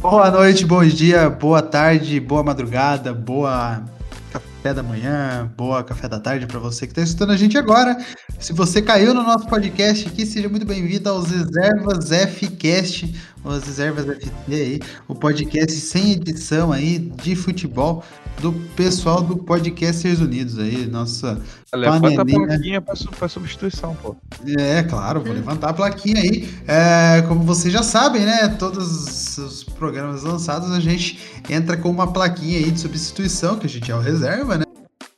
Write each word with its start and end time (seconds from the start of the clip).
Boa 0.00 0.30
noite, 0.30 0.64
bom 0.64 0.82
dia, 0.82 1.28
boa 1.28 1.60
tarde, 1.60 2.18
boa 2.18 2.42
madrugada, 2.42 3.12
boa 3.12 3.84
café 4.32 4.72
da 4.72 4.82
manhã, 4.82 5.52
boa 5.58 5.84
café 5.84 6.08
da 6.08 6.18
tarde 6.18 6.46
para 6.46 6.58
você 6.58 6.86
que 6.86 6.92
está 6.92 7.02
escutando 7.02 7.32
a 7.32 7.36
gente 7.36 7.58
agora. 7.58 7.94
Se 8.38 8.54
você 8.54 8.80
caiu 8.80 9.12
no 9.12 9.22
nosso 9.22 9.46
podcast 9.46 10.08
aqui, 10.08 10.24
seja 10.24 10.48
muito 10.48 10.64
bem-vindo 10.64 11.06
aos 11.06 11.30
Reservas 11.30 12.08
Fcast, 12.08 13.14
as 13.44 13.64
Reservas 13.64 14.06
FT 14.06 14.54
aí, 14.54 14.80
o 15.06 15.14
podcast 15.14 15.78
sem 15.78 16.12
edição 16.12 16.72
aí 16.72 16.98
de 16.98 17.36
futebol 17.36 18.02
do 18.40 18.54
pessoal 18.74 19.20
do 19.20 19.36
Podcasters 19.36 20.20
Unidos 20.20 20.58
aí, 20.58 20.86
nossa 20.86 21.38
Levanta 21.74 22.22
a 22.22 22.24
plaquinha 22.24 22.80
para 22.80 23.28
substituição, 23.28 23.94
pô. 24.02 24.16
É, 24.58 24.82
claro, 24.82 25.20
vou 25.20 25.32
levantar 25.32 25.70
a 25.70 25.72
plaquinha 25.72 26.20
aí. 26.20 26.52
É, 26.66 27.22
como 27.22 27.44
vocês 27.44 27.72
já 27.72 27.82
sabem, 27.82 28.22
né, 28.22 28.48
todos 28.48 29.38
os 29.38 29.62
programas 29.62 30.24
lançados 30.24 30.72
a 30.72 30.80
gente 30.80 31.40
entra 31.48 31.76
com 31.76 31.88
uma 31.88 32.12
plaquinha 32.12 32.58
aí 32.58 32.70
de 32.72 32.80
substituição, 32.80 33.56
que 33.56 33.66
a 33.66 33.68
gente 33.68 33.90
é 33.90 33.94
o 33.94 34.00
reserva, 34.00 34.58
né? 34.58 34.64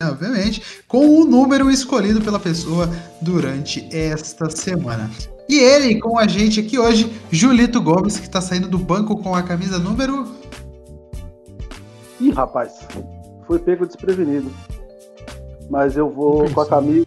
Obviamente, 0.03 0.63
com 0.87 1.07
o 1.07 1.25
número 1.25 1.71
escolhido 1.71 2.21
pela 2.21 2.39
pessoa 2.39 2.91
durante 3.23 3.89
esta 3.97 4.51
semana. 4.51 5.09
E 5.49 5.59
ele 5.59 6.01
com 6.01 6.19
a 6.19 6.27
gente 6.27 6.61
aqui 6.61 6.79
hoje, 6.79 7.11
Julito 7.31 7.81
Gomes, 7.81 8.19
que 8.19 8.27
está 8.27 8.41
saindo 8.41 8.69
do 8.69 8.79
banco 8.79 9.17
com 9.17 9.35
a 9.35 9.43
camisa 9.43 9.79
número. 9.79 10.29
Ih, 12.21 12.31
rapaz, 12.31 12.87
foi 13.47 13.59
pego 13.59 13.87
desprevenido. 13.87 14.51
Mas 15.71 15.97
eu 15.97 16.09
vou 16.09 16.51
com 16.53 16.61
a 16.61 16.67
camisa. 16.67 17.07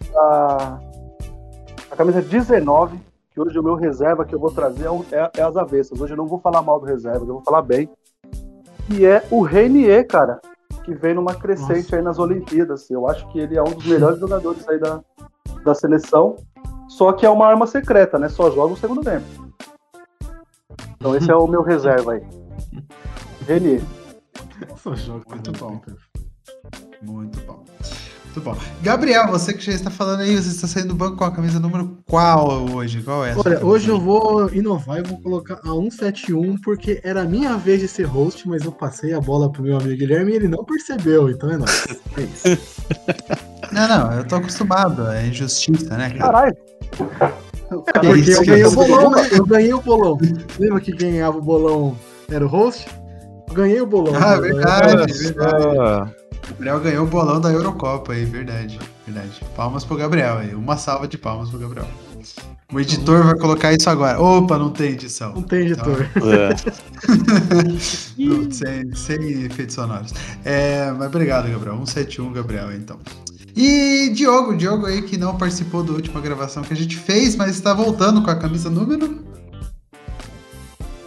A 1.90 1.96
camisa 1.96 2.20
19, 2.20 2.98
que 3.30 3.40
hoje 3.40 3.58
o 3.58 3.62
meu 3.62 3.74
reserva 3.74 4.24
que 4.24 4.34
eu 4.34 4.38
vou 4.38 4.50
trazer 4.50 4.86
é, 4.86 5.16
é, 5.16 5.30
é 5.38 5.42
as 5.42 5.56
avessas. 5.56 6.00
Hoje 6.00 6.12
eu 6.12 6.16
não 6.16 6.26
vou 6.26 6.38
falar 6.38 6.62
mal 6.62 6.80
do 6.80 6.86
reserva, 6.86 7.20
eu 7.20 7.34
vou 7.34 7.42
falar 7.42 7.62
bem. 7.62 7.88
E 8.90 9.04
é 9.04 9.26
o 9.30 9.42
Renier, 9.42 10.06
cara, 10.06 10.40
que 10.84 10.94
vem 10.94 11.14
numa 11.14 11.34
crescente 11.34 11.84
Nossa. 11.84 11.96
aí 11.96 12.02
nas 12.02 12.18
Olimpíadas. 12.18 12.90
Eu 12.90 13.08
acho 13.08 13.26
que 13.28 13.38
ele 13.38 13.56
é 13.56 13.62
um 13.62 13.72
dos 13.72 13.86
melhores 13.86 14.18
jogadores 14.18 14.66
aí 14.68 14.78
da, 14.78 15.00
da 15.64 15.74
seleção. 15.74 16.36
Só 16.88 17.12
que 17.12 17.26
é 17.26 17.30
uma 17.30 17.46
arma 17.46 17.66
secreta, 17.66 18.18
né? 18.18 18.28
Só 18.28 18.50
joga 18.50 18.74
o 18.74 18.76
segundo 18.76 19.02
tempo. 19.02 19.26
Então 20.96 21.14
esse 21.16 21.30
é 21.30 21.36
o 21.36 21.46
meu 21.46 21.62
reserva 21.62 22.12
aí. 22.12 22.22
Renier. 23.46 23.82
Só 24.76 24.94
joga 24.94 25.24
muito 25.28 25.52
bom. 25.52 25.80
Muito 27.02 27.40
bom. 27.42 27.64
Muito 28.36 28.40
bom. 28.40 28.56
Gabriel, 28.82 29.28
você 29.28 29.54
que 29.54 29.64
já 29.64 29.72
está 29.72 29.90
falando 29.90 30.20
aí, 30.20 30.36
você 30.36 30.50
está 30.50 30.66
saindo 30.66 30.88
do 30.88 30.94
banco 30.94 31.16
com 31.16 31.24
a 31.24 31.30
camisa 31.30 31.58
número 31.58 31.96
qual 32.06 32.70
hoje? 32.70 33.00
Qual 33.00 33.24
é? 33.24 33.34
Olha, 33.34 33.64
hoje 33.64 33.88
eu 33.88 33.98
vou 33.98 34.52
inovar 34.52 34.98
e 34.98 35.02
vou 35.02 35.18
colocar 35.22 35.54
a 35.54 35.68
171, 35.68 36.58
porque 36.58 37.00
era 37.02 37.22
a 37.22 37.24
minha 37.24 37.56
vez 37.56 37.80
de 37.80 37.88
ser 37.88 38.02
host, 38.04 38.46
mas 38.46 38.62
eu 38.62 38.72
passei 38.72 39.14
a 39.14 39.20
bola 39.20 39.50
pro 39.50 39.62
meu 39.62 39.78
amigo 39.78 39.96
Guilherme 39.96 40.32
e 40.32 40.36
ele 40.36 40.48
não 40.48 40.62
percebeu, 40.64 41.30
então 41.30 41.50
é 41.50 41.56
nóis. 41.56 41.86
É 42.18 42.22
isso. 42.22 42.62
Não, 43.72 43.88
não, 43.88 44.12
eu 44.12 44.24
tô 44.24 44.36
acostumado, 44.36 45.08
é 45.08 45.26
injustiça, 45.26 45.96
né, 45.96 46.08
cara? 46.10 46.32
Caralho! 46.32 46.56
É 47.68 47.98
porque 47.98 48.30
eu 48.30 48.44
ganhei 48.44 48.64
o 48.64 48.70
bolão, 48.70 49.10
né? 49.10 49.28
Eu 49.32 49.44
ganhei 49.44 49.74
o 49.74 49.80
bolão. 49.82 50.18
Lembra 50.56 50.80
que 50.80 50.92
ganhava 50.92 51.36
o 51.36 51.42
bolão 51.42 51.98
era 52.30 52.46
o 52.46 52.48
host? 52.48 52.86
Ganhei 53.52 53.80
o 53.80 53.86
bolão. 53.86 54.14
Ah, 54.14 54.36
verdade, 54.40 55.12
verdade. 55.12 56.14
Gabriel 56.48 56.80
ganhou 56.80 57.04
o 57.04 57.08
bolão 57.08 57.40
da 57.40 57.50
Eurocopa 57.50 58.12
aí, 58.12 58.24
verdade, 58.24 58.78
verdade. 59.06 59.40
Palmas 59.56 59.84
pro 59.84 59.96
Gabriel 59.96 60.38
aí, 60.38 60.54
uma 60.54 60.76
salva 60.76 61.08
de 61.08 61.18
palmas 61.18 61.50
pro 61.50 61.58
Gabriel. 61.58 61.88
O 62.72 62.80
editor 62.80 63.24
vai 63.24 63.36
colocar 63.36 63.72
isso 63.72 63.88
agora. 63.88 64.20
Opa, 64.20 64.58
não 64.58 64.70
tem 64.70 64.92
edição. 64.92 65.32
Não 65.32 65.42
tem 65.42 65.66
editor. 65.66 66.06
Então... 66.16 66.26
É. 68.16 68.50
sem, 68.50 68.94
sem 68.94 69.44
efeitos 69.44 69.74
sonoros. 69.74 70.12
É, 70.44 70.90
mas 70.90 71.06
obrigado, 71.06 71.48
Gabriel. 71.48 71.76
171, 71.76 72.32
Gabriel, 72.32 72.72
então. 72.74 72.98
E 73.54 74.10
Diogo, 74.12 74.56
Diogo 74.56 74.86
aí 74.86 75.02
que 75.02 75.16
não 75.16 75.36
participou 75.36 75.82
da 75.82 75.92
última 75.92 76.20
gravação 76.20 76.62
que 76.62 76.72
a 76.72 76.76
gente 76.76 76.96
fez, 76.96 77.36
mas 77.36 77.50
está 77.50 77.72
voltando 77.72 78.22
com 78.22 78.30
a 78.30 78.36
camisa 78.36 78.68
número. 78.68 79.24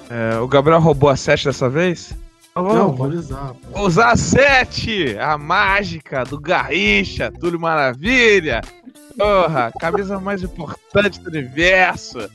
É, 0.10 0.40
o 0.40 0.48
Gabriel 0.48 0.80
roubou 0.80 1.10
a 1.10 1.16
7 1.16 1.46
dessa 1.46 1.70
vez? 1.70 2.14
Não, 2.56 2.96
pode 2.96 3.16
usar. 3.16 3.54
Vou 3.72 3.86
usar 3.86 4.12
a 4.12 4.18
7, 4.18 5.18
a 5.18 5.38
mágica 5.38 6.24
do 6.24 6.40
Garrincha, 6.40 7.32
Túlio 7.32 7.60
Maravilha. 7.60 8.62
Porra, 9.18 9.72
camisa 9.80 10.20
mais 10.20 10.44
importante 10.44 11.20
do 11.20 11.30
universo. 11.30 12.30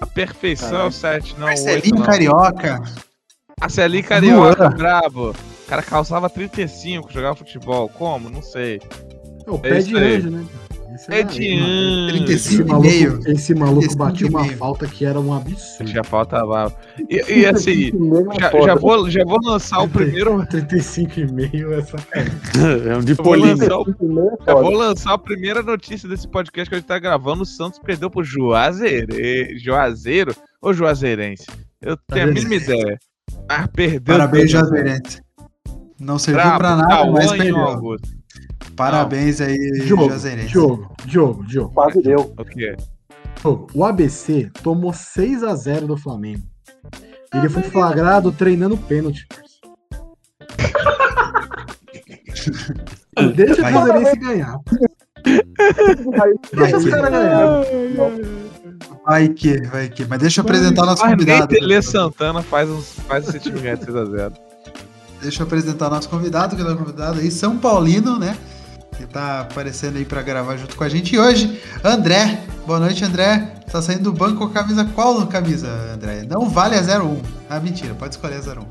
A 0.00 0.06
perfeição, 0.06 0.90
7, 0.90 1.34
não. 1.38 1.46
Marcelinho 1.46 1.96
8, 1.96 2.02
Carioca. 2.04 2.82
Marcelinho 3.60 4.04
Carioca, 4.04 4.70
brabo. 4.70 5.30
O 5.30 5.66
cara 5.68 5.82
calçava 5.82 6.28
35, 6.28 7.12
jogava 7.12 7.36
futebol. 7.36 7.88
Como? 7.90 8.28
Não 8.30 8.42
sei. 8.42 8.80
É 9.46 9.50
o 9.50 9.58
pé 9.58 9.78
é 9.78 9.82
de 9.82 9.96
anjo, 9.96 10.30
né? 10.30 10.46
É 11.08 11.22
de 11.22 11.54
ano. 11.54 12.30
Esse 12.30 12.62
maluco, 12.62 13.28
esse 13.30 13.54
maluco 13.54 13.96
bateu 13.96 14.28
uma 14.28 14.44
falta 14.52 14.86
que 14.86 15.04
era 15.04 15.18
um 15.18 15.32
absurdo. 15.32 15.90
Já 15.90 16.04
falta 16.04 16.42
lá. 16.42 16.70
E, 17.08 17.40
e 17.40 17.46
assim, 17.46 17.90
já, 18.38 18.50
já, 18.50 18.74
vou, 18.74 19.10
já 19.10 19.24
vou 19.24 19.38
lançar 19.42 19.80
o 19.82 19.88
primeiro. 19.88 20.38
35,5 20.46 21.72
é 21.72 21.82
sacanagem. 21.82 22.40
É 22.90 22.96
um 22.96 23.00
de 23.00 23.14
polinho. 23.14 23.56
Já 23.56 24.54
vou 24.54 24.72
lançar 24.72 25.14
a 25.14 25.18
primeira 25.18 25.62
notícia 25.62 26.08
desse 26.08 26.28
podcast 26.28 26.68
que 26.68 26.74
a 26.74 26.78
gente 26.78 26.86
tá 26.86 26.98
gravando. 26.98 27.42
O 27.42 27.46
Santos 27.46 27.78
perdeu 27.78 28.10
pro 28.10 28.22
Juazeiro. 28.22 29.14
Juazeiro 29.58 30.34
ou 30.60 30.74
Juazeirense? 30.74 31.46
Eu 31.80 31.96
tenho 31.96 32.28
a 32.28 32.32
mínima 32.32 32.56
ideia. 32.56 32.98
Mas 33.48 33.66
perdeu. 33.68 34.16
Parabéns, 34.16 34.50
Juazeirense. 34.50 35.22
Não 35.98 36.18
serviu 36.18 36.42
Bravo, 36.42 36.58
pra 36.58 36.76
nada, 36.76 37.10
mas 37.10 37.32
perdeu. 37.32 37.96
Parabéns 38.80 39.42
aí, 39.42 39.58
Diogo, 39.84 40.08
Diogo, 40.46 40.94
Diogo, 41.04 41.44
Diogo. 41.44 41.74
Quase 41.74 42.00
deu. 42.00 42.32
O 42.38 42.44
quê? 42.46 42.74
O 43.74 43.84
ABC 43.84 44.50
tomou 44.62 44.94
6 44.94 45.42
a 45.42 45.54
0 45.54 45.88
do 45.88 45.98
Flamengo. 45.98 46.40
Ele 47.34 47.50
foi 47.50 47.62
flagrado 47.64 48.32
treinando 48.32 48.78
pênalti. 48.78 49.28
Deixa 53.36 53.60
o 53.60 53.66
Fluminense 53.66 54.16
ganhar. 54.16 54.56
Deixa 56.54 56.78
os 56.78 56.88
caras 56.88 57.10
ganhar. 57.10 57.62
Vai 59.04 59.28
que, 59.28 59.60
vai 59.68 59.90
que. 59.90 60.06
Mas 60.06 60.20
deixa 60.20 60.40
eu 60.40 60.44
apresentar 60.44 60.86
nosso 60.86 61.02
Mas 61.02 61.12
convidado. 61.12 61.48
Tele 61.48 61.82
Santana 61.82 62.42
faz, 62.42 62.70
uns, 62.70 62.94
faz 63.00 63.28
esse 63.28 63.40
time 63.40 63.60
ganhar 63.60 63.76
de 63.76 63.84
6x0. 63.84 64.32
Deixa 65.20 65.42
eu 65.42 65.46
apresentar 65.46 65.90
nosso 65.90 66.08
convidado, 66.08 66.56
que 66.56 66.62
é 66.62 66.64
o 66.64 66.78
convidado 66.78 67.20
aí, 67.20 67.30
São 67.30 67.58
Paulino, 67.58 68.18
né? 68.18 68.34
Que 68.96 69.06
tá 69.06 69.40
aparecendo 69.40 69.96
aí 69.96 70.04
para 70.04 70.22
gravar 70.22 70.56
junto 70.56 70.76
com 70.76 70.84
a 70.84 70.88
gente. 70.88 71.14
E 71.14 71.18
hoje, 71.18 71.60
André. 71.84 72.40
Boa 72.66 72.78
noite, 72.78 73.04
André. 73.04 73.38
Tá 73.70 73.80
saindo 73.80 74.04
do 74.04 74.12
banco 74.12 74.38
com 74.38 74.44
a 74.44 74.50
camisa. 74.50 74.84
Qual 74.94 75.26
camisa, 75.26 75.68
André? 75.94 76.24
Não 76.28 76.48
vale 76.48 76.76
a 76.76 76.80
01. 76.80 77.20
Ah, 77.48 77.60
mentira, 77.60 77.94
pode 77.94 78.14
escolher 78.14 78.36
a 78.36 78.60
01. 78.60 78.64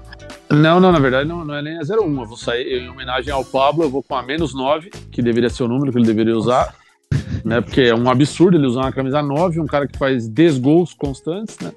Não, 0.52 0.80
não, 0.80 0.92
na 0.92 1.00
verdade 1.00 1.28
não, 1.28 1.46
não 1.46 1.54
é 1.54 1.62
nem 1.62 1.78
a 1.78 1.82
01. 1.82 2.22
Eu 2.22 2.28
vou 2.28 2.38
sair 2.38 2.82
em 2.82 2.90
homenagem 2.90 3.32
ao 3.32 3.46
Pablo, 3.46 3.84
eu 3.84 3.90
vou 3.90 4.02
com 4.02 4.16
a 4.16 4.24
menos 4.24 4.54
9, 4.54 4.90
que 5.12 5.22
deveria 5.22 5.50
ser 5.50 5.64
o 5.64 5.68
número 5.68 5.92
que 5.92 5.98
ele 5.98 6.08
deveria 6.08 6.36
usar. 6.36 6.74
Né, 7.50 7.62
porque 7.62 7.82
é 7.82 7.96
um 7.96 8.08
absurdo 8.08 8.56
ele 8.56 8.68
usar 8.68 8.82
uma 8.82 8.92
camisa 8.92 9.24
9, 9.24 9.60
um 9.60 9.66
cara 9.66 9.88
que 9.88 9.98
faz 9.98 10.28
10 10.28 10.60
gols 10.60 10.94
constantes, 10.94 11.58
né? 11.58 11.72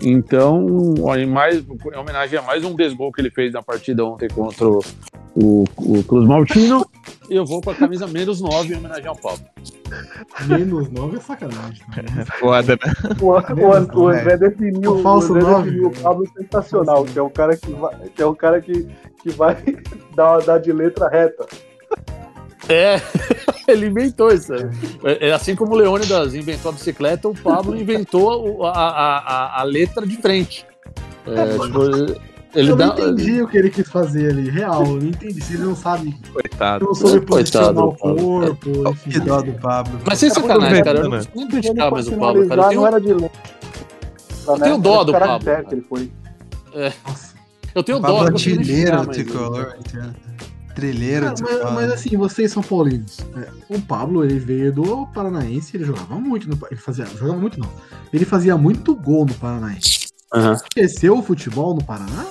Então, 0.00 0.94
em, 1.16 1.26
mais, 1.26 1.58
em 1.58 1.98
homenagem 1.98 2.38
a 2.38 2.42
mais 2.42 2.64
um 2.64 2.72
desgol 2.76 3.10
que 3.10 3.20
ele 3.20 3.30
fez 3.30 3.52
na 3.52 3.60
partida 3.60 4.04
ontem 4.04 4.28
contra 4.28 4.68
o, 4.68 4.80
o, 5.34 5.64
o 5.76 6.04
Cruz 6.04 6.24
Maltino, 6.24 6.86
eu 7.28 7.44
vou 7.44 7.60
com 7.60 7.70
a 7.70 7.74
camisa 7.74 8.06
menos 8.06 8.40
9 8.40 8.72
em 8.72 8.76
homenagem 8.76 9.08
ao 9.08 9.16
Pablo. 9.16 9.44
Menos 10.46 10.88
9 10.88 11.16
é 11.16 11.20
sacanagem. 11.20 11.82
É 11.96 12.24
foda, 12.38 12.74
né? 12.76 12.92
O, 13.20 13.32
o, 13.32 14.02
o 14.04 14.08
André 14.08 14.36
definiu 14.36 14.92
o, 14.92 15.02
falso 15.02 15.32
o, 15.32 15.36
André 15.36 15.64
definiu 15.64 15.88
o 15.88 16.00
Pablo 16.00 16.28
sensacional, 16.32 17.04
que 17.04 17.18
é 17.18 17.22
um 17.24 17.30
cara 17.30 17.56
que 17.56 17.72
vai, 17.72 17.96
que 18.14 18.22
é 18.22 18.26
um 18.26 18.34
cara 18.36 18.60
que, 18.60 18.86
que 19.20 19.30
vai 19.30 19.56
dar, 20.14 20.38
dar 20.42 20.58
de 20.58 20.72
letra 20.72 21.08
reta. 21.08 21.44
É, 22.68 23.00
ele 23.68 23.86
inventou 23.86 24.32
isso. 24.32 24.52
É, 24.54 25.28
é, 25.28 25.32
assim 25.32 25.54
como 25.54 25.74
o 25.74 25.76
Leônidas 25.76 26.34
inventou 26.34 26.70
a 26.70 26.74
bicicleta, 26.74 27.28
o 27.28 27.34
Pablo 27.34 27.76
inventou 27.76 28.64
a, 28.66 28.70
a, 28.70 29.18
a, 29.18 29.60
a 29.60 29.62
letra 29.62 30.06
de 30.06 30.16
frente. 30.16 30.66
É, 31.26 31.58
tipo, 31.58 32.18
ele 32.54 32.70
eu 32.70 32.76
dá... 32.76 32.86
não 32.86 32.92
entendi 32.94 33.42
o 33.42 33.48
que 33.48 33.58
ele 33.58 33.70
quis 33.70 33.88
fazer 33.88 34.30
ali, 34.30 34.48
real. 34.48 34.84
Eu 34.84 34.96
não 34.96 35.08
entendi. 35.08 35.40
Se 35.40 35.54
ele 35.54 35.64
não 35.64 35.76
sabe. 35.76 36.16
Coitado. 36.32 36.86
Não 36.86 36.94
soube 36.94 37.20
posicionar 37.20 37.84
o 37.84 37.94
corpo. 37.94 38.88
Enfim. 38.90 39.10
Que 39.10 39.20
dó 39.20 39.42
do 39.42 39.52
Pablo. 39.52 40.00
Mas 40.06 40.18
sem 40.18 40.30
sacanagem, 40.30 40.82
cara. 40.82 41.00
Eu 41.00 41.08
não 41.10 41.20
nem 41.34 41.48
criticar 41.48 41.90
mais 41.90 42.08
o 42.08 42.12
Pablo, 42.16 42.48
cara. 42.48 42.62
Eu 42.62 42.68
tenho, 42.68 42.86
era 42.86 43.00
de... 43.00 43.10
eu 43.10 43.30
tenho 44.62 44.78
dó 44.78 45.04
do 45.04 45.12
Pablo. 45.12 45.64
Que 45.68 45.74
ele 45.74 45.82
foi. 45.82 46.10
É. 46.74 46.92
Eu 47.74 47.82
tenho 47.82 48.00
dó. 48.00 48.06
Pablo 48.06 48.28
artilheiro 48.28 49.06
tricolor, 49.06 49.76
trilheiro. 50.78 51.26
Ah, 51.28 51.34
mas, 51.40 51.72
mas, 51.74 51.92
assim, 51.92 52.16
vocês 52.16 52.52
são 52.52 52.62
paulinos. 52.62 53.18
É, 53.36 53.48
o 53.74 53.80
Pablo, 53.80 54.24
ele 54.24 54.38
veio 54.38 54.72
do 54.72 55.06
Paranaense, 55.08 55.76
ele 55.76 55.84
jogava 55.84 56.14
muito. 56.16 56.48
No, 56.48 56.58
ele 56.70 56.80
fazia, 56.80 57.04
jogava 57.06 57.38
muito, 57.38 57.58
não. 57.58 57.68
Ele 58.12 58.24
fazia 58.24 58.56
muito 58.56 58.94
gol 58.94 59.26
no 59.26 59.34
Paranaense. 59.34 60.06
Uhum. 60.34 60.52
Esqueceu 60.52 61.18
o 61.18 61.22
futebol 61.22 61.74
no 61.74 61.82
Paraná? 61.84 62.26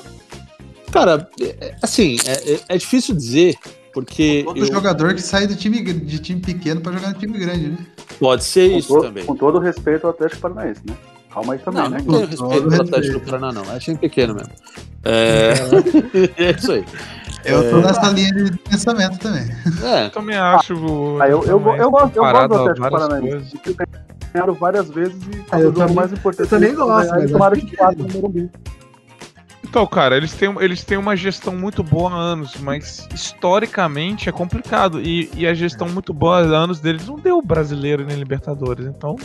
Cara, 0.92 1.28
é- 1.42 1.76
assim, 1.82 2.18
é, 2.26 2.54
é- 2.54 2.60
é 2.70 2.78
difícil 2.78 3.14
dizer, 3.16 3.56
porque 3.94 4.44
Outro 4.48 4.64
eu- 4.64 4.74
jogador 4.74 5.14
que 5.14 5.22
sai 5.22 5.46
do 5.48 5.56
time, 5.56 5.82
de 5.82 6.20
time 6.20 6.40
pequeno 6.40 6.80
pra 6.82 6.92
jogar 6.94 7.10
no 7.10 7.16
time 7.20 7.38
grande, 7.38 7.70
né? 7.70 7.78
pode 8.20 8.44
ser 8.44 8.72
Com, 8.72 8.78
isso 8.78 8.88
todo- 8.88 9.02
também. 9.04 9.26
com 9.26 9.36
todo 9.36 9.60
respeito 9.60 10.06
ao 10.08 10.12
Atlético 10.12 10.42
Paranaense, 10.42 10.82
né? 10.88 10.96
Calma 11.32 11.54
aí 11.54 11.60
também, 11.60 11.84
Não, 11.84 11.90
né? 11.90 11.98
não 12.00 12.06
tenho 12.06 12.20
respeito 12.28 12.38
todo 12.62 12.70
pelo 12.70 12.82
Atlético 12.82 13.20
do 13.20 13.26
Paraná, 13.26 13.52
não. 13.52 13.76
É 13.76 13.80
time 13.80 13.98
pequeno 13.98 14.34
mesmo. 14.34 14.52
É, 15.04 15.54
é 16.38 16.52
isso 16.58 16.72
aí. 16.72 16.86
Eu 17.48 17.70
tô 17.70 17.78
nessa 17.82 18.10
linha 18.10 18.32
de 18.34 18.58
pensamento 18.60 19.18
também. 19.20 19.44
É, 19.84 20.06
Eu 20.06 20.10
também 20.12 20.38
acho. 20.38 20.74
o- 20.76 21.22
Ah, 21.22 21.28
eu, 21.30 21.44
eu, 21.44 21.50
eu 21.76 21.92
gosto, 21.92 22.16
eu 22.18 22.24
gosto 22.24 22.48
do 22.48 22.56
Atlético 22.56 22.90
Paranaense. 22.90 23.62
Ganharam 24.34 24.54
várias 24.54 24.90
vezes 24.90 25.16
e 25.16 25.44
Ah, 25.52 25.60
eu 25.62 25.72
também- 25.74 25.96
mais 25.96 26.12
importante. 26.14 26.42
eu 26.44 26.48
também 26.50 26.70
eles 26.70 26.80
gosto, 26.80 27.08
e 27.16 27.20
mas 27.22 27.32
tomaram 27.32 27.56
de 27.58 27.78
quatro 27.78 28.04
no 28.04 28.14
Morumbi. 28.14 28.52
Então, 29.64 29.86
cara, 29.86 30.16
eles 30.16 30.34
têm, 30.34 30.56
eles 30.62 30.84
têm 30.84 30.98
uma 30.98 31.16
gestão 31.16 31.54
muito 31.56 31.84
boa 31.84 32.12
há 32.12 32.16
anos, 32.16 32.56
mas 32.60 33.08
historicamente 33.14 34.30
é 34.30 34.32
complicado. 34.32 35.02
E, 35.02 35.30
e 35.36 35.46
a 35.46 35.54
gestão 35.54 35.90
muito 35.90 36.14
boa 36.14 36.38
há 36.38 36.58
anos 36.58 36.80
deles 36.80 37.06
não 37.08 37.16
deu 37.18 37.42
brasileiro 37.42 38.06
nem 38.06 38.16
Libertadores. 38.18 38.86
Então, 38.86 39.16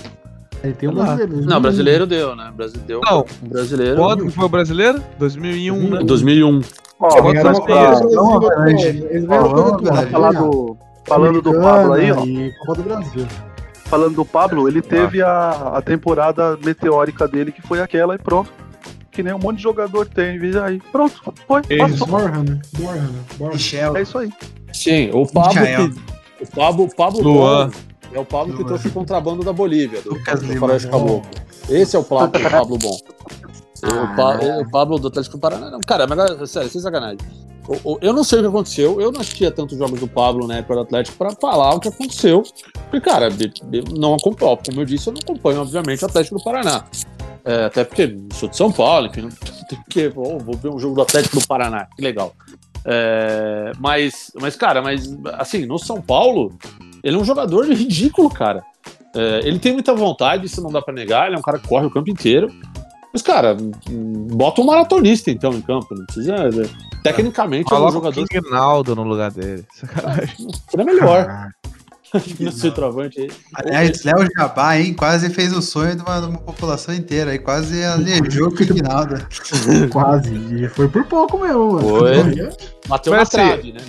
Aí 0.62 0.72
tem 0.72 0.88
um 0.88 0.94
brasileiro. 0.94 1.40
não, 1.44 1.60
brasileiro 1.60 2.06
deu, 2.06 2.36
né? 2.36 2.52
Brasileiro 2.54 2.86
deu. 2.86 3.00
Não. 3.04 3.26
brasileiro. 3.48 3.96
quando 3.96 4.24
que 4.26 4.30
foi 4.30 4.44
o 4.44 4.48
brasileiro? 4.48 5.02
2001, 5.18 5.90
né? 5.90 6.04
2001. 6.04 6.60
Ó, 7.00 7.08
Quantas 7.08 7.32
Ganharam 7.32 7.50
uma 7.50 7.60
Copa 7.60 7.74
vezes? 7.74 8.00
do 8.00 8.08
Brasil, 8.08 8.16
Não, 8.16 8.36
atual. 8.36 8.64
verdade. 8.64 9.04
Eles 9.10 9.26
falar 10.10 10.32
do, 10.32 10.76
falando 11.04 11.42
do 11.42 11.52
Pablo 11.60 11.92
aí, 11.94 12.12
ó. 12.12 12.16
Copa 12.66 12.74
do 12.74 12.82
Brasil. 12.84 13.26
Falando 13.86 14.14
do 14.14 14.24
Pablo, 14.24 14.68
ele 14.68 14.80
teve 14.80 15.20
a, 15.20 15.50
a 15.74 15.82
temporada 15.82 16.56
meteórica 16.64 17.26
dele, 17.28 17.50
que 17.52 17.60
foi 17.60 17.80
aquela, 17.80 18.14
e 18.14 18.18
pronto. 18.18 18.50
Que 19.10 19.22
nem 19.22 19.34
um 19.34 19.38
monte 19.38 19.56
de 19.58 19.64
jogador 19.64 20.06
tem. 20.06 20.36
e 20.42 20.58
Aí, 20.58 20.80
pronto. 20.90 21.20
Foi, 21.46 21.60
Eles- 21.68 21.98
passou. 21.98 22.18
Né? 22.20 22.42
Né? 22.48 22.60
Borja. 22.78 23.10
Michel. 23.52 23.96
É 23.96 24.02
isso 24.02 24.16
aí. 24.16 24.30
Sim, 24.72 25.10
o 25.12 25.26
Pablo. 25.26 25.52
Que, 25.52 26.44
o 26.44 26.46
Pablo, 26.54 26.88
Pablo 26.96 27.20
Luan. 27.20 27.70
É 28.14 28.18
o 28.18 28.24
Pablo 28.24 28.56
que 28.56 28.64
trouxe 28.64 28.88
o 28.88 28.92
contrabando 28.92 29.42
da 29.44 29.52
Bolívia, 29.52 30.00
do, 30.02 30.10
Lucas 30.10 30.40
do. 30.42 30.56
Faroeste 30.58 30.88
Caboclo. 30.88 31.30
Esse 31.68 31.96
é 31.96 31.98
o 31.98 32.04
Pablo, 32.04 32.40
o 32.46 32.50
Pablo 32.50 32.78
bom. 32.78 32.98
Ah. 33.82 33.88
O, 34.12 34.16
Pa- 34.16 34.38
o 34.60 34.70
Pablo 34.70 34.98
do 34.98 35.08
Atlético 35.08 35.36
do 35.36 35.40
Paraná. 35.40 35.70
Não, 35.70 35.80
cara, 35.80 36.06
mas 36.06 36.18
agora, 36.18 36.46
sério, 36.46 36.68
sem 36.70 36.80
sacanagem. 36.80 37.18
O- 37.68 37.92
o- 37.94 37.98
Eu 38.00 38.12
não 38.12 38.22
sei 38.24 38.38
o 38.40 38.42
que 38.42 38.48
aconteceu, 38.48 39.00
eu 39.00 39.10
não 39.12 39.20
assistia 39.20 39.50
tantos 39.50 39.78
jogos 39.78 39.98
do 40.00 40.08
Pablo 40.08 40.46
na 40.46 40.56
época 40.58 40.74
do 40.74 40.80
Atlético 40.82 41.16
pra 41.16 41.30
falar 41.32 41.74
o 41.74 41.80
que 41.80 41.88
aconteceu. 41.88 42.42
Porque, 42.90 43.00
cara, 43.00 43.28
eu 43.72 43.84
não 43.98 44.14
acompanho, 44.14 44.58
como 44.64 44.80
eu 44.80 44.84
disse, 44.84 45.08
eu 45.08 45.12
não 45.12 45.20
acompanho, 45.22 45.60
obviamente, 45.62 46.02
o 46.02 46.06
Atlético 46.06 46.38
do 46.38 46.44
Paraná. 46.44 46.84
É, 47.44 47.64
até 47.64 47.82
porque 47.84 48.16
sou 48.34 48.48
de 48.48 48.56
São 48.56 48.70
Paulo, 48.70 49.06
enfim, 49.08 49.22
não 49.22 49.30
porque 49.84 50.08
vou, 50.10 50.38
vou 50.38 50.54
ver 50.56 50.68
um 50.68 50.78
jogo 50.78 50.94
do 50.94 51.02
Atlético 51.02 51.40
do 51.40 51.46
Paraná, 51.46 51.86
que 51.96 52.02
legal. 52.02 52.34
É, 52.84 53.72
mas, 53.78 54.30
mas, 54.40 54.54
cara, 54.56 54.82
mas 54.82 55.16
assim, 55.38 55.64
no 55.66 55.78
São 55.78 56.00
Paulo, 56.00 56.52
ele 57.02 57.16
é 57.16 57.18
um 57.18 57.24
jogador 57.24 57.66
ridículo, 57.72 58.30
cara. 58.30 58.62
É, 59.14 59.40
ele 59.44 59.58
tem 59.58 59.72
muita 59.72 59.94
vontade, 59.94 60.46
isso 60.46 60.62
não 60.62 60.70
dá 60.70 60.80
pra 60.80 60.94
negar, 60.94 61.26
ele 61.26 61.36
é 61.36 61.38
um 61.38 61.42
cara 61.42 61.58
que 61.58 61.68
corre 61.68 61.86
o 61.86 61.90
campo 61.90 62.10
inteiro. 62.10 62.52
Mas, 63.12 63.20
cara, 63.20 63.54
bota 64.34 64.62
um 64.62 64.64
maratonista 64.64 65.30
então 65.30 65.52
em 65.52 65.60
campo, 65.60 65.94
não 65.94 66.06
precisa. 66.06 66.48
né? 66.50 66.68
Tecnicamente 67.02 67.70
é 67.70 67.76
um 67.76 67.78
Coloca 67.78 67.90
o 67.90 67.92
jogador 67.92 68.26
King 68.26 68.50
Naldo 68.50 68.96
no 68.96 69.02
lugar 69.02 69.30
dele. 69.30 69.66
Sacanagem. 69.74 70.48
seria 70.70 70.86
melhor 70.86 71.26
Caraca. 71.26 71.54
no 72.40 72.52
centroavante 72.52 73.20
aí. 73.20 73.30
Aliás, 73.54 74.02
Léo 74.04 74.26
Jabá, 74.36 74.78
hein? 74.78 74.94
Quase 74.94 75.28
fez 75.30 75.52
o 75.52 75.60
sonho 75.60 75.96
de 75.96 76.02
uma, 76.02 76.20
de 76.20 76.26
uma 76.26 76.38
população 76.38 76.94
inteira. 76.94 77.32
aí 77.32 77.38
quase 77.38 77.84
aleijou 77.84 78.48
o 78.48 78.54
Quignaldo. 78.54 79.26
Quase. 79.92 80.34
E 80.34 80.68
foi 80.68 80.88
por 80.88 81.04
pouco 81.04 81.38
mesmo, 81.38 81.72
mano. 81.72 81.88
Foi. 81.88 82.14
Bateu 82.86 83.12
Mas, 83.12 83.18
na 83.18 83.22
assim, 83.22 83.36
trave, 83.36 83.72
né? 83.72 83.80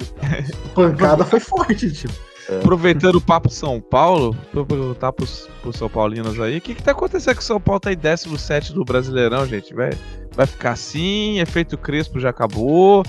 A 0.66 0.69
pancada 0.69 1.25
foi 1.25 1.39
forte, 1.39 1.92
tipo. 1.92 2.13
Aproveitando 2.60 3.16
o 3.16 3.22
papo 3.22 3.50
São 3.50 3.80
Paulo, 3.80 4.36
vou 4.54 4.66
perguntar 4.66 5.12
pros, 5.14 5.48
pros 5.62 5.76
São 5.78 5.90
Paulinos 5.90 6.40
aí, 6.40 6.58
o 6.58 6.62
que, 6.62 6.76
que 6.76 6.84
tá 6.84 6.92
acontecendo 6.92 7.36
que 7.36 7.42
o 7.42 7.46
São 7.46 7.60
Paulo 7.60 7.80
tá 7.80 7.92
em 7.92 7.98
17 7.98 8.74
do 8.74 8.84
Brasileirão, 8.84 9.46
gente? 9.46 9.74
Vai, 9.74 9.92
vai 10.36 10.46
ficar 10.46 10.72
assim, 10.72 11.40
efeito 11.40 11.78
Crespo 11.78 12.20
já 12.20 12.30
acabou. 12.30 13.04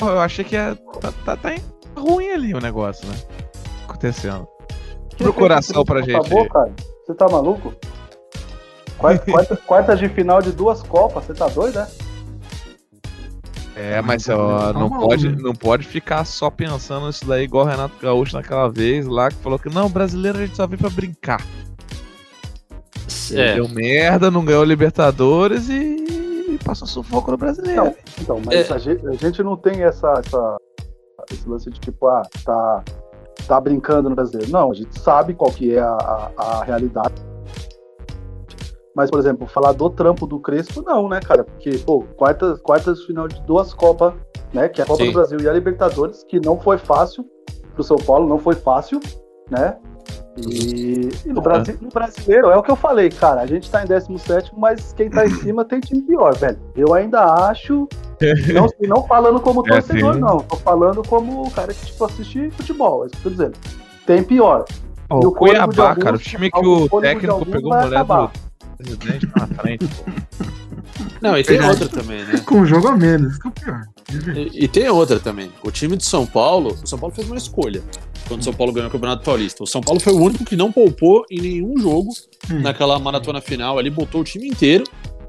Eu 0.00 0.20
achei 0.20 0.44
que 0.44 0.54
ia, 0.54 0.76
tá, 1.00 1.12
tá, 1.24 1.36
tá 1.36 1.54
ruim 1.96 2.28
ali 2.30 2.54
o 2.54 2.60
negócio, 2.60 3.06
né? 3.08 3.14
Acontecendo. 3.88 4.46
Pro 5.16 5.32
coração 5.32 5.84
pra 5.84 6.02
gente. 6.02 6.16
Acabou, 6.16 6.46
cara. 6.48 6.72
Você 7.06 7.14
tá 7.14 7.28
maluco? 7.28 7.72
Quarta, 8.98 9.30
quarta- 9.30 9.56
quartas 9.66 9.98
de 9.98 10.08
final 10.08 10.40
de 10.42 10.52
duas 10.52 10.82
Copas, 10.82 11.24
você 11.24 11.34
tá 11.34 11.48
doido, 11.48 11.78
né? 11.78 11.86
É, 13.78 14.00
mas 14.00 14.26
ó, 14.30 14.72
não, 14.72 14.88
Calma, 14.88 15.00
pode, 15.00 15.26
homem. 15.28 15.42
não 15.42 15.54
pode 15.54 15.86
ficar 15.86 16.24
só 16.24 16.48
pensando 16.50 17.06
nisso 17.08 17.26
daí, 17.26 17.44
igual 17.44 17.66
o 17.66 17.68
Renato 17.68 17.94
Gaúcho 18.00 18.34
naquela 18.34 18.70
vez 18.70 19.06
lá, 19.06 19.28
que 19.28 19.36
falou 19.36 19.58
que 19.58 19.68
não, 19.68 19.90
brasileiro 19.90 20.38
a 20.38 20.46
gente 20.46 20.56
só 20.56 20.66
vem 20.66 20.78
pra 20.78 20.88
brincar. 20.88 21.44
É, 23.32 23.54
Deu 23.56 23.68
merda, 23.68 24.30
não 24.30 24.44
ganhou 24.44 24.64
Libertadores 24.64 25.68
e 25.68 26.58
passou 26.64 26.88
sufoco 26.88 27.30
no 27.30 27.36
brasileiro. 27.36 27.84
Não, 27.84 27.94
então, 28.20 28.40
mas 28.44 28.70
É. 28.70 28.72
a, 28.74 28.78
gente, 28.78 29.06
a 29.06 29.12
gente 29.12 29.42
não 29.42 29.56
tem 29.56 29.82
essa, 29.82 30.10
essa- 30.24 30.56
esse 31.30 31.46
lance 31.48 31.70
de 31.70 31.78
tipo, 31.78 32.06
ah, 32.06 32.22
tá, 32.44 32.84
tá 33.46 33.60
brincando 33.60 34.08
no 34.08 34.14
brasileiro. 34.16 34.50
Não, 34.52 34.70
a 34.70 34.74
gente 34.74 34.98
sabe 34.98 35.34
qual 35.34 35.50
que 35.50 35.74
é 35.74 35.80
a, 35.80 36.30
a, 36.36 36.42
a 36.60 36.64
realidade. 36.64 37.14
Mas, 38.96 39.10
por 39.10 39.18
exemplo, 39.20 39.46
falar 39.46 39.72
do 39.72 39.90
trampo 39.90 40.26
do 40.26 40.40
Crespo, 40.40 40.80
não, 40.82 41.06
né, 41.06 41.20
cara? 41.20 41.44
Porque, 41.44 41.76
pô, 41.78 42.02
quartas, 42.16 42.58
quartas 42.62 43.02
final 43.04 43.28
de 43.28 43.38
duas 43.42 43.74
Copas, 43.74 44.14
né? 44.54 44.70
Que 44.70 44.80
é 44.80 44.84
a 44.84 44.86
Copa 44.86 45.02
Sim. 45.04 45.10
do 45.10 45.12
Brasil 45.12 45.38
e 45.40 45.46
a 45.48 45.52
Libertadores, 45.52 46.24
que 46.26 46.40
não 46.40 46.58
foi 46.58 46.78
fácil 46.78 47.22
pro 47.74 47.84
São 47.84 47.98
Paulo, 47.98 48.26
não 48.26 48.38
foi 48.38 48.54
fácil, 48.54 48.98
né? 49.50 49.76
E, 50.38 51.08
e 51.26 51.32
no, 51.32 51.40
Brasi- 51.42 51.78
no 51.80 51.88
brasileiro, 51.90 52.48
é 52.50 52.56
o 52.56 52.62
que 52.62 52.70
eu 52.70 52.76
falei, 52.76 53.08
cara. 53.10 53.40
A 53.42 53.46
gente 53.46 53.70
tá 53.70 53.82
em 53.82 53.86
17, 53.86 54.52
mas 54.56 54.92
quem 54.94 55.10
tá 55.10 55.26
em 55.26 55.30
cima 55.44 55.62
tem 55.64 55.78
time 55.80 56.02
pior, 56.02 56.34
velho. 56.34 56.58
Eu 56.74 56.94
ainda 56.94 57.22
acho. 57.48 57.86
Não, 58.54 58.66
e 58.80 58.86
não 58.86 59.02
falando 59.06 59.40
como 59.40 59.60
É, 59.68 59.72
torcedor, 59.72 60.14
sim. 60.14 60.20
não. 60.20 60.38
Tô 60.38 60.56
falando 60.56 61.02
como 61.06 61.42
o 61.46 61.50
cara 61.50 61.72
que, 61.72 61.84
tipo, 61.86 62.02
assiste 62.04 62.50
futebol. 62.50 63.04
É 63.04 63.06
isso 63.06 63.16
que 63.16 63.18
eu 63.20 63.22
tô 63.24 63.30
dizendo. 63.30 63.58
Tem 64.06 64.22
pior. 64.22 64.64
E 65.10 65.14
o 65.14 65.28
o 65.28 65.32
Cuiabá, 65.32 65.90
alguns- 65.90 66.04
cara, 66.04 66.16
o 66.16 66.18
time 66.18 66.50
que 66.50 66.66
o 66.66 66.88
o 66.90 67.00
técnico 67.00 67.44
pegou 67.46 67.72
mulher 67.74 67.86
acabar. 67.88 68.26
do 68.28 68.45
presidente 68.76 69.28
na 69.36 69.46
frente. 69.46 69.86
pô. 69.86 70.04
Não, 71.20 71.36
e 71.36 71.42
tem 71.44 71.60
outra 71.60 71.88
também, 71.88 72.24
né? 72.24 72.38
Com 72.46 72.56
um 72.60 72.66
jogo 72.66 72.88
a 72.88 72.96
menos, 72.96 73.38
que 73.38 73.46
é 73.46 73.50
o 73.50 73.52
pior. 73.52 73.82
E, 74.36 74.64
e 74.64 74.68
tem 74.68 74.88
outra 74.88 75.18
também. 75.18 75.50
O 75.64 75.70
time 75.70 75.96
de 75.96 76.04
São 76.04 76.24
Paulo, 76.26 76.76
o 76.82 76.86
São 76.86 76.98
Paulo 76.98 77.14
fez 77.14 77.26
uma 77.26 77.36
escolha 77.36 77.82
quando 78.28 78.40
o 78.40 78.44
São 78.44 78.52
Paulo 78.52 78.72
ganhou 78.72 78.88
o 78.88 78.92
Campeonato 78.92 79.24
Paulista. 79.24 79.62
O 79.62 79.66
São 79.66 79.80
Paulo 79.80 80.00
foi 80.00 80.12
o 80.12 80.20
único 80.20 80.44
que 80.44 80.56
não 80.56 80.72
poupou 80.72 81.24
em 81.30 81.40
nenhum 81.40 81.78
jogo 81.78 82.10
Hum. 82.50 82.60
naquela 82.60 82.98
maratona 82.98 83.40
final 83.40 83.78
ali, 83.78 83.90
botou 83.90 84.20
o 84.20 84.24
time 84.24 84.48
inteiro. 84.48 84.84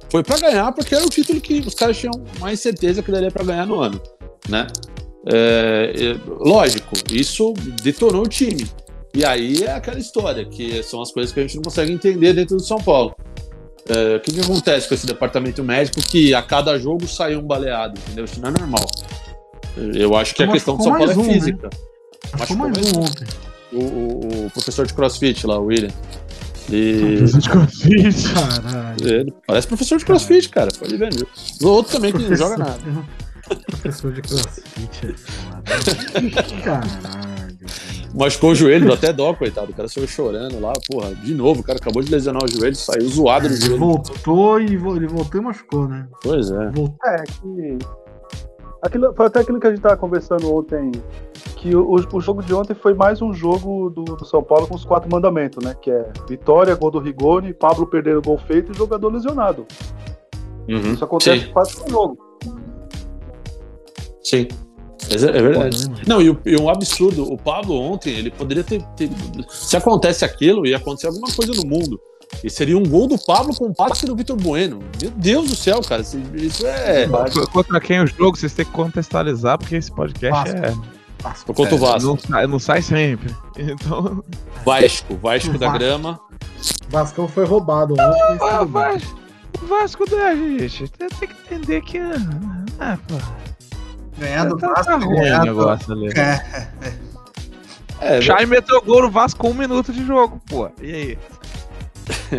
Foi 0.10 0.24
pra 0.24 0.38
ganhar, 0.38 0.72
porque 0.72 0.94
era 0.96 1.04
o 1.06 1.10
título 1.10 1.42
que 1.42 1.60
os 1.60 1.74
caras 1.74 1.98
tinham 1.98 2.14
mais 2.40 2.60
certeza 2.60 3.02
que 3.04 3.12
daria 3.12 3.32
pra 3.32 3.44
ganhar 3.44 3.66
no 3.66 3.80
ano, 3.80 4.00
né? 4.48 4.68
É, 5.26 5.94
é, 5.96 6.20
lógico, 6.40 6.96
isso 7.12 7.54
detonou 7.84 8.24
o 8.24 8.28
time. 8.28 8.66
E 9.14 9.26
aí 9.26 9.64
é 9.64 9.72
aquela 9.74 10.00
história, 10.00 10.46
que 10.46 10.82
são 10.84 11.02
as 11.02 11.12
coisas 11.12 11.34
que 11.34 11.40
a 11.40 11.44
gente 11.44 11.56
não 11.56 11.64
consegue 11.64 11.92
entender 11.92 12.34
dentro 12.34 12.56
do 12.56 12.64
São 12.64 12.78
Paulo. 12.78 13.16
É, 13.90 14.16
o 14.18 14.20
que, 14.20 14.32
que 14.34 14.40
acontece 14.42 14.88
com 14.88 14.94
esse 14.94 15.06
departamento 15.06 15.64
médico 15.64 16.02
que 16.02 16.34
a 16.34 16.42
cada 16.42 16.78
jogo 16.78 17.08
sai 17.08 17.36
um 17.36 17.42
baleado, 17.44 18.00
entendeu? 18.00 18.26
Isso 18.26 18.40
não 18.42 18.50
é 18.50 18.52
normal. 18.52 18.86
Eu 19.94 20.16
acho 20.16 20.34
que 20.36 20.44
a 20.44 20.48
Mas 20.48 20.56
questão 20.56 20.76
do 20.76 20.84
ficou 20.84 20.98
São 20.98 21.06
Paulo 21.08 21.22
é 21.22 21.24
um, 21.24 21.28
né? 21.28 21.34
física. 21.34 21.70
Achou 22.34 22.58
Machucou 22.58 22.70
mais 22.84 22.94
um 22.94 23.00
ontem. 23.02 23.28
O, 23.72 23.78
o- 23.80 24.46
o 24.48 24.52
professor 24.52 24.86
de 24.88 24.94
crossfit 24.94 25.46
lá, 25.48 25.60
o 25.60 25.66
William. 25.66 25.90
E... 26.70 27.20
Caralho. 28.34 29.08
É, 29.08 29.20
ele 29.22 29.34
parece 29.46 29.68
professor 29.68 29.98
de 30.00 30.06
crossfit, 30.06 30.50
cara. 30.50 30.70
Pode 30.78 30.98
ver. 30.98 31.14
viu? 31.14 31.28
O 31.62 31.68
outro 31.68 31.94
também 31.94 32.12
que 32.12 32.20
não 32.20 32.36
joga 32.36 32.58
nada. 32.58 32.78
Professor 33.72 34.12
de 34.12 34.22
crossfit 34.22 34.66
é. 35.04 35.14
Caralho. 36.64 37.58
Machucou 38.16 38.52
o 38.52 38.56
joelho, 38.56 38.86
deu 38.86 38.94
até 38.94 39.12
dó, 39.14 39.34
coitado. 39.34 39.72
O 39.72 39.76
cara 39.76 39.88
saiu 39.88 40.08
chorando 40.08 40.60
lá, 40.60 40.74
porra. 40.90 41.14
De 41.16 41.34
novo, 41.36 41.62
o 41.62 41.64
cara 41.64 41.78
acabou 41.80 42.02
de 42.02 42.12
lesionar 42.12 42.44
o 42.44 42.48
joelho, 42.52 42.76
saiu 42.76 43.08
zoado 43.08 43.48
do 43.48 43.54
Ele 43.54 43.62
joelho. 43.62 43.78
voltou 43.80 44.60
e 44.62 44.78
vo- 44.78 44.96
ele 44.96 45.08
voltou 45.08 45.42
e 45.42 45.44
machucou, 45.44 45.88
né? 45.88 46.08
Pois 46.24 46.50
é. 46.50 46.70
Voltou. 46.72 46.96
É, 47.06 47.24
que. 47.24 47.78
Aquilo, 48.82 49.14
foi 49.16 49.26
até 49.26 49.40
aquilo 49.40 49.60
que 49.60 49.68
a 49.68 49.70
gente 49.72 49.82
tava 49.82 49.98
conversando 49.98 50.54
ontem. 50.56 50.92
Que 51.58 51.76
o, 51.76 51.96
o 52.14 52.22
jogo 52.22 52.44
de 52.44 52.54
ontem 52.54 52.76
foi 52.76 52.94
mais 52.94 53.22
um 53.22 53.34
jogo 53.34 53.90
do, 53.90 54.04
do 54.04 54.26
São 54.26 54.44
Paulo 54.44 54.68
com 54.68 54.76
os 54.76 54.86
quatro 54.86 55.10
mandamentos, 55.12 55.64
né? 55.66 55.76
Que 55.82 55.90
é 55.90 56.06
vitória, 56.30 56.76
gol 56.76 56.92
do 56.92 57.00
Rigoni, 57.00 57.52
Pablo 57.54 57.88
perdendo 57.88 58.22
gol 58.22 58.38
feito 58.38 58.72
e 58.72 58.78
jogador 58.78 59.12
lesionado. 59.12 59.66
Uhum. 60.70 60.94
Isso 60.94 61.04
acontece 61.04 61.46
Sim, 61.48 61.52
quase 61.52 61.76
todo 61.78 61.90
jogo. 61.90 62.18
sim. 64.24 64.48
Mas 65.12 65.24
é, 65.24 65.30
é 65.30 65.42
verdade. 65.42 65.84
Né, 65.88 65.94
mano? 65.94 66.02
Não, 66.08 66.22
e, 66.22 66.30
o, 66.30 66.40
e 66.46 66.58
um 66.58 66.70
absurdo, 66.70 67.32
o 67.32 67.38
Pablo 67.38 67.80
ontem, 67.80 68.10
ele 68.16 68.32
poderia 68.32 68.64
ter, 68.64 68.82
ter- 68.96 69.10
Se 69.50 69.78
acontece 69.78 70.26
aquilo, 70.26 70.66
ia 70.66 70.78
acontecer 70.78 71.08
alguma 71.08 71.28
coisa 71.34 71.54
no 71.54 71.66
mundo. 71.68 72.00
E 72.44 72.50
seria 72.50 72.78
um 72.78 72.84
gol 72.84 73.08
do 73.08 73.18
Pablo 73.18 73.56
com 73.56 73.68
um 73.68 73.74
passe 73.74 74.06
do 74.06 74.16
Vitor 74.16 74.36
Bueno. 74.36 74.80
Meu 75.02 75.10
Deus 75.12 75.50
do 75.50 75.56
céu, 75.56 75.82
cara. 75.82 76.02
Isso 76.02 76.20
isso 76.36 76.68
é. 76.68 77.08
Contra 77.54 77.80
quem 77.80 78.02
o 78.02 78.08
jogo, 78.08 78.36
vocês 78.38 78.54
têm 78.54 78.66
que 78.66 78.72
contextualizar, 78.72 79.58
porque 79.58 79.76
esse 79.78 79.92
podcast 79.92 80.52
Vasco. 80.54 80.66
é. 80.66 81.24
Vasco. 81.24 81.54
Contra 81.54 81.76
o 81.76 81.78
Vasco. 81.78 82.08
Não, 82.08 82.18
sai- 82.20 82.48
não 82.48 82.60
sai 82.60 82.82
sempre. 82.82 83.34
Então. 83.58 84.24
Vasco. 84.66 85.16
Vasco 85.22 85.58
da 85.58 85.68
Vasco. 85.68 85.80
grama. 85.80 86.20
Vascão 86.90 87.28
foi 87.28 87.46
roubado 87.46 87.94
ontem, 87.94 88.38
Ah. 88.42 88.64
Vasco, 88.66 89.16
o 89.64 89.66
Vasco 89.68 90.10
da 90.10 90.36
gente. 90.36 90.88
Tem 90.90 91.08
tem 91.08 91.30
que 91.30 91.36
entender 91.56 91.82
que. 91.82 91.98
Ah, 92.80 92.98
pô. 93.08 93.16
Ganhar 94.18 94.46
do 94.46 94.58
Tá, 94.58 94.68
Vasco, 94.70 94.86
tá 94.86 94.96
ruim 94.98 95.30
o 95.32 95.44
negócio 95.44 95.94
ali. 95.94 96.08
É, 96.20 96.68
É, 98.00 98.22
Chay 98.22 98.46
meteu 98.46 98.82
gol 98.82 99.02
no 99.04 99.10
Vasco 99.12 99.40
com 99.40 99.50
um 99.50 99.54
minuto 99.54 99.92
de 99.92 100.06
jogo, 100.06 100.42
pô. 100.48 100.70
E 100.82 100.94
aí? 100.94 101.20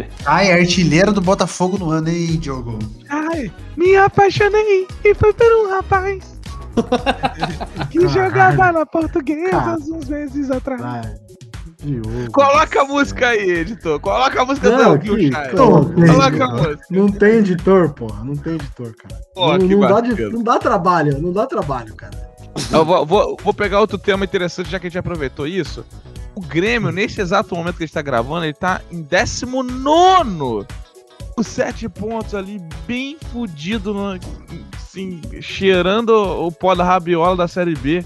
Ai, 0.24 0.50
artilheiro 0.52 1.12
do 1.12 1.20
Botafogo 1.20 1.78
no 1.78 1.90
ano, 1.90 2.08
hein, 2.08 2.38
Diogo? 2.38 2.78
Ai, 3.08 3.52
me 3.76 3.96
apaixonei 3.96 4.86
e 5.04 5.14
foi 5.14 5.32
por 5.32 5.46
um 5.52 5.70
rapaz 5.70 6.38
que 7.90 7.98
Caralho. 7.98 8.08
jogava 8.08 8.72
na 8.72 8.86
portuguesa 8.86 9.76
uns 9.90 10.08
meses 10.08 10.50
atrás. 10.50 10.80
Diogo. 11.82 12.32
Coloca 12.32 12.80
a 12.82 12.84
música 12.84 13.28
aí, 13.28 13.50
editor. 13.50 14.00
Coloca 14.00 14.42
a 14.42 14.44
música 14.44 14.70
Não, 14.70 14.96
do 14.96 15.06
Chay. 15.06 15.30
coloca, 15.56 16.44
a 16.44 16.48
música. 16.48 16.78
Não 16.90 17.08
tem 17.08 17.34
editor, 17.36 17.90
porra. 17.90 18.24
Não 18.24 18.34
tem 18.36 18.54
editor, 18.54 18.94
cara. 18.96 19.20
Pô, 19.34 19.56
não, 19.56 19.66
não 19.68 19.80
dá 19.80 20.00
de- 20.00 20.22
não 20.30 20.42
dá 20.42 20.58
trabalho, 20.58 21.20
não 21.20 21.32
dá 21.32 21.46
trabalho, 21.46 21.94
cara. 21.94 22.28
Eu 22.72 22.84
vou, 22.84 23.06
vou- 23.06 23.36
vou 23.42 23.54
pegar 23.54 23.80
outro 23.80 23.96
tema 23.96 24.24
interessante, 24.24 24.68
já 24.70 24.78
que 24.80 24.86
a 24.86 24.90
gente 24.90 24.98
aproveitou 24.98 25.46
isso. 25.46 25.84
O 26.34 26.40
Grêmio, 26.40 26.90
nesse 26.90 27.20
exato 27.20 27.54
momento 27.54 27.76
que 27.76 27.84
a 27.84 27.86
gente 27.86 27.94
tá 27.94 28.02
gravando, 28.02 28.44
ele 28.44 28.54
tá 28.54 28.80
em 28.90 29.02
19 29.02 30.66
os 31.36 31.46
sete 31.46 31.88
pontos 31.88 32.34
ali, 32.34 32.60
bem 32.86 33.16
fudido, 33.32 33.94
no- 33.94 34.18
assim, 34.76 35.20
cheirando 35.40 36.10
o 36.10 36.50
pó 36.50 36.74
da 36.74 36.82
rabiola 36.82 37.36
da 37.36 37.46
Série 37.48 37.76
B. 37.76 38.04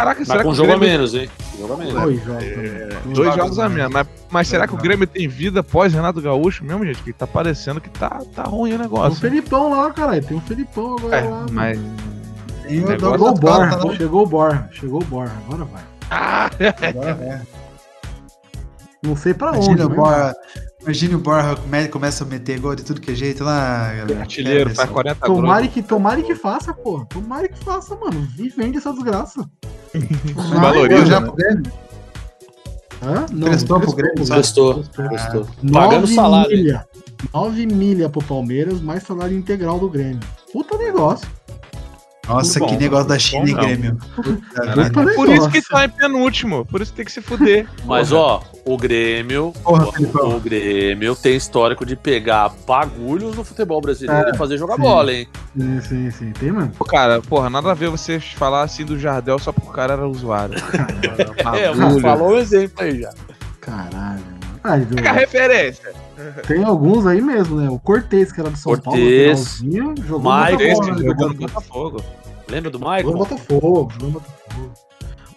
Caraca, 0.00 0.20
Mas 0.20 0.28
será 0.28 0.38
com 0.38 0.42
que 0.42 0.48
um 0.48 0.52
o 0.52 0.54
jogo 0.54 0.72
a 0.72 0.76
Grêmio... 0.76 0.88
menos, 0.94 1.14
hein? 1.14 1.30
Jogo 1.58 1.72
a 1.72 1.76
menos. 1.76 1.92
Dois 1.94 2.24
jogos 2.24 2.44
também. 2.44 3.12
Dois 3.14 3.34
jogos 3.34 3.58
a 3.58 3.68
menos, 3.68 3.92
mas, 3.92 4.06
mas 4.30 4.48
será 4.48 4.66
que 4.66 4.74
o 4.74 4.78
Grêmio 4.78 5.06
tem 5.06 5.28
vida 5.28 5.62
pós 5.62 5.92
Renato 5.92 6.20
Gaúcho 6.22 6.64
mesmo, 6.64 6.84
gente? 6.86 7.02
Que 7.02 7.12
tá 7.12 7.26
parecendo 7.26 7.80
que 7.80 7.90
tá, 7.90 8.20
tá 8.34 8.44
ruim 8.44 8.70
o 8.70 8.72
Tem 8.72 8.78
um 8.78 8.82
negócio. 8.82 9.20
Felipão 9.20 9.70
lá, 9.70 9.90
caralho. 9.92 10.24
Tem 10.24 10.36
um 10.36 10.40
Felipão 10.40 10.96
agora 10.98 11.16
É, 11.16 11.28
lá. 11.28 11.46
mas... 11.52 11.78
O 11.78 12.72
Negócio- 12.72 12.88
Chegou 12.88 13.12
o 13.12 13.18
Douglas 13.18 13.40
Borra, 13.40 13.66
né? 13.90 13.96
chegou 13.96 14.22
o 14.22 14.26
Borra, 14.26 14.68
chegou 14.72 15.02
o 15.02 15.04
Borra, 15.04 15.32
agora 15.46 15.64
vai. 15.64 15.82
Ah, 16.10 16.50
Agora 16.88 17.10
é. 17.20 17.40
Não 19.02 19.16
sei 19.16 19.34
pra 19.34 19.50
onde. 19.50 19.66
Imagina 19.66 19.86
o 19.86 20.40
imagina 20.82 21.16
o 21.16 21.20
Borja 21.20 21.56
come- 21.56 21.88
começa 21.88 22.24
a 22.24 22.26
meter 22.26 22.58
gol 22.60 22.74
de 22.74 22.82
tudo 22.84 23.00
que 23.00 23.10
é 23.10 23.14
jeito 23.14 23.44
lá, 23.44 23.92
galera. 23.94 24.20
artilheiro, 24.20 24.70
É, 24.70 24.74
faz 24.74 24.88
pessoal. 24.88 24.94
40 24.94 25.26
Tomara 25.26 25.68
que, 25.68 25.82
tomara 25.82 26.22
que 26.22 26.34
faça, 26.34 26.72
pô. 26.74 27.04
Tomara 27.06 27.48
que 27.48 27.58
faça, 27.64 27.94
mano. 27.96 28.26
E 28.38 28.48
vende 28.48 28.78
essa 28.78 28.92
desgraça. 28.92 29.48
Valoriza, 30.34 31.06
já 31.06 31.20
né? 31.20 31.26
pro 31.26 31.36
Grêmio? 31.36 31.72
Hã? 33.02 33.26
Não, 33.32 33.48
Prestou 33.48 33.80
pro 33.80 33.92
Grêmio? 33.94 34.26
Prestou. 34.26 34.74
Prestou. 34.74 35.08
Prestou. 35.08 35.46
Nove 35.62 35.86
Pagando 35.86 36.06
salário. 36.06 36.56
Milha, 36.56 36.86
9 37.32 37.66
milha 37.66 38.08
pro 38.10 38.22
Palmeiras, 38.22 38.80
mais 38.80 39.02
salário 39.02 39.36
integral 39.36 39.78
do 39.78 39.88
Grêmio. 39.88 40.20
Puta 40.52 40.76
negócio. 40.76 41.26
Nossa, 42.34 42.60
Bom, 42.60 42.66
que 42.66 42.76
negócio 42.76 43.08
da 43.08 43.18
China 43.18 43.48
e 43.48 43.54
bom. 43.54 43.60
Grêmio. 43.60 43.98
Caraca. 44.54 44.90
Puta 44.90 45.14
Por 45.14 45.28
isso 45.28 45.50
que 45.50 45.62
tá 45.62 45.84
em 45.84 45.88
penúltimo, 45.88 46.64
por 46.66 46.80
isso 46.80 46.92
que 46.92 46.96
tem 46.98 47.04
que 47.04 47.12
se 47.12 47.20
fuder. 47.20 47.66
Mas, 47.84 48.12
ó, 48.12 48.42
o 48.64 48.76
Grêmio. 48.76 49.52
Porra, 49.62 49.86
o- 49.86 50.36
o 50.36 50.40
Grêmio 50.40 51.16
tem 51.16 51.34
histórico 51.36 51.84
de 51.84 51.96
pegar 51.96 52.50
bagulhos 52.66 53.34
no 53.36 53.42
futebol 53.44 53.80
brasileiro 53.80 54.28
É, 54.28 54.32
e 54.34 54.36
fazer 54.36 54.56
jogar 54.58 54.76
sim. 54.76 54.82
bola, 54.82 55.12
hein? 55.12 55.26
Sim, 55.56 55.80
sim, 55.80 56.10
sim. 56.10 56.32
Tem, 56.32 56.52
mano? 56.52 56.70
Pô, 56.78 56.84
cara, 56.84 57.20
porra, 57.20 57.50
nada 57.50 57.70
a 57.70 57.74
ver 57.74 57.88
você 57.90 58.20
falar 58.20 58.62
assim 58.62 58.84
do 58.84 58.98
Jardel 58.98 59.38
só 59.38 59.52
porque 59.52 59.68
o 59.68 59.72
cara 59.72 59.94
era 59.94 60.06
usuário. 60.08 60.54
É, 61.56 61.72
Bagulho. 61.74 62.00
falou 62.00 62.30
um 62.32 62.38
exemplo 62.38 62.84
aí 62.84 63.00
já. 63.00 63.10
Caralho, 63.60 64.20
mano. 64.20 64.40
Pega 64.94 65.10
a 65.10 65.12
referência. 65.14 65.92
tem 66.46 66.62
alguns 66.62 67.06
aí 67.06 67.20
mesmo, 67.20 67.56
né? 67.58 67.70
O 67.70 67.78
Cortez, 67.78 68.30
que 68.30 68.40
era 68.40 68.50
do 68.50 68.56
São 68.58 68.76
Paulo, 68.78 68.98
no 69.00 69.04
Cortez, 69.06 69.54
finalzinho, 69.56 69.94
jogou 70.06 70.32
Mike, 70.32 71.04
no 71.24 71.34
Botafogo, 71.34 72.04
Botafogo. 72.50 72.54
Lembra 72.54 72.70
do 72.70 72.78
Michael? 72.78 73.12
Botafogo, 73.12 73.92
jogou 73.92 74.08
no 74.08 74.10
Botafogo. 74.20 74.72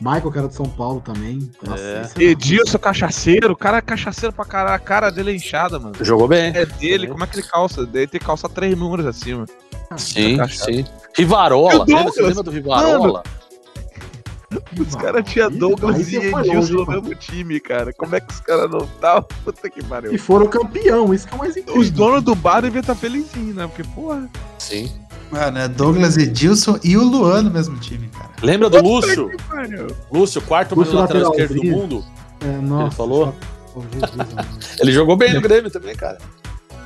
Michael, 0.01 0.31
que 0.31 0.37
era 0.37 0.47
do 0.49 0.53
São 0.53 0.65
Paulo 0.65 0.99
também. 1.01 1.49
Nossa, 1.65 1.81
É. 1.81 2.01
esse 2.01 2.13
era- 2.15 2.31
Edilson 2.31 2.77
cachaceiro, 2.77 3.53
o 3.53 3.55
cara 3.55 3.77
é 3.77 3.81
cachaceiro 3.81 4.33
pra 4.35 4.43
caralho, 4.43 4.75
a 4.75 4.79
cara 4.79 5.09
dele 5.09 5.31
é 5.31 5.35
inchada, 5.35 5.79
mano. 5.79 5.95
Jogou 6.01 6.27
bem. 6.27 6.51
É 6.55 6.65
dele, 6.65 7.07
como 7.07 7.23
é 7.23 7.27
que 7.27 7.37
ele 7.39 7.47
calça? 7.47 7.81
Ele 7.81 8.07
tem 8.07 8.19
que 8.19 8.25
calçar 8.25 8.49
três 8.49 8.77
números 8.77 9.05
acima. 9.05 9.45
Sim, 9.95 10.37
cachaça. 10.37 10.65
sim. 10.65 10.85
Rivarola, 11.15 11.83
o 11.83 11.85
lembra? 11.87 12.03
Você 12.11 12.21
lembra 12.21 12.43
do 12.43 12.51
Rivarola? 12.51 13.23
Os 14.79 14.93
caras 14.95 15.23
tinham 15.27 15.49
Douglas 15.49 16.11
e 16.11 16.17
Edilson 16.17 16.73
no 16.73 16.85
mano. 16.85 17.01
mesmo 17.01 17.15
time, 17.15 17.59
cara. 17.59 17.91
Como 17.93 18.15
é 18.15 18.19
que 18.19 18.31
os 18.31 18.39
caras 18.39 18.69
não 18.69 18.81
estavam? 18.81 19.23
Puta 19.43 19.67
que 19.69 19.83
pariu. 19.83 20.13
E 20.13 20.17
foram 20.17 20.47
campeão, 20.47 21.11
isso 21.13 21.27
que 21.27 21.33
é 21.33 21.35
o 21.35 21.39
mais 21.39 21.57
incrível. 21.57 21.81
Os 21.81 21.89
donos 21.89 22.21
do 22.21 22.35
bar 22.35 22.61
deviam 22.61 22.81
estar 22.81 22.93
felizinhos, 22.93 23.55
né? 23.55 23.65
Porque, 23.67 23.83
porra. 23.95 24.29
Sim. 24.59 24.91
Mano, 25.33 25.57
é 25.57 25.67
Douglas 25.67 26.15
Edilson 26.15 26.77
e 26.83 26.95
o 26.95 27.03
Luan 27.03 27.41
no 27.41 27.49
mesmo 27.49 27.75
time, 27.79 28.07
cara. 28.09 28.29
Lembra 28.43 28.69
do 28.69 28.81
Lúcio? 28.83 29.31
Lúcio, 30.11 30.39
quarto 30.43 30.75
Lúcio 30.75 30.93
melhor 30.93 31.01
lateral 31.01 31.31
lateral, 31.31 31.31
esquerdo 31.31 31.55
do 31.55 31.63
mundo. 31.63 32.05
É, 32.39 32.61
nossa, 32.61 32.85
Ele 32.85 32.95
falou? 32.95 33.35
Oh. 33.75 33.81
Ele 34.79 34.91
jogou 34.91 35.15
bem 35.17 35.33
no 35.33 35.41
Grêmio 35.41 35.71
também, 35.71 35.95
cara. 35.95 36.19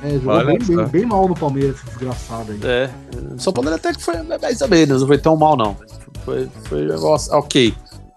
É, 0.02 0.10
jogou 0.14 0.32
Olha 0.32 0.46
bem, 0.46 0.58
bem, 0.58 0.86
bem 0.86 1.04
mal 1.04 1.28
no 1.28 1.34
Palmeiras, 1.34 1.76
desgraçado 1.84 2.52
aí. 2.52 2.60
É. 2.64 2.90
São 3.36 3.52
Paulo 3.52 3.74
até 3.74 3.92
que 3.92 4.02
foi 4.02 4.14
mais 4.22 4.62
ou 4.62 4.68
menos, 4.68 5.00
não 5.02 5.08
foi 5.08 5.18
tão 5.18 5.36
mal, 5.36 5.56
não. 5.56 5.76
Foi, 6.24 6.48
foi 6.64 6.86
negócio 6.86 7.34
ok, 7.34 7.74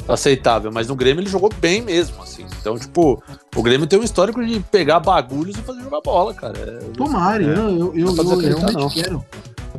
aceitável. 0.08 0.72
Mas 0.72 0.88
no 0.88 0.96
Grêmio 0.96 1.22
ele 1.22 1.30
jogou 1.30 1.50
bem 1.60 1.82
mesmo, 1.82 2.22
assim. 2.22 2.46
Então, 2.60 2.78
tipo, 2.78 3.22
o 3.56 3.62
Grêmio 3.64 3.88
tem 3.88 4.00
um 4.00 4.04
histórico 4.04 4.46
de 4.46 4.60
pegar 4.60 5.00
bagulhos 5.00 5.58
e 5.58 5.62
fazer 5.62 5.82
jogar 5.82 6.02
bola, 6.02 6.34
cara. 6.34 6.58
É, 6.58 6.80
Tomara, 6.96 7.44
É. 7.44 7.48
eu, 7.48 7.56
eu, 7.56 7.94
eu, 7.96 8.16
eu 8.16 8.32
acreditar, 8.32 8.68
realmente 8.68 8.74
não. 8.78 8.90
quero. 8.90 9.26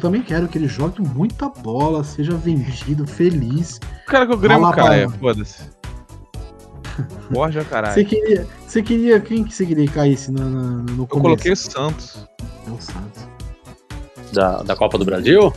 Eu 0.02 0.09
também 0.09 0.23
quero 0.23 0.49
que 0.49 0.59
ele 0.59 0.66
jogue 0.66 1.00
muita 1.00 1.49
bola, 1.49 2.02
seja 2.02 2.32
vendido, 2.32 3.06
feliz. 3.06 3.78
Eu 4.04 4.11
quero 4.11 4.26
que 4.26 4.35
o 4.35 4.37
Grêmio 4.37 4.62
Fala, 4.62 4.75
caia, 4.75 5.04
Paulo. 5.06 5.18
foda-se. 5.21 5.62
Borja, 7.30 7.64
caralho. 7.64 7.94
Você 7.94 8.04
queria, 8.04 8.47
você 8.66 8.82
queria. 8.82 9.21
Quem 9.21 9.44
que 9.44 9.54
você 9.54 9.64
queria 9.64 9.87
que 9.87 9.92
caísse 9.92 10.32
na, 10.32 10.42
na- 10.44 10.61
no 10.82 11.04
Eu 11.04 11.06
começo? 11.06 11.21
coloquei 11.23 11.52
o 11.52 11.56
Santos. 11.56 12.26
É 12.66 12.71
o 12.73 12.80
Santos. 12.80 13.28
da, 14.32 14.64
da 14.64 14.75
Copa 14.75 14.99
do 14.99 15.04
Brasil? 15.04 15.52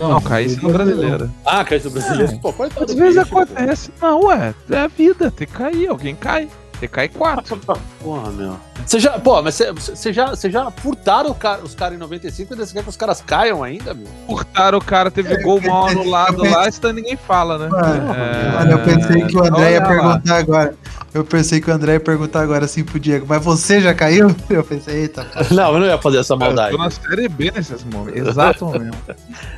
Não, 0.00 0.20
caísse 0.22 0.60
no 0.60 0.72
brasileiro. 0.72 1.30
Ah, 1.46 1.64
caiu 1.64 1.80
do 1.80 1.90
brasileiro. 1.90 2.36
Pô, 2.40 2.52
coitado 2.52 2.84
Às 2.84 2.94
vezes 2.98 3.14
bicho, 3.22 3.30
pô. 3.30 3.38
acontece. 3.38 3.90
Não, 4.02 4.24
ué, 4.24 4.54
é 4.70 4.76
a 4.76 4.88
vida. 4.88 5.30
Tem 5.30 5.46
que 5.46 5.52
cair, 5.54 5.86
alguém 5.86 6.16
cai. 6.16 6.48
Que 6.80 6.86
cair 6.86 7.08
quatro. 7.08 7.58
Porra, 8.00 8.30
meu. 8.30 8.56
Você 8.86 9.00
já, 9.00 9.18
pô, 9.18 9.42
mas 9.42 9.56
você- 9.56 9.72
você 9.72 10.12
já, 10.12 10.28
você 10.30 10.48
já 10.50 10.70
furtaram 10.70 11.30
o 11.30 11.34
cara- 11.34 11.62
os 11.62 11.74
caras 11.74 11.96
em 11.96 11.98
95 11.98 12.54
e 12.54 12.56
você 12.56 12.72
quer 12.72 12.82
que 12.84 12.88
os 12.88 12.96
caras 12.96 13.20
caiam 13.20 13.62
ainda, 13.64 13.92
meu? 13.94 14.06
Furtaram 14.26 14.78
o 14.78 14.84
cara, 14.84 15.10
teve 15.10 15.42
gol 15.42 15.60
mal 15.60 15.88
anulado 15.88 16.44
eu 16.46 16.50
lá, 16.52 16.68
isso 16.68 16.80
daí 16.80 16.92
ninguém 16.92 17.16
fala, 17.16 17.58
né? 17.58 17.68
Mano, 17.68 18.14
É, 18.14 18.52
Mano, 18.58 18.70
eu 18.72 18.78
pensei 18.84 19.26
que 19.26 19.36
o 19.36 19.44
André 19.44 19.72
ia 19.72 19.78
olha 19.78 19.80
lá. 19.80 19.88
perguntar 19.88 20.36
agora. 20.36 20.74
Eu 21.12 21.24
pensei 21.24 21.60
que 21.60 21.68
o 21.70 21.74
André 21.74 21.94
ia 21.94 22.00
perguntar 22.00 22.42
agora 22.42 22.64
assim 22.66 22.84
pro 22.84 23.00
Diego, 23.00 23.26
mas 23.28 23.42
você 23.42 23.80
já 23.80 23.92
caiu? 23.94 24.28
Eu 24.48 24.62
pensei, 24.62 25.00
eita. 25.02 25.26
Não, 25.50 25.72
eu 25.72 25.80
não 25.80 25.86
ia 25.86 25.98
fazer 25.98 26.18
essa 26.18 26.34
Eu 26.34 26.38
maldade. 26.38 26.76
tô 26.76 26.82
na 26.82 26.90
série 26.90 27.28
B 27.28 27.50
nesses 27.50 27.82
momentos. 27.84 28.28
Exato 28.28 28.64
momento. 28.66 28.96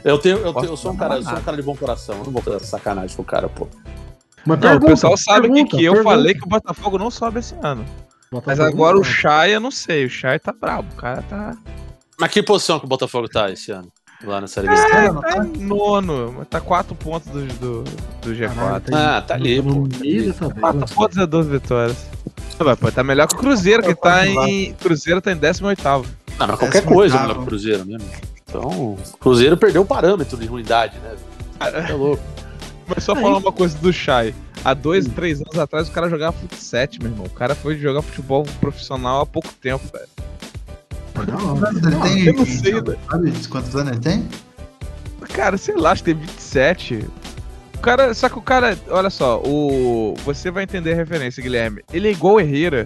Eu, 0.04 0.16
tenho, 0.18 0.38
eu, 0.38 0.54
tenho, 0.54 0.66
eu 0.72 0.76
sou 0.76 0.92
um 0.92 0.96
cara, 0.96 1.16
eu 1.16 1.22
sou 1.22 1.32
um 1.34 1.40
cara 1.42 1.56
de 1.56 1.62
bom 1.62 1.76
coração. 1.76 2.16
Eu 2.18 2.24
não 2.24 2.32
vou 2.32 2.40
fazer 2.40 2.56
essa 2.56 2.66
sacanagem 2.66 3.14
com 3.16 3.22
o 3.22 3.24
cara, 3.24 3.48
pô. 3.48 3.66
Mas 4.46 4.58
Não, 4.58 4.68
pergunta, 4.70 4.86
o 4.86 4.88
pessoal 4.94 5.16
sabe 5.16 5.48
que, 5.48 5.54
pergunta, 5.54 5.76
que 5.76 5.84
eu 5.84 5.92
pergunta. 5.94 6.14
falei 6.16 6.34
que 6.34 6.44
o 6.44 6.48
Botafogo 6.48 6.98
não 6.98 7.10
sobe 7.10 7.40
esse 7.40 7.54
ano. 7.62 7.84
Mas 8.32 8.42
Botafogo 8.42 8.62
agora 8.68 8.94
não 8.94 9.00
o 9.00 9.04
Chay, 9.04 9.54
eu 9.54 9.60
não 9.60 9.70
sei. 9.70 10.06
O 10.06 10.10
Chay 10.10 10.38
tá 10.38 10.52
brabo. 10.52 10.88
O 10.92 10.96
cara 10.96 11.22
tá. 11.22 11.56
Mas 12.18 12.30
que 12.30 12.42
posição 12.42 12.78
que 12.78 12.84
o 12.86 12.88
Botafogo 12.88 13.28
tá 13.28 13.50
esse 13.50 13.70
ano? 13.72 13.90
Lá 14.22 14.40
na 14.40 14.46
Série 14.46 14.68
B? 14.68 14.74
Cara, 14.74 15.12
não 15.14 15.20
Tá 15.22 15.28
tá? 15.36 15.44
em 15.46 15.56
nono. 15.64 16.34
mas 16.36 16.48
Tá 16.48 16.60
4 16.60 16.94
pontos 16.94 17.28
do, 17.30 17.46
do, 17.54 17.82
do 17.84 18.30
G4. 18.34 18.54
Caralho, 18.54 18.82
Ah, 18.94 19.22
tá 19.22 19.34
ali, 19.34 19.62
pô. 19.62 19.88
meio 19.98 20.26
dessa 20.26 20.44
briga. 20.46 20.60
4 20.60 20.94
pontos 20.94 21.16
é 21.18 21.26
12 21.26 21.50
vitórias. 21.50 22.06
Vai, 22.58 22.76
pô, 22.76 22.92
tá 22.92 23.02
melhor 23.02 23.26
que 23.26 23.34
o 23.34 23.38
Cruzeiro, 23.38 23.82
que 23.82 23.94
tá 23.94 24.26
em. 24.26 24.74
Cruzeiro 24.74 25.20
tá 25.22 25.32
em 25.32 25.36
18. 25.36 25.82
Não, 25.82 26.02
mas 26.38 26.48
qualquer 26.58 26.68
Décimo 26.82 26.92
coisa 26.94 27.14
oitavo. 27.14 27.22
melhor 27.28 27.34
que 27.38 27.42
o 27.42 27.46
Cruzeiro 27.46 27.86
mesmo. 27.86 28.08
Então, 28.44 28.60
o 28.62 28.98
Cruzeiro 29.18 29.56
perdeu 29.56 29.82
o 29.82 29.86
parâmetro 29.86 30.36
de 30.36 30.46
ruindade, 30.46 30.98
né? 30.98 31.16
É 31.88 31.92
louco. 31.94 32.22
Mas 32.92 33.04
só 33.04 33.14
falar 33.14 33.38
uma 33.38 33.52
coisa 33.52 33.76
do 33.78 33.92
Chay. 33.92 34.34
Há 34.64 34.74
dois, 34.74 35.06
três 35.06 35.40
anos 35.40 35.58
atrás 35.58 35.88
o 35.88 35.92
cara 35.92 36.08
jogava 36.10 36.36
fut 36.36 36.54
7, 36.54 37.00
meu 37.00 37.10
irmão. 37.10 37.26
O 37.26 37.30
cara 37.30 37.54
foi 37.54 37.78
jogar 37.78 38.02
futebol 38.02 38.44
profissional 38.60 39.20
há 39.22 39.26
pouco 39.26 39.48
tempo, 39.54 39.84
velho. 39.92 40.08
Anos 41.16 41.82
ele 41.82 41.96
tem? 41.96 42.26
eu 42.26 42.32
não 42.34 42.46
sei, 42.46 42.72
Então, 42.72 42.96
Sabe 43.10 43.48
quantos 43.48 43.76
anos 43.76 43.92
ele 43.92 44.00
tem? 44.00 44.28
Cara, 45.34 45.56
sei 45.56 45.76
lá, 45.76 45.92
acho 45.92 46.02
que 46.02 46.14
tem 46.14 46.20
27. 46.20 47.04
O 47.74 47.78
cara, 47.78 48.12
só 48.12 48.28
que 48.28 48.38
o 48.38 48.42
cara, 48.42 48.76
olha 48.88 49.10
só, 49.10 49.40
o 49.44 50.14
você 50.24 50.50
vai 50.50 50.64
entender 50.64 50.92
a 50.92 50.96
referência, 50.96 51.42
Guilherme. 51.42 51.82
Ele 51.92 52.08
é 52.08 52.10
igual 52.10 52.34
o 52.34 52.40
Herrera, 52.40 52.84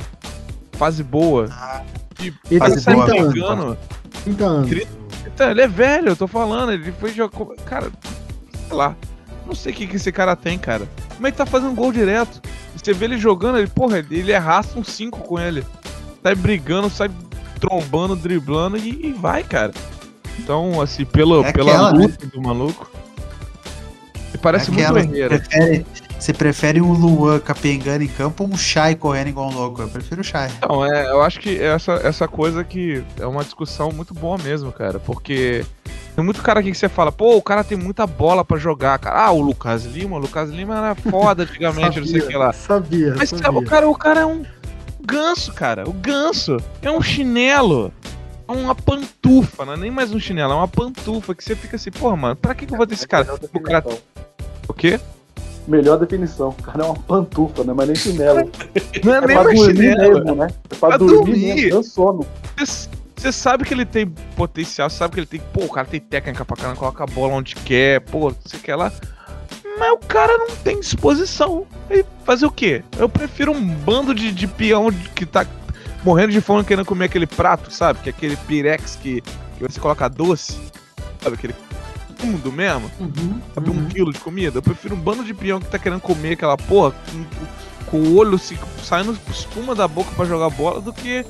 fase 0.73 1.03
boa. 1.03 1.49
E 2.21 2.33
Ele 2.51 2.61
cara, 2.61 2.73
tem 2.73 2.81
sai 2.81 2.95
30 2.95 3.13
anos. 3.21 3.33
brigando. 3.33 3.79
30 4.25 4.45
anos. 4.45 4.87
Então, 5.27 5.51
ele 5.51 5.63
é 5.63 5.69
velho, 5.69 6.09
eu 6.11 6.17
tô 6.17 6.29
falando, 6.29 6.73
ele 6.73 6.93
foi 6.93 7.13
jogar. 7.13 7.37
Cara, 7.65 7.91
sei 8.69 8.77
lá. 8.77 8.95
Não 9.47 9.55
sei 9.55 9.73
o 9.73 9.77
que, 9.77 9.87
que 9.87 9.97
esse 9.97 10.11
cara 10.11 10.35
tem, 10.35 10.59
cara. 10.59 10.89
Como 11.15 11.27
é 11.27 11.31
que 11.31 11.37
tá 11.37 11.47
fazendo 11.47 11.75
gol 11.75 11.93
direto? 11.93 12.41
Você 12.75 12.93
vê 12.93 13.05
ele 13.05 13.19
jogando, 13.19 13.59
ele, 13.59 13.69
porra, 13.69 13.99
ele 13.99 14.35
arrasta 14.35 14.79
um 14.79 14.85
5 14.85 15.21
com 15.21 15.39
ele. 15.39 15.65
Sai 16.23 16.35
brigando, 16.35 16.89
sai 16.91 17.11
trombando, 17.61 18.17
driblando 18.17 18.77
e, 18.77 19.07
e 19.07 19.13
vai, 19.13 19.43
cara. 19.43 19.73
Então, 20.39 20.81
assim, 20.81 21.05
pelo, 21.05 21.45
É 21.45 21.53
pela 21.53 21.73
aquela, 21.73 21.93
né? 21.93 21.99
luta 21.99 22.27
do 22.27 22.43
maluco. 22.43 22.91
Ele 24.31 24.39
parece 24.43 24.71
É 24.71 24.91
muito 24.91 25.29
prefere, 25.29 25.87
você 26.19 26.33
prefere 26.33 26.81
um 26.81 26.93
Luan 26.93 27.39
capengando 27.39 28.03
em 28.03 28.09
campo 28.09 28.45
ou 28.45 28.51
um 28.51 28.57
Shai 28.57 28.95
correndo 28.95 29.29
igual 29.29 29.51
um 29.51 29.55
louco? 29.55 29.83
Eu 29.83 29.89
prefiro 29.89 30.23
o 30.23 30.25
Shai. 30.25 30.51
Então, 30.59 30.85
é, 30.85 31.11
eu 31.11 31.23
acho 31.23 31.39
que 31.39 31.61
essa, 31.61 31.93
essa 32.03 32.27
coisa 32.27 32.65
que 32.65 33.05
é 33.21 33.27
uma 33.27 33.45
discussão 33.45 33.93
muito 33.93 34.13
boa 34.13 34.39
mesmo, 34.39 34.73
cara. 34.73 34.99
Porque 34.99 35.65
tem 36.15 36.25
muito 36.25 36.43
cara 36.43 36.61
aqui 36.61 36.71
que 36.71 36.77
você 36.79 36.89
fala, 36.89 37.11
pô, 37.11 37.37
o 37.37 37.43
cara 37.43 37.65
tem 37.65 37.77
muita 37.77 38.07
bola 38.07 38.45
pra 38.45 38.57
jogar, 38.57 38.99
cara. 38.99 39.25
Ah, 39.27 39.31
o 39.33 39.41
Lucas 39.41 39.85
Lima, 39.85 40.17
o 40.17 40.19
Lucas 40.21 40.49
Lima 40.51 40.77
era 40.77 40.95
foda 40.95 41.43
antigamente, 41.43 41.99
não 42.01 42.07
sei 42.07 42.21
o 42.21 42.27
que 42.29 42.37
lá. 42.37 42.53
Sabia, 42.53 43.15
Mas 43.17 43.31
sabia. 43.31 43.43
cara, 43.45 43.59
o, 43.59 43.65
cara, 43.65 43.89
o 43.89 43.95
cara 43.95 44.21
é 44.21 44.27
um 44.27 44.45
ganso, 45.05 45.53
cara. 45.53 45.89
O 45.89 45.93
ganso 45.93 46.57
é 46.83 46.91
um 46.91 47.03
chinelo. 47.03 47.93
É 48.47 48.53
uma 48.53 48.75
pantufa, 48.75 49.65
não 49.65 49.73
é 49.73 49.77
nem 49.77 49.91
mais 49.91 50.13
um 50.13 50.21
chinelo, 50.21 50.53
é 50.53 50.57
uma 50.57 50.69
pantufa 50.69 51.35
que 51.35 51.43
você 51.43 51.57
fica 51.57 51.77
assim, 51.77 51.91
porra, 51.91 52.15
mano, 52.15 52.37
pra 52.37 52.55
que, 52.55 52.67
que 52.67 52.75
eu 52.75 52.77
vou 52.77 52.87
ter 52.87 52.93
esse 52.95 53.09
cara? 53.09 53.27
O 53.55 53.61
cara. 53.61 53.83
O 54.69 54.75
quê? 54.75 55.01
Melhor 55.67 55.97
definição. 55.99 56.51
O 56.51 56.63
cara 56.63 56.83
é 56.83 56.87
uma 56.87 56.95
pantufa, 56.95 57.65
não 57.65 57.73
é 57.73 57.77
mais 57.77 57.89
nem 57.89 57.97
chinelo. 57.97 58.51
Não 59.03 59.15
é, 59.15 59.17
É 59.17 59.21
nem 59.27 59.35
pra 59.35 59.45
mais 59.45 59.59
dormir 59.59 59.77
chinelo. 59.93 60.15
mesmo, 60.25 60.35
né? 60.35 60.49
É 60.71 60.75
pra, 60.75 60.89
Pra 60.91 60.97
dormir, 60.99 61.17
dormir. 61.17 61.55
mesmo, 61.55 61.71
dando 61.71 61.83
sono. 61.85 62.27
Você 63.17 63.33
sabe 63.33 63.65
que 63.65 63.73
ele 63.73 63.87
tem 63.87 64.07
potencial, 64.07 64.91
sabe 64.91 65.15
que 65.15 65.21
ele 65.21 65.27
tem. 65.27 65.41
Pô, 65.53 65.65
o 65.65 65.71
cara 65.71 65.87
tem 65.87 66.01
técnica 66.01 66.45
pra 66.45 66.57
caramba, 66.57 66.77
coloca 66.77 67.05
a 67.05 67.07
bola 67.07 67.35
onde 67.35 67.55
quer, 67.55 68.01
pô, 68.01 68.31
você 68.31 68.59
quer 68.59 68.77
lá. 68.77 68.93
Mas 69.79 69.93
o 69.93 69.99
cara 69.99 70.37
não 70.39 70.55
tem 70.57 70.81
disposição. 70.81 71.67
E 71.91 72.05
fazer 72.25 72.47
o 72.47 72.51
quê? 72.51 72.85
Eu 72.99 73.09
prefiro 73.09 73.53
um 73.53 73.67
bando 73.67 74.15
de, 74.15 74.31
de 74.33 74.47
peão 74.47 74.91
que 75.15 75.27
tá 75.27 75.47
morrendo 76.05 76.33
de 76.33 76.41
fome 76.41 76.65
querendo 76.65 76.85
comer 76.85 77.07
aquele 77.07 77.27
prato, 77.27 77.73
sabe? 77.73 78.01
Que 78.01 78.11
é 78.11 78.13
aquele 78.13 78.37
pirex 78.37 78.97
que, 78.97 79.21
que 79.21 79.63
você 79.63 79.81
coloca 79.81 80.09
doce. 80.09 80.61
Sabe 81.21 81.37
aquele 81.37 81.55
fundo 82.17 82.53
mesmo? 82.53 82.91
Uhum, 83.01 83.41
Sabe, 83.55 83.71
um 83.71 83.75
uhum. 83.75 83.89
quilo 83.89 84.13
de 84.13 84.19
comida? 84.19 84.59
Eu 84.59 84.63
prefiro 84.63 84.95
um 84.95 84.99
bando 84.99 85.25
de 85.25 85.35
peão 85.35 85.61
que 85.61 85.67
tá 85.67 85.79
querendo 85.79 86.01
comer 86.01 86.33
aquela 86.33 86.57
porra 86.57 86.93
com, 86.93 87.91
com 87.91 87.97
o 87.99 88.17
olho 88.17 88.39
se, 88.39 88.59
saindo 88.83 89.19
espuma 89.31 89.75
da 89.75 89.89
boca 89.89 90.11
pra 90.15 90.25
jogar 90.25 90.51
bola 90.51 90.81
do 90.81 90.93
que 90.93 91.25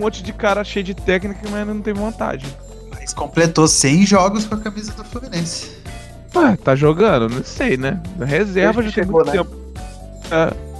um 0.00 0.04
monte 0.04 0.22
de 0.22 0.32
cara 0.32 0.64
cheio 0.64 0.82
de 0.82 0.94
técnica 0.94 1.46
mas 1.50 1.66
não 1.66 1.80
tem 1.82 1.92
vontade. 1.92 2.46
Mas 2.90 3.12
completou 3.12 3.68
100 3.68 4.06
jogos 4.06 4.46
com 4.46 4.54
a 4.54 4.58
camisa 4.58 4.92
do 4.92 5.04
Fluminense. 5.04 5.72
Ué, 6.34 6.56
tá 6.56 6.74
jogando? 6.74 7.28
Não 7.28 7.44
sei, 7.44 7.76
né? 7.76 8.00
Reserva 8.18 8.82
já 8.82 8.88
que 8.88 8.94
tem 8.94 9.04
chegou, 9.04 9.22
muito 9.24 9.36
né? 9.36 9.42
tempo. 9.44 9.56
É. 10.30 10.70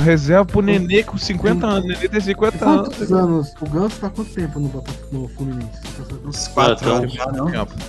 Reserva 0.00 0.44
pro 0.44 0.60
Nenê 0.62 1.02
com 1.02 1.18
50 1.18 1.66
anos. 1.66 1.88
Nenê 1.88 2.08
tem 2.08 2.20
50 2.20 2.64
anos. 2.64 2.88
Quantos 2.88 3.12
anos? 3.12 3.54
O 3.60 3.68
Ganso 3.68 3.96
tá 4.00 4.08
quanto 4.10 4.30
tempo 4.32 4.60
no, 4.60 4.68
Botafogo- 4.68 5.08
no 5.10 5.28
Fluminense? 5.28 5.80
Uns 6.24 6.46
4 6.48 6.74
então. 6.74 6.96
anos 6.98 7.12
já, 7.12 7.26
não? 7.32 7.46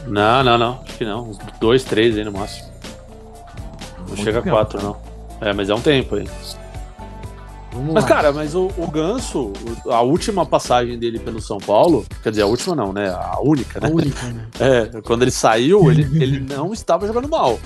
Não, 0.08 0.44
não, 0.44 0.58
não. 0.58 0.82
Acho 0.88 0.98
que 0.98 1.06
não. 1.06 1.30
Uns 1.30 1.38
dois, 1.60 1.84
três 1.84 2.18
aí 2.18 2.24
no 2.26 2.32
máximo. 2.32 2.68
Não 4.00 4.08
Muito 4.08 4.24
chega 4.24 4.40
a 4.40 4.42
tempo. 4.42 4.56
quatro, 4.56 4.82
não. 4.82 4.98
É, 5.40 5.54
mas 5.54 5.70
é 5.70 5.76
um 5.76 5.82
tempo 5.82 6.16
aí. 6.16 6.28
Vamos 7.80 7.94
Mas, 7.94 8.04
lá. 8.04 8.10
cara, 8.10 8.34
mas 8.34 8.56
o, 8.56 8.70
o 8.78 8.88
Ganso, 8.92 9.54
a 9.90 10.02
última 10.02 10.46
passagem 10.46 11.00
dele 11.00 11.18
pelo 11.18 11.42
São 11.42 11.60
Paulo, 11.60 12.06
quer 12.22 12.32
dizer, 12.32 12.42
a 12.42 12.46
última 12.46 12.76
não, 12.76 12.92
né? 12.92 13.10
A 13.10 13.40
única, 13.42 13.80
a 13.80 13.88
né? 13.88 13.94
única, 13.94 14.26
né? 14.26 14.48
É, 14.60 15.02
quando 15.02 15.22
ele 15.22 15.32
saiu, 15.32 15.90
ele, 15.90 16.02
ele 16.22 16.40
não 16.54 16.74
estava 16.74 17.08
jogando 17.08 17.30
mal. 17.30 17.58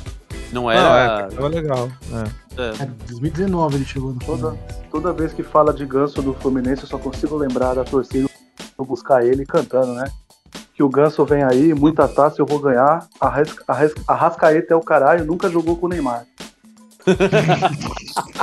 Não 0.51 0.69
era. 0.69 1.27
é, 1.31 1.35
tava 1.35 1.47
legal. 1.47 1.89
É. 2.11 2.61
é. 2.61 2.83
É, 2.83 2.85
2019 3.09 3.75
ele 3.75 3.85
chegou 3.85 4.13
no 4.13 4.19
Toda, 4.19 4.55
toda 4.91 5.11
vez 5.11 5.33
que 5.33 5.41
fala 5.41 5.73
de 5.73 5.83
ganso 5.83 6.21
do 6.21 6.35
Fluminense, 6.35 6.83
eu 6.83 6.87
só 6.87 6.99
consigo 6.99 7.35
lembrar 7.35 7.73
da 7.73 7.83
torcida 7.83 8.29
eu 8.77 8.85
buscar 8.85 9.25
ele 9.25 9.47
cantando, 9.47 9.93
né? 9.93 10.05
Que 10.75 10.83
o 10.83 10.89
Ganso 10.89 11.25
vem 11.25 11.43
aí, 11.43 11.73
muita 11.73 12.07
taça 12.07 12.39
eu 12.41 12.45
vou 12.45 12.59
ganhar. 12.59 13.07
Arrasca, 13.19 13.63
arrasca, 13.67 14.01
Arrascaeta 14.07 14.73
é 14.73 14.77
o 14.77 14.81
caralho, 14.81 15.25
nunca 15.25 15.49
jogou 15.49 15.75
com 15.75 15.87
o 15.87 15.89
Neymar. 15.89 16.25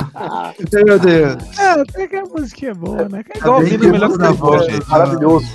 Meu 0.85 0.99
Deus. 0.99 1.59
É, 1.59 1.69
até 1.81 2.07
que 2.07 2.15
a 2.15 2.23
música 2.25 2.67
é 2.67 2.73
boa, 2.73 3.07
né? 3.09 3.19
É 3.19 3.23
Tá 3.33 3.39
igual 3.39 3.59
o 3.59 3.63
bem 3.63 3.69
Bino 3.77 3.85
é 3.85 3.91
melhor 3.91 4.11
que 4.11 4.17
na 4.17 4.31
voz, 4.31 4.65
gente. 4.65 4.89
Maravilhoso. 4.89 5.47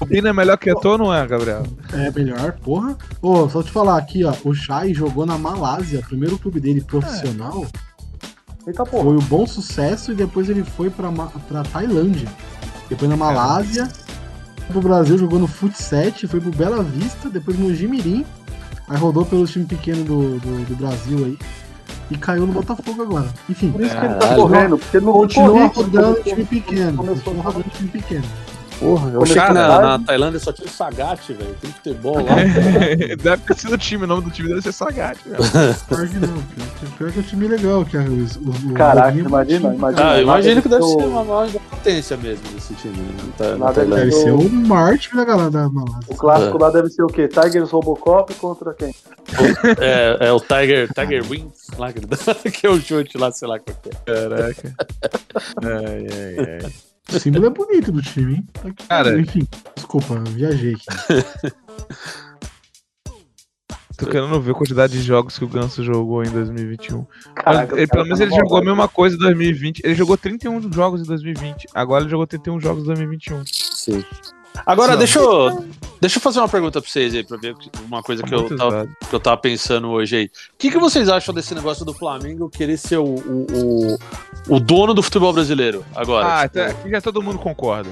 O 0.00 0.04
Bino 0.06 0.28
é 0.28 0.32
melhor 0.32 0.56
que 0.56 0.70
Eto'o, 0.70 0.96
não 0.98 1.12
é, 1.12 1.26
Gabriel? 1.26 1.64
É 1.92 2.10
melhor, 2.10 2.52
porra. 2.62 2.96
Ô, 3.20 3.48
só 3.48 3.62
te 3.62 3.70
falar 3.70 3.98
aqui, 3.98 4.24
ó. 4.24 4.32
O 4.44 4.54
Chay 4.54 4.94
jogou 4.94 5.26
na 5.26 5.36
Malásia, 5.36 6.02
primeiro 6.06 6.38
clube 6.38 6.60
dele 6.60 6.80
profissional. 6.80 7.66
Eita 8.66 8.84
porra. 8.86 9.04
Foi 9.04 9.16
um 9.16 9.20
bom 9.26 9.46
sucesso 9.46 10.12
e 10.12 10.14
depois 10.14 10.48
ele 10.48 10.62
foi 10.62 10.88
pra, 10.90 11.10
Ma- 11.10 11.30
pra 11.48 11.62
Tailândia. 11.64 12.28
Depois 12.88 13.10
na 13.10 13.16
Malásia. 13.16 13.88
Foi 14.66 14.80
pro 14.80 14.82
Brasil, 14.82 15.18
jogou 15.18 15.38
no 15.40 15.48
Fut 15.48 15.76
7, 15.76 16.28
foi 16.28 16.40
pro 16.40 16.50
Bela 16.52 16.82
Vista, 16.84 17.28
depois 17.28 17.58
no 17.58 17.74
Jimirim. 17.74 18.24
Aí 18.88 18.96
rodou 18.96 19.24
pelo 19.26 19.46
time 19.46 19.64
pequeno 19.64 20.04
do, 20.04 20.38
do, 20.38 20.64
do 20.66 20.76
Brasil 20.76 21.18
aí. 21.24 21.38
E 22.10 22.16
caiu 22.16 22.46
no 22.46 22.52
Botafogo 22.52 23.02
agora. 23.02 23.28
Enfim, 23.48 23.70
Por 23.70 23.82
isso 23.82 23.96
que 23.98 24.04
ele 24.04 24.14
tá 24.14 24.34
correndo, 24.34 24.76
porque 24.78 24.98
não 25.00 25.12
continua 25.12 25.66
rodando 25.66 25.90
começou- 26.16 26.22
time 26.24 26.44
pequeno. 26.44 26.96
começou 26.98 27.34
rodando 27.34 27.64
time 27.70 27.88
pequeno. 27.88 28.24
Porra, 28.80 29.10
eu 29.10 29.22
achei 29.22 29.34
Cara, 29.36 29.48
que 29.48 29.54
na, 29.54 29.98
na 29.98 30.04
Tailândia 30.06 30.40
só 30.40 30.52
tinha 30.52 30.66
o 30.66 30.70
Sagat, 30.70 31.32
velho. 31.34 31.54
Tem 31.60 31.70
futebol 31.70 32.14
lá. 32.16 32.34
deve 33.22 33.36
ter 33.42 33.54
sido 33.56 33.74
o 33.74 33.78
time, 33.78 34.04
o 34.04 34.06
nome 34.06 34.22
do 34.22 34.30
time 34.30 34.48
deve 34.48 34.62
ser 34.62 34.72
Sagat. 34.72 35.18
velho. 35.24 35.36
Pior 35.86 36.08
que 36.08 36.14
não, 36.18 36.28
pior 36.32 36.66
que, 36.80 36.86
pior 36.96 37.12
que 37.12 37.18
é 37.18 37.20
um 37.20 37.24
time 37.24 37.48
legal, 37.48 37.84
que 37.84 37.96
é 37.98 38.00
o, 38.00 38.04
o, 38.04 38.70
o 38.70 38.74
Caraca, 38.74 39.08
Rodrigo, 39.08 39.28
imagina, 39.28 39.74
imagina. 39.74 40.10
Ah, 40.10 40.16
eu 40.16 40.22
imagino 40.22 40.62
que 40.62 40.68
deve 40.70 40.82
o- 40.82 40.88
ser 40.98 41.04
uma 41.06 41.24
maior 41.24 41.50
potência 41.68 42.16
mesmo 42.16 42.48
desse 42.54 42.72
time. 42.74 42.96
né? 42.96 43.32
Tá- 43.36 43.56
na 43.56 43.70
Tailândia. 43.72 44.04
Deve 44.06 44.12
ser 44.12 44.32
o 44.32 44.50
maior 44.50 44.98
time 44.98 45.16
da 45.18 45.24
galera 45.26 45.50
da 45.50 45.68
Malásia. 45.68 46.00
O 46.08 46.14
clássico 46.16 46.58
lá 46.58 46.70
deve 46.70 46.88
ser 46.88 47.02
o 47.02 47.06
quê? 47.08 47.28
Tigers 47.28 47.70
Robocop 47.70 48.32
contra 48.34 48.72
quem? 48.74 48.94
É, 49.78 50.28
é 50.28 50.32
o 50.32 50.40
Tiger, 50.40 50.88
Tiger 50.92 51.22
Wings, 51.30 51.68
lá 51.78 51.92
que, 51.92 52.00
que 52.50 52.66
é 52.66 52.70
o 52.70 52.80
chute 52.80 53.16
lá, 53.18 53.30
sei 53.30 53.46
lá 53.46 53.58
qual 53.60 53.76
que 53.82 53.90
é. 53.90 53.92
Caraca. 54.14 54.74
Ai, 55.62 56.06
ai, 56.10 56.58
ai. 56.64 56.72
O 57.08 57.18
símbolo 57.18 57.46
é 57.46 57.50
bonito 57.50 57.90
do 57.90 58.02
time, 58.02 58.34
hein? 58.36 58.46
Cara- 58.88 59.18
Enfim, 59.18 59.46
desculpa, 59.74 60.14
viajei 60.28 60.74
aqui. 60.74 60.86
Tô 63.96 64.06
querendo 64.06 64.40
ver 64.40 64.52
a 64.52 64.54
quantidade 64.54 64.94
de 64.94 65.02
jogos 65.02 65.38
que 65.38 65.44
o 65.44 65.48
Ganso 65.48 65.84
jogou 65.84 66.24
em 66.24 66.30
2021. 66.30 67.04
Caraca, 67.34 67.76
ele, 67.76 67.86
pelo 67.86 68.04
menos 68.04 68.18
tá 68.18 68.24
ele 68.24 68.34
jogou 68.34 68.56
a 68.56 68.64
mesma 68.64 68.88
coisa 68.88 69.14
em 69.14 69.18
2020. 69.18 69.80
Ele 69.84 69.94
jogou 69.94 70.16
31 70.16 70.72
jogos 70.72 71.02
em 71.02 71.04
2020. 71.04 71.66
Agora 71.74 72.02
ele 72.04 72.10
jogou 72.10 72.26
31 72.26 72.58
jogos 72.60 72.84
em 72.84 72.86
2021. 72.86 73.44
Sim. 73.44 74.02
Agora, 74.64 74.92
Sim. 74.92 74.98
deixa 74.98 75.18
eu, 75.18 75.64
deixa 76.00 76.18
eu 76.18 76.22
fazer 76.22 76.38
uma 76.40 76.48
pergunta 76.48 76.80
pra 76.80 76.90
vocês 76.90 77.14
aí, 77.14 77.22
pra 77.24 77.36
ver 77.36 77.54
uma 77.86 78.02
coisa 78.02 78.22
que 78.22 78.34
eu, 78.34 78.56
tava, 78.56 78.88
que 79.08 79.14
eu 79.14 79.20
tava 79.20 79.36
pensando 79.36 79.88
hoje 79.88 80.16
aí. 80.16 80.24
O 80.26 80.58
que, 80.58 80.70
que 80.70 80.78
vocês 80.78 81.08
acham 81.08 81.34
desse 81.34 81.54
negócio 81.54 81.84
do 81.84 81.92
Flamengo 81.94 82.48
querer 82.48 82.76
ser 82.76 82.96
o, 82.98 83.04
o, 83.04 83.46
o, 83.52 83.98
o 84.56 84.60
dono 84.60 84.94
do 84.94 85.02
futebol 85.02 85.32
brasileiro 85.32 85.84
agora? 85.94 86.40
Ah, 86.42 86.48
Tipo, 86.48 86.60
aqui 86.60 86.90
já 86.90 87.00
todo 87.00 87.22
mundo 87.22 87.38
concorda. 87.38 87.90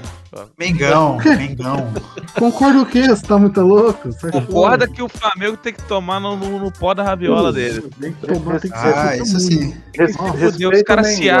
Mengão, 0.57 1.17
Mengão. 1.23 1.91
Concorda 2.37 2.81
o 2.81 2.85
quê? 2.85 3.07
Você 3.07 3.25
tá 3.25 3.37
muito 3.37 3.59
louco? 3.61 4.11
Sai 4.11 4.31
Concorda 4.31 4.85
fora. 4.85 4.87
que 4.87 5.01
o 5.01 5.09
Flamengo 5.09 5.57
tem 5.57 5.73
que 5.73 5.83
tomar 5.83 6.19
no, 6.19 6.35
no, 6.35 6.59
no 6.59 6.71
pó 6.71 6.93
da 6.93 7.03
rabiola 7.03 7.51
dele. 7.51 7.89
Tem 7.99 8.13
que 8.13 8.27
tomar, 8.27 8.59
tem 8.59 8.71
que 8.71 8.77
ser 8.79 8.93
Ah, 8.95 9.17
isso 9.17 9.39
sim. 9.39 9.75
Res- 9.95 10.15
Ah, 10.19 10.33
Meu 10.33 10.51
Deus, 10.51 10.53
os 10.53 10.59
respeita 10.59 10.83
caras 10.83 11.07
o 11.07 11.09
se 11.15 11.21
Mengão. 11.21 11.37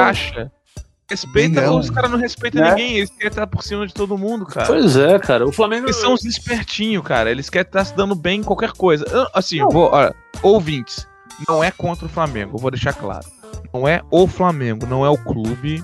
Respeita, 1.09 1.61
Mengão. 1.61 1.79
os 1.79 1.89
caras 1.89 2.11
não 2.11 2.17
respeitam 2.19 2.61
Né? 2.61 2.69
ninguém, 2.69 2.97
eles 2.97 3.09
querem 3.09 3.27
estar 3.29 3.47
por 3.47 3.63
cima 3.63 3.87
de 3.87 3.93
todo 3.93 4.17
mundo, 4.17 4.45
cara. 4.45 4.67
Pois 4.67 4.95
é, 4.95 5.17
cara. 5.19 5.45
O 5.47 5.51
Flamengo. 5.51 5.87
Eles 5.87 5.95
são 5.95 6.13
uns 6.13 6.23
espertinhos, 6.23 7.03
cara. 7.03 7.31
Eles 7.31 7.49
querem 7.49 7.67
estar 7.67 7.83
se 7.85 7.95
dando 7.95 8.13
bem 8.15 8.41
em 8.41 8.43
qualquer 8.43 8.71
coisa. 8.73 9.05
Assim, 9.33 9.57
vou, 9.71 9.89
olha, 9.91 10.15
ouvintes, 10.43 11.07
não 11.47 11.63
é 11.63 11.71
contra 11.71 12.05
o 12.05 12.09
Flamengo, 12.09 12.55
eu 12.57 12.61
vou 12.61 12.69
deixar 12.71 12.93
claro. 12.93 13.25
Não 13.73 13.87
é 13.87 14.01
o 14.11 14.27
Flamengo, 14.27 14.85
não 14.85 15.05
é 15.05 15.09
o 15.09 15.17
clube, 15.17 15.83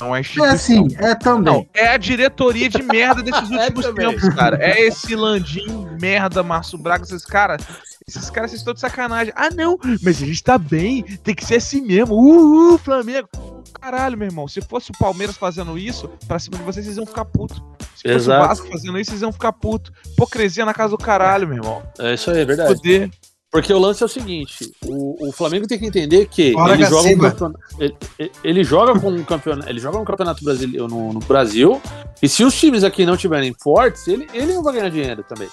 não 0.00 0.14
é 0.14 0.18
a 0.18 0.18
É 0.18 0.20
instituição. 0.20 0.54
assim, 0.54 0.88
é 0.98 1.14
também. 1.14 1.52
Não, 1.52 1.66
é 1.74 1.88
a 1.88 1.96
diretoria 1.96 2.68
de 2.68 2.82
merda 2.82 3.22
desses 3.22 3.50
É 3.52 3.64
últimos 3.64 3.86
também. 3.86 4.08
tempos, 4.10 4.28
cara. 4.34 4.58
É 4.60 4.80
esse 4.86 5.14
Landim, 5.14 5.86
merda, 6.00 6.42
Márcio 6.42 6.78
Braga, 6.78 7.04
esses 7.04 7.24
caras. 7.24 7.62
Esses 8.08 8.28
caras, 8.30 8.50
vocês 8.50 8.60
estão 8.60 8.74
de 8.74 8.80
sacanagem. 8.80 9.32
Ah, 9.36 9.50
não, 9.50 9.78
mas 10.02 10.20
a 10.22 10.26
gente 10.26 10.42
tá 10.42 10.56
bem, 10.58 11.02
tem 11.22 11.34
que 11.34 11.44
ser 11.44 11.56
assim 11.56 11.80
mesmo. 11.82 12.14
Uh, 12.14 12.74
uh, 12.74 12.78
Flamengo. 12.78 13.28
Caralho, 13.72 14.16
meu 14.16 14.26
irmão, 14.28 14.46
se 14.48 14.60
fosse 14.60 14.90
o 14.90 14.98
Palmeiras 14.98 15.36
fazendo 15.36 15.76
isso, 15.78 16.08
pra 16.26 16.38
cima 16.38 16.56
de 16.58 16.62
vocês, 16.64 16.84
vocês 16.86 16.96
iam 16.96 17.06
ficar 17.06 17.24
puto. 17.24 17.54
Se 17.96 18.02
fosse 18.02 18.08
Exato. 18.14 18.44
o 18.44 18.48
Vasco 18.48 18.68
fazendo 18.68 18.98
isso, 18.98 19.10
vocês 19.10 19.22
iam 19.22 19.32
ficar 19.32 19.52
puto. 19.52 19.92
Hipocrisia 20.12 20.64
na 20.64 20.72
casa 20.74 20.90
do 20.96 20.98
caralho, 20.98 21.46
meu 21.46 21.58
irmão. 21.58 21.82
É 21.98 22.14
isso 22.14 22.30
aí, 22.30 22.40
é 22.40 22.44
verdade. 22.44 22.74
Poder. 22.74 23.10
Porque 23.52 23.72
o 23.72 23.78
lance 23.80 24.00
é 24.02 24.06
o 24.06 24.08
seguinte: 24.08 24.70
o, 24.84 25.28
o 25.28 25.32
Flamengo 25.32 25.66
tem 25.66 25.76
que 25.78 25.84
entender 25.86 26.26
que 26.28 26.52
Fora 26.52 26.74
ele 26.74 26.84
joga, 26.86 27.08
um 27.08 27.18
campeonato, 27.18 27.58
ele, 27.80 27.96
ele- 28.18 28.32
ele 28.44 28.64
joga 28.64 29.00
com 29.00 29.08
um 29.10 29.24
campeonato, 29.24 29.68
ele 29.68 29.80
joga 29.80 29.98
um 29.98 30.04
campeonato 30.04 30.44
brasileiro 30.44 30.86
no, 30.86 31.12
no 31.12 31.18
Brasil. 31.20 31.80
E 32.22 32.28
se 32.28 32.44
os 32.44 32.54
times 32.58 32.84
aqui 32.84 33.04
não 33.04 33.16
tiverem 33.16 33.52
fortes, 33.60 34.06
ele, 34.06 34.28
ele 34.32 34.52
não 34.54 34.62
vai 34.62 34.74
ganhar 34.74 34.88
dinheiro 34.90 35.24
também. 35.28 35.48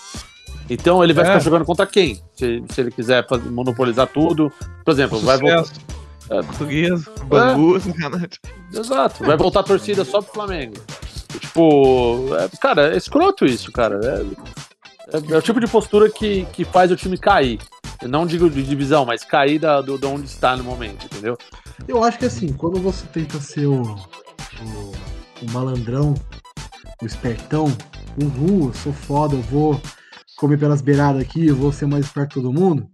Então 0.69 1.03
ele 1.03 1.11
vai 1.13 1.23
É. 1.23 1.27
ficar 1.27 1.39
jogando 1.39 1.65
contra 1.65 1.87
quem? 1.87 2.21
Se, 2.35 2.63
se 2.69 2.81
ele 2.81 2.91
quiser 2.91 3.25
fazer- 3.27 3.49
monopolizar 3.49 4.05
tudo. 4.07 4.51
Por 4.85 4.91
exemplo, 4.91 5.19
vai 5.19 5.37
voltar. 5.39 5.63
Sucesso. 6.27 6.47
Português, 6.47 7.05
Bangu, 7.27 7.79
sacanagem. 7.81 8.29
Exato, 8.73 9.23
vai 9.23 9.37
voltar 9.37 9.61
a 9.61 9.63
torcida 9.63 10.03
só 10.05 10.21
pro 10.21 10.33
Flamengo. 10.33 10.75
Tipo, 11.39 12.35
é, 12.35 12.49
cara, 12.59 12.93
é 12.93 12.97
escroto 12.97 13.45
isso, 13.45 13.71
cara. 13.71 13.99
É, 14.03 15.17
é- 15.17 15.33
é 15.33 15.37
o 15.37 15.41
tipo 15.41 15.59
de 15.59 15.67
postura 15.67 16.09
que, 16.09 16.45
que 16.53 16.65
faz 16.65 16.91
o 16.91 16.95
time 16.95 17.17
cair. 17.17 17.59
Eu 18.01 18.09
não 18.09 18.25
digo 18.25 18.49
de 18.49 18.61
divisão, 18.61 19.05
mas 19.05 19.23
cair 19.23 19.57
da, 19.59 19.81
do, 19.81 19.97
de 19.97 20.05
onde 20.05 20.25
está 20.27 20.55
no 20.55 20.63
momento, 20.63 21.05
entendeu? 21.05 21.37
Eu 21.87 22.03
acho 22.03 22.19
que 22.19 22.25
assim, 22.25 22.51
quando 22.53 22.79
você 22.79 23.05
tenta 23.07 23.39
ser 23.39 23.65
o, 23.65 23.81
o, 23.81 24.91
o 25.41 25.51
malandrão, 25.51 26.13
o 27.01 27.05
espertão, 27.05 27.65
uhul, 28.21 28.67
eu 28.67 28.73
sou 28.73 28.93
foda, 28.93 29.35
eu 29.35 29.41
vou 29.43 29.79
comer 30.37 30.57
pelas 30.59 30.81
beiradas 30.81 31.21
aqui, 31.21 31.47
eu 31.47 31.55
vou 31.55 31.71
ser 31.71 31.87
mais 31.87 32.05
esperto 32.05 32.29
que 32.29 32.41
todo 32.41 32.53
mundo. 32.53 32.87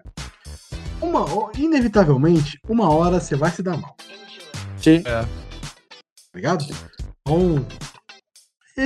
Uma, 1.14 1.52
inevitavelmente, 1.56 2.60
uma 2.68 2.90
hora 2.90 3.20
você 3.20 3.36
vai 3.36 3.52
se 3.52 3.62
dar 3.62 3.78
mal, 3.78 3.96
Sim. 4.78 5.02
tá 5.04 5.28
ligado? 6.34 6.66
Então, 7.22 7.64
é, 8.76 8.86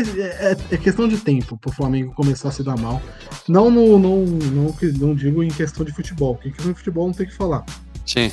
é- 0.52 0.58
é 0.72 0.78
questão 0.78 1.08
de 1.08 1.18
tempo 1.20 1.58
pro 1.58 1.72
Flamengo 1.72 2.14
começar 2.14 2.50
a 2.50 2.52
se 2.52 2.62
dar 2.64 2.78
mal. 2.78 3.02
Não, 3.48 3.72
no, 3.72 3.98
não, 3.98 4.26
não, 4.26 4.74
que- 4.74 4.92
não 4.92 5.16
digo 5.16 5.42
em 5.42 5.48
questão 5.48 5.86
de 5.86 5.94
futebol, 5.94 6.36
porque 6.36 6.50
em 6.50 6.52
questão 6.52 6.74
de 6.74 6.78
futebol 6.78 7.08
não 7.08 7.14
tem 7.14 7.26
o 7.26 7.30
que 7.30 7.36
falar. 7.36 7.64
Sim. 8.06 8.30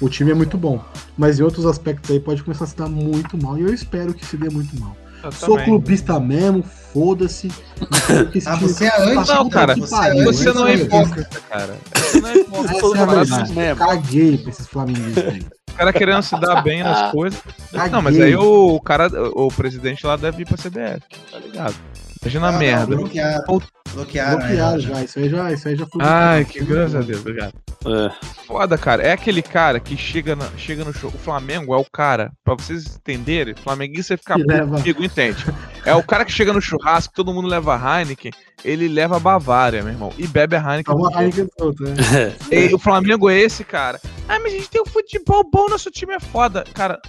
O 0.00 0.08
time 0.08 0.30
é 0.30 0.34
muito 0.34 0.56
bom. 0.56 0.82
Mas 1.18 1.38
em 1.38 1.42
outros 1.42 1.66
aspectos 1.66 2.10
aí 2.10 2.18
pode 2.18 2.42
começar 2.42 2.64
a 2.64 2.68
se 2.68 2.76
dar 2.76 2.88
muito 2.88 3.36
mal. 3.42 3.58
E 3.58 3.62
eu 3.62 3.72
espero 3.74 4.14
que 4.14 4.24
se 4.24 4.38
dê 4.38 4.48
muito 4.48 4.78
mal. 4.80 4.96
Eu 5.22 5.30
Sou 5.32 5.50
também. 5.56 5.64
clubista 5.66 6.18
mesmo, 6.18 6.64
foda-se. 6.96 7.48
Ah, 8.46 8.56
você 8.56 8.86
é 8.86 9.02
anti, 9.02 9.28
Não, 9.28 9.50
cara, 9.50 9.74
você 9.74 9.94
pariu, 9.94 10.22
é 10.22 10.24
Você 10.24 10.52
não 10.52 10.66
é 10.66 10.74
hipócrita, 10.74 11.40
cara. 11.48 11.76
Você 11.94 12.20
não 12.20 12.28
é 12.30 12.36
hipócrita. 12.36 12.74
É 12.74 13.00
a 13.02 13.06
verdade. 13.06 13.52
mesmo. 13.52 13.76
Caguei 13.76 14.38
pra 14.38 14.50
esses 14.50 14.66
flamenguistas 14.66 15.24
aí. 15.34 15.40
O 15.40 15.74
cara 15.76 15.92
querendo 15.92 16.22
se 16.22 16.40
dar 16.40 16.62
bem 16.62 16.82
nas 16.82 17.10
coisas. 17.10 17.40
Caguei. 17.72 17.90
Não, 17.90 18.00
mas 18.02 18.18
aí 18.18 18.34
o 18.36 18.80
cara, 18.80 19.08
o 19.34 19.48
presidente 19.48 20.06
lá 20.06 20.16
deve 20.16 20.42
ir 20.42 20.46
pra 20.46 20.56
CBF, 20.56 21.00
tá 21.30 21.38
ligado? 21.38 21.74
Imagina 22.22 22.46
a 22.46 22.48
Ah, 22.48 22.52
não, 22.52 22.58
merda. 22.58 22.96
bloqueado. 22.96 23.62
Bloquearam, 23.94 24.38
Bloquearam 24.38 24.76
é, 24.76 24.80
já. 24.80 25.02
Isso 25.04 25.18
aí 25.18 25.28
já, 25.28 25.52
isso 25.52 25.68
aí 25.68 25.76
já 25.76 25.86
foi. 25.86 26.04
Ai, 26.04 26.44
que 26.44 26.64
graças 26.64 26.94
a 26.94 27.00
Deus, 27.00 27.20
obrigado. 27.20 27.52
É. 27.86 28.10
Foda, 28.46 28.76
cara. 28.78 29.02
É 29.02 29.12
aquele 29.12 29.42
cara 29.42 29.78
que 29.80 29.96
chega, 29.96 30.34
na- 30.36 30.48
chega 30.56 30.84
no 30.84 30.92
show. 30.92 31.10
O 31.14 31.18
Flamengo 31.18 31.74
é 31.74 31.76
o 31.78 31.84
cara, 31.84 32.32
pra 32.44 32.54
vocês 32.54 32.96
entenderem, 32.96 33.54
flamenguista 33.54 34.16
Que 34.16 34.24
puto 34.32 34.44
leva- 34.46 34.76
comigo, 34.78 35.04
entende? 35.04 35.44
É 35.84 35.94
o 35.94 36.02
cara 36.02 36.24
que 36.24 36.32
chega 36.32 36.52
no 36.52 36.60
churrasco, 36.60 37.14
todo 37.14 37.32
mundo 37.32 37.46
leva 37.48 37.76
Heineken, 37.76 38.32
ele 38.64 38.88
leva 38.88 39.18
Bavária, 39.20 39.82
meu 39.82 39.92
irmão, 39.92 40.12
e 40.18 40.26
bebe 40.26 40.56
a 40.56 40.60
Heineken. 40.60 40.94
A 40.94 40.96
outro. 40.96 41.20
Heineken 41.20 41.44
né? 41.80 42.34
E 42.70 42.74
o 42.74 42.78
Flamengo 42.78 43.28
é 43.30 43.38
esse 43.38 43.62
cara. 43.64 44.00
Ah, 44.28 44.38
mas 44.40 44.52
a 44.52 44.56
gente 44.56 44.68
tem 44.70 44.80
um 44.82 44.86
futebol 44.86 45.48
bom, 45.48 45.68
nosso 45.68 45.90
time 45.90 46.14
é 46.14 46.20
foda. 46.20 46.64
Cara, 46.74 47.00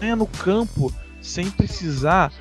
ganha 0.00 0.16
no 0.16 0.26
campo 0.26 0.92
sem 1.20 1.48
precisar 1.50 2.32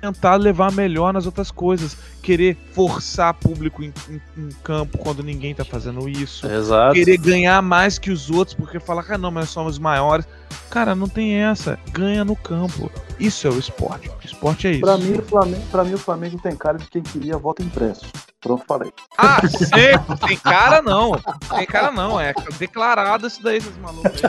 tentar 0.00 0.34
levar 0.36 0.72
melhor 0.72 1.12
nas 1.12 1.26
outras 1.26 1.50
coisas. 1.50 1.96
Querer 2.22 2.56
forçar 2.72 3.34
público 3.34 3.82
em, 3.82 3.92
em- 4.08 4.20
em 4.36 4.48
campo 4.62 4.96
quando 4.98 5.22
ninguém 5.22 5.54
tá 5.54 5.64
fazendo 5.64 6.08
isso. 6.08 6.46
Exato. 6.46 6.94
Querer 6.94 7.16
ganhar 7.18 7.60
mais 7.60 7.98
que 7.98 8.10
os 8.10 8.30
outros 8.30 8.54
porque 8.56 8.78
falar 8.78 9.02
que 9.02 9.12
ah, 9.12 9.18
não, 9.18 9.30
mas 9.30 9.48
somos 9.48 9.78
maiores. 9.78 10.24
Cara, 10.70 10.94
não 10.94 11.08
tem 11.08 11.34
essa. 11.34 11.78
Ganha 11.90 12.24
no 12.24 12.36
campo. 12.36 12.90
Isso 13.18 13.46
é 13.46 13.50
o 13.50 13.58
esporte. 13.58 14.08
O 14.08 14.14
esporte 14.24 14.66
é 14.68 14.70
isso. 14.72 14.80
Pra 14.80 14.96
mim, 14.96 15.14
o 15.18 15.22
Flamengo, 15.22 15.62
pra 15.70 15.84
mim, 15.84 15.94
o 15.94 15.98
Flamengo 15.98 16.38
tem 16.42 16.56
cara 16.56 16.78
de 16.78 16.86
quem 16.86 17.02
queria 17.02 17.36
voto 17.36 17.62
impresso. 17.62 18.06
Pronto, 18.40 18.64
falei. 18.66 18.92
Ah, 19.16 19.40
sempre. 19.48 20.16
Tem 20.26 20.36
cara 20.36 20.82
não. 20.82 21.12
Tem 21.56 21.66
cara 21.66 21.92
não. 21.92 22.18
É 22.20 22.34
declarado 22.58 23.26
isso 23.26 23.42
daí, 23.42 23.58
esses 23.58 23.76
malucos. 23.78 24.20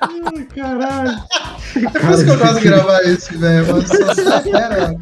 Ai, 0.00 0.44
caralho. 0.54 1.22
É 1.74 1.88
por 1.98 2.10
isso 2.12 2.24
que 2.24 2.30
eu 2.30 2.38
gosto 2.38 2.54
de 2.60 2.68
gravar 2.68 3.02
isso, 3.02 3.36
velho. 3.36 3.66
Mas 3.74 3.88
só 3.88 4.14
sai 4.14 4.50
cara. 4.52 4.96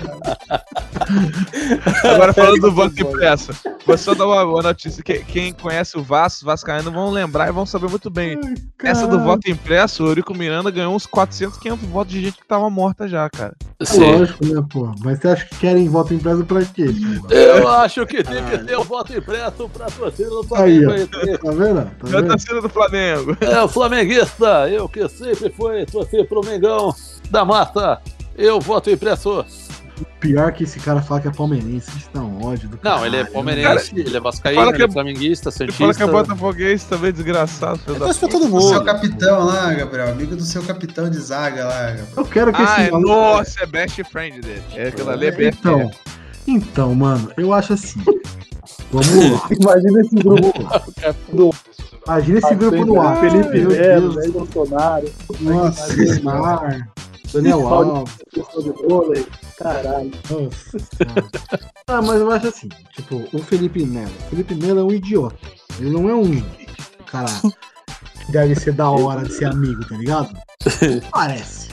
Agora 2.22 2.32
falando 2.32 2.60
do 2.60 2.70
voto 2.72 3.00
impresso, 3.00 3.52
vou 3.86 3.98
só 3.98 4.14
dar 4.14 4.26
uma, 4.26 4.44
uma 4.44 4.62
notícia. 4.62 5.02
Que- 5.02 5.24
Quem 5.24 5.52
conhece 5.52 5.96
o 5.98 6.02
Vasco, 6.02 6.38
os 6.38 6.42
Vascaínos 6.42 6.92
vão 6.92 7.10
lembrar 7.10 7.48
e 7.48 7.52
vão 7.52 7.66
saber 7.66 7.88
muito 7.88 8.08
bem. 8.10 8.38
Essa 8.82 9.06
do 9.06 9.18
voto 9.20 9.50
impresso, 9.50 10.04
o 10.04 10.08
Eurico 10.08 10.34
Miranda 10.34 10.70
ganhou 10.70 10.94
uns 10.94 11.06
400, 11.06 11.58
500 11.58 11.88
votos 11.88 12.12
de 12.12 12.22
gente 12.22 12.38
que 12.38 12.46
tava 12.46 12.68
morta 12.70 13.08
já, 13.08 13.28
cara. 13.28 13.54
Sim. 13.82 14.18
Lógico, 14.18 14.46
né, 14.46 14.62
pô? 14.70 14.92
Mas 15.04 15.18
você 15.18 15.28
acha 15.28 15.46
que 15.46 15.56
querem 15.56 15.88
voto 15.88 16.14
impresso 16.14 16.44
pra 16.44 16.64
quê? 16.64 16.86
Eu 17.30 17.68
acho 17.68 18.06
que 18.06 18.22
tem 18.22 18.44
que 18.44 18.58
ter 18.58 18.76
o 18.76 18.84
voto 18.84 19.12
impresso 19.16 19.68
pra 19.68 19.86
torcida 19.86 20.28
do 20.30 20.40
Aí, 20.54 20.82
Flamengo. 20.84 21.10
ó. 21.14 21.18
aí. 21.20 21.38
Tá 21.38 21.50
vendo? 21.50 21.84
Tá 21.84 22.08
É 22.08 22.10
vendo? 22.10 22.28
torcida 22.28 22.60
do 22.60 22.68
Flamengo. 22.68 23.36
É 23.40 23.60
o 23.62 23.68
flamenguista, 23.68 24.68
eu 24.70 24.88
que 24.88 25.08
sempre 25.08 25.50
fui 25.50 25.84
torcer 25.86 26.26
pro 26.28 26.44
Mengão 26.44 26.94
da 27.30 27.44
mata. 27.44 28.00
Eu 28.36 28.58
voto 28.60 28.88
impresso. 28.90 29.44
Pior 30.20 30.52
que 30.52 30.64
esse 30.64 30.78
cara 30.80 31.02
fala 31.02 31.20
que 31.20 31.28
é 31.28 31.30
palmeirense, 31.32 31.90
isso 31.96 32.08
dá 32.14 32.20
um 32.20 32.44
ódio 32.44 32.68
do 32.68 32.78
Não, 32.82 33.04
ele 33.04 33.16
é 33.16 33.24
palmeirense, 33.24 33.92
ele 33.98 34.16
é 34.16 34.20
vascaíno, 34.20 34.60
fala 34.60 34.72
que 34.72 34.76
ele 34.78 34.84
é 34.84 34.88
é- 34.88 34.92
flamenguista, 34.92 35.50
Ele 35.60 35.72
fala 35.72 35.92
que 35.94 36.02
é 36.02 36.06
santista. 36.06 36.06
botafoguense 36.34 36.86
também, 36.86 37.12
desgraçado. 37.12 37.78
filho 37.80 37.98
da 37.98 38.06
Mas 38.06 38.18
pra 38.18 38.28
todo 38.28 38.48
Do 38.48 38.60
seu 38.60 38.72
mundo. 38.74 38.84
capitão 38.84 39.44
lá, 39.44 39.72
Gabriel. 39.74 40.10
Amigo 40.12 40.36
do 40.36 40.42
seu 40.44 40.62
capitão 40.62 41.10
de 41.10 41.18
zaga 41.18 41.64
lá, 41.64 41.80
Gabriel. 41.90 42.06
Eu 42.16 42.24
quero 42.24 42.52
que 42.52 42.62
Ah, 42.62 42.64
esse 42.64 42.80
é, 42.82 42.90
maluco- 42.90 43.08
nossa, 43.10 43.62
é 43.62 43.66
best 43.66 44.04
friend 44.04 44.40
dele. 44.40 44.62
É 44.76 44.88
aquilo 44.88 45.10
ali, 45.10 45.26
é 45.26 45.30
BFF. 45.32 45.58
Então, 45.58 45.90
então, 46.46 46.94
mano, 46.94 47.30
eu 47.36 47.52
acho 47.52 47.72
assim. 47.72 48.00
Vamos 48.92 49.30
lá. 49.32 49.48
Imagina 49.60 50.00
esse 50.00 50.14
grupo. 50.16 50.52
Imagina 52.06 52.38
esse 52.38 52.54
grupo 52.54 52.84
no 52.84 53.00
ar. 53.00 53.20
Felipe 53.20 53.60
Melo, 53.60 54.14
Bolsonaro, 54.32 55.08
Nossa. 55.40 55.94
Neymar, 55.96 56.88
Daniel 57.32 57.66
Alves. 57.66 58.18
Caralho. 59.56 60.10
Nossa. 60.30 60.78
Ah, 61.86 62.02
mas 62.02 62.20
eu 62.20 62.30
acho 62.30 62.48
assim, 62.48 62.68
tipo, 62.94 63.24
o 63.32 63.38
Felipe 63.42 63.84
Melo. 63.84 64.10
O 64.10 64.30
Felipe 64.30 64.54
Melo 64.54 64.80
é 64.80 64.84
um 64.84 64.92
idiota. 64.92 65.36
Ele 65.78 65.90
não 65.90 66.08
é 66.08 66.14
um 66.14 66.42
cara 67.06 67.28
que 68.24 68.32
deve 68.32 68.54
ser 68.54 68.72
da 68.72 68.90
hora 68.90 69.22
de 69.22 69.32
ser 69.32 69.46
amigo, 69.46 69.86
tá 69.86 69.96
ligado? 69.96 70.32
Não 70.32 71.10
parece. 71.10 71.70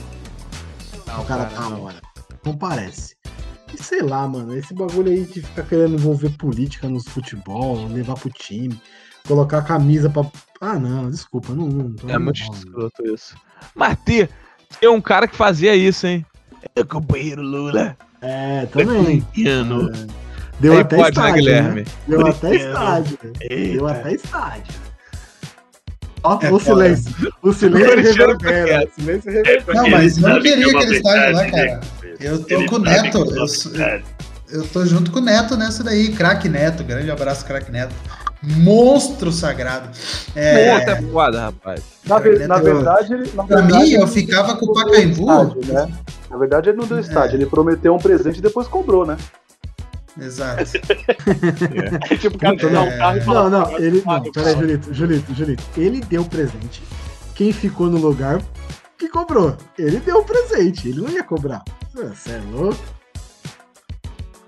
o 1.18 1.24
cara 1.24 1.44
tá 1.46 1.68
da 1.68 1.76
hora. 1.76 2.00
Não 2.44 2.56
parece. 2.56 3.16
E 3.72 3.82
sei 3.82 4.02
lá, 4.02 4.26
mano, 4.26 4.56
esse 4.56 4.74
bagulho 4.74 5.12
aí 5.12 5.24
de 5.24 5.42
ficar 5.42 5.62
querendo 5.62 5.94
envolver 5.94 6.30
política 6.30 6.88
nos 6.88 7.04
futebol, 7.04 7.86
levar 7.86 8.14
pro 8.14 8.30
time, 8.30 8.80
colocar 9.26 9.58
a 9.58 9.62
camisa 9.62 10.10
pra. 10.10 10.28
Ah, 10.60 10.78
não, 10.78 11.10
desculpa, 11.10 11.54
não. 11.54 11.68
não 11.68 11.94
É 12.08 12.18
muito 12.18 12.40
escroto 12.40 13.06
isso. 13.06 13.36
Mas 13.74 13.98
ter, 14.04 14.30
ter 14.78 14.88
um 14.88 15.00
cara 15.00 15.26
que 15.26 15.36
fazia 15.36 15.74
isso, 15.74 16.06
hein? 16.06 16.24
É 16.76 16.80
o 16.80 16.86
companheiro 16.86 17.42
Lula. 17.42 17.96
É, 18.22 18.66
também. 18.66 19.20
Corintiano. 19.22 19.90
Deu 20.60 20.74
Aí 20.74 20.80
até 20.80 20.96
pode, 20.96 21.16
né, 21.16 21.22
estádio, 21.24 21.34
Guilherme? 21.34 21.86
Deu 22.06 22.26
até 22.26 22.54
estádio. 22.54 23.18
né? 23.22 23.30
Eita. 23.40 23.72
Deu 23.72 23.86
até 23.88 24.12
estádio. 24.14 24.74
Ó, 26.22 26.38
É 26.42 26.52
o 26.52 26.60
silêncio. 26.60 27.32
O 27.42 27.52
silêncio 27.52 27.96
reverbera. 27.96 28.86
O 28.86 29.00
silêncio 29.00 29.32
reverbera. 29.32 29.82
Não, 29.82 29.88
mas 29.90 30.18
eu 30.18 30.28
não 30.28 30.42
queria 30.42 30.66
é 30.66 30.68
aquele 30.76 30.96
estádio 30.96 31.34
lá, 31.34 31.50
cara. 31.50 31.80
Eu 32.20 32.44
tô 32.44 32.54
Ele 32.54 32.66
com 32.68 32.76
o 32.76 32.78
Neto. 32.80 33.18
é 33.78 34.02
Eu, 34.52 34.60
eu 34.60 34.66
tô 34.68 34.84
junto 34.84 35.10
com 35.10 35.18
o 35.20 35.22
Neto 35.22 35.56
nessa 35.56 35.82
daí. 35.82 36.12
Craque 36.12 36.46
Neto. 36.48 36.84
Grande 36.84 37.10
abraço, 37.10 37.46
craque 37.46 37.72
Neto. 37.72 37.94
Monstro 38.42 39.30
sagrado. 39.30 39.88
É, 40.34 40.78
Puta 40.78 40.90
é 40.92 41.02
foda, 41.02 41.40
rapaz. 41.42 41.82
Na, 42.06 42.18
ver- 42.18 42.48
na 42.48 42.58
verdade, 42.58 43.12
ele. 43.14 43.30
Na 43.34 43.44
pra 43.44 43.56
verdade, 43.60 43.84
mim, 43.84 43.90
eu 43.92 44.02
ele 44.02 44.10
ficava 44.10 44.56
com 44.56 44.64
o 44.64 44.68
não 44.68 44.74
Pacaembu. 44.74 45.20
estádio, 45.30 45.72
né? 45.74 45.92
Na 46.30 46.36
verdade, 46.38 46.68
ele 46.70 46.78
não 46.78 46.86
deu 46.86 46.98
estádio. 46.98 47.36
Ele 47.36 47.46
prometeu 47.46 47.94
um 47.94 47.98
presente 47.98 48.38
e 48.38 48.42
depois 48.42 48.66
cobrou, 48.66 49.04
né? 49.04 49.16
Exato. 50.20 50.64
tipo, 52.18 52.38
cara 52.38 52.56
é. 52.62 52.80
um 52.80 52.98
carro 52.98 53.16
e 53.18 53.20
fala, 53.20 53.42
Não, 53.44 53.50
não, 53.50 53.66
"Agora 53.66 53.82
ele. 53.84 54.02
Não, 54.06 54.22
peraí, 54.22 54.32
carro." 54.32 54.60
Julito, 54.60 54.94
Julito, 54.94 55.34
Julito. 55.34 55.62
Ele 55.76 56.00
deu 56.00 56.22
o 56.22 56.28
presente. 56.28 56.82
Quem 57.34 57.52
ficou 57.52 57.86
no 57.88 57.98
lugar 57.98 58.40
que 58.98 59.08
cobrou. 59.08 59.56
Ele 59.78 59.98
deu 60.00 60.18
o 60.18 60.24
presente. 60.24 60.88
Ele 60.88 61.00
não 61.02 61.08
ia 61.10 61.22
cobrar. 61.24 61.62
Você 61.94 62.32
é 62.32 62.40
louco? 62.52 62.78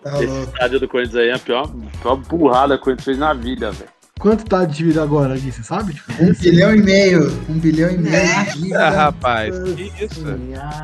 Tá 0.02 0.10
Esse 0.22 0.26
louco. 0.26 0.52
estádio 0.52 0.80
do 0.80 0.88
Corinthians 0.88 1.16
aí 1.16 1.28
é 1.28 1.34
a 1.34 1.38
pior, 1.38 1.68
pior 2.02 2.16
burrada 2.16 2.76
que 2.76 2.82
o 2.82 2.84
Corinthians 2.84 3.04
fez 3.04 3.18
na 3.18 3.32
vida, 3.32 3.70
velho. 3.70 3.90
Quanto 4.22 4.44
tá 4.44 4.64
de 4.64 4.76
dívida 4.76 5.02
agora, 5.02 5.36
Gui? 5.36 5.50
Você 5.50 5.64
sabe? 5.64 5.94
Tipo, 5.94 6.12
Um 6.22 6.32
bilhão 6.32 6.72
e 6.72 6.80
meio. 6.80 7.28
Um 7.48 7.58
bilhão 7.58 7.90
e 7.90 7.98
meio 7.98 8.12
de 8.14 8.30
Ah, 8.30 8.44
dívida. 8.54 8.90
rapaz, 8.90 9.52
que 9.74 9.92
isso? 10.04 10.24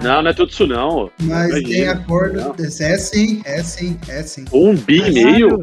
Não, 0.03 0.23
não 0.23 0.31
é 0.31 0.35
tudo 0.35 0.51
isso 0.51 0.67
não. 0.67 1.09
Mas 1.23 1.51
Imagina. 1.51 1.69
tem 1.69 1.87
acordo. 1.87 2.41
É 2.81 2.99
sim, 2.99 3.41
é 3.45 3.63
sim, 3.63 3.97
é 4.09 4.23
sim. 4.25 4.45
Um 4.53 4.75
bi 4.75 4.99
e 4.99 5.13
meio? 5.13 5.57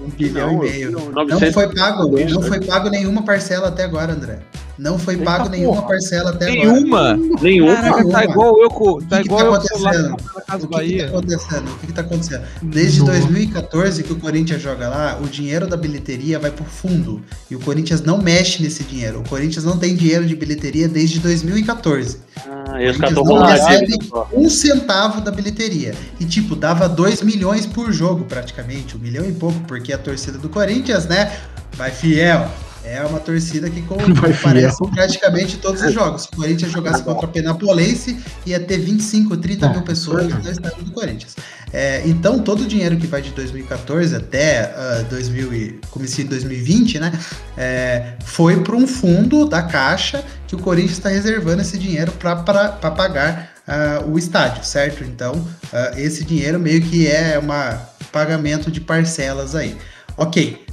Um 0.00 0.08
bilhão 0.08 0.54
Não, 0.56 0.66
e 0.66 0.70
meio. 0.70 0.90
Não 0.90 1.12
900 1.12 1.54
foi 1.54 1.72
pago, 1.72 2.02
não 2.08 2.40
né? 2.40 2.48
foi 2.48 2.60
pago 2.60 2.90
nenhuma 2.90 3.22
parcela 3.22 3.68
até 3.68 3.84
agora, 3.84 4.14
André. 4.14 4.40
Não 4.78 4.98
foi 4.98 5.14
Eita 5.14 5.24
pago 5.24 5.48
nenhuma 5.48 5.76
porra. 5.76 5.88
parcela 5.88 6.30
até 6.30 6.50
agora. 6.50 6.72
Nenhuma? 6.72 7.14
Nenhum. 7.40 7.66
Caraca, 7.74 7.90
tá 7.90 7.98
Nenhuma. 7.98 8.24
igual 8.24 8.62
eu 8.62 8.70
com, 8.70 8.98
tá 9.02 9.20
que 9.20 9.26
igual 9.26 9.40
tá 9.40 9.46
eu 9.46 9.52
o 9.52 9.60
celular 9.60 9.94
acontecendo? 9.94 10.08
na 10.08 10.56
O 10.56 10.68
que, 10.68 10.86
que 10.96 10.96
tá 10.96 11.04
acontecendo? 11.06 11.68
O 11.70 11.78
que, 11.78 11.86
que 11.86 11.92
tá 11.92 12.00
acontecendo? 12.00 12.42
Desde 12.62 13.00
Nossa. 13.00 13.12
2014 13.12 14.02
que 14.02 14.12
o 14.12 14.16
Corinthians 14.18 14.62
joga 14.62 14.88
lá, 14.88 15.18
o 15.22 15.28
dinheiro 15.28 15.66
da 15.66 15.76
bilheteria 15.76 16.38
vai 16.38 16.50
pro 16.50 16.64
fundo. 16.64 17.11
E 17.50 17.56
o 17.56 17.60
Corinthians 17.60 18.00
não 18.02 18.20
mexe 18.20 18.62
nesse 18.62 18.82
dinheiro. 18.84 19.20
O 19.20 19.28
Corinthians 19.28 19.64
não 19.64 19.76
tem 19.76 19.94
dinheiro 19.94 20.24
de 20.26 20.34
bilheteria 20.36 20.88
desde 20.88 21.18
2014. 21.20 22.18
Ah, 22.46 22.82
e 22.82 22.88
os 22.90 22.96
caras 22.96 23.14
Corinthians 23.14 23.28
não 23.28 23.42
recebe 23.46 23.98
um 24.32 24.48
centavo 24.48 25.20
da 25.20 25.30
bilheteria. 25.30 25.94
E, 26.20 26.24
tipo, 26.24 26.54
dava 26.54 26.88
2 26.88 27.22
milhões 27.22 27.66
por 27.66 27.92
jogo, 27.92 28.24
praticamente. 28.24 28.96
Um 28.96 29.00
milhão 29.00 29.24
e 29.28 29.32
pouco, 29.32 29.58
porque 29.66 29.92
a 29.92 29.98
torcida 29.98 30.38
do 30.38 30.48
Corinthians, 30.48 31.06
né, 31.06 31.32
vai 31.76 31.90
fiel. 31.90 32.48
É 32.84 33.00
uma 33.02 33.20
torcida 33.20 33.70
que 33.70 33.80
comparece 33.82 34.76
praticamente 34.92 35.56
todos 35.58 35.80
os 35.82 35.92
jogos. 35.92 36.22
Se 36.22 36.28
o 36.32 36.36
Corinthians 36.36 36.72
jogasse 36.72 37.00
contra 37.04 37.26
a 37.26 37.28
Penapolense, 37.28 38.18
ia 38.44 38.58
ter 38.58 38.78
25, 38.78 39.36
30 39.36 39.68
mil 39.68 39.78
É, 39.78 39.82
pessoas 39.82 40.26
no 40.26 40.50
estádio 40.50 40.82
do 40.82 40.90
Corinthians. 40.90 41.36
É, 41.72 42.02
então, 42.04 42.38
todo 42.38 42.62
o 42.62 42.66
dinheiro 42.66 42.96
que 42.98 43.06
vai 43.06 43.22
de 43.22 43.30
2014 43.30 44.14
até 44.14 44.74
ah, 44.76 45.06
2000 45.08 45.54
e, 45.54 45.80
comecinho 45.90 46.28
de 46.28 46.30
2020, 46.30 47.00
né, 47.00 47.12
é, 47.56 48.14
foi 48.24 48.62
para 48.62 48.76
um 48.76 48.86
fundo 48.86 49.46
da 49.46 49.62
Caixa 49.62 50.22
que 50.46 50.54
o 50.54 50.58
Corinthians 50.58 50.98
está 50.98 51.08
reservando 51.08 51.62
esse 51.62 51.78
dinheiro 51.78 52.12
para 52.12 52.36
pagar 52.36 53.54
ah, 53.66 54.04
o 54.06 54.18
estádio, 54.18 54.62
certo? 54.64 55.02
Então, 55.02 55.46
ah, 55.72 55.92
esse 55.96 56.24
dinheiro 56.24 56.60
meio 56.60 56.82
que 56.82 57.06
é 57.06 57.38
um 57.38 58.06
pagamento 58.08 58.70
de 58.70 58.80
parcelas 58.80 59.54
aí. 59.54 59.76
Ok. 60.16 60.66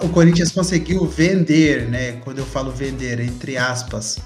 o 0.00 0.08
Corinthians 0.08 0.50
conseguiu 0.50 1.04
vender, 1.06 1.88
né? 1.88 2.12
Quando 2.24 2.38
eu 2.38 2.46
falo 2.46 2.72
vender, 2.72 3.20
entre 3.20 3.58
aspas, 3.58 4.18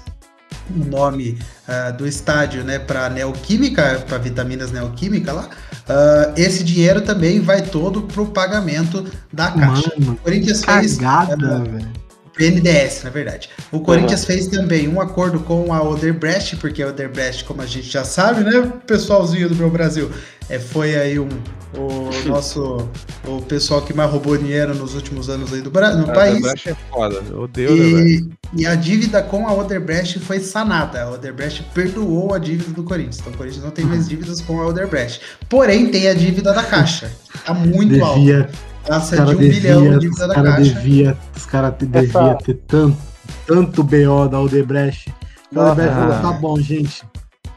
o 0.75 0.85
nome 0.85 1.37
ah, 1.67 1.91
do 1.91 2.07
estádio, 2.07 2.63
né, 2.63 2.79
para 2.79 3.09
Neoquímica, 3.09 4.03
para 4.07 4.17
Vitaminas 4.17 4.71
Neoquímica 4.71 5.33
lá. 5.33 5.49
ah, 5.87 6.33
esse 6.35 6.63
dinheiro 6.63 7.01
também 7.01 7.39
vai 7.39 7.61
todo 7.61 8.03
pro 8.03 8.27
pagamento 8.27 9.05
da 9.31 9.51
Caixa. 9.51 9.91
Mano, 9.99 10.13
o 10.13 10.15
Corinthians 10.17 10.63
fez 10.63 10.97
cagada, 10.97 11.55
ah, 11.55 11.59
velho. 11.59 12.01
PNDS, 12.33 13.03
na 13.03 13.09
verdade. 13.09 13.49
O 13.71 13.79
Corinthians 13.79 14.25
fez 14.25 14.47
também 14.47 14.87
um 14.87 15.01
acordo 15.01 15.39
com 15.39 15.73
a 15.73 15.81
Oderbrecht, 15.81 16.57
porque 16.57 16.81
a 16.81 16.87
Oderbrecht, 16.87 17.43
como 17.43 17.61
a 17.61 17.65
gente 17.65 17.89
já 17.89 18.03
sabe, 18.03 18.43
né, 18.43 18.71
pessoalzinho 18.87 19.49
do 19.49 19.55
meu 19.55 19.69
Brasil, 19.69 20.09
é, 20.49 20.59
foi 20.59 20.95
aí 20.95 21.19
um, 21.19 21.29
o 21.75 22.09
nosso 22.27 22.89
o 23.25 23.41
pessoal 23.41 23.81
que 23.81 23.93
mais 23.93 24.09
roubou 24.11 24.37
dinheiro 24.37 24.75
nos 24.75 24.95
últimos 24.95 25.29
anos 25.29 25.53
aí 25.53 25.61
do 25.61 25.71
Bra 25.71 25.93
no 25.95 26.05
Cara, 26.05 26.19
país. 26.19 26.39
o 26.39 26.41
Brecht 26.41 26.69
é 26.69 26.75
foda. 26.89 27.23
Eu 27.29 27.41
odeio. 27.41 27.99
E, 28.07 28.29
e 28.57 28.65
a 28.65 28.75
dívida 28.75 29.21
com 29.21 29.47
a 29.47 29.53
Oderbrecht 29.53 30.19
foi 30.19 30.39
sanada. 30.39 31.03
A 31.03 31.11
Oderbrecht 31.11 31.63
perdoou 31.73 32.33
a 32.33 32.39
dívida 32.39 32.71
do 32.71 32.83
Corinthians. 32.83 33.19
Então 33.19 33.31
o 33.33 33.37
Corinthians 33.37 33.63
não 33.63 33.71
tem 33.71 33.85
mais 33.85 34.07
dívidas 34.09 34.41
com 34.41 34.59
a 34.61 34.67
Oderbrecht. 34.67 35.21
Porém, 35.47 35.89
tem 35.89 36.07
a 36.09 36.13
dívida 36.13 36.53
da 36.53 36.63
Caixa. 36.63 37.11
Tá 37.45 37.53
muito 37.53 38.03
alta. 38.03 38.19
Devia, 38.19 38.49
os 38.49 38.70
Passa 38.87 39.15
caras 39.17 39.29
de 39.31 39.35
um 39.35 39.39
bilhão 39.49 39.81
devia, 39.81 39.89
de 39.91 39.95
os 39.97 40.01
dívida 40.01 40.27
da 40.27 40.35
cara 40.35 40.51
Caixa. 40.55 40.73
devia, 40.73 41.17
os 41.35 41.45
caras 41.45 41.73
devia 41.77 42.35
ter 42.35 42.53
tanto, 42.67 42.97
tanto 43.45 43.83
BO 43.83 44.27
da 44.29 44.39
Odebrecht. 44.39 45.13
A 45.55 45.59
Odebrecht 45.71 45.93
falou, 45.95 46.13
Ah. 46.13 46.19
tá 46.21 46.31
bom, 46.33 46.59
gente, 46.59 47.03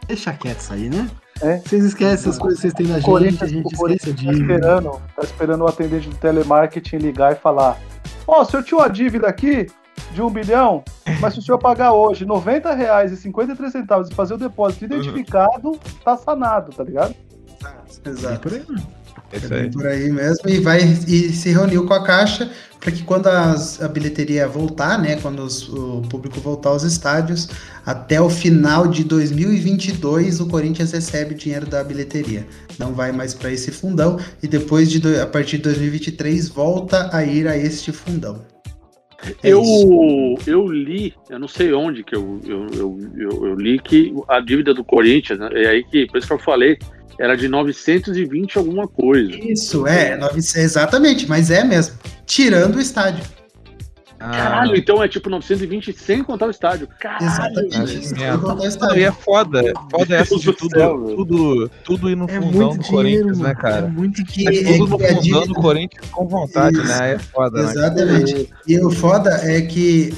deixa 0.07 0.33
quieto 0.33 0.61
isso 0.61 0.73
aí, 0.73 0.89
né? 0.91 1.09
É. 1.43 1.59
Vocês 1.59 1.85
esquecem 1.85 2.15
essas 2.15 2.39
coisas 2.39 2.61
que 2.61 2.63
vocês 2.69 2.75
têm 2.75 2.87
na 2.87 2.93
O 2.95 2.97
gente, 2.99 3.07
Corinthians, 3.07 3.43
a 3.43 3.47
gente 3.47 3.65
esquece 3.65 3.77
Corinthians 3.83 4.17
de... 4.17 4.27
tá 4.27 4.33
esperando, 4.33 4.91
tá 5.17 5.23
esperando 5.23 5.61
o 5.63 5.67
atendente 5.67 6.09
do 6.09 6.15
telemarketing 6.17 6.97
ligar 6.99 7.33
e 7.33 7.37
falar: 7.37 7.77
Ó, 8.27 8.43
o 8.43 8.45
senhor 8.45 8.63
tinha 8.63 8.79
uma 8.79 8.89
dívida 8.89 9.27
aqui 9.27 9.67
de 10.13 10.23
um 10.23 10.31
bilhão, 10.31 10.85
mas 11.21 11.33
se 11.35 11.41
o 11.41 11.43
senhor 11.43 11.59
pagar 11.59 11.93
hoje 11.93 12.25
90 12.25 12.73
reais 12.75 13.11
e 13.11 13.17
53 13.17 13.73
centavos 13.73 14.09
e 14.11 14.15
fazer 14.15 14.35
o 14.35 14.39
depósito 14.39 14.85
identificado, 14.85 15.79
tá 16.05 16.17
sanado, 16.17 16.71
tá 16.71 16.85
ligado? 16.85 17.15
Exato. 18.07 18.41
Por 18.41 18.53
aí, 18.53 18.63
mano. 18.69 18.81
É 18.81 19.04
isso 19.33 19.53
É 19.53 19.61
aí. 19.63 19.71
por 19.71 19.87
aí 19.87 20.11
mesmo. 20.11 20.49
E 20.49 20.61
vai 20.61 20.81
e 20.83 21.33
se 21.33 21.51
reuniu 21.51 21.87
com 21.87 21.95
a 21.95 22.03
Caixa 22.05 22.51
para 22.81 22.93
que 22.93 23.03
quando 23.03 23.27
as- 23.29 23.81
a 23.83 23.89
bilheteria 23.89 24.47
voltar, 24.47 25.01
né, 25.01 25.17
quando 25.17 25.41
os- 25.41 25.69
o 25.69 26.03
público 26.11 26.39
voltar 26.41 26.69
aos 26.71 26.83
estádios, 26.83 27.49
até 27.87 28.21
o 28.21 28.29
final 28.29 28.87
de 28.87 29.03
2022 29.05 30.41
o 30.41 30.47
Corinthians 30.47 30.93
recebe 30.93 31.35
dinheiro 31.35 31.67
da 31.67 31.83
bilheteria. 31.83 32.47
Não 32.79 32.93
vai 32.93 33.11
mais 33.13 33.33
para 33.35 33.51
esse 33.51 33.71
fundão 33.71 34.19
e 34.43 34.47
depois 34.47 34.91
de 34.91 35.01
a 35.19 35.27
partir 35.27 35.57
de 35.57 35.63
2023 35.65 36.49
volta 36.49 37.09
a 37.13 37.25
ir 37.25 37.49
a 37.49 37.57
este 37.57 37.91
fundão. 37.93 38.43
É 39.43 39.49
Eu, 39.51 39.63
isso. 39.63 40.35
eu 40.47 40.67
li, 40.71 41.15
eu 41.31 41.39
não 41.39 41.49
sei 41.49 41.73
onde 41.73 42.05
que 42.05 42.15
eu, 42.15 42.39
eu, 42.47 42.67
eu, 42.75 42.99
eu, 43.17 43.47
eu 43.47 43.55
li 43.55 43.79
que 43.79 44.13
a 44.29 44.39
dívida 44.39 44.75
do 44.75 44.85
Corinthians, 44.85 45.39
né, 45.39 45.49
é 45.53 45.69
aí 45.69 45.85
que, 45.85 46.07
por 46.07 46.19
isso 46.19 46.27
que 46.27 46.33
eu 46.35 46.39
falei, 46.39 46.77
era 47.19 47.37
de 47.37 47.49
920 47.49 48.59
alguma 48.59 48.87
coisa. 48.89 49.31
Isso, 49.37 49.87
é, 49.87 50.17
900 50.17 50.57
exatamente, 50.57 51.29
mas 51.29 51.51
é 51.51 51.63
mesmo. 51.65 51.97
Tirando 52.27 52.77
o 52.77 52.81
estádio. 52.81 53.25
Ah, 54.21 54.31
Caralho, 54.31 54.77
então 54.77 55.03
é 55.03 55.09
tipo 55.09 55.29
920 55.29 55.93
sem 55.93 56.23
contar 56.25 56.47
o 56.47 56.51
estádio. 56.51 56.89
Caralho, 56.99 57.27
Exatamente. 57.27 57.77
Ah, 57.79 57.87
sem 57.87 58.19
merda. 58.19 58.39
contar 58.39 58.63
o 58.63 58.67
estádio. 58.67 58.99
e 58.99 59.05
é 59.05 59.13
foda. 59.13 59.73
Foda 59.91 60.15
essa 60.17 60.39
de 60.39 60.45
do 60.47 60.53
tudo, 60.55 60.71
céu, 60.71 60.99
tudo, 61.17 61.71
tudo 61.85 62.11
ir 62.11 62.17
no 62.17 62.25
É 62.25 62.41
fundão 62.41 62.51
do 62.71 62.79
dinheiro, 62.79 62.85
Corinthians, 62.89 63.39
mano. 63.39 63.43
né, 63.43 63.55
cara? 63.55 63.87
É 63.87 63.89
muito 63.91 64.25
Que- 64.25 64.49
É 64.49 64.79
tudo 64.79 64.87
no 64.87 64.99
que 64.99 65.05
a 65.05 65.09
fundão 65.09 65.21
dívida- 65.23 65.47
do 65.47 65.55
Corinthians 65.55 66.11
com 66.11 66.27
vontade, 66.27 66.77
Isso. 66.79 66.87
né? 66.87 67.13
É 67.15 67.19
foda, 67.19 67.63
né? 67.65 67.71
Exatamente. 67.71 68.51
E 68.67 68.79
o 68.81 68.91
foda 68.91 69.31
é 69.43 69.61
que 69.61 70.15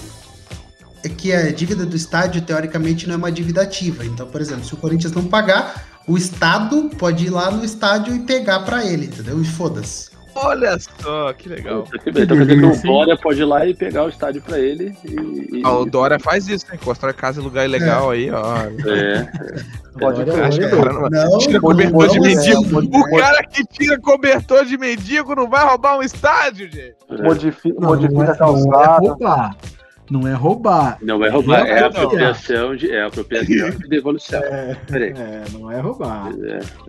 é 1.04 1.08
que 1.08 1.32
a 1.32 1.50
dívida 1.52 1.84
do 1.86 1.94
estádio, 1.96 2.42
teoricamente, 2.42 3.06
não 3.06 3.14
é 3.14 3.16
uma 3.18 3.30
dívida 3.32 3.62
ativa. 3.62 4.04
Então, 4.04 4.26
por 4.26 4.40
exemplo, 4.40 4.64
se 4.64 4.74
o 4.74 4.76
Corinthians 4.76 5.12
não 5.12 5.24
pagar, 5.24 5.95
o 6.06 6.16
Estado 6.16 6.90
pode 6.98 7.26
ir 7.26 7.30
lá 7.30 7.50
no 7.50 7.64
estádio 7.64 8.14
e 8.14 8.20
pegar 8.20 8.60
pra 8.60 8.84
ele, 8.84 9.06
entendeu? 9.06 9.40
E 9.40 9.44
foda-se. 9.44 10.14
Olha 10.38 10.76
só, 11.00 11.32
que 11.32 11.48
legal. 11.48 11.86
Então 12.06 12.36
quer 12.36 12.44
dizer 12.46 12.58
que 12.58 12.64
o? 12.66 12.82
Dória 12.92 13.16
pode 13.16 13.40
ir 13.40 13.44
lá 13.46 13.66
e 13.66 13.72
pegar 13.72 14.04
o 14.04 14.10
estádio 14.10 14.42
pra 14.42 14.58
ele 14.58 14.94
e. 15.02 15.56
e- 15.58 15.62
Ah, 15.64 15.72
o 15.78 15.86
Dória 15.86 16.18
faz 16.18 16.46
isso, 16.46 16.66
né? 16.70 16.78
Constrói 16.84 17.14
casa 17.14 17.40
em 17.40 17.44
lugar 17.44 17.64
ilegal 17.64 18.10
aí, 18.10 18.30
ó. 18.30 18.54
É, 18.86 19.24
Pode 19.98 20.20
Agora 20.20 20.32
crer. 20.32 20.44
Acho 20.44 20.58
que 20.58 20.64
é 20.66 20.74
o 20.74 20.82
cara 20.82 20.92
não- 20.92 21.08
Não, 21.08 21.38
Tira 21.38 21.52
não, 21.54 21.60
cobertor 21.62 22.08
de 22.08 22.16
não, 22.18 22.22
mendigo. 22.26 22.80
é, 22.80 22.98
O 23.16 23.18
cara 23.18 23.42
que 23.44 23.64
tira 23.64 23.98
cobertor 23.98 24.64
de 24.66 24.76
mendigo 24.76 25.34
não 25.34 25.48
vai 25.48 25.64
roubar 25.66 25.96
um 25.96 26.02
estádio, 26.02 26.70
gente. 26.70 26.96
Modifica 27.22 27.80
não, 27.80 27.94
a 27.94 27.96
é, 27.96 29.50
não 30.10 30.26
é 30.26 30.32
roubar. 30.32 30.98
Não 31.02 31.24
é 31.24 31.28
roubar. 31.28 31.66
É 31.66 31.70
é 31.70 31.84
apropriação 31.84 32.76
de. 32.76 32.90
É 32.90 33.02
apropriação 33.04 33.70
de 33.70 33.88
devolução. 33.88 34.40
Peraí. 34.86 35.10
É, 35.16 35.44
não 35.52 35.70
é 35.70 35.80
roubar. 35.80 36.28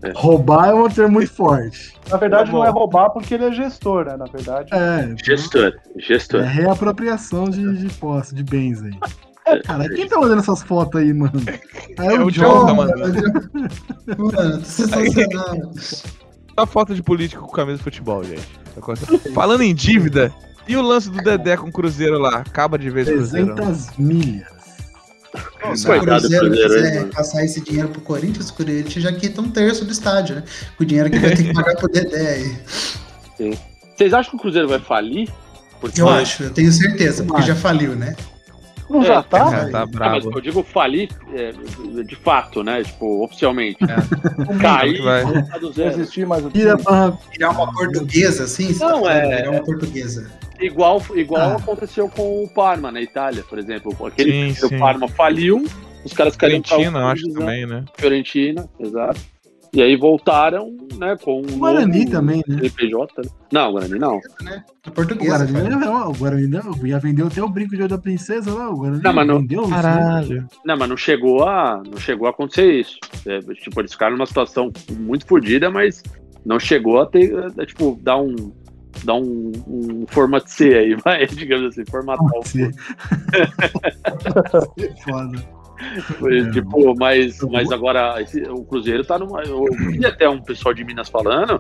É. 0.04 0.12
Roubar 0.16 0.70
é 0.70 0.74
um 0.74 0.90
termo 0.90 1.14
muito 1.14 1.32
forte. 1.34 1.94
Na 2.10 2.18
verdade, 2.18 2.52
Tá 2.52 2.58
não 2.58 2.66
é 2.66 2.70
roubar 2.70 3.10
porque 3.10 3.34
ele 3.34 3.46
é 3.46 3.52
gestor, 3.52 4.06
né? 4.06 4.16
Na 4.18 4.26
verdade. 4.26 4.70
É, 4.74 5.16
Gestor, 5.24 5.74
é 5.96 6.00
gestor. 6.00 6.42
reapropriação 6.42 7.46
de, 7.46 7.78
de 7.78 7.94
posse, 7.96 8.34
de 8.36 8.44
bens 8.44 8.82
aí. 8.84 8.94
Cara, 9.64 9.88
quem 9.90 10.08
tá 10.10 10.20
mandando 10.20 10.42
essas 10.42 10.62
fotos 10.62 11.00
aí, 11.00 11.14
mano? 11.14 11.32
Aí 11.98 12.08
É 12.08 12.16
é 12.16 12.20
o 12.20 12.26
o 12.26 12.32
John, 12.32 12.44
John. 12.44 12.66
tá 12.66 12.74
mandando. 12.74 13.50
Mano, 14.18 14.66
sensacional. 14.66 15.72
Só 15.78 16.66
falta 16.66 16.94
de 16.94 17.02
político 17.04 17.46
com 17.46 17.52
camisa 17.54 17.78
de 17.78 17.84
futebol, 17.84 18.24
gente. 18.24 18.46
Falando 19.34 19.62
em 19.62 19.74
dívida, 19.74 20.34
e 20.68 20.76
o 20.76 20.82
lance 20.82 21.10
do 21.10 21.22
Dedé 21.22 21.58
com 21.58 21.68
o 21.68 21.72
Cruzeiro 21.72 22.20
lá? 22.20 22.38
Acaba 22.38 22.78
de 22.78 22.90
vez 22.90 23.08
o 23.08 23.14
Cruzeiro. 23.14 23.56
300 23.56 23.98
milhas. 23.98 24.48
Se 25.76 25.84
o 25.84 25.88
Coitado 25.88 26.30
do 26.30 26.38
Cruzeiro 26.38 26.52
quiser 26.52 26.96
mano. 26.96 27.14
passar 27.14 27.44
esse 27.44 27.62
dinheiro 27.62 27.90
pro 27.90 28.02
Corinthians, 28.02 28.50
o 28.50 28.54
Corinthians 28.54 29.04
já 29.04 29.12
quita 29.12 29.42
um 29.42 29.50
terço 29.50 29.86
do 29.86 29.92
estádio, 29.92 30.36
né? 30.38 30.44
O 30.80 30.86
dinheiro 30.86 31.10
que 31.10 31.20
vai 31.20 31.36
ter 31.36 31.44
que 31.44 31.54
pagar 31.54 31.76
pro 31.76 31.88
Dedé 31.88 32.58
aí. 33.40 33.58
Vocês 33.96 34.14
acham 34.14 34.32
que 34.32 34.38
o 34.38 34.40
Cruzeiro 34.40 34.68
vai 34.68 34.80
falir? 34.80 35.30
Porque 35.80 36.02
Eu 36.02 36.10
acho, 36.10 36.44
eu 36.44 36.50
tenho 36.50 36.72
certeza, 36.72 37.24
porque 37.24 37.44
já 37.44 37.56
faliu, 37.56 37.96
né? 37.96 38.16
Não 38.90 39.02
É, 39.02 39.06
já 39.06 39.22
tá? 39.24 39.50
Cara, 39.52 39.70
tá 39.72 39.80
mas 39.86 39.90
bravo. 39.92 40.32
eu 40.38 40.42
digo 40.42 40.64
falir 40.64 41.10
é, 41.34 41.52
de 42.04 42.16
fato, 42.16 42.64
né? 42.64 42.84
Tipo, 42.84 43.24
oficialmente. 43.24 43.78
Como 43.80 44.60
Cair 44.60 45.02
Não 45.62 45.72
zero. 45.74 45.90
existir 45.90 46.26
mais 46.26 46.46
o 46.46 46.50
Tira 46.50 46.78
pra. 46.78 47.10
Virar 47.32 47.50
uma 47.52 47.72
portuguesa, 47.74 48.46
assim? 48.46 48.70
Não, 48.74 48.80
tá 48.80 48.88
falando, 48.90 49.10
é- 49.10 49.36
Virar 49.38 49.52
uma 49.52 49.64
portuguesa. 49.64 50.32
Igual, 50.60 51.02
igual 51.16 51.52
Ah. 51.52 51.56
aconteceu 51.58 52.10
com 52.10 52.44
o 52.44 52.48
Parma 52.50 52.92
na 52.92 53.02
Itália, 53.02 53.44
por 53.48 53.60
exemplo. 53.60 53.96
Aquele 54.06 54.32
Sim, 54.32 54.54
que 54.60 54.66
o 54.66 54.70
sim. 54.70 54.80
Parma 54.80 55.08
faliu, 55.08 55.64
os 56.04 56.14
caras 56.14 56.36
queriam 56.36 56.64
Fiorentina, 56.64 57.06
acho 57.12 57.30
também, 57.34 57.66
né? 57.68 57.84
Fiorentina, 57.96 58.68
exato. 58.80 59.20
E 59.78 59.82
aí 59.84 59.96
voltaram, 59.96 60.76
né, 60.98 61.16
com 61.24 61.40
um 61.40 61.56
O 61.56 61.60
Guarani 61.60 62.00
novo 62.00 62.10
também, 62.12 62.44
né? 62.48 62.58
CNPJ. 62.62 63.22
né? 63.22 63.30
Não, 63.54 63.70
o 63.70 63.74
Guarani 63.74 64.00
não. 64.00 64.20
né? 64.42 64.64
O 64.88 64.92
Portuguesa. 64.92 65.46
Guarani, 65.46 65.70
cara. 65.70 65.86
não, 65.86 66.10
o 66.10 66.14
Guarani 66.16 66.48
não, 66.48 66.88
ia 66.88 66.98
vender 66.98 67.24
até 67.28 67.44
o 67.44 67.48
brinco 67.48 67.76
de 67.76 67.84
ouro 67.84 67.96
da 67.96 68.02
princesa 68.02 68.52
lá. 68.52 68.72
O 68.72 68.78
Guarani 68.78 69.04
Não, 69.04 69.14
mas 69.14 69.28
não- 69.28 69.40
vendeu. 69.40 69.62
isso, 69.62 69.70
né? 69.70 69.76
Caralho. 69.84 70.48
Não, 70.66 70.78
mas 70.78 70.90
não 70.90 70.98
chegou 70.98 71.44
a, 71.48 71.84
não 71.92 72.00
chegou 72.00 72.26
a 72.26 72.32
acontecer 72.32 72.80
isso. 72.80 72.98
É, 73.28 73.38
tipo, 73.54 73.80
eles 73.80 73.92
ficaram 73.92 74.14
numa 74.18 74.26
situação 74.26 74.72
muito 74.98 75.28
fodida, 75.28 75.70
mas 75.70 76.02
não 76.44 76.60
chegou 76.60 77.00
a 77.00 77.06
ter, 77.06 77.32
é, 77.60 77.66
tipo, 77.68 78.00
dar 78.02 78.18
um, 78.18 78.36
dar 79.04 79.14
um, 79.14 79.52
um 79.68 80.06
formato 80.08 80.50
C 80.50 80.74
aí, 80.74 80.96
vai, 81.06 81.28
digamos 81.28 81.68
assim, 81.68 81.86
formatar 81.86 82.26
ser. 82.46 82.72
Foda. 85.06 85.57
Foi, 86.20 86.40
É. 86.40 86.52
tipo, 86.52 86.96
mas, 86.98 87.40
mas 87.52 87.72
agora 87.72 88.22
esse- 88.22 88.42
o 88.50 88.64
Cruzeiro 88.64 89.04
tá 89.06 89.18
numa. 89.20 89.42
Eu 89.44 89.66
vi 89.92 90.06
até 90.06 90.28
um 90.28 90.42
pessoal 90.42 90.74
de 90.74 90.84
Minas 90.84 91.10
falando. 91.10 91.60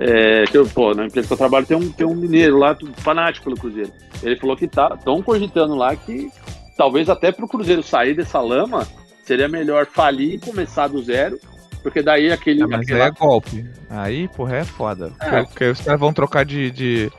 É, 0.00 0.44
que 0.44 0.56
eu, 0.56 0.64
pô, 0.66 0.94
na 0.94 1.06
empresa 1.06 1.26
que 1.26 1.32
eu 1.34 1.38
trabalho 1.38 1.66
tem 1.66 1.76
um, 1.76 1.90
tem 1.90 2.06
um 2.06 2.14
mineiro 2.14 2.56
lá, 2.56 2.76
fanático 2.98 3.44
pelo 3.44 3.56
Cruzeiro. 3.56 3.90
Ele 4.22 4.36
falou 4.36 4.56
que 4.56 4.68
tá 4.68 4.96
tão 4.96 5.20
cogitando 5.22 5.74
lá 5.74 5.96
que 5.96 6.28
talvez 6.76 7.08
até 7.08 7.32
pro 7.32 7.48
Cruzeiro 7.48 7.82
sair 7.82 8.14
dessa 8.14 8.40
lama 8.40 8.86
seria 9.24 9.48
melhor 9.48 9.86
falir 9.86 10.34
e 10.34 10.38
começar 10.38 10.86
do 10.86 11.02
zero, 11.02 11.38
porque 11.82 12.00
daí 12.00 12.30
aquele. 12.30 12.62
Ah, 12.62 12.68
mas 12.68 12.82
aquele 12.82 13.02
aí 13.02 13.08
é 13.08 13.10
golpe. 13.10 13.66
Aí, 13.90 14.28
porra, 14.28 14.58
é 14.58 14.64
foda. 14.64 15.12
É. 15.20 15.28
Porque, 15.30 15.46
porque 15.48 15.64
os 15.70 15.80
caras 15.80 15.98
vão 15.98 16.12
trocar 16.12 16.44
de, 16.44 16.70
de, 16.70 17.12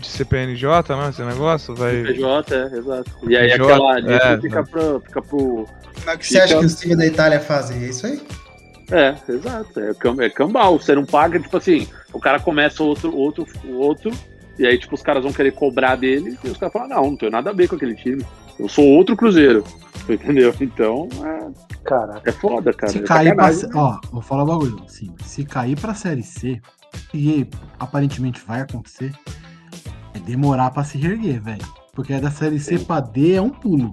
de 0.00 0.08
CPNJ, 0.08 0.96
não, 0.96 1.08
esse 1.10 1.22
negócio? 1.22 1.74
Vai. 1.74 2.02
PJ, 2.02 2.54
é, 2.54 2.78
exato. 2.78 3.10
E 3.28 3.36
aí 3.36 3.50
PJ, 3.50 3.62
aquela 3.62 3.98
é, 3.98 4.40
fica, 4.40 4.60
né. 4.62 4.68
pro, 4.70 5.00
fica 5.00 5.22
pro. 5.22 5.66
Mas 6.04 6.14
o 6.14 6.18
que 6.18 6.26
você 6.26 6.40
acha 6.40 6.58
que 6.58 6.64
os 6.64 6.74
times 6.80 6.98
da 6.98 7.06
Itália 7.06 7.40
fazem? 7.40 7.82
É 7.84 7.88
isso 7.88 8.06
aí? 8.06 8.20
É, 8.90 9.14
exato. 9.28 9.78
É, 9.78 9.94
cam- 9.94 10.20
é 10.20 10.28
cambal. 10.28 10.78
Você 10.78 10.94
não 10.94 11.04
paga, 11.04 11.38
tipo 11.38 11.56
assim, 11.56 11.86
o 12.12 12.18
cara 12.18 12.40
começa 12.40 12.82
outro, 12.82 13.14
outro, 13.16 13.46
outro, 13.74 14.10
e 14.58 14.66
aí, 14.66 14.76
tipo, 14.78 14.94
os 14.94 15.02
caras 15.02 15.22
vão 15.22 15.32
querer 15.32 15.52
cobrar 15.52 15.96
dele, 15.96 16.36
e 16.42 16.48
os 16.48 16.56
caras 16.58 16.72
falam, 16.72 16.88
não, 16.88 17.02
não 17.10 17.16
tenho 17.16 17.32
nada 17.32 17.50
a 17.50 17.52
ver 17.52 17.68
com 17.68 17.76
aquele 17.76 17.94
time. 17.94 18.24
Eu 18.58 18.68
sou 18.68 18.84
outro 18.84 19.16
Cruzeiro. 19.16 19.64
Entendeu? 20.08 20.52
Então, 20.60 21.08
é, 21.24 21.78
Caraca. 21.84 22.28
é 22.28 22.32
foda, 22.32 22.72
cara. 22.72 22.90
Se 22.92 22.98
é 22.98 23.02
cair 23.02 23.34
pra. 23.34 23.52
sacanagem. 23.52 23.80
Ó, 23.80 24.08
vou 24.10 24.22
falar 24.22 24.42
um 24.42 24.46
bagulho. 24.46 24.82
Assim, 24.84 25.14
se 25.24 25.44
cair 25.44 25.78
pra 25.78 25.94
Série 25.94 26.22
C, 26.22 26.60
e 27.14 27.46
aparentemente 27.78 28.42
vai 28.46 28.60
acontecer, 28.62 29.12
é 30.14 30.18
demorar 30.18 30.70
pra 30.70 30.84
se 30.84 30.98
reerguer, 30.98 31.40
velho. 31.42 31.66
Porque 31.92 32.12
é 32.12 32.20
da 32.20 32.30
Série 32.30 32.58
C 32.60 32.78
pra 32.78 33.00
D 33.00 33.34
é 33.34 33.42
um 33.42 33.50
pulo. 33.50 33.90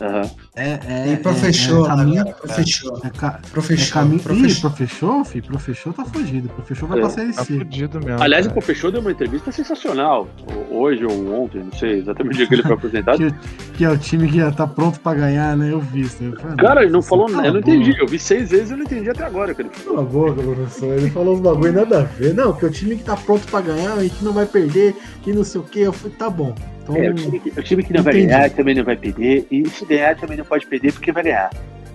Aham. 0.00 0.30
É, 0.56 0.78
é, 0.86 1.12
E 1.12 1.16
pro 1.16 1.32
é- 1.32 1.34
fechou, 1.34 1.84
é 1.84 1.88
caminho, 1.88 2.20
agora, 2.20 2.36
pro 2.36 2.48
fechou. 2.48 3.00
é, 3.04 3.10
ca- 3.10 3.40
Pro 3.50 3.60
é 3.60 3.64
fechou. 3.64 3.92
caminho. 3.92 4.20
pro 4.20 4.34
Ih, 4.36 4.42
fechou. 4.42 4.70
professor, 4.70 5.24
fi, 5.24 5.42
professor 5.42 5.92
tá 5.92 6.04
fugido. 6.04 6.48
Professor 6.50 6.88
vai 6.88 7.00
É, 7.02 7.08
Série 7.08 7.32
Tá 7.32 7.44
C. 7.44 7.58
fudido 7.58 7.98
mesmo. 7.98 8.22
Aliás, 8.22 8.46
o 8.46 8.50
cara. 8.50 8.60
Pofechou 8.60 8.92
deu 8.92 9.00
uma 9.00 9.10
entrevista 9.10 9.50
sensacional. 9.50 10.28
Hoje 10.70 11.04
ou 11.04 11.42
ontem, 11.42 11.58
não 11.64 11.72
sei 11.72 11.98
exatamente 11.98 12.34
o 12.34 12.36
dia 12.36 12.46
que 12.46 12.54
ele 12.54 12.62
foi 12.62 12.72
apresentado. 12.72 13.18
Que, 13.74 13.78
que 13.78 13.84
é 13.84 13.90
o 13.90 13.98
time 13.98 14.28
que 14.30 14.36
já 14.36 14.52
tá 14.52 14.64
pronto 14.68 15.00
pra 15.00 15.14
ganhar, 15.14 15.56
né? 15.56 15.72
Eu 15.72 15.80
vi 15.80 16.02
isso. 16.02 16.22
Eu 16.22 16.38
falei, 16.38 16.56
Cara, 16.56 16.82
ele 16.84 16.92
não 16.92 17.02
falou 17.02 17.28
nada. 17.28 17.48
Eu 17.48 17.54
não 17.54 17.60
entendi. 17.60 17.92
Eu 17.98 18.06
vi 18.06 18.20
seis 18.20 18.50
vezes 18.50 18.70
e 18.70 18.74
eu 18.74 18.76
não 18.76 18.84
entendi 18.84 19.10
até 19.10 19.24
agora. 19.24 19.52
Cara. 19.52 19.68
Cala 19.84 20.00
a 20.02 20.04
boca, 20.04 20.40
professor. 20.40 20.94
Ele 20.96 21.10
falou 21.10 21.34
uns 21.34 21.40
bagulho 21.40 21.72
nada 21.72 21.98
a 22.02 22.02
ver. 22.04 22.32
Não, 22.32 22.52
que 22.52 22.64
o 22.64 22.70
time 22.70 22.94
que 22.96 23.02
tá 23.02 23.16
pronto 23.16 23.44
pra 23.48 23.60
ganhar, 23.60 23.94
a 23.94 24.02
gente 24.04 24.22
não 24.24 24.32
vai 24.32 24.46
perder, 24.46 24.94
que 25.22 25.32
não 25.32 25.42
sei 25.42 25.60
o 25.60 25.64
que. 25.64 25.80
Eu 25.80 25.92
falei, 25.92 26.16
tá 26.16 26.30
bom. 26.30 26.54
Então, 26.84 26.96
É, 26.96 27.08
o 27.08 27.14
time, 27.14 27.40
que, 27.40 27.48
o 27.58 27.62
time 27.62 27.82
que 27.82 27.92
não 27.94 28.02
vai 28.02 28.12
Entendi. 28.12 28.26
ganhar 28.28 28.50
também 28.50 28.74
não 28.74 28.84
vai 28.84 28.94
perder. 28.94 29.46
E 29.50 29.66
se 29.70 29.86
ganhar 29.86 30.14
também 30.16 30.36
não 30.36 30.43
pode 30.44 30.66
perder 30.66 30.92
porque 30.92 31.12
vai 31.12 31.22
ganhar. 31.22 31.50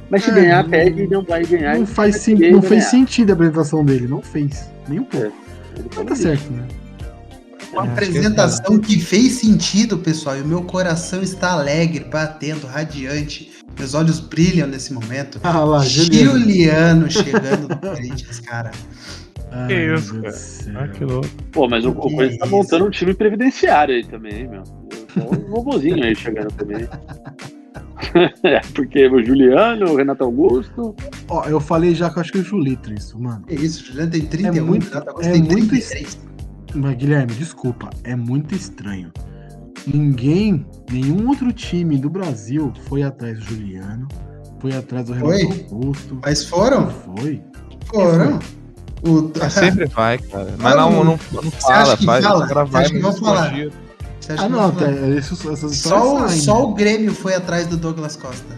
Mas 0.10 0.24
se 0.24 0.32
É, 0.32 0.34
ganhar, 0.34 0.64
não- 0.64 0.70
perde 0.70 1.02
e 1.04 1.08
não 1.08 1.22
vai 1.24 1.44
ganhar. 1.46 1.78
não, 1.78 1.86
faz 1.86 2.16
sim, 2.18 2.36
não 2.52 2.62
fez 2.62 2.86
sentido 2.86 3.30
a 3.30 3.34
apresentação 3.34 3.86
dele. 3.86 4.08
Não 4.08 4.22
fez. 4.22 4.70
Nem 4.88 5.00
um 5.00 5.04
pouco. 5.04 5.36
Mas 5.78 5.86
falou 5.94 6.10
tá 6.10 6.16
certo, 6.16 6.52
né? 6.52 6.64
Uma 7.72 7.86
É, 7.86 7.88
acho 7.90 7.96
que 8.00 8.04
apresentação 8.08 8.80
que 8.80 9.00
fez 9.00 9.34
sentido, 9.34 10.00
pessoal, 10.00 10.36
e 10.38 10.42
o 10.42 10.46
meu 10.48 10.64
coração 10.64 11.22
está 11.22 11.52
alegre, 11.52 12.04
batendo, 12.06 12.66
radiante. 12.66 13.52
Meus 13.78 13.94
olhos 13.94 14.20
brilham 14.20 14.68
nesse 14.68 14.92
momento. 14.92 15.40
Ah 15.44 15.60
lá, 15.64 15.84
Juliano. 15.86 16.40
Juliano 16.40 17.12
chegando 17.12 17.68
no 17.70 17.78
Corinthians, 17.78 18.40
cara. 18.40 18.72
Ai, 19.52 19.68
Que 19.68 19.94
isso, 19.96 20.20
cara. 20.22 20.84
Ah, 20.84 20.88
que 20.88 21.06
louco. 21.06 21.28
Pô, 21.52 21.68
mas 21.70 21.86
o, 21.86 21.90
o 21.92 21.94
Corinthians 21.96 22.38
tá 22.40 22.46
montando 22.48 22.86
um 22.86 22.90
time 22.90 23.14
previdenciário 23.14 23.94
aí 23.96 24.04
também, 24.04 24.48
meu. 24.48 24.64
Tem 24.64 25.24
um 25.24 25.52
robozinho 25.52 26.04
aí 26.04 26.16
chegando 26.16 26.52
também. 26.54 26.88
É, 28.44 28.60
porque 28.74 29.08
o 29.08 29.24
Juliano, 29.24 29.92
o 29.92 29.96
Renato 29.96 30.24
Augusto. 30.24 30.96
Ó, 31.28 31.44
eu 31.46 31.60
falei 31.60 31.94
já 31.96 32.10
que 32.10 32.18
eu 32.18 32.22
acho 32.22 32.32
que 32.32 32.38
é 32.38 32.42
o 32.42 32.44
Julito 32.44 32.94
isso, 32.94 33.20
mano. 33.20 33.44
Que 33.46 33.56
isso, 33.56 33.84
o 33.84 33.86
Juliano 33.88 34.12
tem 34.12 34.22
31, 34.22 34.66
muito- 34.66 34.88
Renato 34.90 35.10
Augusto 35.10 35.28
é 35.30 35.32
tem 35.34 35.42
muito 35.42 35.70
33. 35.70 36.20
Mas, 36.76 36.96
Guilherme, 36.98 37.34
desculpa, 37.34 37.90
é 38.04 38.16
muito 38.16 38.54
estranho. 38.54 39.12
Ninguém, 39.88 40.66
nenhum 40.92 41.30
outro 41.30 41.52
time 41.52 41.98
do 41.98 42.10
Brasil 42.10 42.72
foi 42.88 43.02
atrás 43.02 43.40
do 43.40 43.46
Juliano, 43.46 44.08
foi 44.60 44.76
atrás 44.76 45.06
do 45.08 45.14
Renato 45.14 45.32
Foi? 45.48 45.66
Augusto. 45.72 46.20
Mas 46.24 46.46
foram? 46.46 46.90
Foi. 46.90 47.42
Foram. 47.86 48.40
O, 49.02 49.32
Mas 49.40 49.54
sempre 49.54 49.86
vai, 49.86 50.18
cara. 50.18 50.54
Mas 50.60 50.76
não, 50.76 50.92
não, 50.92 51.04
não 51.32 51.52
fala, 51.52 51.96
faz. 51.98 52.26
fala? 52.26 52.46
O 52.46 52.48
cara 52.50 52.66
Você 52.66 52.72
vai 52.72 52.90
mas 52.92 53.02
vão 53.02 53.14
falar? 53.14 53.54
Escondido. 54.20 54.26
Você 54.26 54.32
acha 54.34 54.44
Ah, 54.44 54.48
que 54.48 54.52
não, 54.52 54.72
tá, 54.72 54.92
isso, 55.18 55.52
essas 55.52 55.78
Só, 55.78 56.16
o- 56.26 56.30
só 56.30 56.58
né? 56.58 56.64
o 56.64 56.74
Grêmio 56.74 57.14
foi 57.14 57.34
atrás 57.36 57.68
do 57.68 57.78
Douglas 57.78 58.16
Costa. 58.16 58.58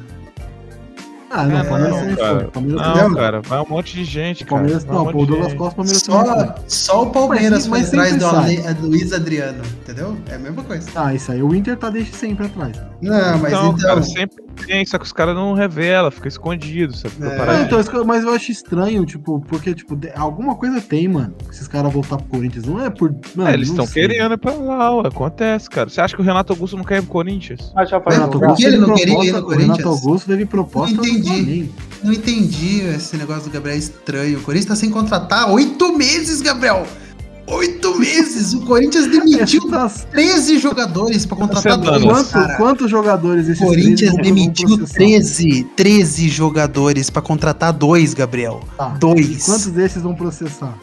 Ah, 1.33 1.45
não, 1.45 1.57
É, 1.59 1.63
Palmeiras 1.63 1.91
não, 1.95 1.99
também 2.01 2.15
cara. 2.15 2.35
foi. 2.39 2.47
Palmeiras 2.47 2.81
Não, 2.81 2.91
Entendeu? 2.91 3.15
cara, 3.17 3.41
vai 3.41 3.59
um 3.61 3.65
monte 3.69 3.93
de 3.95 4.03
gente, 4.03 4.43
O 4.43 4.45
cara. 4.47 4.57
Palmeiras, 4.61 4.83
um 4.83 4.87
não, 4.93 5.11
pô, 5.11 5.21
o 5.21 5.25
Douglas. 5.25 5.53
Costa, 5.53 5.75
Palmeiras 5.75 6.01
também 6.03 6.25
foi. 6.25 6.45
Só, 6.67 6.93
só 6.93 7.03
o 7.03 7.09
Palmeiras 7.11 7.67
Mas- 7.67 7.89
foi 7.89 7.99
mas 8.01 8.09
atrás 8.11 8.17
do. 8.17 8.25
Ale- 8.37 8.57
é, 8.57 8.75
Luiz 8.81 9.13
Adriano, 9.13 9.63
entendeu? 9.81 10.17
É 10.29 10.35
a 10.35 10.39
mesma 10.39 10.63
coisa. 10.63 10.89
Ah, 10.95 11.13
isso 11.13 11.31
aí. 11.31 11.41
O 11.41 11.55
Inter 11.55 11.77
tá 11.77 11.89
desde 11.89 12.13
sempre 12.15 12.45
atrás. 12.47 12.75
Não, 13.01 13.37
mas 13.39 13.51
Então, 13.53 13.67
então. 13.71 13.75
cara, 13.77 14.03
sempre 14.03 14.43
tem, 14.67 14.85
só 14.85 14.97
que 14.99 15.05
os 15.05 15.13
caras 15.13 15.33
não 15.33 15.53
revelam, 15.53 16.11
fica 16.11 16.27
escondido, 16.27 16.95
sabe? 16.95 17.15
É. 17.21 17.41
Ah, 17.41 17.61
então, 17.63 18.05
mas 18.05 18.23
eu 18.23 18.33
acho 18.33 18.51
estranho, 18.51 19.05
tipo, 19.05 19.39
porque, 19.47 19.73
tipo, 19.73 19.97
alguma 20.15 20.55
coisa 20.55 20.79
tem, 20.81 21.07
mano. 21.07 21.33
Esses 21.49 21.67
caras 21.67 21.91
voltar 21.91 22.17
pro 22.17 22.25
Corinthians. 22.27 22.65
Não 22.65 22.83
é 22.83 22.89
por. 22.89 23.15
Mano, 23.35 23.49
É, 23.49 23.53
eles 23.53 23.69
não 23.69 23.83
estão 23.85 23.87
querendo 23.87 24.33
ir 24.33 24.37
pra 24.37 24.53
lá, 24.53 24.95
ué, 24.97 25.07
acontece, 25.07 25.69
cara. 25.69 25.89
Você 25.89 26.01
acha 26.01 26.15
que 26.15 26.21
o 26.21 26.25
Renato 26.25 26.53
Augusto 26.53 26.77
não 26.77 26.83
quer 26.83 26.97
ir 26.97 27.01
pro 27.03 27.11
Corinthians? 27.11 27.71
Mas 27.73 27.89
já 27.89 27.97
Renato 28.05 28.31
por 28.31 28.33
jogar. 28.41 28.55
que 28.55 28.65
Augusto 28.65 28.67
ele 28.67 28.75
teve 28.77 28.87
não 28.87 28.95
queria 28.95 29.13
ir 29.13 29.17
no 29.17 29.23
proposta- 29.23 29.45
o 29.45 29.49
Renato 29.49 29.81
Corinthians? 29.83 30.03
Augusto 30.05 30.27
teve 30.27 30.45
proposta 30.45 30.95
Não 30.95 31.03
entendi. 31.21 31.71
Não 32.03 32.11
entendi 32.13 32.81
esse 32.95 33.15
negócio 33.17 33.43
do 33.43 33.49
Gabriel 33.51 33.77
estranho. 33.77 34.39
O 34.39 34.41
Corinthians 34.41 34.69
tá 34.69 34.75
sem 34.75 34.89
contratar 34.89 35.49
oito 35.51 35.95
meses, 35.97 36.41
Gabriel. 36.41 36.85
Oito 37.47 37.99
meses! 37.99 38.53
O 38.53 38.61
Corinthians 38.61 39.07
demitiu 39.07 39.61
Essas- 39.75 40.05
13 40.11 40.57
jogadores 40.57 41.25
pra 41.25 41.35
contratar 41.35 41.77
dois, 41.77 42.01
Quanto, 42.03 42.55
quantos 42.57 42.89
jogadores 42.89 43.47
esses 43.49 43.61
O 43.61 43.65
Corinthians 43.65 43.97
13 43.99 44.11
vão- 44.11 44.15
vão 44.15 44.23
demitiu 44.23 44.67
processar? 44.77 44.93
13, 44.93 45.63
13 45.75 46.29
jogadores 46.29 47.09
pra 47.09 47.21
contratar 47.21 47.73
dois, 47.73 48.13
Gabriel. 48.13 48.61
Tá. 48.77 48.89
Dois. 48.89 49.43
Quantos 49.45 49.67
desses 49.67 50.01
vão 50.01 50.15
processar? 50.15 50.77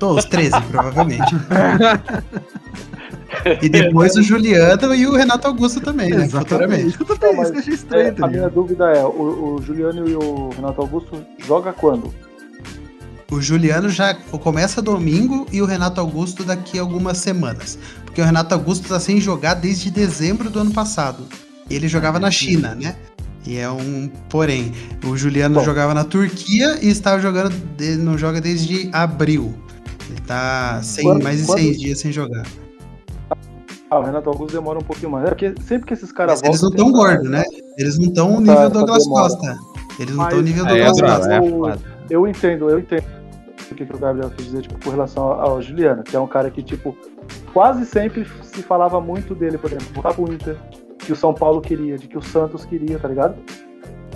Todos, 0.00 0.24
13, 0.24 0.60
provavelmente. 0.70 1.32
e 3.62 3.68
depois 3.68 4.16
o 4.16 4.22
Juliano 4.22 4.94
e 4.94 5.06
o 5.06 5.14
Renato 5.14 5.46
Augusto 5.48 5.80
também, 5.80 6.10
né? 6.10 6.24
Exatamente. 6.24 6.96
Eu 7.00 7.06
também, 7.06 7.34
Não, 7.36 7.42
isso 7.42 7.52
que 7.52 7.58
achei 7.58 7.74
estranho, 7.74 8.14
É, 8.18 8.24
a 8.24 8.26
minha 8.26 8.48
dúvida 8.48 8.84
é, 8.90 9.04
o, 9.04 9.56
o 9.56 9.62
Juliano 9.62 10.08
e 10.08 10.14
o 10.14 10.50
Renato 10.50 10.80
Augusto 10.80 11.24
joga 11.46 11.72
quando? 11.72 12.12
O 13.30 13.40
Juliano 13.40 13.88
já 13.88 14.12
começa 14.14 14.82
domingo 14.82 15.46
e 15.52 15.62
o 15.62 15.64
Renato 15.64 16.00
Augusto 16.00 16.42
daqui 16.42 16.78
a 16.78 16.82
algumas 16.82 17.18
semanas. 17.18 17.78
Porque 18.04 18.20
o 18.20 18.24
Renato 18.24 18.52
Augusto 18.54 18.88
tá 18.88 18.98
sem 18.98 19.20
jogar 19.20 19.54
desde 19.54 19.88
dezembro 19.90 20.50
do 20.50 20.58
ano 20.58 20.72
passado. 20.72 21.24
E 21.68 21.76
ele 21.76 21.86
jogava 21.86 22.18
na 22.18 22.30
China, 22.30 22.74
né? 22.74 22.96
E 23.46 23.56
é 23.56 23.70
um 23.70 24.10
porém. 24.28 24.72
O 25.06 25.16
Juliano 25.16 25.54
Bom. 25.60 25.64
jogava 25.64 25.94
na 25.94 26.02
Turquia 26.02 26.76
e 26.82 26.88
estava 26.88 27.20
jogando, 27.22 27.54
de- 27.76 27.96
não 27.96 28.18
joga 28.18 28.40
desde 28.40 28.90
abril. 28.92 29.54
Ele 30.10 30.20
tá 30.26 30.80
sem, 30.82 31.04
Quando- 31.04 31.22
mais 31.22 31.38
de 31.40 31.46
quando- 31.46 31.58
seis 31.60 31.78
dias 31.78 32.00
sem 32.00 32.10
jogar. 32.10 32.44
Ah, 33.90 33.98
o 33.98 34.02
Renato 34.04 34.30
Augusto 34.30 34.52
demora 34.54 34.78
um 34.78 34.82
pouquinho 34.82 35.10
mais. 35.10 35.24
É 35.26 35.28
porque 35.30 35.52
sempre 35.62 35.86
que 35.88 35.94
esses 35.94 36.12
caras 36.12 36.40
Mas 36.40 36.48
eles 36.48 36.62
não 36.62 36.68
voltam, 36.70 36.86
estão 36.86 37.00
um- 37.00 37.04
gordos, 37.04 37.30
né? 37.30 37.42
Eles 37.76 37.98
não 37.98 38.06
estão 38.08 38.32
Tá, 38.34 38.40
nível 38.40 38.54
tá 38.56 38.68
Douglas 38.68 39.02
demora. 39.04 39.22
Costa. 39.22 39.56
Eles 39.98 40.14
não 40.16 40.24
estão 40.24 40.40
nível 40.42 40.66
Aí 40.66 40.80
é 40.80 40.84
Douglas 40.86 41.16
Costa. 41.18 41.32
é 41.34 41.40
o- 41.40 41.50
foda. 41.58 41.78
Eu 42.08 42.26
entendo, 42.28 42.70
eu 42.70 42.78
entendo 42.78 43.04
o 43.70 43.74
que, 43.74 43.84
que 43.86 43.94
o 43.94 43.98
Gabriel 43.98 44.30
quis 44.30 44.46
dizer, 44.46 44.62
tipo, 44.62 44.82
com 44.84 44.90
relação 44.90 45.24
ao, 45.32 45.60
Juliano, 45.62 46.02
que 46.04 46.14
é 46.14 46.20
um 46.20 46.26
cara 46.26 46.50
que, 46.50 46.62
tipo, 46.62 46.96
quase 47.52 47.84
sempre 47.84 48.26
se 48.42 48.62
falava 48.62 49.00
muito 49.00 49.34
dele, 49.34 49.58
por 49.58 49.70
exemplo, 49.70 49.86
voltar 49.94 50.14
pro 50.14 50.32
Inter, 50.32 50.56
que 50.98 51.12
o 51.12 51.16
São 51.16 51.32
Paulo 51.34 51.60
queria, 51.60 51.96
de 51.98 52.06
que 52.08 52.16
o 52.18 52.22
Santos 52.22 52.64
queria, 52.64 52.98
tá 52.98 53.08
ligado? 53.08 53.34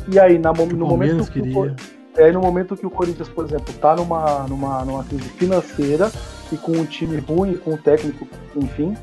E 0.09 0.19
aí, 0.21 0.39
na, 0.39 0.51
no 0.53 0.57
Palmeiras 0.57 0.79
momento 0.89 1.31
que 1.33 1.41
o, 1.41 1.43
queria. 1.43 1.77
Aí, 2.19 2.33
no 2.33 2.41
momento 2.41 2.77
que 2.77 2.87
o 2.87 2.91
Corinthians, 2.91 3.29
por 3.29 3.45
exemplo, 3.45 3.73
tá 3.81 3.97
numa, 3.97 4.47
numa, 4.49 4.85
numa 4.85 5.03
crise 5.05 5.25
financeira 5.31 6.11
e 6.53 6.57
com 6.57 6.73
um 6.73 6.85
time 6.85 7.17
ruim, 7.19 7.55
com 7.57 7.73
um 7.73 7.77
técnico, 7.77 8.27
enfim, 8.57 8.95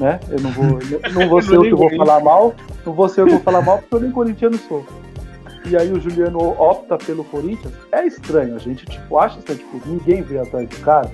né? 0.00 0.18
Eu 0.30 0.40
não 0.40 0.50
vou, 0.50 0.78
não 1.12 1.28
vou 1.28 1.42
ser 1.42 1.56
eu 1.56 1.62
que 1.62 1.74
vou 1.74 1.94
falar 1.94 2.20
mal, 2.20 2.54
não 2.84 2.92
vou 2.92 3.08
ser 3.08 3.20
eu 3.20 3.26
que 3.26 3.32
vou 3.32 3.40
falar 3.40 3.62
mal, 3.62 3.78
porque 3.78 3.94
eu 3.94 4.00
nem 4.00 4.10
corintiano 4.10 4.58
sou. 4.66 4.84
e 5.66 5.76
aí 5.76 5.92
o 5.92 6.00
Juliano 6.00 6.38
opta 6.38 6.96
pelo 6.96 7.22
Corinthians, 7.22 7.72
é 7.92 8.06
estranho. 8.06 8.56
A 8.56 8.58
gente, 8.58 8.86
tipo, 8.86 9.18
acha 9.18 9.38
que 9.40 9.54
tipo, 9.54 9.80
ninguém 9.86 10.22
veio 10.22 10.42
atrás 10.42 10.68
do 10.68 10.76
cara. 10.80 11.10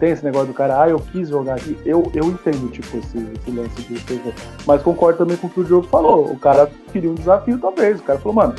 Tem 0.00 0.12
esse 0.12 0.24
negócio 0.24 0.46
do 0.46 0.54
cara, 0.54 0.82
ah, 0.82 0.88
eu 0.88 0.98
quis 0.98 1.28
jogar 1.28 1.56
aqui. 1.56 1.76
Eu, 1.84 2.10
eu 2.14 2.24
entendo, 2.24 2.70
tipo, 2.70 2.96
esse, 2.96 3.18
esse 3.18 3.50
lance 3.50 3.82
de 3.82 4.22
Mas 4.66 4.80
concordo 4.80 5.18
também 5.18 5.36
com 5.36 5.46
o 5.46 5.50
que 5.50 5.60
o 5.60 5.64
Diogo 5.64 5.86
falou. 5.88 6.32
O 6.32 6.38
cara 6.38 6.70
queria 6.90 7.10
um 7.10 7.14
desafio, 7.14 7.58
talvez. 7.58 8.00
O 8.00 8.02
cara 8.02 8.18
falou, 8.18 8.34
mano, 8.34 8.54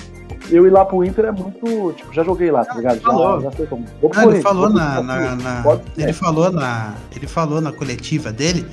eu 0.51 0.67
ir 0.67 0.69
lá 0.69 0.85
pro 0.85 1.03
Inter 1.03 1.25
é 1.25 1.31
muito. 1.31 1.93
Tipo, 1.93 2.13
já 2.13 2.23
joguei 2.23 2.51
lá, 2.51 2.63
tá 2.63 2.75
ligado? 2.75 2.99
Já, 2.99 3.07
falou. 3.07 3.41
já 3.41 3.51
sei 3.53 3.65
como. 3.65 3.85
Ah, 4.13 4.25
ele 4.25 4.41
falou 4.41 4.69
na, 4.69 5.01
na, 5.01 5.35
na 5.35 5.63
ele 5.97 6.13
falou 6.13 6.51
na. 6.51 6.93
Ele 7.15 7.25
falou 7.25 7.59
na 7.59 7.71
coletiva 7.71 8.31
dele 8.31 8.63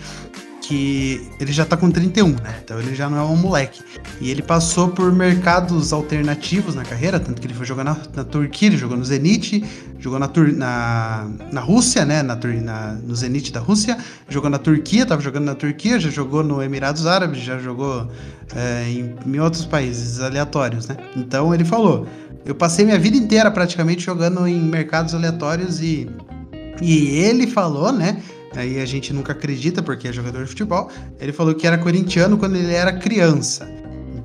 que 0.69 1.27
ele 1.41 1.51
já 1.51 1.65
tá 1.65 1.79
com 1.79 1.91
31, 1.91 2.29
né? 2.29 2.61
Então 2.63 2.79
ele 2.79 2.95
já 2.95 3.09
não 3.09 3.17
é 3.17 3.23
um 3.23 3.37
moleque. 3.37 3.81
E 4.21 4.31
ele 4.31 4.43
passou 4.43 4.89
por 4.89 5.11
mercados 5.11 5.95
alternativos 5.95 6.75
na 6.75 6.85
carreira, 6.85 7.19
tanto 7.19 7.41
que 7.41 7.47
ele 7.47 7.55
foi 7.55 7.65
jogar 7.65 7.85
na, 7.85 7.97
na 8.15 8.23
Turquia, 8.23 8.69
ele 8.69 8.77
jogou 8.77 8.95
no 8.95 9.03
Zenit, 9.03 9.65
jogou 9.99 10.19
na, 10.19 10.31
na, 10.55 11.31
na 11.51 11.61
Rússia, 11.63 12.05
né? 12.05 12.23
Na, 12.23 12.37
na, 12.37 12.93
no 12.93 13.17
Zenit 13.17 13.51
da 13.51 13.61
Rússia, 13.61 13.97
jogou 14.29 14.51
na 14.51 14.59
Turquia, 14.59 15.07
tava 15.07 15.23
jogando 15.23 15.47
na 15.47 15.55
Turquia, 15.55 15.99
já 15.99 16.11
jogou 16.11 16.45
no 16.45 16.63
Emirados 16.63 17.07
Árabes, 17.07 17.41
já 17.41 17.59
jogou 17.59 18.07
é, 18.55 18.91
em, 18.91 19.15
em 19.27 19.41
outros 19.41 19.65
países 19.65 20.21
aleatórios, 20.21 20.87
né? 20.87 20.99
Então 21.17 21.55
ele 21.55 21.65
falou: 21.65 22.07
eu 22.45 22.55
passei 22.55 22.85
minha 22.85 22.99
vida 22.99 23.17
inteira 23.17 23.51
praticamente 23.51 24.05
jogando 24.05 24.47
em 24.47 24.61
mercados 24.61 25.15
aleatórios 25.15 25.81
e. 25.81 26.11
E 26.81 27.09
ele 27.09 27.47
falou, 27.47 27.91
né? 27.91 28.23
Aí 28.59 28.81
a 28.81 28.87
gente 28.87 29.13
nunca 29.13 29.33
acredita 29.33 29.83
porque 29.83 30.09
é 30.09 30.13
jogador 30.13 30.43
de 30.43 30.51
futebol. 30.51 30.91
Ele 31.21 31.33
falou 31.33 31.55
que 31.55 31.67
era 31.67 31.79
corintiano 31.79 32.37
quando 32.37 32.57
ele 32.57 32.73
era 32.73 32.93
criança. 32.93 33.69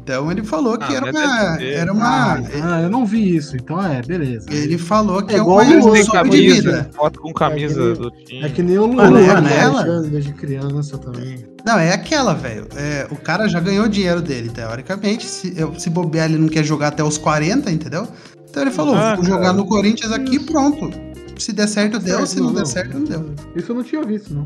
Então 0.03 0.29
ele 0.29 0.43
falou 0.43 0.77
que 0.77 0.93
ah, 0.93 0.97
era, 0.97 1.11
uma, 1.11 1.61
era 1.61 1.93
uma. 1.93 2.33
Ah, 2.33 2.81
eu 2.81 2.89
não 2.89 3.05
vi 3.05 3.37
isso, 3.37 3.55
então 3.55 3.81
é, 3.81 4.01
beleza. 4.01 4.47
Ele 4.51 4.77
falou 4.77 5.23
que 5.23 5.33
é, 5.33 5.37
é 5.37 5.41
uma 5.41 5.63
evolução 5.63 6.23
de 6.23 6.41
vida. 6.41 6.89
Foto 6.93 7.21
com 7.21 7.31
camisa 7.31 7.81
é 7.81 7.93
do 7.93 8.11
time. 8.11 8.43
É 8.43 8.49
que 8.49 8.61
nem 8.61 8.77
o 8.77 8.85
Luan, 8.85 9.11
Mano, 9.11 9.17
é 9.19 9.39
nela. 9.39 10.01
desde 10.01 10.33
criança 10.33 10.97
também. 10.97 11.45
Não, 11.65 11.79
é 11.79 11.93
aquela, 11.93 12.33
velho. 12.33 12.67
É, 12.75 13.07
o 13.09 13.15
cara 13.15 13.47
já 13.47 13.61
ganhou 13.61 13.85
o 13.85 13.89
dinheiro 13.89 14.21
dele, 14.21 14.49
teoricamente. 14.49 15.25
Se, 15.25 15.53
eu, 15.55 15.73
se 15.79 15.89
bobear, 15.89 16.25
ele 16.25 16.37
não 16.37 16.49
quer 16.49 16.65
jogar 16.65 16.89
até 16.89 17.01
os 17.01 17.17
40, 17.17 17.71
entendeu? 17.71 18.05
Então 18.49 18.61
ele 18.61 18.71
falou: 18.71 18.95
ah, 18.95 19.15
vou 19.15 19.23
jogar 19.23 19.53
no 19.53 19.65
Corinthians 19.65 20.11
aqui 20.11 20.37
pronto. 20.37 21.12
Se 21.37 21.53
der 21.53 21.67
certo, 21.67 21.99
deu. 21.99 22.25
Se 22.25 22.39
não, 22.39 22.47
não 22.47 22.53
der 22.53 22.65
certo, 22.65 22.97
não 22.97 23.05
deu. 23.05 23.33
Isso 23.55 23.71
eu 23.71 23.75
não 23.75 23.83
tinha 23.83 24.03
visto, 24.03 24.33
não. 24.33 24.45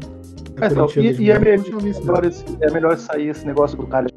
É, 0.59 0.67
então, 0.67 0.87
e, 0.95 1.21
e 1.21 1.31
é, 1.31 1.37
melhor, 1.37 2.21
visto, 2.21 2.57
é 2.61 2.71
melhor 2.71 2.97
sair 2.97 3.29
esse 3.29 3.45
negócio 3.45 3.77
do 3.77 3.85
cara 3.85 4.07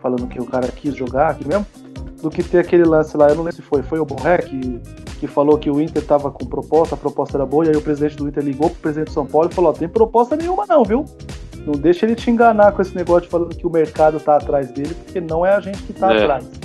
falando 0.00 0.26
que 0.26 0.40
o 0.40 0.46
cara 0.46 0.68
quis 0.68 0.94
jogar 0.94 1.30
aqui 1.30 1.46
mesmo, 1.46 1.66
do 2.22 2.30
que 2.30 2.42
ter 2.42 2.58
aquele 2.58 2.84
lance 2.84 3.16
lá, 3.16 3.28
eu 3.28 3.34
não 3.34 3.44
lembro 3.44 3.56
se 3.56 3.62
foi, 3.62 3.82
foi 3.82 3.98
o 3.98 4.04
Borré 4.04 4.38
que, 4.38 4.80
que 5.18 5.26
falou 5.26 5.58
que 5.58 5.70
o 5.70 5.80
Inter 5.80 6.04
tava 6.04 6.30
com 6.30 6.44
proposta, 6.46 6.94
a 6.94 6.98
proposta 6.98 7.36
era 7.36 7.46
boa, 7.46 7.66
e 7.66 7.70
aí 7.70 7.76
o 7.76 7.82
presidente 7.82 8.16
do 8.16 8.28
Inter 8.28 8.42
ligou 8.42 8.70
pro 8.70 8.80
presidente 8.80 9.08
de 9.08 9.14
São 9.14 9.26
Paulo 9.26 9.48
e 9.50 9.54
falou, 9.54 9.70
ó, 9.70 9.72
tem 9.72 9.88
proposta 9.88 10.36
nenhuma 10.36 10.66
não, 10.66 10.84
viu? 10.84 11.04
Não 11.66 11.72
deixa 11.72 12.06
ele 12.06 12.14
te 12.14 12.30
enganar 12.30 12.72
com 12.72 12.82
esse 12.82 12.94
negócio 12.94 13.22
de 13.22 13.28
falando 13.28 13.54
que 13.54 13.66
o 13.66 13.70
mercado 13.70 14.18
tá 14.18 14.36
atrás 14.36 14.70
dele, 14.70 14.94
porque 14.94 15.20
não 15.20 15.44
é 15.44 15.54
a 15.54 15.60
gente 15.60 15.82
que 15.82 15.92
tá 15.92 16.12
é. 16.12 16.22
atrás. 16.22 16.59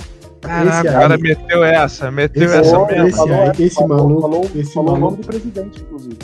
Caraca, 0.46 0.90
o 0.90 0.92
cara 0.92 1.18
meteu 1.18 1.64
essa, 1.64 2.10
meteu 2.10 2.44
esse, 2.44 2.56
essa 2.56 2.86
mesmo. 2.86 3.06
Esse, 3.06 3.16
falou, 3.16 3.52
esse 3.58 3.74
falou, 3.74 3.88
maluco, 3.88 4.20
falou, 4.20 4.50
esse 4.54 4.74
falou 4.74 4.92
maluco, 4.92 5.06
o 5.06 5.10
nome 5.10 5.22
do 5.22 5.26
presidente, 5.26 5.82
inclusive. 5.82 6.18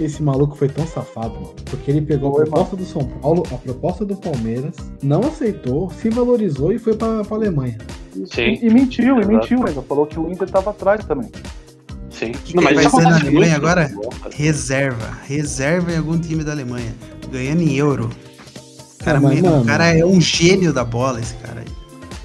Esse 0.00 0.22
maluco 0.22 0.56
foi 0.56 0.68
tão 0.68 0.86
safado, 0.86 1.34
mano, 1.34 1.54
porque 1.64 1.90
ele 1.90 2.02
pegou 2.02 2.32
foi, 2.32 2.42
a 2.42 2.46
proposta 2.46 2.76
mano. 2.76 2.86
do 2.86 2.92
São 2.92 3.04
Paulo, 3.20 3.42
a 3.52 3.56
proposta 3.56 4.04
do 4.04 4.16
Palmeiras, 4.16 4.76
não 5.02 5.20
aceitou, 5.20 5.90
se 5.90 6.08
valorizou 6.08 6.72
e 6.72 6.78
foi 6.78 6.94
pra, 6.94 7.24
pra 7.24 7.36
Alemanha. 7.36 7.78
Sim. 8.26 8.58
E, 8.62 8.66
e 8.66 8.70
mentiu, 8.70 9.16
Exato. 9.16 9.32
e 9.32 9.36
mentiu 9.36 9.66
ainda. 9.66 9.82
Falou 9.82 10.06
que 10.06 10.18
o 10.18 10.30
Inter 10.30 10.48
tava 10.48 10.70
atrás 10.70 11.04
também. 11.04 11.30
Sim. 12.10 12.32
Não, 12.54 12.62
mas 12.62 12.74
vai 12.74 12.90
ser 12.90 13.02
na 13.02 13.16
Alemanha 13.20 13.56
agora? 13.56 13.90
Reserva. 14.32 15.18
Reserva 15.26 15.92
em 15.92 15.96
algum 15.96 16.18
time 16.18 16.42
da 16.42 16.52
Alemanha. 16.52 16.94
Ganhando 17.30 17.62
em 17.62 17.76
euro. 17.76 18.10
Cara, 19.04 19.20
mas, 19.20 19.40
mano, 19.40 19.62
o 19.62 19.64
cara 19.64 19.86
é 19.96 20.04
um 20.04 20.20
gênio 20.20 20.72
da 20.72 20.84
bola, 20.84 21.20
esse 21.20 21.34
cara 21.34 21.60
aí. 21.60 21.77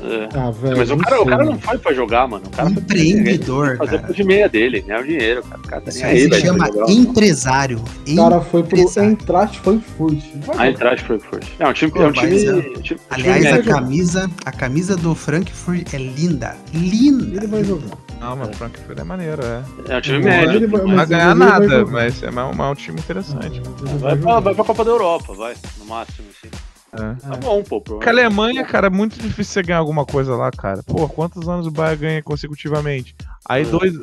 É. 0.04 0.30
Ah, 0.38 0.52
véio, 0.52 0.78
mas 0.78 0.92
o 0.92 0.98
cara, 0.98 1.22
o 1.22 1.26
cara 1.26 1.46
não 1.46 1.58
foi 1.58 1.78
pra 1.78 1.94
jogar, 1.94 2.28
mano. 2.28 2.44
O 2.46 2.50
cara 2.50 2.70
Empreendedor, 2.70 3.78
foi 3.78 3.88
fazer 3.88 4.02
cara. 4.02 4.14
de 4.14 4.24
meia 4.24 4.50
dele, 4.50 4.82
ganhar 4.82 5.02
o 5.02 5.04
dinheiro, 5.06 5.44
cara. 5.44 5.62
O 5.62 5.68
cara 5.68 5.82
tá 5.82 5.90
Isso 5.90 6.06
aí, 6.06 6.34
se 6.34 6.42
chama 6.42 6.70
empresário. 6.90 7.82
O 8.08 8.16
cara 8.16 8.42
foi 8.42 8.64
pro 8.64 8.78
Eintracht 8.78 9.60
Frankfurt. 9.60 10.20
A 10.58 10.68
Eintracht 10.68 11.06
Frankfurt. 11.06 11.46
É 11.60 11.68
um 11.68 11.74
time... 11.74 11.92
Pô, 11.92 12.04
é 12.04 12.08
um 12.08 12.12
time, 12.12 12.36
é, 12.36 12.62
time 12.82 13.00
aliás, 13.10 13.46
time 13.46 13.60
a 13.60 13.64
camisa, 13.64 14.32
a 14.46 14.52
camisa 14.52 14.96
do 14.98 15.16
Frankfurt 15.16 15.94
é 15.94 15.98
linda. 15.98 16.56
Linda. 16.74 17.38
Ele 17.38 17.48
vai 17.48 17.64
jogar. 17.64 17.98
Não, 18.20 18.36
mas 18.36 18.50
o 18.50 18.54
Frankfurt 18.54 19.00
é 19.00 19.04
maneiro, 19.04 19.42
é. 19.44 19.64
É 19.94 19.98
um 19.98 20.02
time 20.02 20.20
médio. 20.20 20.70
Vai, 20.70 20.82
não 20.82 20.96
vai 20.96 21.06
ganhar 21.06 21.36
nada, 21.36 21.86
mas 21.86 22.22
é 22.24 22.30
um, 22.30 22.72
um 22.72 22.76
time 22.76 23.00
interessante. 23.00 23.62
Vai 24.00 24.18
pra, 24.18 24.40
vai 24.40 24.54
pra 24.54 24.64
Copa 24.64 24.84
da 24.84 24.92
Europa, 24.92 25.34
vai, 25.34 25.54
no 25.78 25.86
máximo, 25.86 26.28
assim. 26.30 26.73
É. 26.94 27.16
Tá 27.16 27.38
bom, 27.38 27.64
pô. 27.64 27.82
Porque 27.82 28.08
a 28.08 28.12
Alemanha, 28.12 28.64
cara, 28.64 28.88
é 28.88 28.90
muito 28.90 29.18
difícil 29.20 29.54
você 29.54 29.64
ganhar 29.64 29.80
alguma 29.80 30.06
coisa 30.06 30.36
lá, 30.36 30.52
cara. 30.52 30.84
Pô, 30.84 31.08
quantos 31.10 31.48
anos 31.50 31.66
o 31.66 31.72
Bayern 31.72 32.02
ganha 32.02 32.24
consecutivamente? 32.24 33.16
Aí 33.48 33.64
é. 33.64 33.66
dois. 33.66 33.94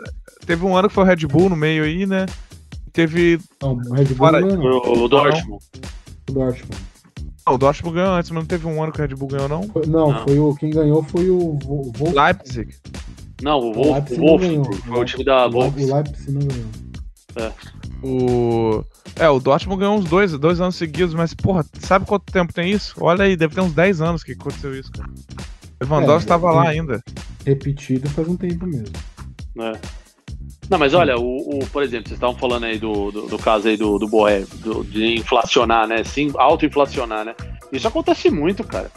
Teve 0.44 0.64
um 0.64 0.76
ano 0.76 0.88
que 0.88 0.94
foi 0.94 1.04
o 1.04 1.06
Red 1.06 1.26
Bull 1.26 1.48
no 1.48 1.56
meio 1.56 1.84
aí, 1.84 2.04
né? 2.04 2.26
Teve. 2.92 3.38
Não, 3.62 3.74
o 3.74 3.92
Red 3.92 4.06
Bull 4.06 4.16
Fora... 4.16 4.40
não. 4.40 4.60
O, 4.60 5.04
o 5.04 5.08
Dortmund. 5.08 5.64
O 6.28 6.32
Dortmund. 6.32 6.78
Não, 7.46 7.54
o 7.54 7.58
Dortmund 7.58 7.94
ganhou 7.94 8.12
antes, 8.14 8.30
mas 8.30 8.42
não 8.42 8.46
teve 8.46 8.66
um 8.66 8.82
ano 8.82 8.92
que 8.92 8.98
o 9.00 9.06
Red 9.06 9.14
Bull 9.14 9.28
ganhou, 9.28 9.48
não? 9.48 9.62
Foi, 9.68 9.86
não, 9.86 10.12
não, 10.12 10.24
foi 10.24 10.38
o. 10.38 10.54
Quem 10.56 10.70
ganhou 10.70 11.02
foi 11.04 11.30
o. 11.30 11.58
Wolf... 11.62 12.12
Leipzig. 12.12 12.74
Não, 13.42 13.58
o, 13.58 13.72
Wolf, 13.72 14.10
o 14.10 14.16
Wolfsburg. 14.16 14.82
Foi 14.82 15.00
o 15.00 15.04
time 15.04 15.24
da 15.24 15.46
Wolf. 15.46 15.74
O 15.76 15.94
Leipzig 15.94 16.32
não 16.32 16.40
ganhou. 16.40 16.66
É. 17.36 17.52
O. 18.02 18.84
É, 19.16 19.28
o 19.28 19.38
Dortmund 19.38 19.80
ganhou 19.80 19.98
uns 19.98 20.04
dois, 20.04 20.32
dois 20.32 20.60
anos 20.60 20.76
seguidos, 20.76 21.14
mas, 21.14 21.34
porra, 21.34 21.64
sabe 21.80 22.06
quanto 22.06 22.32
tempo 22.32 22.52
tem 22.52 22.70
isso? 22.70 22.94
Olha 23.00 23.24
aí, 23.24 23.36
deve 23.36 23.54
ter 23.54 23.60
uns 23.60 23.72
10 23.72 24.00
anos 24.00 24.22
que 24.22 24.32
aconteceu 24.32 24.74
isso, 24.74 24.90
cara. 24.92 25.10
Lewandowski 25.80 26.24
estava 26.24 26.48
é, 26.48 26.52
lá 26.52 26.68
ainda. 26.68 27.02
Repetido 27.44 28.08
faz 28.10 28.28
um 28.28 28.36
tempo 28.36 28.66
mesmo. 28.66 28.92
É. 29.58 29.72
Não, 30.68 30.78
mas 30.78 30.94
olha, 30.94 31.18
o, 31.18 31.58
o 31.58 31.66
por 31.66 31.82
exemplo, 31.82 32.08
vocês 32.08 32.16
estavam 32.16 32.36
falando 32.36 32.64
aí 32.64 32.78
do, 32.78 33.10
do, 33.10 33.26
do, 33.26 33.38
caso 33.38 33.68
aí 33.68 33.76
do, 33.76 33.98
do 33.98 34.06
Boé, 34.06 34.44
de 34.84 35.18
inflacionar, 35.18 35.86
né? 35.88 36.04
Sim, 36.04 36.30
auto-inflacionar, 36.36 37.24
né? 37.24 37.34
Isso 37.72 37.88
acontece 37.88 38.30
muito, 38.30 38.62
cara. 38.62 38.90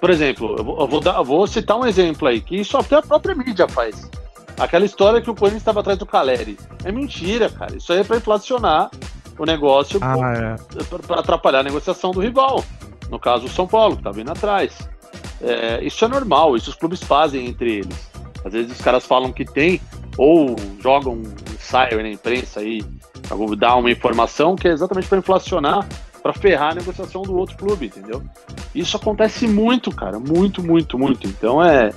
Por 0.00 0.10
exemplo, 0.10 0.56
eu 0.58 0.64
vou, 0.64 0.80
eu 0.80 0.88
vou, 0.88 1.00
dar, 1.00 1.16
eu 1.16 1.24
vou 1.24 1.46
citar 1.46 1.78
um 1.78 1.86
exemplo 1.86 2.26
aí, 2.26 2.40
que 2.40 2.56
isso 2.56 2.76
até 2.76 2.96
a 2.96 3.02
própria 3.02 3.36
mídia 3.36 3.68
faz. 3.68 4.10
Aquela 4.58 4.84
história 4.84 5.20
que 5.20 5.30
o 5.30 5.34
Corinthians 5.34 5.62
estava 5.62 5.80
atrás 5.80 5.98
do 5.98 6.06
Caleri. 6.06 6.58
É 6.84 6.92
mentira, 6.92 7.48
cara. 7.48 7.76
Isso 7.76 7.92
aí 7.92 8.00
é 8.00 8.04
para 8.04 8.16
inflacionar 8.16 8.90
o 9.38 9.44
negócio 9.44 9.98
ah, 10.02 10.56
é. 10.56 10.84
para 11.06 11.20
atrapalhar 11.20 11.60
a 11.60 11.64
negociação 11.64 12.10
do 12.10 12.20
rival. 12.20 12.64
No 13.10 13.18
caso, 13.18 13.46
o 13.46 13.48
São 13.48 13.66
Paulo, 13.66 13.96
que 13.96 14.02
tá 14.02 14.10
vindo 14.10 14.30
atrás. 14.30 14.88
É, 15.40 15.82
isso 15.84 16.04
é 16.04 16.08
normal, 16.08 16.56
isso 16.56 16.70
os 16.70 16.76
clubes 16.76 17.02
fazem 17.02 17.46
entre 17.46 17.78
eles. 17.78 18.10
Às 18.44 18.52
vezes 18.52 18.72
os 18.72 18.80
caras 18.80 19.04
falam 19.04 19.32
que 19.32 19.44
tem, 19.44 19.80
ou 20.16 20.56
jogam 20.80 21.14
um 21.14 21.34
ensaio 21.54 22.00
na 22.02 22.08
imprensa 22.08 22.60
aí, 22.60 22.82
para 23.28 23.36
dar 23.56 23.76
uma 23.76 23.90
informação 23.90 24.56
que 24.56 24.68
é 24.68 24.72
exatamente 24.72 25.08
para 25.08 25.18
inflacionar, 25.18 25.86
para 26.22 26.32
ferrar 26.32 26.72
a 26.72 26.74
negociação 26.76 27.22
do 27.22 27.36
outro 27.36 27.56
clube, 27.56 27.86
entendeu? 27.86 28.22
Isso 28.74 28.96
acontece 28.96 29.46
muito, 29.46 29.90
cara, 29.90 30.18
muito, 30.18 30.62
muito, 30.62 30.98
muito. 30.98 31.26
Então 31.26 31.62
é, 31.62 31.92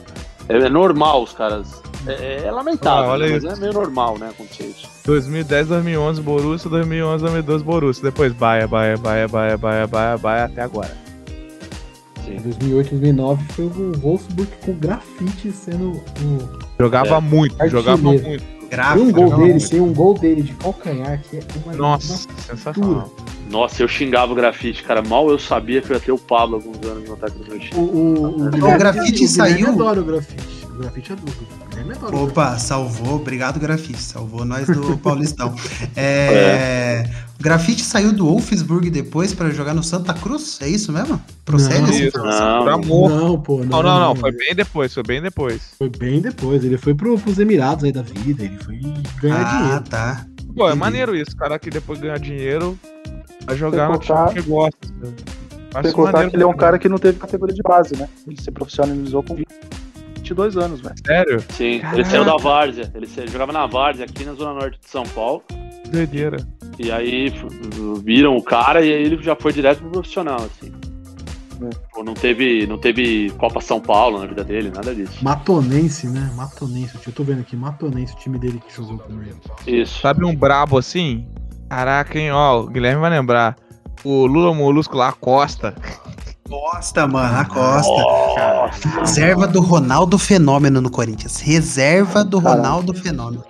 é 0.50 0.70
normal 0.70 1.24
os 1.24 1.34
caras 1.34 1.82
é, 2.08 2.44
é 2.46 2.52
lamentável, 2.52 3.12
ah, 3.12 3.18
né? 3.18 3.30
mas 3.30 3.44
é 3.44 3.56
meio 3.60 3.74
normal, 3.74 4.18
né, 4.18 4.30
acontecer 4.30 4.66
isso. 4.66 4.88
2010, 5.06 5.68
2011 5.68 6.22
Borussia, 6.22 6.70
2011, 6.70 7.24
2012 7.24 7.64
Borussia, 7.64 8.04
depois 8.04 8.34
Baia, 8.34 8.68
Baia, 8.68 8.98
Baia, 8.98 9.28
Baia, 9.28 9.58
Baia, 9.58 9.88
Baia, 9.88 10.18
Baia, 10.18 10.46
até 10.46 10.62
agora. 10.62 10.96
Sim. 12.26 12.38
2008, 12.38 12.90
2009 12.90 13.44
foi 13.54 13.66
o 13.66 13.92
Wolfsburg 14.00 14.52
com 14.66 14.74
grafite 14.74 15.52
sendo 15.52 15.92
o... 15.92 16.60
Jogava 16.80 17.18
é. 17.18 17.22
muito, 17.22 17.70
jogava 17.70 17.98
muito. 17.98 18.56
Gráfico, 18.68 18.98
tem 18.98 19.06
um 19.06 19.12
gol 19.12 19.30
dele, 19.38 19.52
muito. 19.52 19.70
tem 19.70 19.80
um 19.80 19.94
gol 19.94 20.14
dele 20.16 20.42
de 20.42 20.54
calcanhar 20.54 21.22
que 21.22 21.38
é 21.38 21.42
uma 21.64 21.74
Nossa, 21.76 22.28
uma 22.28 22.42
sensacional. 22.42 23.14
Nossa, 23.50 23.84
eu 23.84 23.88
xingava 23.88 24.32
o 24.32 24.36
grafite, 24.36 24.84
cara. 24.84 25.04
Mal 25.04 25.30
eu 25.30 25.38
sabia 25.38 25.82
que 25.82 25.92
eu 25.92 25.96
ia 25.96 26.00
ter 26.00 26.12
o 26.12 26.18
Pablo 26.18 26.56
alguns 26.56 26.84
anos 26.84 27.08
no 27.08 27.14
ataque 27.14 27.38
do 27.38 27.48
meu 27.48 27.60
time. 27.60 27.80
O, 27.80 27.82
o, 27.82 28.42
o, 28.42 28.48
o 28.48 28.78
grafite 28.78 29.28
saiu. 29.28 29.68
Eu 29.68 29.74
adoro 29.74 30.02
o 30.02 30.04
grafite. 30.04 30.55
O 30.76 30.78
grafite 30.80 31.14
é 31.14 31.16
duplo. 31.16 31.48
É 32.12 32.16
Opa, 32.16 32.60
salvou. 32.60 33.16
Obrigado, 33.16 33.58
grafite. 33.62 34.02
Salvou 34.02 34.44
nós 34.44 34.68
do 34.68 34.98
Paulistão. 35.00 35.56
É, 35.96 37.06
é. 37.08 37.12
O 37.40 37.44
grafite 37.44 37.82
saiu 37.82 38.12
do 38.12 38.26
Wolfsburg 38.26 38.90
depois 38.90 39.34
para 39.34 39.52
jogar 39.52 39.74
no 39.74 39.82
Santa 39.82 40.14
Cruz? 40.14 40.60
É 40.62 40.68
isso 40.68 40.92
mesmo? 40.92 41.22
Procede 41.46 41.82
não, 41.82 41.90
essa 41.90 42.04
informação? 42.04 42.82
Não, 42.82 43.10
não, 43.10 43.42
pô. 43.42 43.60
Não, 43.60 43.66
não, 43.66 43.84
não, 43.84 44.00
não, 44.00 44.16
Foi 44.18 44.34
bem 44.34 44.54
depois, 44.54 44.94
foi 44.94 45.04
bem 45.04 45.22
depois. 45.22 45.62
Foi 45.78 45.90
bem 45.90 46.20
depois. 46.20 46.62
Ele 46.66 46.78
foi 46.78 46.94
pro, 46.94 47.18
pros 47.18 47.40
Emirados 47.40 47.86
aí 47.86 47.94
da 47.94 48.02
vida. 48.02 48.44
Ele 48.44 48.58
foi 48.58 48.78
ganhar 49.22 49.46
ah, 49.46 49.58
dinheiro. 49.58 49.78
Ah, 49.78 49.90
tá. 49.90 50.26
Pô, 50.54 50.64
é 50.64 50.68
Entendi. 50.68 50.80
maneiro 50.80 51.16
isso. 51.16 51.32
O 51.32 51.38
cara 51.38 51.58
que 51.58 51.70
depois 51.70 52.02
ganhar 52.02 52.20
dinheiro 52.20 52.78
vai 53.46 53.56
jogar 53.56 53.90
no 53.90 53.98
time 53.98 54.34
que 54.34 54.42
gosta. 54.42 54.78
Tem 55.72 55.84
que 55.84 55.92
contar 55.94 56.30
que 56.30 56.36
ele 56.36 56.44
é 56.44 56.48
um 56.48 56.56
cara 56.56 56.78
que 56.78 56.90
não 56.90 56.98
teve 56.98 57.18
categoria 57.18 57.56
de 57.56 57.62
base, 57.62 57.96
né? 57.98 58.10
Ele 58.28 58.42
se 58.42 58.52
profissionalizou 58.52 59.24
com 59.24 59.36
22 60.26 60.58
anos, 60.58 60.82
velho. 60.82 60.96
Sério? 61.06 61.44
Sim, 61.50 61.80
Caraca. 61.80 62.00
ele 62.00 62.06
saiu 62.06 62.26
da 62.26 62.38
Várzea. 62.38 62.92
Ele 62.96 63.08
jogava 63.28 63.52
na 63.52 63.68
Várzea, 63.68 64.06
aqui 64.06 64.26
na 64.26 64.34
Zona 64.34 64.54
Norte 64.54 64.80
de 64.80 64.90
São 64.90 65.04
Paulo. 65.04 65.44
Doideira. 65.90 66.38
E 66.80 66.92
aí 66.92 67.32
viram 68.04 68.36
o 68.36 68.44
cara 68.44 68.84
e 68.84 68.92
aí 68.92 69.04
ele 69.04 69.22
já 69.22 69.36
foi 69.36 69.54
direto 69.54 69.80
pro 69.82 69.92
profissional, 69.92 70.38
assim. 70.38 70.74
É. 71.62 72.04
Não 72.04 72.14
teve, 72.14 72.68
não 72.68 72.78
teve 72.78 73.30
Copa 73.38 73.62
São 73.62 73.80
Paulo 73.80 74.20
na 74.20 74.26
vida 74.26 74.44
dele, 74.44 74.72
nada 74.74 74.94
disso. 74.94 75.24
Matonense, 75.24 76.08
né? 76.08 76.30
Matonense. 76.36 76.98
Eu 77.06 77.14
tô 77.14 77.24
vendo 77.24 77.42
aqui, 77.42 77.56
Matonense, 77.56 78.14
o 78.14 78.18
time 78.18 78.38
dele 78.38 78.62
que 78.68 78.76
jogou 78.76 78.98
com 78.98 79.14
ele. 79.22 79.36
Isso. 79.68 80.02
Sabe 80.02 80.26
um 80.26 80.36
brabo 80.36 80.78
assim? 80.78 81.28
Caraca, 81.70 82.20
hein? 82.20 82.32
Ó, 82.32 82.62
o 82.62 82.68
Guilherme 82.68 83.00
vai 83.00 83.12
lembrar. 83.12 83.56
O 84.04 84.26
Lula 84.26 84.54
Molusco 84.54 84.98
lá, 84.98 85.12
Costa. 85.14 85.74
Costa, 86.50 87.08
mano, 87.08 87.40
a 87.40 87.46
Costa. 87.46 87.90
Nossa, 87.92 89.00
Reserva 89.00 89.48
do 89.48 89.60
Ronaldo 89.62 90.18
Fenômeno 90.20 90.80
no 90.80 90.92
Corinthians. 90.92 91.40
Reserva 91.40 92.24
do 92.24 92.40
Caralho. 92.40 92.62
Ronaldo 92.62 92.94
Fenômeno. 92.94 93.44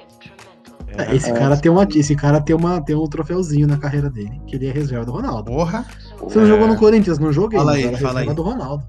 É, 0.98 1.14
esse, 1.14 1.32
cara 1.34 1.58
tem 1.58 1.70
uma, 1.70 1.86
esse 1.94 2.16
cara 2.16 2.40
tem, 2.40 2.56
uma, 2.56 2.80
tem 2.80 2.96
um 2.96 3.06
troféuzinho 3.06 3.68
na 3.68 3.78
carreira 3.78 4.10
dele, 4.10 4.42
que 4.48 4.56
ele 4.56 4.68
é 4.68 4.72
reserva 4.72 5.06
do 5.06 5.12
Ronaldo. 5.12 5.52
Porra, 5.52 5.86
Você 6.22 6.40
não 6.40 6.48
jogou 6.48 6.68
no 6.68 6.78
Corinthians? 6.78 7.20
Não 7.20 7.34
joguei. 7.34 7.60
Fala 7.60 7.74
mas 7.74 7.82
aí, 7.82 7.88
era 7.90 7.98
fala 7.98 8.20
reserva 8.22 8.32
aí. 8.32 8.36
do 8.36 8.42
Ronaldo. 8.44 8.84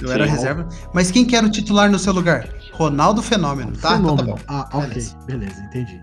eu 0.00 0.12
era 0.12 0.24
reserva. 0.24 0.68
Mas 0.94 1.10
quem 1.10 1.24
que 1.24 1.34
era 1.34 1.44
o 1.44 1.50
titular 1.50 1.90
no 1.90 1.98
seu 1.98 2.12
lugar? 2.12 2.48
Ronaldo 2.74 3.20
Fenômeno, 3.22 3.72
tá? 3.72 3.96
Então 3.96 4.14
tá 4.14 4.22
Fenômeno. 4.22 4.36
bom. 4.36 4.42
ah, 4.46 4.68
ok. 4.72 5.04
Beleza. 5.26 5.60
Entendi. 5.64 6.00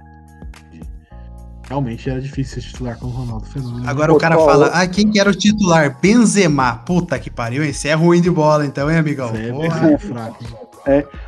Realmente 1.70 2.10
era 2.10 2.20
difícil 2.20 2.60
ser 2.60 2.68
titular 2.68 2.98
com 2.98 3.06
o 3.06 3.10
Ronaldo 3.12 3.46
Fenômeno. 3.46 3.88
Agora 3.88 4.12
o 4.12 4.18
cara 4.18 4.36
fala, 4.36 4.72
ah, 4.74 4.88
quem 4.88 5.12
que 5.12 5.20
era 5.20 5.30
o 5.30 5.36
titular? 5.36 5.96
Benzema. 6.02 6.78
Puta 6.78 7.20
que 7.20 7.30
pariu, 7.30 7.64
esse 7.64 7.88
é 7.88 7.94
ruim 7.94 8.20
de 8.20 8.32
bola 8.32 8.66
então, 8.66 8.90
hein, 8.90 8.98
amigão? 8.98 9.32
é, 9.36 9.52
Porra. 9.52 9.92
é 9.92 9.98
fraco. 10.00 10.44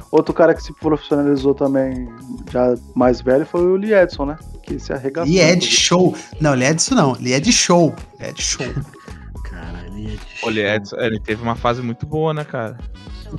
Outro 0.09 0.33
cara 0.33 0.55
que 0.55 0.63
se 0.63 0.73
profissionalizou 0.73 1.53
também, 1.53 2.09
já 2.51 2.73
mais 2.95 3.21
velho, 3.21 3.45
foi 3.45 3.61
o 3.61 3.75
Lee 3.75 3.93
Edson, 3.93 4.25
né? 4.25 4.37
Que 4.63 4.79
se 4.79 4.91
arregaçou. 4.91 5.31
E 5.31 5.39
é 5.39 5.55
de 5.55 5.67
show. 5.67 6.15
Não, 6.39 6.55
ele 6.55 6.63
é 6.63 6.73
disso 6.73 6.95
não. 6.95 7.15
Ele 7.15 7.33
é 7.33 7.39
de 7.39 7.53
show. 7.53 7.93
É 8.17 8.31
de 8.31 8.41
show. 8.41 8.65
Cara, 9.47 9.85
ele 9.95 10.59
é 10.59 10.81
ele 10.97 11.19
teve 11.19 11.43
uma 11.43 11.55
fase 11.55 11.83
muito 11.83 12.07
boa, 12.07 12.33
né, 12.33 12.43
cara? 12.43 12.79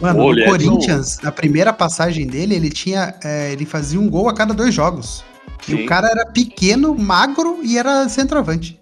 Mano, 0.00 0.20
Ô, 0.20 0.32
o 0.32 0.38
é 0.38 0.44
Corinthians, 0.44 1.18
na 1.20 1.32
primeira 1.32 1.72
passagem 1.72 2.28
dele, 2.28 2.54
ele 2.54 2.70
tinha. 2.70 3.14
é, 3.24 3.50
ele 3.52 3.66
fazia 3.66 3.98
um 3.98 4.08
gol 4.08 4.28
a 4.28 4.34
cada 4.34 4.54
dois 4.54 4.72
jogos. 4.72 5.24
E 5.68 5.72
Sim. 5.72 5.84
o 5.84 5.86
cara 5.86 6.08
era 6.08 6.26
pequeno, 6.26 6.94
magro 6.96 7.60
e 7.62 7.78
era 7.78 8.08
centroavante. 8.08 8.80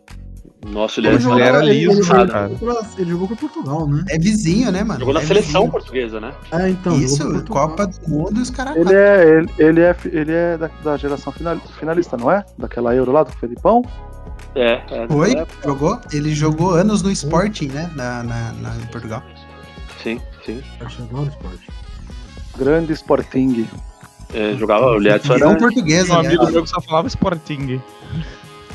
Nossa, 0.66 1.00
ele, 1.00 1.08
Ele 1.08 1.16
é- 1.16 1.20
jogou- 1.20 1.38
era 1.38 1.58
liso, 1.62 1.90
ele, 1.92 2.06
cara. 2.06 2.48
jogou 2.50 2.58
pra- 2.76 2.86
ele 2.98 3.10
jogou 3.10 3.28
com 3.28 3.36
Portugal, 3.36 3.86
né? 3.88 4.04
É 4.10 4.18
vizinho, 4.18 4.70
né, 4.70 4.84
mano? 4.84 5.00
jogou 5.00 5.14
na 5.14 5.20
É 5.20 5.24
seleção 5.24 5.62
vizinho. 5.62 5.70
portuguesa, 5.72 6.20
né? 6.20 6.34
Ah, 6.52 6.68
então. 6.68 6.98
Isso, 7.00 7.16
jogou 7.16 7.40
pra. 7.42 7.54
Copa 7.54 7.86
do 7.86 8.08
Mundo 8.10 8.38
e 8.38 8.42
os 8.42 8.50
caras. 8.50 8.76
Ele 8.76 8.94
é, 8.94 9.38
ele, 9.38 9.50
ele 9.58 9.80
é, 9.80 9.96
ele 10.12 10.32
é 10.32 10.58
da, 10.58 10.70
da 10.84 10.96
geração 10.98 11.32
final- 11.32 11.56
finalista, 11.78 12.16
não 12.18 12.30
é? 12.30 12.44
Daquela 12.58 12.94
Euro 12.94 13.10
lá 13.10 13.22
do 13.22 13.32
Felipão? 13.32 13.82
É, 14.54 14.82
é. 14.90 15.06
Foi, 15.08 15.32
é, 15.34 15.46
jogou. 15.64 15.98
Ele 16.12 16.34
jogou 16.34 16.70
anos 16.72 17.00
no 17.02 17.10
Sporting, 17.10 17.68
né? 17.68 17.90
Na, 17.96 18.22
na, 18.22 18.52
na- 18.52 18.76
em 18.76 18.86
Portugal. 18.92 19.22
Sim, 20.02 20.20
sim. 20.44 20.62
Acho 20.80 20.96
que 20.96 21.02
adoro 21.04 21.28
esporte. 21.30 21.68
Grande 22.58 22.92
Sporting. 22.92 23.66
É, 24.32 24.54
jogava 24.56 24.86
o 24.92 24.98
Edson 25.06 25.28
Campeão 25.34 25.50
era. 25.50 25.58
português, 25.58 26.08
Um 26.08 26.14
amigo 26.14 26.34
aliás. 26.34 26.52
meu 26.54 26.62
que 26.62 26.70
só 26.70 26.80
falava 26.80 27.08
Sporting. 27.08 27.80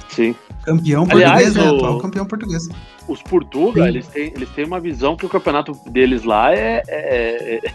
Sim. 0.10 0.36
Campeão 0.64 1.08
Aliás, 1.10 1.53
português, 1.53 1.56
né? 1.56 1.72
o- 1.72 1.76
Atual 1.76 1.97
campeão 1.99 2.26
português. 2.26 2.68
Os 3.08 3.22
Portuga, 3.22 3.88
eles 3.88 4.08
têm, 4.08 4.34
eles 4.36 4.49
têm 4.49 4.66
uma 4.66 4.80
visão 4.80 5.16
que 5.16 5.26
o 5.26 5.30
campeonato 5.30 5.74
deles 5.89 6.24
lá 6.24 6.53
é. 6.53 6.82
é, 6.88 7.62
é- 7.64 7.72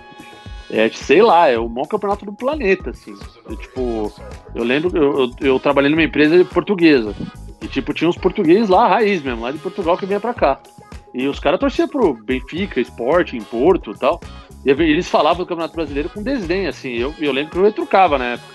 é, 0.72 0.88
sei 0.90 1.20
lá, 1.20 1.48
é 1.48 1.58
o 1.58 1.68
maior 1.68 1.86
campeonato 1.88 2.24
do 2.24 2.32
planeta, 2.32 2.90
assim. 2.90 3.14
Eu, 3.48 3.56
tipo, 3.56 4.12
eu 4.54 4.62
lembro, 4.62 4.96
eu, 4.96 5.20
eu, 5.20 5.30
eu 5.40 5.58
trabalhei 5.60 5.90
numa 5.90 6.02
empresa 6.04 6.44
portuguesa. 6.44 7.12
E, 7.60 7.66
tipo, 7.66 7.92
tinha 7.92 8.08
uns 8.08 8.16
portugueses 8.16 8.68
lá, 8.68 8.86
raiz 8.86 9.20
mesmo, 9.22 9.42
lá 9.42 9.50
de 9.50 9.58
Portugal 9.58 9.96
que 9.98 10.06
vinha 10.06 10.20
pra 10.20 10.32
cá. 10.32 10.60
E 11.12 11.26
os 11.26 11.40
caras 11.40 11.58
torciam 11.58 11.88
pro 11.88 12.14
Benfica, 12.14 12.80
Sporting, 12.80 13.40
Porto 13.40 13.90
e 13.90 13.98
tal. 13.98 14.20
E 14.64 14.70
eles 14.70 15.08
falavam 15.08 15.38
do 15.44 15.46
Campeonato 15.46 15.74
Brasileiro 15.74 16.08
com 16.10 16.22
desdém, 16.22 16.66
assim. 16.66 16.90
Eu, 16.96 17.14
eu 17.18 17.32
lembro 17.32 17.52
que 17.52 17.58
eu 17.58 17.64
retrucava 17.64 18.18
na 18.18 18.24
época. 18.24 18.48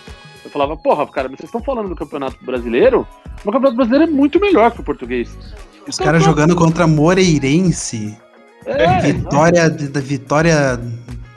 Eu 0.44 0.52
falava, 0.52 0.78
porra, 0.78 1.08
cara, 1.08 1.28
mas 1.28 1.40
vocês 1.40 1.48
estão 1.50 1.64
falando 1.64 1.90
do 1.90 1.96
Campeonato 1.96 2.38
Brasileiro? 2.46 3.08
Mas 3.26 3.42
o 3.42 3.52
Campeonato 3.52 3.76
Brasileiro 3.76 4.04
é 4.06 4.08
muito 4.08 4.40
melhor 4.40 4.72
que 4.72 4.82
o 4.82 4.84
português. 4.84 5.36
Os 5.88 5.98
caras 5.98 6.24
jogando 6.24 6.56
contra 6.56 6.86
Moreirense. 6.86 8.18
É, 8.66 9.00
Vitória 9.02 9.70
de- 9.70 9.88
da 9.88 10.00
Vitória 10.00 10.80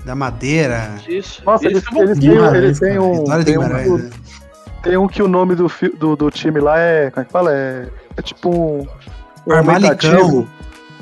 da 0.04 0.14
Madeira. 0.14 0.94
Isso. 1.06 1.42
Nossa, 1.44 1.66
eles, 1.66 1.84
eles 1.94 2.00
eles, 2.00 2.18
têm, 2.18 2.56
eles 2.56 2.78
têm 2.80 2.98
um. 2.98 3.12
Vitória 3.20 3.44
de 3.44 3.52
Tem 3.52 3.58
um, 3.58 3.68
né? 3.98 4.10
tem 4.82 4.96
um 4.96 5.06
que 5.06 5.22
o 5.22 5.28
nome 5.28 5.54
do, 5.54 5.70
do, 5.98 6.16
do 6.16 6.30
time 6.30 6.60
lá 6.60 6.78
é. 6.78 7.10
Como 7.10 7.22
é 7.22 7.24
que 7.26 7.32
fala? 7.32 7.52
É, 7.52 7.88
é 8.16 8.22
tipo 8.22 8.48
um. 8.48 8.86
um 9.46 9.52
Armalicão. 9.52 10.46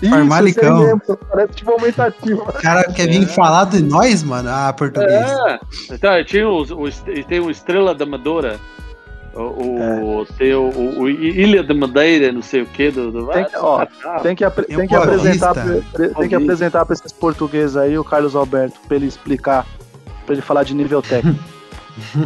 Aumentativo. 0.03 0.07
Isso, 0.07 0.15
Armalicão. 0.15 0.77
esse 0.77 0.85
aí 0.91 0.95
mesmo, 0.99 1.17
Parece 1.31 1.53
tipo 1.55 1.71
aumentativo. 1.73 2.43
O 2.43 2.53
cara 2.53 2.85
quer 2.85 3.09
vir 3.09 3.27
falar 3.27 3.65
de 3.67 3.83
nós, 3.83 4.23
mano? 4.23 4.49
Ah, 4.51 4.73
português. 4.73 5.11
É. 5.13 5.59
Então, 5.93 6.25
tinha 6.25 6.49
o, 6.49 6.87
est- 6.89 7.25
tem 7.29 7.41
o 7.41 7.51
Estrela 7.51 7.95
da 7.95 8.05
Amadora. 8.05 8.59
O, 9.35 9.41
o- 10.23 10.27
tem 10.39 10.55
o, 10.55 10.63
o- 10.71 11.01
o 11.03 11.09
Ilha 11.11 11.63
da 11.63 11.75
Madeira, 11.75 12.33
não 12.33 12.41
sei 12.43 12.63
o 12.63 12.67
que. 12.67 12.91
Do, 12.91 13.13
do- 13.13 13.27
Tem 13.27 13.45
que- 13.45 13.57
ó, 13.57 13.87
Ah, 14.05 14.21
Tem 14.21 14.35
que, 14.35 14.43
apre- 14.45 14.65
Tem 14.65 14.79
o 14.79 14.89
que 14.89 14.95
apresentar, 14.95 15.53
pra- 15.53 15.65
pre- 15.93 16.09
tem 16.09 16.29
que 16.29 16.35
apresentar 16.35 16.87
para 16.87 16.95
esses 16.95 17.13
portugueses 17.13 17.77
aí 17.77 17.99
o 17.99 18.05
Carlos 18.05 18.35
Alberto, 18.35 18.79
pra 18.89 18.97
ele 18.97 19.07
explicar, 19.07 19.67
pra 20.25 20.35
ele 20.35 20.41
falar 20.43 20.63
de 20.63 20.75
nível 20.75 21.03
técnico. 21.03 21.39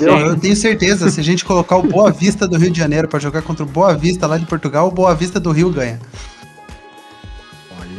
Não, 0.00 0.18
eu 0.20 0.36
tenho 0.38 0.54
certeza, 0.56 1.08
se 1.10 1.20
a 1.20 1.22
gente 1.22 1.44
colocar 1.44 1.76
o 1.76 1.82
Boa 1.82 2.10
Vista 2.10 2.46
do 2.46 2.56
Rio 2.56 2.70
de 2.70 2.78
Janeiro 2.78 3.06
pra 3.08 3.18
jogar 3.20 3.42
contra 3.42 3.62
o 3.64 3.66
Boa 3.68 3.94
Vista 3.94 4.26
lá 4.26 4.36
de 4.38 4.46
Portugal, 4.46 4.88
o 4.88 4.90
Boa 4.90 5.14
Vista 5.14 5.38
do 5.40 5.50
Rio 5.52 5.70
ganha. 5.70 6.00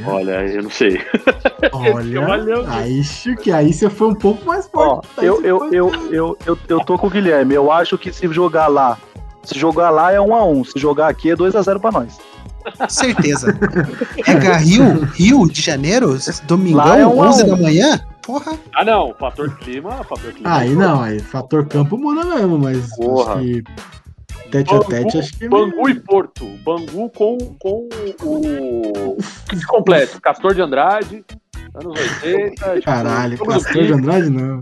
Olha, 0.06 0.46
eu 0.46 0.64
não 0.64 0.70
sei. 0.70 1.02
olha. 1.72 2.22
olha. 2.22 2.70
Aí, 2.70 3.04
Chique, 3.04 3.52
aí 3.52 3.72
você 3.74 3.90
foi 3.90 4.08
um 4.10 4.16
pouco 4.16 4.46
mais 4.46 4.70
Ó, 4.74 5.02
forte. 5.02 5.08
Aí 5.18 5.26
eu, 5.26 5.44
eu, 5.44 5.74
eu, 5.74 5.92
eu, 6.12 6.38
eu, 6.46 6.58
eu 6.68 6.80
tô 6.82 6.98
com 6.98 7.08
o 7.08 7.10
Guilherme. 7.10 7.54
Eu 7.54 7.72
acho 7.72 7.98
que 7.98 8.12
se 8.12 8.28
jogar 8.34 8.68
lá, 8.68 8.98
se 9.44 9.58
jogar 9.58 9.90
lá 9.90 10.12
é 10.12 10.20
1 10.20 10.36
a 10.36 10.46
1 10.46 10.64
Se 10.66 10.80
jogar 10.80 11.08
aqui 11.10 11.32
é 11.32 11.36
2 11.36 11.56
a 11.56 11.62
0 11.62 11.80
pra 11.80 11.92
nós. 11.92 12.18
Certeza. 12.88 13.54
Pega 14.26 14.56
Rio, 14.58 15.02
Rio 15.16 15.48
de 15.50 15.62
Janeiro, 15.62 16.18
domingão, 16.46 16.96
é 16.96 17.06
um 17.06 17.22
a 17.22 17.30
11 17.30 17.44
um. 17.44 17.48
da 17.48 17.56
manhã. 17.58 18.00
Porra, 18.22 18.54
Ah, 18.74 18.86
não. 18.86 19.14
Fator 19.20 19.54
clima, 19.58 20.02
fator 20.06 20.32
clima. 20.32 20.58
Aí 20.58 20.74
não, 20.74 21.02
aí 21.02 21.20
fator 21.20 21.66
campo 21.68 21.98
muda 21.98 22.24
mesmo, 22.24 22.58
mas 22.58 22.96
Porra. 22.96 23.34
acho 23.34 23.42
que 23.44 23.64
tete 24.54 24.76
a 24.76 24.80
tete 24.82 25.18
acho 25.18 25.38
que 25.38 25.50
Bangu 25.50 25.90
e 25.90 26.00
Porto. 26.00 26.46
Bangu 26.64 27.10
com, 27.10 27.38
com 27.60 27.90
o. 28.22 29.18
Kit 29.50 29.66
completo. 29.66 30.22
Castor 30.22 30.54
de 30.54 30.62
Andrade, 30.62 31.26
anos 31.74 32.00
80. 32.24 32.74
tipo, 32.74 32.86
Caralho, 32.86 33.38
do 33.38 33.46
Castor 33.46 33.84
de. 33.84 33.94
Andrade 33.94 34.30
não. 34.30 34.62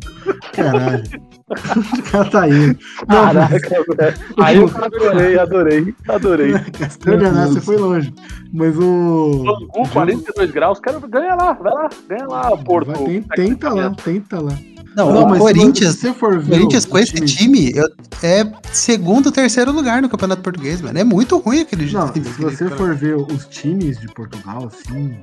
Caralho. 0.54 1.04
o 1.52 2.04
cara 2.12 2.30
tá 2.30 2.48
indo. 2.48 2.80
Não, 3.10 3.24
Caraca. 3.24 4.16
Aí 4.42 4.58
eu 4.58 4.68
adorei, 4.68 5.38
adorei, 5.38 5.96
adorei. 6.08 6.54
Castor 6.80 7.18
de 7.18 7.26
Andrade 7.26 7.54
você 7.54 7.62
foi 7.62 7.78
longe. 7.78 8.14
Mas 8.54 8.78
o. 8.78 9.44
Bangu, 9.44 9.90
42 9.92 10.52
graus. 10.52 10.80
Quero 10.80 11.02
ganha 11.10 11.36
lá, 11.36 11.52
vai 11.52 11.74
lá, 11.74 11.90
ganha 12.08 12.28
lá, 12.28 12.58
Porto. 12.58 12.88
Vai, 12.94 13.06
tem- 13.06 13.22
tenta 13.24 13.74
lá, 13.74 13.90
tenta 13.90 14.40
lá. 14.40 14.54
Não, 14.96 15.12
Não, 15.14 15.24
o 15.24 15.30
mas 15.30 15.34
se 15.38 15.40
Corinthians, 15.40 15.96
você 15.96 16.14
for 16.14 16.40
ver 16.40 16.52
Corinthians 16.52 16.86
com 16.86 16.98
esse 16.98 17.14
time- 17.14 17.28
time 17.28 17.72
eu- 17.76 17.90
é 18.24 18.46
segundo, 18.74 19.32
terceiro 19.32 19.72
lugar 19.72 20.02
no 20.02 20.10
Campeonato 20.10 20.42
Português, 20.42 20.82
mano. 20.82 20.98
É 20.98 21.04
muito 21.04 21.38
ruim 21.38 21.62
aquele 21.62 21.90
Não, 21.92 22.10
time. 22.10 22.26
se 22.26 22.42
você 22.42 22.70
for 22.70 22.94
ver 22.96 23.16
os 23.16 23.46
times 23.48 24.00
de 24.00 24.08
Portugal, 24.08 24.68
assim, 24.68 25.18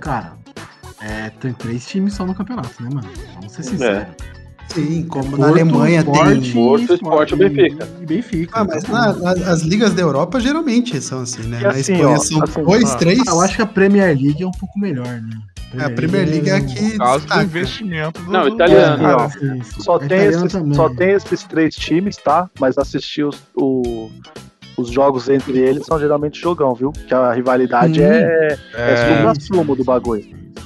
cara, 0.00 0.32
é, 1.00 1.30
tem 1.40 1.52
três 1.52 1.86
times 1.86 2.14
só 2.14 2.26
no 2.26 2.34
campeonato, 2.34 2.82
né, 2.82 2.90
mano? 2.92 3.08
Vamos 3.34 3.52
ser 3.52 3.62
sinceros. 3.62 4.08
Sim, 4.68 5.02
como 5.08 5.24
Porto, 5.30 5.40
na 5.40 5.48
Alemanha 5.48 6.00
Sport 6.00 6.40
tem. 6.42 6.52
Porto, 6.52 6.94
Sport 6.94 7.32
e 7.32 7.36
Benfica. 7.36 7.88
E 8.00 8.06
Benfica. 8.06 8.52
Ah, 8.60 8.64
mas 8.64 8.84
na- 8.84 9.12
na- 9.14 9.30
as 9.50 9.62
ligas 9.62 9.94
da 9.94 10.02
Europa 10.02 10.38
geralmente 10.40 11.00
são 11.00 11.22
assim, 11.22 11.42
né? 11.42 11.58
E 11.60 11.62
Na 11.64 11.70
assim, 11.70 11.80
Espanha 11.94 12.08
ó, 12.08 12.18
são 12.18 12.42
assim, 12.42 12.62
dois, 12.64 12.90
ah, 12.92 12.96
três. 12.96 13.18
Ah, 13.26 13.32
eu 13.32 13.40
acho 13.40 13.56
que 13.56 13.62
a 13.62 13.66
Premier 13.66 14.08
League 14.20 14.42
é 14.42 14.46
um 14.46 14.50
pouco 14.52 14.78
melhor, 14.78 15.06
né? 15.06 15.38
É, 15.78 15.84
a 15.84 15.90
Premier 15.90 16.26
League 16.28 16.48
é 16.48 16.54
aqui. 16.54 16.90
Por 16.92 16.98
causa 16.98 17.26
do 17.26 17.42
investimento 17.42 18.22
do. 18.22 18.30
Não, 18.32 18.48
italiano. 18.48 19.02
É, 19.02 19.06
Ah, 19.12 19.16
ó, 19.16 19.28
sim, 19.28 19.62
sim. 19.62 19.80
Só 19.82 19.96
A 19.96 19.98
tem, 19.98 20.06
italiana 20.06 20.46
esses, 20.46 20.76
só 20.76 20.88
tem 20.88 21.10
esses 21.10 21.42
três 21.44 21.74
times, 21.74 22.16
tá? 22.16 22.48
Mas 22.58 22.78
assistir 22.78 23.24
os, 23.24 23.36
o- 23.54 24.08
os 24.78 24.90
jogos 24.90 25.28
entre 25.28 25.58
eles 25.58 25.84
são 25.84 25.98
geralmente 25.98 26.40
jogão, 26.40 26.74
viu? 26.74 26.90
Que 27.06 27.12
a 27.14 27.32
rivalidade 27.32 28.00
Hum. 28.00 28.04
é, 28.04 28.58
é, 28.74 28.92
É, 28.92 28.96
supra-sumo 28.96 29.76
do 29.76 29.84
bagulho. 29.84 30.24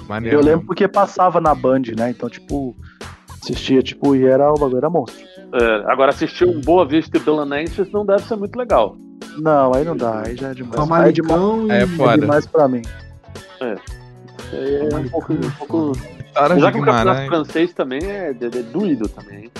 maneiro. 0.08 0.36
Eu 0.38 0.42
lembro 0.44 0.66
porque 0.66 0.86
passava 0.86 1.40
na 1.40 1.54
Band, 1.54 1.82
né? 1.96 2.10
Então, 2.10 2.28
tipo, 2.28 2.76
assistia, 3.42 3.82
tipo, 3.82 4.14
e 4.14 4.24
era, 4.24 4.50
o 4.50 4.54
bagulho 4.54 4.78
era 4.78 4.90
monstro. 4.90 5.20
É, 5.54 5.92
agora 5.92 6.10
assistir 6.10 6.44
um 6.46 6.60
Boa 6.60 6.86
Vista 6.86 7.16
e 7.16 7.20
Belenenses 7.20 7.90
não 7.92 8.06
deve 8.06 8.22
ser 8.24 8.36
muito 8.36 8.56
legal. 8.56 8.96
Não, 9.38 9.74
aí 9.74 9.84
não 9.84 9.96
dá, 9.96 10.22
aí 10.26 10.36
já 10.36 10.48
é 10.50 10.54
demais. 10.54 10.74
Só 10.76 10.94
Aí 10.94 11.08
é 11.08 11.12
demais, 11.12 11.70
É 11.70 11.82
e... 11.84 11.86
foda. 11.96 12.12
é 12.14 12.18
demais 12.18 12.46
pra 12.46 12.68
mim. 12.68 12.82
Aí 13.60 14.88
é 14.92 14.96
um 14.96 15.08
pouco, 15.08 15.32
um 15.32 15.50
pouco 15.58 15.92
Já 16.58 16.72
que 16.72 16.78
o 16.78 16.84
campeonato 16.84 17.26
francês 17.26 17.72
também 17.72 18.00
é, 18.04 18.28
é- 18.30 18.44
é 18.44 18.62
doído 18.62 19.08
também. 19.08 19.50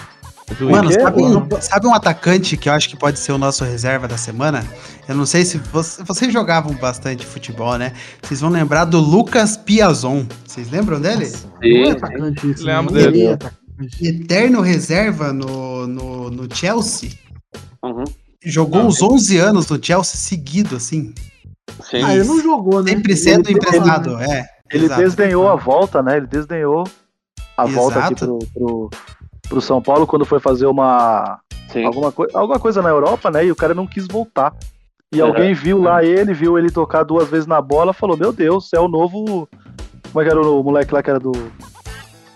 do 0.58 0.70
Mano, 0.70 0.88
que 0.90 0.96
é? 0.96 1.00
sabe, 1.00 1.22
Mano. 1.22 1.48
um, 1.50 1.60
sabe 1.60 1.86
um 1.86 1.94
atacante 1.94 2.56
que 2.58 2.68
eu 2.68 2.72
acho 2.74 2.88
que 2.88 2.96
pode 2.96 3.18
ser 3.18 3.32
o 3.32 3.38
nosso 3.38 3.64
reserva 3.64 4.06
da 4.06 4.18
semana? 4.18 4.62
Eu 5.08 5.14
não 5.14 5.24
sei 5.24 5.44
se 5.46 5.56
você- 5.58 6.02
vocês 6.04 6.30
jogavam 6.32 6.74
bastante 6.74 7.24
futebol, 7.24 7.78
né? 7.78 7.92
Vocês 8.22 8.40
vão 8.40 8.50
lembrar 8.50 8.84
do 8.84 8.98
Lucas 8.98 9.56
Piazon. 9.56 10.24
Vocês 10.46 10.70
lembram 10.70 11.00
dele? 11.00 11.30
Não 11.62 11.88
é 11.88 11.90
atacante 11.92 12.50
isso. 12.50 12.64
Lembro 12.66 12.92
dele. 12.92 13.22
é 13.22 13.32
atacante. 13.32 13.61
Eterno 14.00 14.60
reserva 14.60 15.32
no, 15.32 15.86
no, 15.86 16.30
no 16.30 16.54
Chelsea. 16.54 17.10
Uhum. 17.82 18.04
Jogou 18.44 18.82
uns 18.82 19.00
11 19.02 19.38
anos 19.38 19.68
no 19.68 19.82
Chelsea 19.82 20.16
seguido, 20.16 20.76
assim. 20.76 21.14
Sim. 21.82 22.02
Ah, 22.02 22.14
ele 22.14 22.24
não 22.24 22.40
jogou, 22.42 22.82
né? 22.82 22.90
Sempre 22.92 23.16
sendo 23.16 23.48
ele- 23.48 23.58
emprestado, 23.58 24.18
é. 24.18 24.46
Ele 24.70 24.86
exato. 24.86 25.00
desdenhou 25.02 25.48
a 25.48 25.56
volta, 25.56 26.02
né? 26.02 26.16
Ele 26.16 26.26
desdenhou 26.26 26.84
a 27.56 27.66
volta 27.66 27.98
aqui 28.00 28.14
Exato. 28.14 28.38
pro, 28.38 28.48
pro, 28.54 28.90
pro 29.48 29.60
São 29.60 29.82
Paulo 29.82 30.06
quando 30.06 30.24
foi 30.24 30.40
fazer 30.40 30.66
uma 30.66 31.38
Sim. 31.70 31.84
alguma, 31.84 32.10
coi 32.10 32.26
alguma 32.32 32.58
coisa 32.58 32.80
na 32.82 32.88
Europa, 32.88 33.30
né? 33.30 33.44
E 33.44 33.52
o 33.52 33.56
cara 33.56 33.74
não 33.74 33.86
quis 33.86 34.06
voltar. 34.06 34.54
E 35.12 35.20
Uhum. 35.20 35.28
alguém 35.28 35.52
viu 35.54 35.78
lá 35.82 36.02
ele, 36.02 36.32
viu 36.32 36.56
ele 36.58 36.70
tocar 36.70 37.02
duas 37.02 37.28
vezes 37.28 37.46
na 37.46 37.60
bola, 37.60 37.92
falou: 37.92 38.16
Meu 38.16 38.32
Deus, 38.32 38.72
é 38.72 38.80
o 38.80 38.88
novo. 38.88 39.46
Como 40.10 40.20
é 40.20 40.24
que 40.24 40.30
era 40.30 40.40
o 40.40 40.62
moleque 40.62 40.92
lá 40.94 41.02
que 41.02 41.10
era 41.10 41.20
do. 41.20 41.32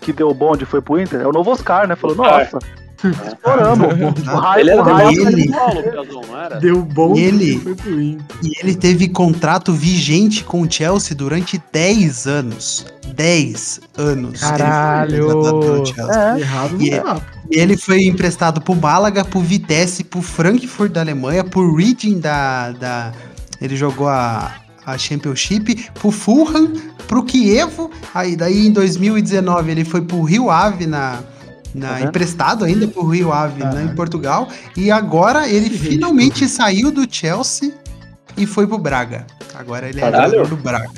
Que 0.07 0.13
deu 0.13 0.29
o 0.29 0.33
bonde 0.33 0.63
e 0.63 0.65
foi 0.65 0.81
pro 0.81 0.97
Inter? 0.97 1.19
É 1.19 1.27
o 1.27 1.33
novo 1.33 1.51
Oscar, 1.51 1.85
né? 1.85 1.93
Falou: 1.93 2.15
Nossa, 2.15 2.59
estouramos. 3.27 3.87
O 4.25 4.37
raio, 4.37 4.61
Ele 4.61 4.69
era 4.71 5.11
ele-? 5.11 5.51
Deu 6.61 6.81
bom 6.81 7.13
E 7.17 7.23
ele- 7.25 7.59
foi 7.59 7.75
pro 7.75 8.01
Inter. 8.01 8.25
E 8.41 8.51
ele 8.61 8.73
teve 8.73 9.09
contrato 9.09 9.73
vigente 9.73 10.45
com 10.45 10.61
o 10.61 10.71
Chelsea 10.71 11.13
durante 11.13 11.61
10 11.73 12.25
anos. 12.25 12.85
10 13.13 13.81
anos. 13.97 14.41
Ele 14.41 14.49
foi 14.49 14.57
Caralho! 14.57 15.83
É, 16.37 16.39
Errado. 16.39 16.77
E 17.51 17.59
ele 17.59 17.75
foi 17.75 18.05
emprestado 18.05 18.61
pro 18.61 18.75
Málaga, 18.75 19.25
pro 19.25 19.41
Vitesse, 19.41 20.05
pro 20.05 20.21
Frankfurt 20.21 20.93
da 20.93 21.01
Alemanha, 21.01 21.43
pro 21.43 21.75
Reading 21.75 22.21
da. 22.21 22.71
da 22.71 23.11
ele 23.59 23.75
jogou 23.75 24.07
a, 24.07 24.53
a 24.87 24.97
Championship, 24.97 25.89
pro 25.95 26.11
Fulham, 26.11 26.71
pro 27.09 27.21
Kievo. 27.23 27.91
Aí 28.13 28.37
daí 28.37 28.67
em 28.67 28.71
2019 28.71 29.69
ele 29.69 29.83
foi 29.83 30.01
pro 30.01 30.23
Rio 30.23 30.49
Ave 30.49 30.87
na. 30.87 31.19
na 31.75 31.95
vendo? 31.95 32.07
emprestado 32.07 32.63
ainda 32.63 32.87
pro 32.87 33.05
Rio 33.05 33.33
Ave 33.33 33.61
né, 33.61 33.89
em. 33.91 33.93
Portugal. 33.95 34.47
E 34.77 34.89
agora 34.89 35.49
ele 35.49 35.69
Que 35.69 35.77
finalmente 35.77 36.47
saiu 36.47 36.89
do 36.89 37.05
Chelsea 37.13 37.73
e 38.37 38.45
foi 38.45 38.65
pro 38.65 38.77
Braga. 38.77 39.27
Agora 39.53 39.89
ele 39.89 39.99
é 39.99 40.01
Caralho. 40.01 40.31
jogador 40.31 40.55
do 40.55 40.63
Braga. 40.63 40.89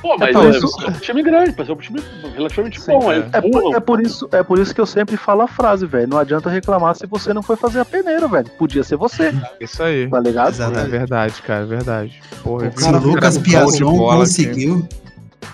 Pô, 0.00 0.16
mas 0.18 0.30
Então, 0.30 0.44
é, 0.44 0.50
isso- 0.50 0.66
é 0.84 0.88
um 0.88 0.92
time 0.92 1.22
grande, 1.22 1.54
mas 1.56 1.68
é 1.68 1.72
um 1.72 1.76
time 1.76 2.00
relativamente 2.34 2.80
Sim, 2.80 2.92
bom. 2.92 3.12
é. 3.12 3.18
É, 3.18 3.28
é, 3.34 3.40
por, 3.40 3.76
é, 3.76 3.80
por 3.80 4.00
isso, 4.00 4.28
é 4.32 4.42
por 4.42 4.58
isso 4.58 4.74
que 4.74 4.80
eu 4.80 4.86
sempre 4.86 5.16
falo 5.16 5.42
a 5.42 5.46
frase, 5.48 5.84
velho. 5.86 6.08
Não 6.08 6.18
adianta 6.18 6.48
reclamar 6.48 6.94
se 6.96 7.06
você 7.06 7.34
não 7.34 7.42
foi 7.42 7.56
fazer 7.56 7.80
a 7.80 7.84
peneira, 7.84 8.26
velho. 8.26 8.46
Podia 8.58 8.82
ser 8.82 8.96
você, 8.96 9.32
Isso 9.60 9.82
aí. 9.82 10.08
tá 10.08 10.18
ligado? 10.20 10.50
Exato. 10.50 10.78
É 10.78 10.84
verdade, 10.84 11.42
cara, 11.42 11.62
é 11.62 11.66
verdade. 11.66 12.22
Porra, 12.42 12.68
O 12.68 12.70
Se 12.78 12.84
cara 12.84 12.98
o 12.98 13.02
Lucas 13.06 13.38
Piazon 13.38 14.08
aqui. 14.08 14.88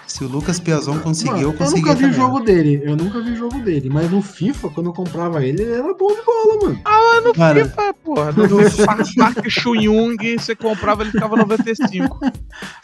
Se 0.07 0.24
o 0.24 0.28
Lucas 0.28 0.59
Piazon 0.59 0.99
conseguiu, 1.01 1.32
Mano, 1.32 1.43
eu 1.45 1.53
eu 1.53 1.59
consegui 1.59 1.80
nunca 1.82 1.95
vi 1.95 2.05
o 2.05 2.09
também. 2.11 2.16
jogo 2.20 2.41
dele. 2.41 2.80
Eu 2.84 2.97
nunca 2.97 3.20
vi 3.20 3.30
o 3.32 3.37
jogo 3.37 3.59
dele. 3.61 3.91
Mas 3.91 4.11
no 4.11 4.22
FIFA, 4.22 4.70
quando 4.70 4.87
eu 4.87 4.93
comprava 4.93 5.45
ele, 5.45 5.62
ele 5.62 5.72
era 5.72 5.95
bom 5.95 6.09
de 6.09 6.22
bola, 6.22 6.59
mano. 6.62 6.80
Mano, 7.37 7.64
FIFA, 7.64 7.95
porra. 8.05 8.32
No, 8.32 8.47
no 8.49 8.87
Parque 8.87 9.14
Parque 9.16 9.51
Chuyung, 9.51 10.16
você 10.39 10.55
comprava, 10.57 11.03
ele 11.03 11.11
ficava 11.12 11.37
95. 11.37 12.18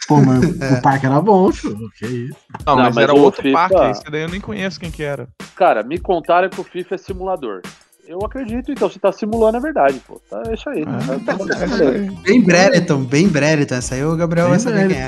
Pô, 0.07 0.17
mas 0.21 0.43
o 0.77 0.81
parque 0.81 1.05
era 1.05 1.19
bom, 1.21 1.51
tio. 1.51 1.77
Que 1.97 2.05
isso. 2.05 2.35
Não, 2.65 2.75
Não, 2.75 2.83
mas, 2.83 2.95
mas 2.95 3.03
era 3.03 3.13
o 3.15 3.19
outro 3.19 3.41
FIFA- 3.41 3.53
parque, 3.69 3.91
esse 3.91 4.03
daí 4.11 4.21
eu 4.21 4.29
nem 4.29 4.41
conheço 4.41 4.79
quem 4.79 4.91
que 4.91 5.01
era. 5.03 5.27
Cara, 5.55 5.81
me 5.83 5.97
contaram 5.97 6.49
que 6.49 6.59
o 6.61 6.63
FIFA 6.63 6.95
é 6.95 6.97
simulador. 6.97 7.61
Eu 8.07 8.19
acredito, 8.25 8.71
então 8.71 8.89
se 8.89 8.99
tá 8.99 9.11
simulando 9.13 9.57
é 9.57 9.59
verdade, 9.61 9.99
pô. 10.05 10.19
Tá, 10.29 10.43
é 10.47 10.53
isso 10.53 10.69
aí. 10.69 10.85
Tá- 10.85 11.35
tá- 11.37 11.61
É 11.61 11.65
isso 11.65 11.83
aí. 11.83 12.09
bem 12.23 12.41
Brereton, 12.41 13.03
bem 13.05 13.27
Brereton. 13.29 13.75
Essa 13.75 13.95
aí 13.95 14.03
o 14.03 14.15
Gabriel 14.17 14.49
vai 14.49 14.57
Bem 14.57 14.63
saber 14.63 14.87
quem 14.89 14.97
é. 14.97 15.07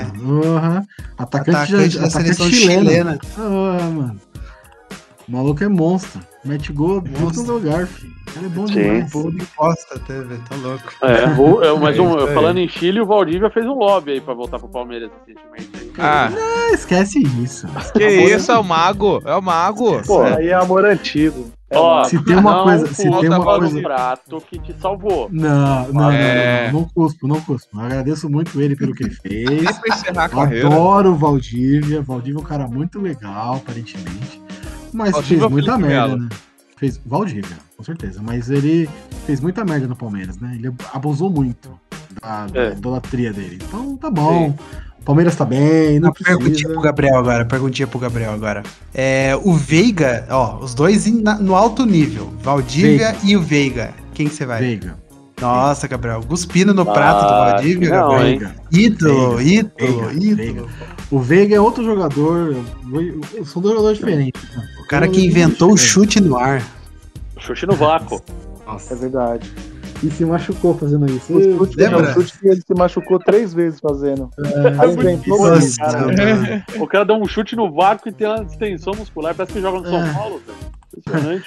Aham. 0.56 0.82
Atacante, 1.18 1.50
Atacante 1.56 1.98
da 1.98 2.06
atacante 2.06 2.34
seleção 2.34 2.48
chileno. 2.50 2.84
chilena. 2.90 3.18
Ah, 3.36 3.90
mano. 3.90 4.20
O 5.28 5.32
maluco 5.32 5.62
é 5.62 5.68
monstro. 5.68 6.20
Mete 6.44 6.72
gol 6.72 7.02
em 7.04 7.20
Monstro. 7.20 7.44
todo 7.44 7.54
lugar, 7.54 7.86
filho. 7.86 8.14
Ele 8.36 8.46
é 8.46 8.48
bom 8.48 8.64
demais. 8.66 9.10
Pô, 9.10 9.30
de 9.30 9.44
costa 9.56 9.96
até, 9.96 10.20
velho. 10.22 10.40
Tá 10.48 10.54
louco. 10.56 10.84
É, 11.02 11.40
o- 11.40 11.62
é, 11.64 11.78
mas 11.80 11.98
um- 11.98 12.18
É 12.28 12.32
falando 12.34 12.58
em 12.58 12.68
Chile, 12.68 13.00
o 13.00 13.06
Valdívia 13.06 13.50
fez 13.50 13.66
um 13.66 13.74
lobby 13.74 14.12
aí 14.12 14.20
pra 14.20 14.32
voltar 14.34 14.58
pro 14.58 14.68
Palmeiras 14.68 15.10
recentemente. 15.26 15.70
aí. 15.74 15.92
Ah, 15.98 16.30
Ah, 16.32 16.72
esquece 16.74 17.18
isso. 17.42 17.66
que 17.96 18.06
isso, 18.06 18.52
é 18.52 18.58
o 18.58 18.62
mago, 18.64 19.20
é 19.24 19.34
o 19.34 19.42
mago. 19.42 20.00
Pô, 20.06 20.22
aí 20.22 20.48
é 20.48 20.54
amor 20.54 20.84
antigo. 20.84 21.50
É 21.68 21.76
Ó, 21.76 22.04
Se 22.04 22.22
tem 22.22 22.36
uma 22.36 22.52
não 22.52 22.62
coisa- 22.64 22.86
se 22.94 23.02
tem 23.10 23.28
uma 23.28 23.42
coisa- 23.44 23.80
prato 23.82 24.40
que 24.48 24.58
te 24.60 24.72
salvou. 24.80 25.28
Não, 25.32 25.92
não, 25.92 26.10
É. 26.12 26.66
não, 26.70 26.72
não, 26.74 26.80
não 26.82 26.88
cuspo, 26.88 27.26
não 27.26 27.40
cuspo. 27.40 27.76
Eu 27.80 27.84
agradeço 27.86 28.30
muito 28.30 28.60
ele 28.60 28.76
pelo 28.76 28.94
que 28.94 29.02
ele 29.02 29.14
fez. 29.14 29.66
Adoro 30.16 31.10
o 31.12 31.14
Valdívia. 31.16 32.00
Valdívia 32.02 32.38
é 32.38 32.40
um 32.42 32.44
cara 32.46 32.68
muito 32.68 33.00
legal, 33.00 33.56
aparentemente. 33.56 34.40
Mas 34.92 35.10
Valdívia 35.12 35.38
fez 35.38 35.42
ou 35.42 35.50
muita 35.50 35.72
Felipe 35.72 35.88
merda, 35.88 36.16
né? 36.16 36.28
Fez 36.76 37.00
Valdívia, 37.04 37.56
com 37.76 37.82
certeza. 37.82 38.20
Mas 38.22 38.48
ele 38.48 38.88
fez 39.26 39.40
muita 39.40 39.64
merda 39.64 39.88
no 39.88 39.96
Palmeiras, 39.96 40.38
né? 40.38 40.52
Ele 40.54 40.72
abusou 40.94 41.28
muito 41.30 41.70
da, 42.22 42.46
da 42.46 42.60
É. 42.60 42.72
idolatria 42.72 43.32
dele. 43.32 43.58
Então 43.66 43.96
tá 43.96 44.08
bom. 44.08 44.50
O 44.50 44.85
Palmeiras 45.06 45.36
tá 45.36 45.44
bem, 45.44 45.98
não 46.00 46.08
Uma 46.08 46.14
perguntinha 46.14 46.50
precisa. 46.50 46.68
pro 46.72 46.80
Gabriel 46.82 47.16
agora, 47.16 47.44
perguntinha 47.44 47.86
pro 47.86 47.98
Gabriel 47.98 48.32
agora. 48.32 48.62
É, 48.92 49.38
o 49.44 49.52
Veiga, 49.54 50.26
ó, 50.28 50.58
os 50.58 50.74
dois 50.74 51.06
em- 51.06 51.22
na- 51.22 51.38
no 51.38 51.54
alto 51.54 51.86
nível, 51.86 52.30
Valdívia 52.42 53.16
e 53.22 53.36
o 53.36 53.40
Veiga. 53.40 53.94
Quem 54.12 54.28
que 54.28 54.34
você 54.34 54.44
vai? 54.44 54.58
Veiga. 54.60 54.96
Nossa, 55.40 55.86
Gabriel, 55.86 56.22
cuspindo 56.26 56.74
no 56.74 56.84
prato 56.84 57.20
do 57.20 57.32
Ah, 57.34 57.50
Valdívia, 57.52 57.90
não, 57.90 58.08
Gabriel. 58.10 58.26
hein? 58.26 58.38
Veiga. 58.38 58.54
Ídolo, 58.72 59.36
Veiga, 59.36 59.70
ídolo, 59.78 60.06
Veiga, 60.08 60.42
ídolo. 60.44 60.68
O 61.10 61.20
Veiga 61.20 61.54
é 61.54 61.60
outro 61.60 61.84
jogador. 61.84 62.56
São 63.44 63.62
dois 63.62 63.74
jogadores 63.74 63.98
diferentes. 63.98 64.42
né? 64.56 64.68
O 64.82 64.88
cara 64.88 65.06
que 65.06 65.24
inventou 65.24 65.72
o 65.72 65.76
chute 65.76 66.20
no 66.20 66.36
ar. 66.36 66.62
Chute 67.38 67.64
no 67.66 67.74
vácuo. 67.74 68.20
Nossa. 68.66 68.94
É 68.94 68.96
verdade. 68.96 69.52
E 70.02 70.10
se 70.10 70.24
machucou 70.24 70.76
fazendo 70.76 71.06
isso. 71.06 71.34
O 71.34 71.58
chute, 71.58 71.76
Lembra? 71.76 71.98
é 71.98 72.10
um 72.10 72.14
chute 72.14 72.38
que 72.38 72.48
ele 72.48 72.60
se 72.60 72.74
machucou 72.74 73.18
três 73.18 73.54
vezes 73.54 73.80
fazendo. 73.80 74.28
É, 74.38 74.82
Aí 74.84 74.92
inventou 74.92 75.38
Nossa, 75.38 75.58
isso, 75.66 75.78
cara. 75.78 76.00
mano. 76.06 76.62
O 76.80 76.86
cara 76.86 77.04
dá 77.04 77.14
um 77.14 77.26
chute 77.26 77.56
no 77.56 77.72
vácuo 77.72 78.08
e 78.08 78.12
tem 78.12 78.26
uma 78.26 78.44
distensão 78.44 78.92
muscular. 78.94 79.34
Parece 79.34 79.54
que 79.54 79.60
joga 79.60 79.78
no 79.80 79.86
São 79.86 80.04
É. 80.06 80.12
Paulo, 80.12 80.40
velho. 80.46 80.66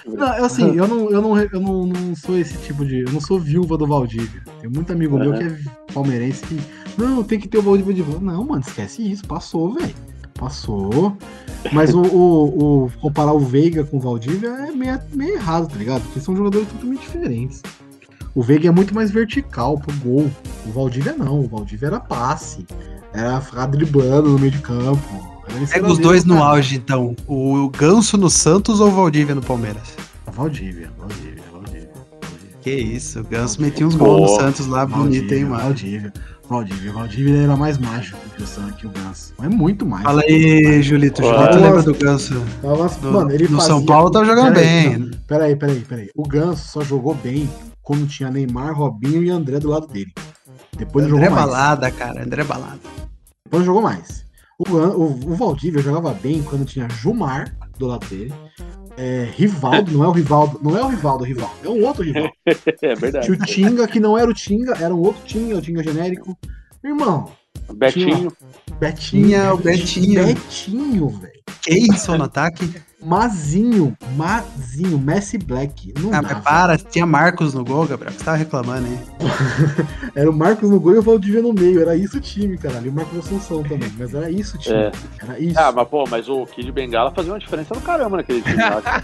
Não, 0.05 0.37
eu, 0.37 0.45
assim, 0.45 0.75
eu, 0.75 0.87
não, 0.87 1.09
eu, 1.09 1.21
não, 1.21 1.37
eu 1.39 1.59
não, 1.59 1.85
não 1.87 2.15
sou 2.15 2.37
esse 2.37 2.55
tipo 2.59 2.85
de. 2.85 2.99
Eu 3.01 3.11
não 3.11 3.19
sou 3.21 3.39
viúva 3.39 3.77
do 3.77 3.87
Valdívia. 3.87 4.41
Tem 4.61 4.69
muito 4.69 4.91
amigo 4.93 5.17
meu 5.17 5.33
que 5.33 5.43
é 5.43 5.57
palmeirense 5.93 6.43
que. 6.45 6.59
Não, 6.97 7.23
tem 7.23 7.39
que 7.39 7.47
ter 7.47 7.57
o 7.57 7.61
Valdívia 7.61 7.93
de 7.95 8.01
volta. 8.03 8.23
Não, 8.23 8.43
mano, 8.45 8.61
esquece 8.61 9.01
isso. 9.11 9.25
Passou, 9.25 9.73
velho. 9.73 9.93
Passou. 10.37 11.17
Mas 11.73 11.93
o, 11.93 12.01
o- 12.01 12.85
o- 12.85 12.91
comparar 13.01 13.33
o 13.33 13.39
Veiga 13.39 13.83
com 13.83 13.97
o 13.97 13.99
Valdívia 13.99 14.49
é 14.49 14.71
meio, 14.71 14.99
meio 15.13 15.33
errado, 15.35 15.67
tá 15.67 15.75
ligado? 15.77 16.01
Porque 16.03 16.19
são 16.19 16.35
jogadores 16.35 16.67
totalmente 16.69 17.01
diferentes. 17.01 17.61
O 18.39 18.41
Veiga 18.41 18.69
é 18.69 18.71
muito 18.71 18.95
mais 18.95 19.11
vertical 19.11 19.77
pro 19.77 19.93
gol. 19.97 20.31
O 20.65 20.71
Valdívia 20.71 21.13
não. 21.13 21.41
O 21.41 21.47
Valdívia 21.49 21.87
era 21.87 21.99
passe. 21.99 22.65
Era 23.13 23.41
ficar 23.41 23.65
driblando 23.65 24.29
no 24.29 24.39
meio 24.39 24.53
de 24.53 24.59
campo. 24.59 25.37
Pega 25.69 25.85
os 25.91 25.97
dois 25.99 26.23
no 26.23 26.35
cara. 26.35 26.45
auge, 26.51 26.77
então. 26.77 27.17
O 27.27 27.69
Ganso 27.69 28.15
no 28.15 28.29
Santos 28.29 28.79
ou 28.79 28.87
o 28.87 28.91
Valdívia 28.91 29.35
no 29.35 29.41
Palmeiras? 29.41 29.89
Valdívia, 30.31 30.89
Valdívia, 30.97 31.43
Valdívia. 31.51 31.89
Valdívia. 32.21 32.57
Que 32.61 32.71
isso, 32.71 33.19
o 33.19 33.23
Ganso 33.25 33.61
metia 33.61 33.85
uns 33.85 33.95
gols 33.95 34.31
no 34.31 34.37
Santos 34.39 34.67
lá, 34.67 34.85
bonito, 34.85 35.33
hein, 35.33 35.43
mano. 35.43 35.61
Valdívia, 35.63 36.13
Valdívia, 36.49 36.93
Valdívia 36.93 37.35
era 37.39 37.57
mais 37.57 37.77
mágico 37.77 38.17
que 38.37 38.41
o 38.43 38.47
Sam, 38.47 38.71
que 38.71 38.87
o 38.87 38.89
Ganso. 38.89 39.33
É 39.43 39.49
muito 39.49 39.85
mais. 39.85 40.03
Fala 40.05 40.21
aí, 40.21 40.81
Julito. 40.81 41.21
Julito 41.21 41.41
Nossa. 41.43 41.59
lembra 41.59 41.83
do 41.83 41.93
Ganso? 41.93 42.41
Tava- 42.61 42.89
No, 43.01 43.11
mano, 43.11 43.31
ele 43.31 43.49
no 43.49 43.57
fazia- 43.57 43.67
São 43.73 43.85
Paulo 43.85 44.09
tava 44.09 44.23
jogando 44.23 44.53
Peraí, 44.53 44.89
bem. 44.89 44.97
não, 44.97 45.09
Peraí, 45.27 45.55
peraí, 45.57 45.79
peraí. 45.81 46.09
O 46.15 46.25
Ganso 46.25 46.69
só 46.69 46.81
jogou 46.81 47.13
bem 47.15 47.49
quando 47.89 48.07
tinha 48.07 48.29
Neymar, 48.29 48.77
Robinho 48.77 49.23
e 49.23 49.31
André 49.31 49.59
do 49.59 49.67
lado 49.67 49.87
dele. 49.87 50.13
Depois 50.77 51.07
André 51.07 51.25
jogou 51.25 51.35
mais. 51.35 51.49
Balada, 51.49 51.89
cara. 51.89 52.23
André 52.23 52.43
Balada. 52.43 52.79
Depois 53.43 53.65
jogou 53.65 53.81
mais. 53.81 54.23
O, 54.59 54.71
o, 54.71 55.31
o 55.31 55.35
Valdívia 55.35 55.81
jogava 55.81 56.13
bem 56.13 56.43
quando 56.43 56.65
tinha 56.65 56.87
Jumar 56.87 57.51
do 57.79 57.87
lado 57.87 58.05
dele. 58.05 58.31
É, 58.95 59.27
Rivaldo, 59.35 59.91
não 59.91 60.03
é 60.03 60.07
o 60.07 60.11
Rivaldo, 60.11 60.59
não 60.61 60.77
é 60.77 60.83
o 60.83 60.87
Rivaldo, 60.87 61.23
o 61.23 61.25
Rivaldo, 61.25 61.55
é 61.63 61.69
um 61.69 61.83
outro 61.83 62.03
Rivaldo. 62.03 62.31
É 62.83 62.93
verdade. 62.93 63.25
Tinha 63.25 63.37
o 63.37 63.45
Tinga, 63.45 63.87
que 63.87 63.99
não 63.99 64.15
era 64.15 64.29
o 64.29 64.33
Tinga, 64.35 64.73
era 64.79 64.93
um 64.93 64.99
outro 64.99 65.23
Tinga, 65.25 65.57
o 65.57 65.61
Tinga 65.61 65.81
genérico. 65.81 66.37
Irmão, 66.83 67.31
Betinho. 67.73 68.31
Betinho. 68.79 69.25
Tinha 69.27 69.53
o 69.53 69.57
Betinho. 69.57 70.25
Betinho, 70.25 71.09
velho. 71.09 71.39
Keyson 71.61 72.17
no 72.17 72.23
ataque. 72.25 72.73
Mazinho. 73.01 73.95
Mazinho. 74.15 74.97
Messi 74.99 75.37
Black. 75.37 75.93
Não 75.99 76.09
Ah, 76.13 76.21
dá, 76.21 76.33
mas 76.33 76.43
para, 76.43 76.77
tinha 76.77 77.05
Marcos 77.05 77.53
no 77.53 77.63
gol, 77.63 77.87
Gabriel. 77.87 78.11
Você 78.13 78.23
tava 78.23 78.37
reclamando 78.37 78.87
aí. 78.87 78.99
velho. 79.19 79.87
Era 80.15 80.29
o 80.29 80.33
Marcos 80.33 80.69
no 80.69 80.79
gol 80.79 80.95
e 80.95 80.97
o 80.97 81.01
Valdívia 81.01 81.41
no 81.41 81.53
meio. 81.53 81.81
Era 81.81 81.95
isso 81.95 82.17
o 82.17 82.21
time, 82.21 82.57
caralho. 82.57 82.87
E 82.87 82.89
o 82.89 82.93
Marcos 82.93 83.19
Assunção 83.19 83.63
também. 83.63 83.91
Mas 83.97 84.13
era 84.13 84.29
isso 84.29 84.57
o 84.57 84.59
time. 84.59 84.75
É. 84.75 84.91
Era 85.21 85.39
isso. 85.39 85.59
Ah, 85.59 85.71
mas 85.71 85.87
pô, 85.87 86.05
mas 86.09 86.27
o 86.27 86.45
Kid 86.45 86.71
Bengala 86.71 87.11
fazia 87.11 87.31
uma 87.31 87.39
diferença 87.39 87.73
no 87.73 87.81
caramba 87.81 88.17
naquele 88.17 88.41
time 88.41 88.57
lá. 88.57 89.03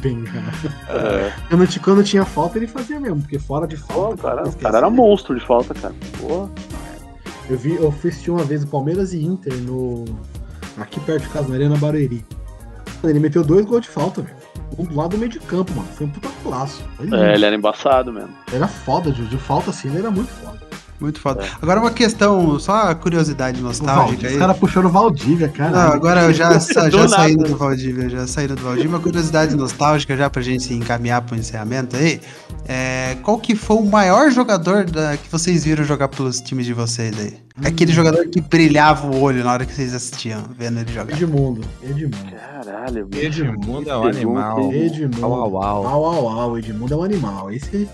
bem, 0.00 0.24
cara. 0.24 0.52
É, 0.88 1.32
Quando, 1.48 1.80
quando 1.80 2.04
tinha 2.04 2.24
falta, 2.24 2.58
ele 2.58 2.66
fazia 2.66 2.98
mesmo. 2.98 3.20
Porque 3.20 3.38
fora 3.38 3.66
de 3.66 3.76
pô, 3.76 3.92
falta. 3.94 4.14
o 4.14 4.18
cara, 4.18 4.48
o 4.48 4.56
cara 4.56 4.78
era 4.78 4.90
monstro 4.90 5.38
de 5.38 5.46
falta, 5.46 5.72
cara. 5.74 5.94
Pô, 6.20 6.48
Eu 7.48 7.56
vi, 7.56 7.74
eu 7.74 7.88
assisti 7.88 8.30
uma 8.30 8.44
vez 8.44 8.62
o 8.62 8.66
Palmeiras 8.66 9.12
e 9.12 9.24
Inter 9.24 9.54
no. 9.62 10.04
Aqui 10.76 11.00
perto 11.00 11.22
de 11.22 11.28
casa, 11.30 11.48
na 11.48 11.54
Arena 11.54 11.76
Barueri. 11.76 12.24
Ele 13.02 13.18
meteu 13.18 13.42
dois 13.42 13.64
gols 13.64 13.82
de 13.82 13.88
falta, 13.88 14.22
velho. 14.22 14.36
Um 14.78 14.84
do 14.84 14.94
lado 14.94 15.10
do 15.10 15.18
meio 15.18 15.30
de 15.30 15.40
campo, 15.40 15.72
mano. 15.72 15.88
Foi 15.88 16.06
um 16.06 16.10
puta 16.10 16.28
golaço. 16.42 16.84
É, 17.00 17.34
ele 17.34 17.44
era 17.44 17.56
embaçado 17.56 18.12
mesmo. 18.12 18.34
Era 18.52 18.68
foda, 18.68 19.10
de, 19.10 19.26
de 19.26 19.36
falta 19.38 19.70
assim, 19.70 19.88
ele 19.88 19.98
era 19.98 20.10
muito 20.10 20.28
foda. 20.28 20.67
Muito 21.00 21.20
foda. 21.20 21.44
É. 21.44 21.48
Agora 21.62 21.78
uma 21.80 21.90
questão, 21.92 22.58
só 22.58 22.72
uma 22.84 22.94
curiosidade 22.94 23.60
nostálgica 23.62 24.02
Valdívia, 24.06 24.28
aí. 24.28 24.34
os 24.34 24.40
caras 24.40 24.58
puxando 24.58 24.84
o 24.86 24.88
Valdívia, 24.88 25.48
cara. 25.48 25.70
Não, 25.70 25.92
agora 25.92 26.22
eu 26.22 26.32
já, 26.32 26.58
já 26.58 26.82
nada. 26.90 27.08
saindo 27.08 27.44
do 27.44 27.56
Valdívia, 27.56 28.08
já 28.08 28.26
saindo 28.26 28.56
do 28.56 28.62
Valdívia, 28.62 28.88
uma 28.90 29.00
curiosidade 29.00 29.54
nostálgica 29.54 30.16
já 30.16 30.28
pra 30.28 30.42
gente 30.42 30.64
se 30.64 30.74
encaminhar 30.74 31.22
pro 31.22 31.36
encerramento 31.36 31.96
aí. 31.96 32.20
É, 32.66 33.16
qual 33.22 33.38
que 33.38 33.54
foi 33.54 33.76
o 33.76 33.84
maior 33.84 34.30
jogador 34.30 34.84
da- 34.84 35.16
que 35.16 35.30
vocês 35.30 35.64
viram 35.64 35.84
jogar 35.84 36.08
pelos 36.08 36.40
times 36.40 36.66
de 36.66 36.74
vocês 36.74 37.16
aí? 37.18 37.38
Aquele 37.64 37.92
jogador 37.92 38.26
que 38.28 38.40
brilhava 38.40 39.06
o 39.06 39.20
olho 39.20 39.42
na 39.42 39.52
hora 39.52 39.64
que 39.66 39.72
vocês 39.74 39.92
assistiam, 39.94 40.42
vendo 40.56 40.78
ele 40.80 40.92
jogar. 40.92 41.12
Edmundo, 41.14 41.60
Edmundo. 41.82 42.16
Caralho, 42.30 43.06
bicho. 43.06 43.44
Edmundo 43.44 43.90
é 43.90 43.96
um 43.96 44.04
animal. 44.06 44.72
Edmundo. 44.72 45.24
Au, 45.24 45.32
au, 45.34 45.62
au. 45.62 45.86
Au, 45.86 46.04
au, 46.04 46.28
au. 46.28 46.58
Edmundo 46.58 46.94
é 46.94 46.96
um 46.96 47.02
animal. 47.02 47.50
Esse, 47.50 47.88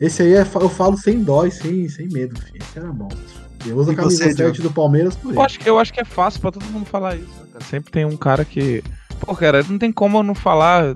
esse 0.00 0.22
aí 0.22 0.34
é, 0.34 0.40
eu 0.40 0.68
falo 0.68 0.96
sem 0.96 1.22
dó 1.22 1.46
e 1.46 1.50
sem, 1.50 1.88
sem 1.88 2.08
medo, 2.08 2.38
filho. 2.40 2.58
Esse 2.60 2.78
era 2.78 2.92
monstro. 2.92 3.46
Eu 3.64 3.76
uso 3.76 3.90
a 3.90 3.94
camisa 3.94 4.24
você, 4.24 4.34
7 4.34 4.62
do 4.62 4.70
Palmeiras 4.70 5.16
por 5.16 5.30
ele. 5.30 5.38
Eu 5.38 5.42
acho, 5.42 5.58
que, 5.58 5.68
eu 5.68 5.78
acho 5.78 5.92
que 5.92 6.00
é 6.00 6.04
fácil 6.04 6.40
pra 6.40 6.52
todo 6.52 6.64
mundo 6.66 6.86
falar 6.86 7.16
isso. 7.16 7.40
né, 7.40 7.46
cara? 7.52 7.64
Sempre 7.64 7.90
tem 7.90 8.04
um 8.04 8.16
cara 8.16 8.44
que. 8.44 8.82
Pô, 9.20 9.34
cara, 9.34 9.64
não 9.68 9.78
tem 9.78 9.90
como 9.90 10.18
eu 10.18 10.22
não 10.22 10.34
falar. 10.34 10.94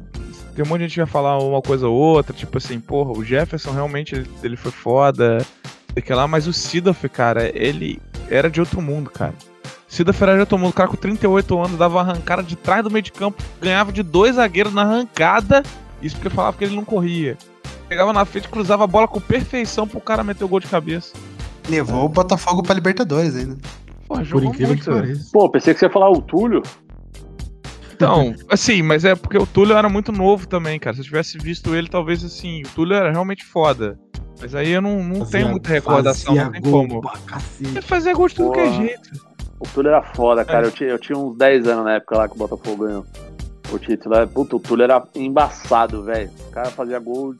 Tem 0.54 0.64
um 0.64 0.68
monte 0.68 0.80
de 0.80 0.84
gente 0.84 0.94
que 0.94 1.00
vai 1.00 1.06
falar 1.06 1.38
uma 1.38 1.62
coisa 1.62 1.88
ou 1.88 1.94
outra. 1.94 2.34
Tipo 2.34 2.58
assim, 2.58 2.78
porra, 2.78 3.12
o 3.12 3.24
Jefferson 3.24 3.72
realmente 3.72 4.14
ele, 4.14 4.30
ele 4.42 4.56
foi 4.56 4.70
foda. 4.70 5.44
sei 5.94 6.02
que 6.02 6.12
lá, 6.12 6.28
mas 6.28 6.46
o 6.46 6.52
Sidoff, 6.52 7.08
cara, 7.08 7.50
ele 7.54 8.00
era 8.28 8.50
de 8.50 8.60
outro 8.60 8.80
mundo, 8.80 9.10
cara. 9.10 9.34
De 9.88 10.40
outro 10.40 10.58
mundo. 10.58 10.70
O 10.70 10.74
cara 10.74 10.88
com 10.88 10.96
38 10.96 11.58
anos 11.58 11.78
dava 11.78 12.00
arrancada 12.00 12.42
de 12.42 12.54
trás 12.54 12.84
do 12.84 12.90
meio 12.90 13.02
de 13.02 13.10
campo, 13.10 13.42
ganhava 13.60 13.90
de 13.90 14.02
dois 14.02 14.36
zagueiros 14.36 14.72
na 14.72 14.82
arrancada. 14.82 15.64
Isso 16.00 16.14
porque 16.16 16.30
falava 16.30 16.56
que 16.56 16.64
ele 16.64 16.76
não 16.76 16.84
corria. 16.84 17.36
Pegava 17.90 18.12
na 18.12 18.24
frente, 18.24 18.48
cruzava 18.48 18.84
a 18.84 18.86
bola 18.86 19.08
com 19.08 19.20
perfeição 19.20 19.86
pro 19.86 20.00
cara 20.00 20.22
meter 20.22 20.44
o 20.44 20.48
gol 20.48 20.60
de 20.60 20.68
cabeça. 20.68 21.12
Levou 21.68 22.04
o 22.04 22.08
Botafogo 22.08 22.62
pra 22.62 22.72
Libertadores 22.72 23.34
ainda. 23.34 23.56
Porra, 24.06 24.24
Por 24.24 24.44
incrível 24.44 24.76
que 24.76 24.88
muito. 24.88 25.02
pareça. 25.02 25.28
Pô, 25.32 25.50
pensei 25.50 25.74
que 25.74 25.80
você 25.80 25.86
ia 25.86 25.90
falar 25.90 26.08
o 26.08 26.22
Túlio. 26.22 26.62
Então, 27.92 28.32
assim, 28.48 28.80
mas 28.80 29.04
é 29.04 29.14
porque 29.14 29.36
o 29.36 29.44
Túlio 29.46 29.76
era 29.76 29.88
muito 29.88 30.12
novo 30.12 30.46
também, 30.46 30.78
cara. 30.78 30.94
Se 30.94 31.00
eu 31.00 31.04
tivesse 31.04 31.36
visto 31.36 31.74
ele, 31.74 31.88
talvez 31.88 32.24
assim, 32.24 32.62
o 32.62 32.68
Túlio 32.68 32.94
era 32.94 33.10
realmente 33.10 33.44
foda. 33.44 33.98
Mas 34.40 34.54
aí 34.54 34.70
eu 34.70 34.80
não, 34.80 35.02
não 35.02 35.16
Fazia- 35.16 35.30
tenho 35.40 35.48
muita 35.50 35.68
recordação, 35.68 36.34
fazia 36.34 36.44
não 36.44 36.52
tem 36.52 36.62
gol 36.62 36.88
como. 36.88 37.10
Ele 37.60 37.82
fazia 37.82 38.14
gol 38.14 38.28
de 38.28 38.34
tudo 38.36 38.52
que 38.52 38.60
é 38.60 38.72
jeito. 38.72 39.10
O 39.58 39.66
Túlio 39.68 39.88
era 39.88 40.02
foda, 40.02 40.44
cara. 40.44 40.66
Eu, 40.68 40.70
tinha, 40.72 40.88
eu 40.90 40.98
tinha 40.98 41.18
uns 41.18 41.36
10 41.36 41.66
anos 41.66 41.84
na 41.84 41.94
época 41.96 42.16
lá 42.16 42.28
que 42.28 42.34
o 42.34 42.38
Botafogo 42.38 42.86
ganhou 42.86 43.04
o 43.70 43.78
título. 43.78 44.14
É, 44.14 44.24
Puta, 44.26 44.56
o 44.56 44.60
Túlio 44.60 44.84
era 44.84 45.02
embaçado, 45.14 46.04
velho. 46.04 46.30
O 46.48 46.50
cara 46.52 46.70
fazia 46.70 46.98
gol. 46.98 47.34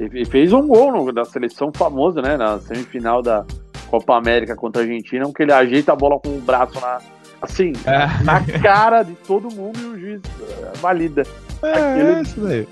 E 0.00 0.24
fez 0.24 0.52
um 0.52 0.66
gol 0.66 0.92
no, 0.92 1.12
da 1.12 1.24
seleção 1.24 1.70
famosa, 1.74 2.22
né? 2.22 2.36
Na 2.36 2.58
semifinal 2.58 3.20
da 3.22 3.44
Copa 3.88 4.16
América 4.16 4.54
contra 4.56 4.82
a 4.82 4.84
Argentina, 4.84 5.30
que 5.34 5.42
ele 5.42 5.52
ajeita 5.52 5.92
a 5.92 5.96
bola 5.96 6.18
com 6.18 6.28
o 6.30 6.40
braço 6.40 6.80
na. 6.80 6.98
Assim, 7.42 7.72
É. 7.86 8.22
na 8.22 8.40
cara 8.60 9.02
de 9.02 9.14
todo 9.26 9.50
mundo 9.54 9.78
e 9.80 9.84
o 9.86 9.98
juiz 9.98 10.20
eh, 10.42 10.72
valida. 10.80 11.22
É, 11.62 11.72
Aquele- 11.72 12.20
isso 12.22 12.40
daí. 12.40 12.68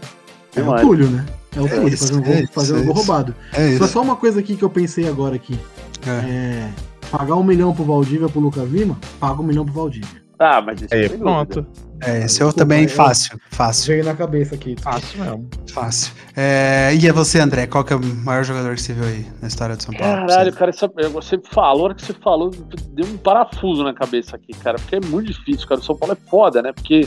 É 0.57 0.61
o. 0.61 0.77
Túlio, 0.77 1.09
né? 1.09 1.25
É 1.57 1.61
o 1.61 1.67
É 1.67 1.69
Túlio 1.71 1.89
isso, 1.89 2.07
fazendo 2.07 2.25
gol, 2.25 2.35
é 2.35 2.47
fazendo 2.49 2.81
é 2.81 2.83
gol 2.85 2.95
roubado. 2.95 3.35
É 3.55 3.87
Só 3.87 4.03
uma 4.03 4.17
coisa 4.17 4.41
aqui 4.41 4.57
que 4.57 4.63
eu 4.63 4.69
pensei 4.71 5.09
agora 5.09 5.37
aqui. 5.37 5.59
É. 6.07 6.11
É, 6.31 6.71
pagar 7.11 7.35
um 7.37 7.43
milhão 7.43 7.75
pro 7.75 7.83
Valdívia 7.85 8.29
pro 8.29 8.41
Lucas 8.41 8.69
Lima, 8.71 8.97
paga 9.19 9.41
um 9.41 9.45
milhão 9.45 9.65
pro 9.65 9.73
Valdívia. 9.75 10.23
Ah, 10.39 10.61
mas 10.61 10.83
isso 10.83 10.95
Aí, 10.95 11.09
sem 11.09 11.19
pronto. 11.19 11.63
dúvida. 11.63 11.88
É, 12.01 12.19
esse 12.19 12.41
eu 12.41 12.47
Desculpa, 12.47 12.55
também 12.55 12.85
eu- 12.85 12.89
fácil, 12.89 13.41
fácil, 13.51 13.87
Veio 13.89 14.05
na 14.05 14.15
cabeça 14.15 14.55
aqui. 14.55 14.77
Fácil 14.81 15.21
mesmo. 15.25 15.49
fácil. 15.73 16.13
É, 16.37 16.95
e 16.95 17.09
é 17.09 17.13
você, 17.13 17.41
André? 17.41 17.67
Qual 17.67 17.83
que 17.83 17.93
é 17.93 17.97
o 17.97 18.01
maior 18.01 18.45
jogador 18.45 18.75
que 18.77 18.83
você 18.83 18.93
viu 18.93 19.05
aí 19.05 19.27
na 19.43 19.49
história 19.49 19.77
de 19.77 19.83
São 19.83 19.93
Paulo? 19.95 20.27
Caralho, 20.29 20.53
cara, 20.53 20.71
essa, 20.71 20.89
você 21.13 21.39
falou, 21.51 21.81
a 21.83 21.85
hora 21.87 21.95
que 21.95 22.05
você 22.07 22.13
falou, 22.13 22.51
deu 22.93 23.05
um 23.07 23.17
parafuso 23.17 23.83
na 23.83 23.93
cabeça 23.93 24.37
aqui, 24.37 24.53
cara, 24.55 24.79
porque 24.79 24.97
é 24.97 25.01
muito 25.01 25.27
difícil, 25.33 25.67
cara. 25.67 25.81
O 25.81 25.85
São 25.85 25.97
Paulo 25.97 26.15
é 26.15 26.31
foda, 26.31 26.63
né? 26.63 26.73
Porque, 26.73 27.07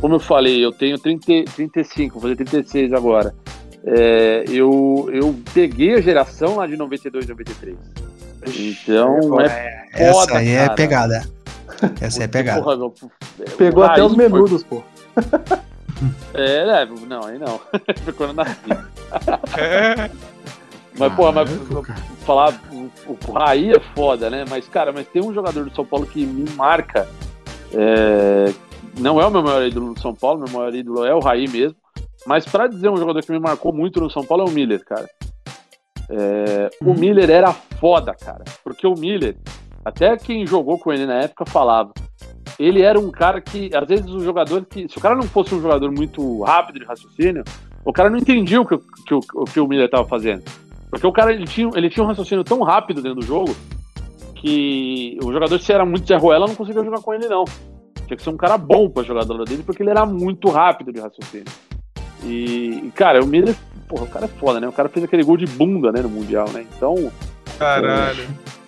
como 0.00 0.16
eu 0.16 0.20
falei, 0.20 0.64
eu 0.64 0.72
tenho 0.72 0.98
30, 0.98 1.44
35, 1.54 2.14
vou 2.14 2.22
fazer 2.22 2.36
36 2.36 2.92
agora. 2.92 3.32
É, 3.84 4.44
eu, 4.48 5.08
eu 5.12 5.36
peguei 5.54 5.94
a 5.94 6.00
geração 6.00 6.56
lá 6.56 6.66
de 6.66 6.76
92, 6.76 7.26
93. 7.28 7.76
Então, 8.56 9.40
é 9.40 9.86
Essa 9.92 10.12
foda, 10.12 10.38
aí 10.38 10.48
é 10.50 10.62
cara. 10.64 10.74
pegada. 10.74 11.30
Essa 12.00 12.24
é 12.24 12.28
pegada. 12.28 12.62
Porra, 12.62 12.76
meu, 12.76 12.94
Pegou 13.56 13.84
até 13.84 14.02
os 14.02 14.14
foi- 14.14 14.28
menudos, 14.28 14.62
pô. 14.64 14.82
É, 16.34 16.82
é, 16.82 16.86
não, 17.06 17.24
aí 17.24 17.38
não. 17.38 17.60
Foi 18.02 18.12
quando 18.12 18.30
eu 18.30 18.34
nasci. 18.34 18.58
Mas, 20.98 21.12
porra, 21.14 21.32
mas 21.32 21.48
falar 22.24 22.60
o, 22.72 22.90
o 23.28 23.32
Raí 23.32 23.70
é 23.72 23.78
foda, 23.94 24.28
né? 24.28 24.44
Mas, 24.48 24.66
cara, 24.68 24.92
mas 24.92 25.06
tem 25.06 25.22
um 25.22 25.32
jogador 25.32 25.64
do 25.64 25.74
São 25.74 25.84
Paulo 25.84 26.04
que 26.06 26.24
me 26.26 26.48
marca. 26.50 27.08
é, 27.72 28.52
não 28.98 29.20
é 29.20 29.26
o 29.26 29.30
meu 29.30 29.42
maior 29.42 29.62
ídolo 29.64 29.90
no 29.92 30.00
São 30.00 30.12
Paulo, 30.14 30.40
meu 30.44 30.52
maior 30.52 30.74
ídolo 30.74 31.04
é 31.04 31.14
o 31.14 31.20
Raí 31.20 31.46
mesmo. 31.48 31.76
Mas 32.26 32.44
pra 32.44 32.66
dizer 32.66 32.88
um 32.90 32.96
jogador 32.96 33.22
que 33.22 33.30
me 33.32 33.38
marcou 33.38 33.72
muito 33.72 34.00
no 34.00 34.10
São 34.10 34.24
Paulo 34.24 34.44
é 34.44 34.50
o 34.50 34.52
Miller, 34.52 34.84
cara. 34.84 35.08
É, 36.10 36.70
O 36.80 36.88
Uhum. 36.90 36.94
Miller 36.94 37.30
era 37.30 37.52
foda, 37.80 38.12
cara. 38.14 38.44
Porque 38.64 38.86
o 38.86 38.94
Miller, 38.94 39.36
até 39.84 40.16
quem 40.16 40.46
jogou 40.46 40.78
com 40.78 40.92
ele 40.92 41.06
na 41.06 41.14
época 41.22 41.44
falava. 41.46 41.92
Ele 42.58 42.82
era 42.82 42.98
um 43.00 43.10
cara 43.10 43.40
que, 43.40 43.70
às 43.74 43.86
vezes, 43.88 44.10
o 44.10 44.20
jogador 44.20 44.64
que. 44.66 44.88
Se 44.88 44.98
o 44.98 45.00
cara 45.00 45.14
não 45.16 45.22
fosse 45.24 45.54
um 45.54 45.60
jogador 45.62 45.90
muito 45.90 46.42
rápido 46.42 46.78
de 46.80 46.84
raciocínio, 46.84 47.42
o 47.84 47.92
cara 47.92 48.10
não 48.10 48.18
entendia 48.18 48.60
o 48.60 48.66
que, 48.66 48.74
o- 48.74 48.80
que, 49.06 49.14
o, 49.14 49.20
que 49.44 49.60
o 49.60 49.66
Miller 49.66 49.88
tava 49.90 50.04
fazendo. 50.06 50.42
Porque 50.90 51.06
o 51.06 51.12
cara 51.12 51.32
ele 51.32 51.46
tinha, 51.46 51.70
ele 51.74 51.88
tinha 51.88 52.04
um 52.04 52.06
raciocínio 52.06 52.44
tão 52.44 52.62
rápido 52.62 53.00
dentro 53.00 53.20
do 53.20 53.26
jogo 53.26 53.54
que 54.34 55.18
o 55.22 55.32
jogador, 55.32 55.58
se 55.58 55.72
era 55.72 55.84
muito 55.84 56.06
Zé 56.06 56.16
Ruela, 56.16 56.46
não 56.46 56.54
conseguia 56.54 56.84
jogar 56.84 57.00
com 57.00 57.14
ele, 57.14 57.28
não. 57.28 57.44
Tinha 58.06 58.16
que 58.16 58.22
ser 58.22 58.30
um 58.30 58.36
cara 58.36 58.58
bom 58.58 58.90
pra 58.90 59.02
jogar 59.02 59.24
do 59.24 59.32
lado 59.32 59.44
dele, 59.44 59.62
porque 59.64 59.82
ele 59.82 59.90
era 59.90 60.04
muito 60.04 60.48
rápido 60.50 60.92
de 60.92 61.00
raciocínio. 61.00 61.46
E, 62.24 62.82
e, 62.86 62.92
cara, 62.94 63.22
o 63.22 63.26
Miller, 63.26 63.56
porra, 63.88 64.04
o 64.04 64.08
cara 64.08 64.26
é 64.26 64.28
foda, 64.28 64.60
né? 64.60 64.68
O 64.68 64.72
cara 64.72 64.88
fez 64.88 65.04
aquele 65.04 65.22
gol 65.24 65.36
de 65.36 65.46
bunda, 65.46 65.90
né, 65.90 66.00
no 66.02 66.08
Mundial, 66.08 66.48
né? 66.50 66.66
Então, 66.76 67.10
Caralho. 67.58 68.22
é, 68.22 68.26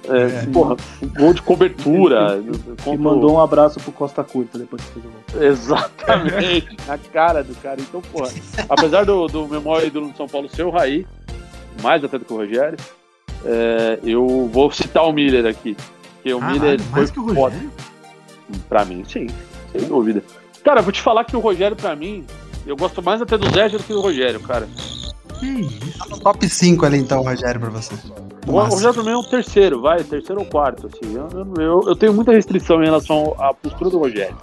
É. 0.08 0.46
porra, 0.52 0.76
um 1.02 1.08
gol 1.08 1.34
de 1.34 1.42
cobertura. 1.42 2.42
E 2.86 2.98
mandou 2.98 3.34
um 3.34 3.40
abraço 3.40 3.80
pro 3.80 3.90
Costa 3.90 4.22
Curta 4.22 4.58
depois 4.58 4.82
que 4.82 4.92
fez 4.92 5.06
o 5.06 5.08
gol. 5.08 5.42
Exatamente, 5.42 6.76
na 6.86 6.98
cara 6.98 7.42
do 7.42 7.54
cara. 7.56 7.80
Então, 7.80 8.02
porra, 8.02 8.30
apesar 8.68 9.04
do, 9.04 9.26
do 9.26 9.46
ídolo 9.82 10.10
do 10.10 10.16
São 10.16 10.28
Paulo 10.28 10.48
ser 10.48 10.64
o 10.64 10.70
Raí, 10.70 11.06
mais 11.82 12.04
até 12.04 12.18
do 12.18 12.24
que 12.24 12.32
o 12.32 12.36
Rogério, 12.36 12.76
é, 13.44 13.98
eu 14.02 14.48
vou 14.52 14.70
citar 14.70 15.04
o 15.04 15.12
Miller 15.12 15.46
aqui. 15.46 15.76
Porque 16.16 16.34
o 16.34 16.40
Caralho, 16.40 16.60
Miller 16.60 16.80
foi 16.80 17.08
que 17.08 17.20
o 17.20 17.34
foda. 17.34 17.56
Pra 18.68 18.84
mim, 18.84 19.02
sim, 19.04 19.26
sem 19.72 19.88
dúvida. 19.88 20.22
Cara, 20.62 20.80
eu 20.80 20.84
vou 20.84 20.92
te 20.92 21.00
falar 21.00 21.24
que 21.24 21.36
o 21.36 21.40
Rogério, 21.40 21.76
pra 21.76 21.96
mim, 21.96 22.24
eu 22.66 22.76
gosto 22.76 23.02
mais 23.02 23.20
até 23.20 23.36
do 23.38 23.50
Zé 23.50 23.68
do 23.68 23.78
que 23.78 23.92
do 23.92 24.00
Rogério, 24.00 24.40
cara. 24.40 24.68
Que 25.38 25.46
isso? 25.46 26.20
Top 26.20 26.48
5 26.48 26.86
ali 26.86 26.98
então, 26.98 27.22
Rogério, 27.22 27.60
pra 27.60 27.70
você. 27.70 27.94
O 28.46 28.52
Massa. 28.52 28.74
Rogério 28.76 28.94
pra 28.94 29.02
mim 29.02 29.10
é 29.10 29.16
um 29.16 29.22
terceiro, 29.22 29.80
vai, 29.80 30.02
terceiro 30.04 30.40
ou 30.42 30.46
quarto, 30.46 30.86
assim. 30.88 31.14
Eu, 31.14 31.28
eu, 31.32 31.54
eu- 31.62 31.82
eu 31.88 31.96
tenho 31.96 32.12
muita 32.12 32.32
restrição 32.32 32.80
em 32.82 32.84
relação 32.86 33.34
à 33.38 33.52
postura 33.54 33.90
do 33.90 33.98
Rogério. 33.98 34.36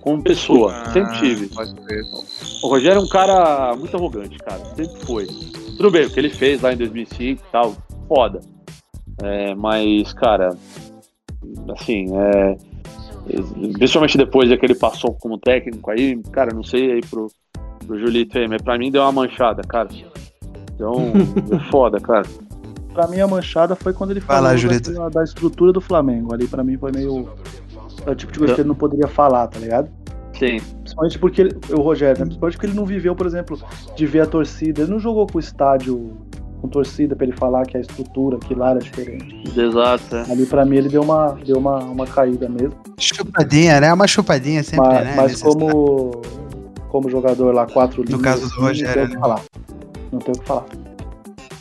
Como 0.00 0.22
pessoa, 0.22 0.72
Ah, 0.72 0.92
sempre 0.92 1.18
tive. 1.18 1.50
O 2.62 2.68
Rogério 2.68 3.00
é 3.00 3.02
um 3.02 3.08
cara 3.08 3.74
muito 3.76 3.96
arrogante, 3.96 4.38
cara. 4.38 4.60
Sempre 4.76 5.00
foi. 5.04 5.26
Tudo 5.76 5.90
bem, 5.90 6.06
o 6.06 6.10
que 6.10 6.20
ele 6.20 6.30
fez 6.30 6.60
lá 6.62 6.72
em 6.72 6.76
2005 6.76 7.42
e 7.42 7.50
tal, 7.50 7.74
foda. 8.06 8.40
É, 9.22 9.54
mas, 9.54 10.12
cara, 10.12 10.56
assim, 11.76 12.06
é, 12.16 12.56
principalmente 13.72 14.16
depois 14.18 14.48
de 14.48 14.56
que 14.56 14.64
ele 14.66 14.74
passou 14.76 15.14
como 15.14 15.38
técnico 15.38 15.90
aí, 15.90 16.22
cara, 16.30 16.54
não 16.54 16.62
sei 16.62 16.92
aí 16.92 17.00
pro, 17.00 17.26
pro 17.86 17.98
Julito 17.98 18.38
aí, 18.38 18.46
mas 18.46 18.62
pra 18.62 18.78
mim 18.78 18.90
deu 18.92 19.02
uma 19.02 19.12
manchada, 19.12 19.62
cara. 19.62 19.88
Então, 20.74 20.92
é 21.50 21.58
foda, 21.70 21.98
cara. 21.98 22.26
Pra 22.96 23.06
mim 23.08 23.20
a 23.20 23.26
manchada 23.26 23.76
foi 23.76 23.92
quando 23.92 24.10
ele 24.12 24.20
falou 24.20 24.44
lá, 24.44 24.50
da- 24.50 24.56
Julito. 24.56 24.92
da, 25.10 25.22
estrutura 25.22 25.72
do 25.72 25.80
Flamengo. 25.80 26.32
Ali 26.32 26.46
pra 26.48 26.64
mim 26.64 26.76
foi 26.78 26.90
meio. 26.92 27.28
É 28.06 28.10
o 28.10 28.14
tipo 28.14 28.32
de 28.32 28.38
coisa 28.38 28.54
que 28.54 28.60
ele 28.62 28.68
não 28.68 28.74
poderia 28.74 29.06
falar, 29.08 29.46
tá 29.48 29.58
ligado? 29.58 29.88
Sim. 30.38 30.60
Principalmente 30.80 31.18
porque 31.18 31.40
ele, 31.42 31.56
o 31.72 31.80
Rogério, 31.80 32.18
né? 32.18 32.24
Principalmente 32.26 32.56
porque 32.56 32.66
ele 32.66 32.76
não 32.76 32.84
viveu, 32.86 33.14
por 33.16 33.26
exemplo, 33.26 33.58
de 33.96 34.06
ver 34.06 34.20
a 34.20 34.26
torcida. 34.26 34.82
Ele 34.82 34.90
não 34.90 34.98
jogou 35.00 35.26
com 35.26 35.38
o 35.38 35.40
estádio 35.40 36.12
com 36.60 36.68
torcida 36.68 37.14
pra 37.16 37.26
ele 37.26 37.36
falar 37.36 37.64
que 37.66 37.76
a 37.76 37.80
estrutura, 37.80 38.38
que 38.38 38.54
lá 38.54 38.70
era 38.70 38.78
diferente. 38.80 39.42
Exato. 39.58 40.16
é. 40.16 40.30
Ali 40.30 40.46
pra 40.46 40.64
mim 40.64 40.76
ele 40.76 40.88
deu 40.88 41.02
uma, 41.02 41.32
deu 41.44 41.58
uma, 41.58 41.78
uma 41.78 42.06
caída 42.06 42.48
mesmo. 42.48 42.74
Chupadinha, 42.98 43.80
né? 43.80 43.92
Uma 43.92 44.06
chupadinha 44.06 44.62
sempre, 44.62 44.86
mas 44.86 45.04
né? 45.04 45.14
mas 45.16 45.42
como, 45.42 46.22
como 46.88 47.10
jogador 47.10 47.54
lá, 47.54 47.66
quatro 47.66 48.02
linhas, 48.02 48.20
caso 48.22 48.40
do 48.42 48.46
assim, 48.46 48.60
Rogério, 48.60 49.02
Não 49.02 49.04
tem 49.04 49.04
o 49.04 49.08
né? 49.08 49.14
que 49.14 49.20
falar. 49.20 49.42
Não 50.12 50.18
tem 50.18 50.34
o 50.34 50.38
que 50.38 50.46
falar. 50.46 50.64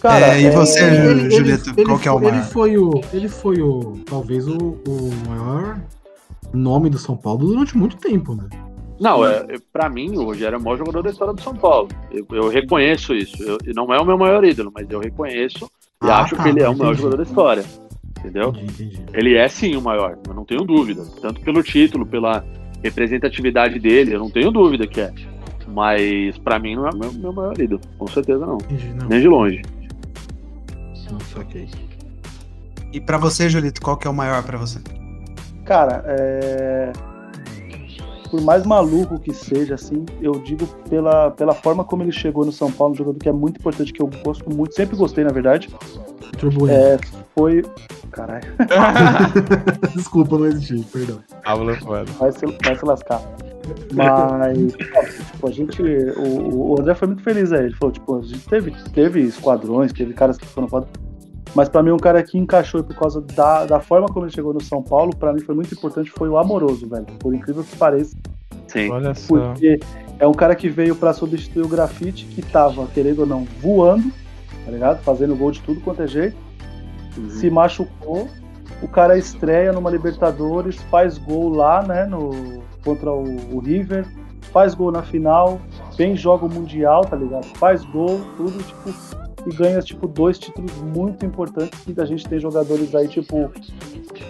É, 0.07 0.41
e 0.41 0.49
você, 0.51 0.79
é, 0.79 0.93
Ju- 0.95 1.29
Julito, 1.31 1.73
qual 1.85 1.99
que 1.99 2.07
é 2.07 2.11
o 2.11 2.19
foi, 2.19 2.27
ele 2.27 2.31
maior? 2.37 2.47
foi 2.49 2.77
o. 2.77 3.01
Ele 3.13 3.29
foi 3.29 3.61
o. 3.61 3.97
Talvez 4.05 4.47
o, 4.47 4.57
o 4.57 5.11
maior 5.29 5.79
nome 6.53 6.89
do 6.89 6.97
São 6.97 7.15
Paulo 7.17 7.47
durante 7.47 7.77
muito 7.77 7.97
tempo, 7.97 8.35
né? 8.35 8.47
Não, 8.99 9.25
é, 9.27 9.45
é, 9.49 9.55
pra 9.73 9.89
mim, 9.89 10.15
o 10.15 10.23
Rogério 10.23 10.55
é 10.55 10.59
o 10.59 10.61
maior 10.61 10.77
jogador 10.77 11.01
da 11.03 11.09
história 11.09 11.33
do 11.33 11.41
São 11.41 11.53
Paulo. 11.53 11.89
Eu, 12.11 12.25
eu 12.31 12.47
reconheço 12.49 13.13
isso. 13.13 13.35
Eu, 13.43 13.57
não 13.75 13.93
é 13.93 13.99
o 13.99 14.05
meu 14.05 14.17
maior 14.17 14.43
ídolo, 14.45 14.71
mas 14.73 14.89
eu 14.89 14.99
reconheço 14.99 15.65
e 16.03 16.07
Ah, 16.09 16.21
acho 16.21 16.35
tá, 16.35 16.43
que 16.43 16.49
ele 16.49 16.61
é 16.61 16.69
o 16.69 16.77
maior 16.77 16.93
jogador 16.95 17.17
da 17.17 17.23
história. 17.23 17.65
Entendeu? 18.19 18.49
Entendi, 18.49 18.83
entendi. 18.85 19.03
Ele 19.13 19.35
é 19.35 19.47
sim 19.49 19.75
o 19.75 19.81
maior, 19.81 20.17
eu 20.27 20.33
não 20.33 20.45
tenho 20.45 20.61
dúvida. 20.63 21.03
Tanto 21.21 21.41
pelo 21.41 21.61
título, 21.61 22.05
pela 22.05 22.43
representatividade 22.81 23.79
dele, 23.79 24.13
eu 24.15 24.19
não 24.19 24.29
tenho 24.29 24.49
dúvida 24.49 24.87
que 24.87 25.01
é. 25.01 25.11
Mas 25.67 26.37
pra 26.37 26.57
mim 26.57 26.75
não 26.75 26.87
é 26.87 26.91
o 26.91 26.97
meu, 26.97 27.11
meu 27.11 27.33
maior 27.33 27.59
ídolo, 27.59 27.81
com 27.97 28.07
certeza 28.07 28.45
não. 28.45 28.57
entendi 28.57 28.93
não. 28.93 29.07
Nem 29.09 29.19
de 29.19 29.27
longe. 29.27 29.61
Saquei. 31.21 31.69
E 32.91 33.01
pra 33.01 33.17
você, 33.17 33.49
Julito, 33.49 33.81
qual 33.81 33.97
que 33.97 34.07
é 34.07 34.09
o 34.09 34.13
maior 34.13 34.43
pra 34.43 34.57
você? 34.57 34.79
Cara, 35.65 36.03
é... 36.07 36.91
por 38.29 38.41
mais 38.41 38.65
maluco 38.65 39.19
que 39.19 39.33
seja, 39.33 39.75
assim, 39.75 40.05
eu 40.21 40.33
digo 40.33 40.65
pela, 40.89 41.31
pela 41.31 41.53
forma 41.53 41.83
como 41.83 42.03
ele 42.03 42.11
chegou 42.11 42.45
no 42.45 42.51
São 42.51 42.71
Paulo, 42.71 42.93
um 42.93 42.97
jogador 42.97 43.19
que 43.19 43.29
é 43.29 43.33
muito 43.33 43.59
importante, 43.59 43.91
que 43.91 44.01
eu 44.01 44.09
gosto 44.23 44.49
muito, 44.49 44.75
sempre 44.75 44.95
gostei, 44.95 45.23
na 45.23 45.31
verdade, 45.31 45.69
é, 46.69 46.97
foi. 47.35 47.63
Caralho, 48.11 48.45
Desculpa, 49.95 50.37
não 50.37 50.45
existi, 50.45 50.85
perdão. 50.91 51.19
Pablo 51.43 51.75
foda. 51.75 52.05
vai 52.13 52.31
se, 52.31 52.45
vai 52.45 52.75
se 52.75 52.85
lascar. 52.85 53.21
Mas, 53.93 54.73
tipo, 55.31 55.47
a 55.47 55.51
gente. 55.51 55.81
O, 55.81 56.73
o 56.73 56.79
André 56.79 56.95
foi 56.95 57.07
muito 57.07 57.23
feliz 57.23 57.51
aí. 57.51 57.65
Ele 57.65 57.75
falou, 57.75 57.91
tipo, 57.91 58.19
a 58.19 58.21
gente 58.21 58.47
teve, 58.47 58.71
teve 58.93 59.21
esquadrões, 59.21 59.91
teve 59.91 60.13
caras 60.13 60.37
que 60.37 60.45
foram 60.45 60.67
foda. 60.67 60.87
Mas 61.55 61.69
pra 61.69 61.81
mim, 61.81 61.91
um 61.91 61.97
cara 61.97 62.21
que 62.21 62.37
encaixou 62.37 62.83
por 62.83 62.95
causa 62.95 63.21
da, 63.21 63.65
da 63.65 63.79
forma 63.79 64.07
como 64.07 64.25
ele 64.25 64.33
chegou 64.33 64.53
no 64.53 64.61
São 64.61 64.83
Paulo, 64.83 65.15
pra 65.15 65.31
mim 65.31 65.39
foi 65.39 65.55
muito 65.55 65.73
importante, 65.73 66.11
foi 66.11 66.27
o 66.27 66.37
Amoroso, 66.37 66.87
velho. 66.87 67.05
Por 67.17 67.33
incrível 67.33 67.63
que 67.63 67.77
pareça. 67.77 68.15
Sim. 68.67 68.91
Olha 68.91 69.13
só. 69.15 69.27
Porque 69.27 69.79
é 70.19 70.27
um 70.27 70.33
cara 70.33 70.53
que 70.53 70.67
veio 70.67 70.95
pra 70.95 71.13
substituir 71.13 71.63
o 71.63 71.67
grafite, 71.69 72.25
que 72.25 72.41
tava, 72.41 72.85
querendo 72.87 73.19
ou 73.19 73.25
não, 73.25 73.45
voando, 73.61 74.11
tá 74.65 74.71
ligado? 74.71 75.01
Fazendo 75.01 75.35
gol 75.35 75.51
de 75.51 75.61
tudo 75.61 75.79
quanto 75.79 76.01
é 76.01 76.07
jeito. 76.07 76.35
Se 77.29 77.49
machucou. 77.49 78.27
O 78.81 78.87
cara 78.89 79.17
estreia 79.17 79.71
numa 79.71 79.89
Libertadores, 79.89 80.75
faz 80.91 81.17
gol 81.17 81.47
lá, 81.49 81.81
né? 81.81 82.05
No, 82.05 82.61
contra 82.83 83.09
o, 83.09 83.55
o 83.55 83.59
River, 83.59 84.05
faz 84.51 84.75
gol 84.75 84.91
na 84.91 85.01
final, 85.01 85.61
vem 85.97 86.15
joga 86.15 86.45
o 86.45 86.49
Mundial, 86.49 87.05
tá 87.05 87.15
ligado? 87.15 87.45
Faz 87.57 87.85
gol, 87.85 88.19
tudo, 88.35 88.61
tipo, 88.61 89.24
e 89.47 89.55
ganha, 89.55 89.79
tipo, 89.81 90.07
dois 90.07 90.39
títulos 90.39 90.71
muito 90.95 91.25
importantes 91.25 91.79
que 91.83 91.99
a 91.99 92.05
gente 92.05 92.27
tem 92.27 92.39
jogadores 92.39 92.93
aí, 92.95 93.07
tipo, 93.07 93.51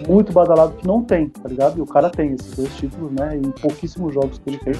muito 0.08 0.32
badalado 0.32 0.74
que 0.76 0.86
não 0.86 1.02
tem, 1.02 1.28
tá 1.28 1.48
ligado? 1.48 1.78
E 1.78 1.80
o 1.80 1.86
cara 1.86 2.10
tem 2.10 2.32
esses 2.34 2.54
dois 2.54 2.74
títulos, 2.76 3.10
né? 3.12 3.36
Em 3.36 3.50
pouquíssimos 3.50 4.12
jogos 4.14 4.38
que 4.38 4.50
ele 4.50 4.58
fez. 4.58 4.78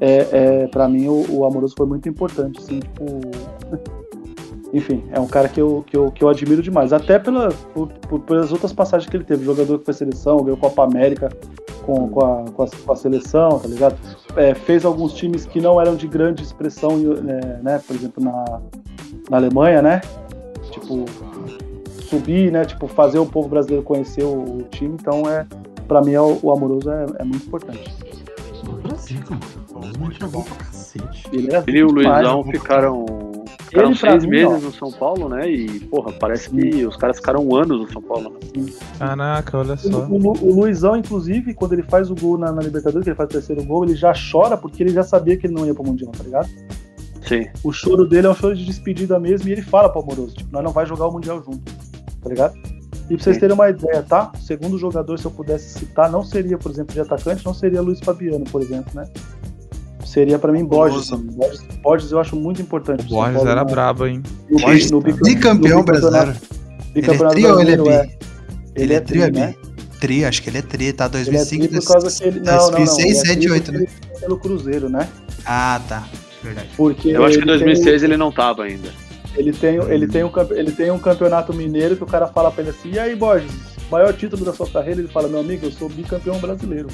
É, 0.00 0.28
é, 0.32 0.66
pra 0.68 0.88
mim, 0.88 1.08
o, 1.08 1.24
o 1.30 1.44
Amoroso 1.44 1.74
foi 1.76 1.86
muito 1.86 2.08
importante, 2.08 2.58
assim, 2.60 2.78
tipo. 2.80 3.04
Enfim, 4.72 5.02
é 5.12 5.18
um 5.18 5.26
cara 5.26 5.48
que 5.48 5.58
eu, 5.60 5.82
que 5.86 5.96
eu, 5.96 6.10
que 6.12 6.22
eu 6.22 6.28
admiro 6.28 6.60
demais. 6.62 6.92
Até 6.92 7.18
pela, 7.18 7.48
por, 7.72 7.88
por- 7.88 8.20
pelas 8.20 8.52
outras 8.52 8.70
passagens 8.72 9.08
que 9.10 9.16
ele 9.16 9.24
teve. 9.24 9.42
Jogador 9.44 9.78
que 9.78 9.84
foi 9.86 9.94
seleção, 9.94 10.36
ganhou 10.42 10.58
Copa 10.58 10.84
América 10.84 11.30
com, 11.88 12.06
com, 12.10 12.20
a, 12.20 12.44
com, 12.50 12.62
a, 12.62 12.66
com 12.84 12.92
a 12.92 12.96
seleção, 12.96 13.58
tá 13.58 13.66
ligado? 13.66 13.96
É, 14.36 14.52
fez 14.54 14.84
alguns 14.84 15.14
times 15.14 15.46
que 15.46 15.58
não 15.58 15.80
eram 15.80 15.96
de 15.96 16.06
grande 16.06 16.42
expressão, 16.42 16.98
né, 16.98 17.60
né? 17.62 17.80
Por 17.86 17.96
exemplo, 17.96 18.22
na, 18.22 18.60
na 19.30 19.38
Alemanha, 19.38 19.80
né? 19.80 20.02
Tipo, 20.70 21.06
subir, 22.02 22.52
né? 22.52 22.66
Tipo, 22.66 22.86
fazer 22.88 23.18
o 23.18 23.24
povo 23.24 23.48
brasileiro 23.48 23.82
conhecer 23.82 24.22
o, 24.22 24.58
o 24.58 24.62
time. 24.64 24.96
Então, 25.00 25.22
é, 25.30 25.46
pra 25.86 26.02
mim, 26.02 26.12
é 26.12 26.20
o, 26.20 26.38
o 26.42 26.52
Amoroso 26.52 26.90
é, 26.90 27.06
é 27.20 27.24
muito 27.24 27.46
importante. 27.46 27.90
No 28.64 28.74
Brasil, 28.74 29.20
cara. 29.26 29.40
O 29.72 29.78
Osman 29.78 30.12
jogou 30.12 30.42
pra 30.44 30.56
cacete. 30.56 31.26
Ele, 31.32 31.54
é 31.54 31.64
Ele 31.66 31.78
e 31.78 31.84
o 31.84 31.90
Luizão 31.90 32.44
né? 32.44 32.52
ficaram, 32.52 33.06
ficaram 33.68 33.94
seis 33.94 34.24
mim, 34.24 34.30
meses 34.30 34.46
ó. 34.46 34.58
no 34.58 34.72
São 34.72 34.90
Paulo, 34.92 35.28
né? 35.28 35.50
E, 35.50 35.80
porra, 35.80 36.12
parece 36.12 36.50
que 36.50 36.84
os 36.86 36.96
caras 36.96 37.16
ficaram 37.16 37.54
anos 37.56 37.80
no 37.80 37.92
São 37.92 38.02
Paulo. 38.02 38.30
Né? 38.56 38.66
Caraca, 38.98 39.58
olha 39.58 39.74
O, 39.74 39.78
só. 39.78 40.06
o 40.06 40.18
Lu- 40.18 40.38
o 40.42 40.54
Luizão, 40.60 40.96
inclusive, 40.96 41.54
quando 41.54 41.72
ele 41.74 41.82
faz 41.82 42.10
o 42.10 42.14
gol 42.14 42.36
na, 42.38 42.50
na 42.52 42.62
Libertadores, 42.62 43.04
que 43.04 43.10
ele 43.10 43.16
faz 43.16 43.28
o 43.28 43.32
terceiro 43.32 43.64
gol, 43.64 43.84
ele 43.84 43.94
já 43.94 44.12
chora 44.32 44.56
porque 44.56 44.82
ele 44.82 44.90
já 44.92 45.02
sabia 45.02 45.36
que 45.36 45.46
ele 45.46 45.54
não 45.54 45.66
ia 45.66 45.74
pro 45.74 45.84
Mundial, 45.84 46.10
tá 46.12 46.24
ligado? 46.24 46.48
Sim. 47.26 47.46
O 47.62 47.72
choro 47.72 48.06
dele 48.06 48.26
é 48.26 48.30
um 48.30 48.34
choro 48.34 48.54
de 48.56 48.64
despedida 48.64 49.18
mesmo 49.18 49.48
e 49.48 49.52
ele 49.52 49.62
fala 49.62 49.88
pro 49.90 50.00
Amoroso, 50.00 50.34
tipo, 50.36 50.50
nós 50.52 50.64
não 50.64 50.72
vai 50.72 50.86
jogar 50.86 51.06
o 51.08 51.12
Mundial 51.12 51.42
junto, 51.42 51.60
tá 52.22 52.28
ligado? 52.28 52.54
E 53.10 53.14
pra 53.14 53.24
vocês 53.24 53.36
Sim. 53.36 53.40
terem 53.40 53.54
uma 53.54 53.70
ideia, 53.70 54.02
tá? 54.02 54.30
O 54.34 54.38
segundo 54.38 54.76
jogador, 54.78 55.18
se 55.18 55.24
eu 55.24 55.30
pudesse 55.30 55.78
citar, 55.78 56.10
não 56.10 56.22
seria, 56.22 56.58
por 56.58 56.70
exemplo, 56.70 56.92
de 56.94 57.00
atacante, 57.00 57.44
não 57.44 57.54
seria 57.54 57.80
Luiz 57.80 58.00
Fabiano, 58.00 58.44
por 58.44 58.60
exemplo, 58.60 58.90
né? 58.94 59.04
Seria 60.04 60.38
pra 60.38 60.50
mim 60.52 60.64
Borges. 60.64 61.10
Borges. 61.10 61.60
Borges 61.82 62.10
eu 62.12 62.18
acho 62.20 62.34
muito 62.36 62.62
importante. 62.62 63.04
O 63.06 63.08
Borges 63.16 63.34
Paulo 63.34 63.50
era 63.50 63.62
no- 63.64 63.70
brabo, 63.70 64.06
hein? 64.06 64.22
no, 64.50 64.58
Borges, 64.60 64.90
no 64.90 65.00
bicam- 65.00 65.22
bicampeão 65.22 65.78
no 65.78 65.84
bicampeonato- 65.84 66.10
brasileiro. 66.10 66.30
Ele 66.30 66.88
é 66.88 66.92
bicampeonato 66.94 67.34
tri 67.34 67.46
ou 67.46 67.60
ele 67.60 67.70
é 67.72 67.76
brasileiro, 67.76 68.08
bi? 68.08 68.18
Ele 68.74 68.94
é 68.94 69.00
tri, 69.00 69.20
ou 69.22 69.30
né? 69.32 69.54
Tri, 70.00 70.24
acho 70.24 70.42
que 70.42 70.50
ele 70.50 70.58
é 70.58 70.62
tri, 70.62 70.92
tá? 70.92 71.04
Ele 71.06 71.16
é 71.16 71.20
2005, 71.20 71.68
tri 71.68 71.78
por 71.80 71.86
causa 71.92 72.18
que 72.18 72.24
ele. 72.28 72.40
Não, 72.40 72.52
não, 72.56 72.64
não. 72.64 72.70
2006, 72.70 73.04
ele 73.04 73.10
é 73.10 73.24
7, 73.24 73.38
tri 73.40 73.50
8, 73.50 73.64
porque 73.64 73.78
né? 73.78 73.84
ele 73.84 73.90
foi 74.10 74.20
Pelo 74.20 74.38
Cruzeiro, 74.38 74.88
né? 74.88 75.08
Ah, 75.44 75.80
tá. 75.88 76.08
Verdade. 76.42 76.68
Porque 76.76 77.08
Eu 77.10 77.24
acho 77.24 77.38
que 77.38 77.44
em 77.44 77.48
ele 77.48 77.58
tem- 77.58 77.66
2006 77.66 78.02
ele 78.04 78.16
não 78.16 78.30
tava 78.32 78.62
ainda. 78.64 78.88
Ele 79.36 79.52
tem, 79.52 79.76
ele, 79.76 80.06
tem 80.06 80.24
um, 80.24 80.30
ele 80.52 80.72
tem 80.72 80.90
um 80.90 80.98
campeonato 80.98 81.52
mineiro 81.52 81.96
que 81.96 82.02
o 82.02 82.06
cara 82.06 82.26
fala 82.28 82.50
pra 82.50 82.62
ele 82.62 82.70
assim: 82.70 82.90
e 82.92 82.98
aí, 82.98 83.14
Borges, 83.14 83.50
maior 83.90 84.12
título 84.14 84.44
da 84.44 84.52
sua 84.52 84.66
carreira? 84.68 85.00
Ele 85.00 85.08
fala: 85.08 85.28
meu 85.28 85.40
amigo, 85.40 85.66
eu 85.66 85.70
sou 85.72 85.88
bicampeão 85.88 86.38
brasileiro. 86.38 86.88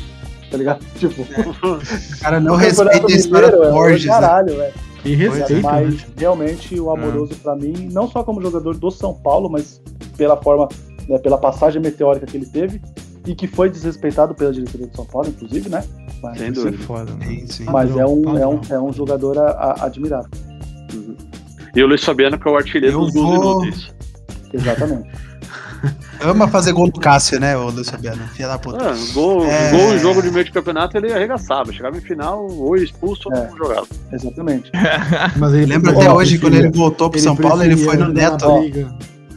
Tá 0.54 0.58
ligado? 0.58 0.84
Tipo, 0.94 1.22
O 1.22 2.20
cara 2.20 2.38
não 2.38 2.54
respeita 2.54 3.06
a 3.08 3.10
história 3.10 3.50
do 3.50 3.64
é 3.64 3.68
um 3.70 3.72
Borges, 3.72 4.04
né? 4.06 4.12
caralho, 4.12 4.56
velho. 4.56 4.74
E 5.04 5.14
respeito, 5.16 5.62
Mas 5.62 5.94
né? 5.94 6.06
realmente 6.16 6.78
o 6.80 6.90
Amoroso, 6.90 7.34
pra 7.42 7.56
mim, 7.56 7.88
não 7.92 8.08
só 8.08 8.22
como 8.22 8.40
jogador 8.40 8.76
do 8.76 8.90
São 8.90 9.12
Paulo, 9.12 9.50
mas 9.50 9.82
pela 10.16 10.36
forma, 10.40 10.68
né, 11.08 11.18
pela 11.18 11.36
passagem 11.36 11.82
meteórica 11.82 12.24
que 12.24 12.36
ele 12.36 12.46
teve 12.46 12.80
e 13.26 13.34
que 13.34 13.46
foi 13.48 13.68
desrespeitado 13.68 14.32
pela 14.34 14.52
diretoria 14.52 14.86
do 14.86 14.94
São 14.96 15.04
Paulo, 15.04 15.28
inclusive, 15.28 15.68
né? 15.68 15.82
Mas, 16.22 16.38
Sem 16.38 16.46
é 16.46 16.50
dúvida. 16.52 16.78
foda. 16.84 17.12
Sim, 17.22 17.46
sim. 17.48 17.64
mas 17.64 17.94
é, 17.96 18.06
um, 18.06 18.38
é, 18.38 18.46
um, 18.46 18.60
é 18.70 18.78
um 18.80 18.92
jogador 18.92 19.36
a- 19.38 19.50
a- 19.50 19.84
admirável. 19.86 20.30
E 21.74 21.82
o 21.82 21.86
Luiz 21.88 22.04
Fabiano, 22.04 22.38
que 22.38 22.48
é 22.48 22.50
o 22.52 22.56
artilheiro 22.56 22.96
Eu 22.96 23.00
dos 23.06 23.14
vou- 23.14 23.34
inúteis. 23.34 23.92
Exatamente. 24.52 25.10
Ama 26.20 26.48
fazer 26.48 26.72
gol 26.72 26.90
do 26.90 27.00
Cássio, 27.00 27.38
né, 27.40 27.56
o 27.56 27.70
Luiz 27.70 27.88
Fabiano? 27.90 28.22
Filha 28.34 28.48
da 28.48 28.58
puta. 28.58 28.90
Ah, 28.90 28.94
gol, 29.12 29.44
É. 29.46 29.70
gol 29.70 29.94
em 29.94 29.98
jogo 29.98 30.22
de 30.22 30.30
meio 30.30 30.44
de 30.44 30.52
campeonato 30.52 30.96
ele 30.96 31.12
arregaçava. 31.12 31.72
Chegava 31.72 31.96
em 31.96 32.00
final, 32.00 32.46
ou 32.50 32.76
expulso 32.76 33.28
ou 33.28 33.34
É. 33.36 33.48
não 33.48 33.56
jogava. 33.56 33.86
Exatamente. 34.12 34.70
Mas 35.36 35.52
ele 35.54 35.66
Lembra 35.66 35.92
até 35.92 36.00
ele 36.00 36.08
hoje, 36.10 36.38
quando 36.38 36.54
ele 36.54 36.70
voltou 36.70 37.10
pro 37.10 37.20
São 37.20 37.36
Paulo, 37.36 37.62
ele 37.62 37.76
foi 37.76 37.96
no 37.96 38.08
Neto. 38.08 38.46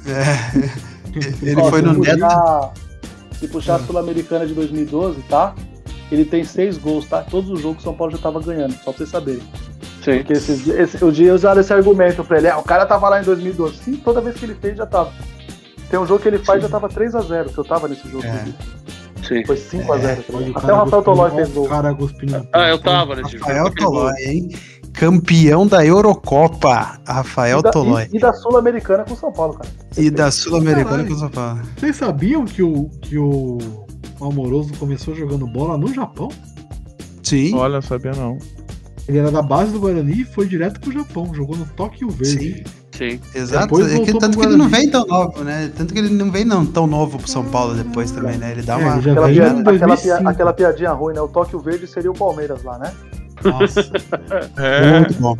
É. 0.06 0.78
Ele 1.42 1.60
Ó, 1.60 1.70
foi 1.72 1.80
se 1.80 1.86
no 1.88 1.94
Neto. 1.94 2.20
puxar, 2.20 2.74
Se 3.40 3.48
puxar 3.48 3.76
a 3.76 3.80
Sul-Americana 3.80 4.46
de 4.46 4.54
2012, 4.54 5.20
tá? 5.24 5.56
Ele 6.12 6.24
tem 6.24 6.44
seis 6.44 6.78
gols, 6.78 7.06
tá? 7.08 7.22
Todos 7.24 7.50
os 7.50 7.60
jogos 7.60 7.80
o 7.80 7.84
São 7.84 7.94
Paulo 7.94 8.12
já 8.14 8.20
tava 8.20 8.40
ganhando, 8.40 8.74
só 8.74 8.84
pra 8.92 8.94
vocês 8.94 9.10
saberem. 9.10 9.42
Sim. 10.06 10.18
Porque 10.20 10.34
esses, 10.34 10.68
esse, 10.68 11.04
o 11.04 11.12
dia 11.12 11.34
usaram 11.34 11.60
esse 11.60 11.74
argumento 11.74 12.24
pra 12.24 12.38
ele. 12.38 12.48
Ah, 12.50 12.60
o 12.60 12.64
cara 12.64 12.86
tava 12.86 13.10
lá 13.10 13.20
em 13.20 13.24
2012. 13.26 13.78
Sim, 13.78 13.96
toda 13.96 14.22
vez 14.22 14.36
que 14.38 14.46
ele 14.46 14.56
fez 14.56 14.78
já 14.78 14.86
tava. 14.86 15.12
Tem 15.90 16.00
um 16.00 16.06
jogo 16.06 16.22
que 16.22 16.28
ele 16.28 16.40
faz 16.40 16.62
já 16.62 16.70
tava 16.70 16.90
3x0, 16.90 17.50
que 17.54 17.58
eu 17.58 17.64
tava 17.64 17.88
nesse 17.88 18.08
jogo. 18.10 18.26
É. 18.26 18.46
Sim. 19.26 19.44
Foi 19.46 19.56
5x0. 19.58 19.86
tá 19.86 19.94
Olha, 19.94 20.46
ligado? 20.46 20.56
o 20.56 20.58
Até 20.58 20.74
o 20.74 20.76
Rafael 20.78 21.02
Tolói 21.04 21.32
fez 21.32 21.50
o 21.50 21.54
gol. 21.54 21.68
cara. 21.68 21.98
Ah, 22.54 22.70
eu 22.70 22.80
tava 22.80 23.16
nesse 23.16 23.32
jogo. 23.38 23.44
Rafael 23.46 23.68
Aquele 23.68 23.86
gol. 23.86 23.94
Tolói, 23.96 24.14
hein? 24.26 24.50
Campeão 24.94 25.68
da 25.68 25.86
Eurocopa, 25.86 27.00
Rafael 27.08 27.60
E 27.60 27.64
da, 27.64 27.72
Tolói. 27.72 28.08
e, 28.12 28.18
e 28.18 28.20
da 28.20 28.34
Sul-Americana 28.34 29.04
com 29.04 29.14
o 29.14 29.18
São 29.18 29.32
Paulo, 29.32 29.54
cara. 29.54 29.70
E 29.98 30.10
da 30.10 30.32
Sul-Americana 30.32 31.04
com 31.06 31.14
o 31.14 31.18
São 31.18 31.30
Paulo. 31.30 31.62
Vocês 31.78 31.96
sabiam 31.96 32.46
que 32.46 32.64
o, 32.64 32.90
que 33.02 33.18
o 33.18 33.58
Amoroso 34.20 34.74
começou 34.80 35.14
jogando 35.14 35.46
bola 35.46 35.78
no 35.78 35.94
Japão? 35.94 36.30
Sim. 37.22 37.54
Olha, 37.56 37.76
eu 37.76 37.82
sabia 37.82 38.14
não. 38.14 38.38
Ele 39.08 39.20
era 39.20 39.30
da 39.32 39.42
base 39.42 39.72
do 39.72 39.80
Guarani 39.80 40.22
e 40.22 40.26
foi 40.26 40.48
direto 40.48 40.80
pro 40.80 40.92
Japão. 40.92 41.32
Jogou 41.34 41.56
no 41.56 41.66
Tóquio 41.66 42.10
Verde. 42.10 42.56
Sim. 42.56 42.64
Sim. 42.98 43.20
Exato. 43.36 43.66
Depois 43.66 43.94
É 43.94 44.00
que, 44.00 44.18
tanto 44.20 44.38
que 44.40 44.46
ele 44.46 44.56
não 44.58 44.68
vem 44.70 44.90
tão 44.90 45.06
novo, 45.06 45.44
né? 45.44 45.72
Tanto 45.78 45.94
que 45.94 46.00
ele 46.00 46.10
não 46.14 46.32
vem 46.32 46.44
não 46.46 46.66
tão 46.66 46.88
novo 46.88 47.18
pro 47.20 47.28
São 47.30 47.44
Paulo 47.46 47.76
depois 47.76 48.12
também, 48.12 48.38
né? 48.38 48.52
Ele 48.52 48.62
dá 48.64 48.74
É, 48.74 48.78
uma. 48.78 48.94
ele 48.94 49.02
já 49.02 49.12
Aquela, 49.12 49.28
veio 49.28 49.38
pia- 49.42 49.48
em 49.48 49.50
aquela, 49.60 49.64
2005. 49.64 50.18
pia- 50.22 50.30
aquela 50.30 50.54
piadinha 50.54 50.92
ruim, 50.94 51.14
né? 51.14 51.22
O 51.22 51.28
Tóquio 51.28 51.60
Verde 51.60 51.86
seria 51.88 52.10
o 52.10 52.14
Palmeiras 52.14 52.64
lá, 52.64 52.80
né? 52.80 52.92
Nossa, 53.44 53.82
É. 54.58 55.00
muito 55.00 55.14
bom. 55.16 55.38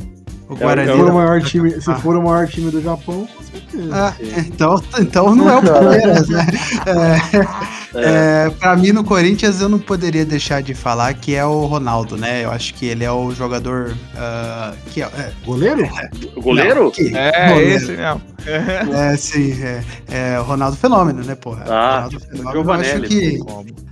O 0.50 0.56
Guarani. 0.56 0.90
Se 0.92 0.98
for 0.98 1.10
o 1.10 1.14
maior 1.14 1.42
time, 1.42 1.72
se 1.82 1.96
for 1.96 2.16
o 2.16 2.22
maior 2.24 2.48
time 2.48 2.72
do 2.72 2.82
Japão, 2.82 3.28
com 3.36 3.44
certeza. 3.44 3.90
Ah, 3.92 4.14
então, 4.48 4.82
então 5.00 5.36
não 5.36 5.50
é 5.50 5.58
o 5.58 5.62
Palmeiras, 5.66 6.30
né? 6.30 6.46
É, 6.86 7.77
é, 7.98 8.50
pra 8.52 8.76
mim, 8.76 8.92
no 8.92 9.04
Corinthians, 9.04 9.62
eu 9.62 9.70
não 9.70 9.80
poderia 9.80 10.26
deixar 10.26 10.62
de 10.62 10.74
falar 10.74 11.14
que 11.14 11.36
é 11.36 11.46
o 11.46 11.66
Ronaldo, 11.66 12.16
né? 12.18 12.44
Eu 12.44 12.52
acho 12.52 12.74
que 12.74 12.86
ele 12.86 13.04
é 13.04 13.12
o 13.12 13.32
jogador 13.32 13.96
ah, 14.16 14.74
que 14.92 15.02
é, 15.02 15.06
é, 15.06 15.32
Goleiro? 15.46 15.88
O 16.36 16.42
goleiro? 16.42 16.84
não, 16.84 16.92
que- 16.92 17.16
É, 17.16 17.50
goleiro. 17.50 17.72
esse 17.76 17.92
mesmo. 17.92 18.22
É, 18.46 19.18
sim, 19.18 19.52
é, 19.62 19.84
é 20.08 20.40
o 20.40 20.44
Ronaldo 20.44 20.78
Fenômeno, 20.78 21.24
né, 21.24 21.36
porra? 21.36 21.64
Ah, 21.68 21.96
Ronaldo 21.96 22.20
Fenômeno, 22.20 22.50
eu 22.50 22.54
Giovanelli, 22.54 23.08
que 23.10 23.40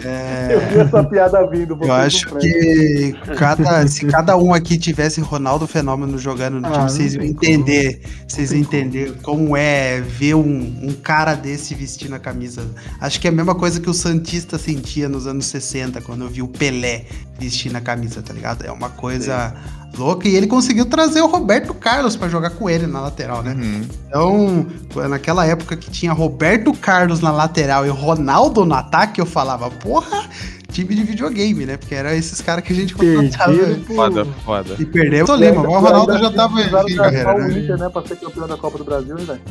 é, 0.04 0.48
Eu 0.52 0.60
vi 0.68 0.80
essa 0.80 1.04
piada 1.04 1.46
vindo. 1.48 1.78
eu 1.82 1.91
acho 1.91 2.28
que 2.38 3.14
cada, 3.38 3.88
se 3.88 4.06
cada 4.06 4.38
um 4.38 4.54
aqui 4.54 4.78
tivesse 4.78 5.20
Ronaldo 5.20 5.68
Fenômeno 5.68 6.18
jogando 6.18 6.60
no 6.60 6.68
Ah, 6.68 6.72
time, 6.72 6.84
vocês 6.89 7.16
iam 7.16 7.24
entender, 7.24 8.02
vocês 8.28 8.52
iam 8.52 8.62
entender 8.62 9.14
como 9.24 9.58
é 9.58 10.00
ver 10.02 10.36
um, 10.36 10.80
um 10.84 10.93
cara 10.93 11.34
desse 11.34 11.74
vestindo 11.74 12.14
a 12.14 12.20
camisa. 12.20 12.66
Acho 13.02 13.20
que 13.20 13.28
é 13.28 13.32
a 13.32 13.34
mesma 13.34 13.56
coisa 13.56 13.80
que 13.80 13.89
o 13.89 13.93
Santista 13.93 14.58
sentia 14.58 15.10
nos 15.10 15.28
anos 15.28 15.48
60, 15.48 16.02
quando 16.02 16.24
eu 16.24 16.30
vi 16.30 16.41
o 16.41 16.48
Pelé 16.48 17.06
vestindo 17.39 17.76
a 17.76 17.82
camisa, 17.82 18.22
tá 18.22 18.34
ligado? 18.34 18.64
É 18.66 18.72
uma 18.72 18.89
coisa 18.89 19.54
louca. 19.98 20.28
E 20.28 20.36
ele 20.36 20.48
conseguiu 20.48 20.86
trazer 20.86 21.22
o 21.22 21.28
Roberto 21.28 21.74
Carlos 21.74 22.16
pra 22.16 22.28
jogar 22.28 22.52
com 22.52 22.70
ele 22.70 22.88
na 22.88 23.02
lateral, 23.02 23.41
né? 23.43 23.54
Uhum. 23.54 23.88
Então, 24.08 24.66
naquela 25.10 25.46
época 25.46 25.76
que 25.76 25.89
tinha 25.89 26.14
Roberto 26.14 26.74
Carlos 26.74 27.22
na 27.22 27.32
lateral 27.32 27.86
e 27.86 27.89
Ronaldo 27.89 28.66
no 28.66 28.74
ataque, 28.74 29.20
eu 29.20 29.26
falava, 29.26 29.70
porra, 29.70 30.30
time 30.72 30.93
de 30.96 31.04
videogame, 31.04 31.66
né? 31.66 31.78
Porque 31.78 31.96
era 31.96 32.16
esses 32.16 32.41
caras 32.41 32.64
que 32.64 32.74
a 32.74 32.76
gente 32.76 32.93
contratava. 32.93 33.54
Pô. 33.88 33.96
Foda, 33.96 34.26
foda. 34.43 34.76
E 34.78 34.86
perdeu 34.86 35.26
o 35.26 35.32
o 35.32 35.80
Ronaldo 35.80 36.18
já 36.18 36.32
tava 36.32 36.62
em 36.62 36.70
carreira, 36.96 37.36
o 37.36 37.38
né? 37.39 37.60
Inter, 37.60 37.78
né? 37.78 37.89
Pra 37.89 38.06
ser 38.06 38.18
campeão 38.18 38.48
da 38.48 38.58
Copa 38.58 38.78
do 38.78 38.84
Brasil, 38.84 39.18
hein, 39.18 39.26
velho? 39.26 39.41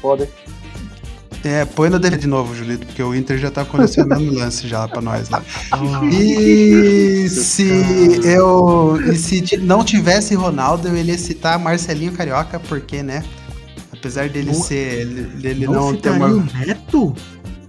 Foda, 0.00 0.24
hein? 0.24 0.30
É, 1.44 1.64
põe 1.64 1.90
no 1.90 1.98
DVD 1.98 2.20
de 2.22 2.28
novo, 2.28 2.54
Julito, 2.54 2.86
porque 2.86 3.02
o 3.02 3.12
Inter 3.14 3.36
já 3.36 3.50
tá 3.50 3.64
colecionando 3.64 4.30
lance 4.32 4.68
já 4.68 4.86
pra 4.86 5.00
nós 5.00 5.28
lá. 5.28 5.42
Ah, 5.72 5.78
E 6.04 7.28
se 7.28 8.20
eu. 8.24 8.98
E 9.12 9.16
se 9.16 9.56
não 9.56 9.82
tivesse 9.84 10.34
Ronaldo, 10.34 10.86
eu 10.88 10.96
ia 10.96 11.18
citar 11.18 11.58
Marcelinho 11.58 12.12
Carioca, 12.12 12.60
porque, 12.60 13.02
né? 13.02 13.24
Apesar 13.92 14.28
dele 14.28 14.52
Não- 14.52 14.54
ser. 14.62 15.04
dele 15.40 15.66
não, 15.66 15.90
não 15.92 15.96
ter 15.96 16.10
uma. 16.10 16.26
o 16.28 16.44
Neto? 16.44 17.14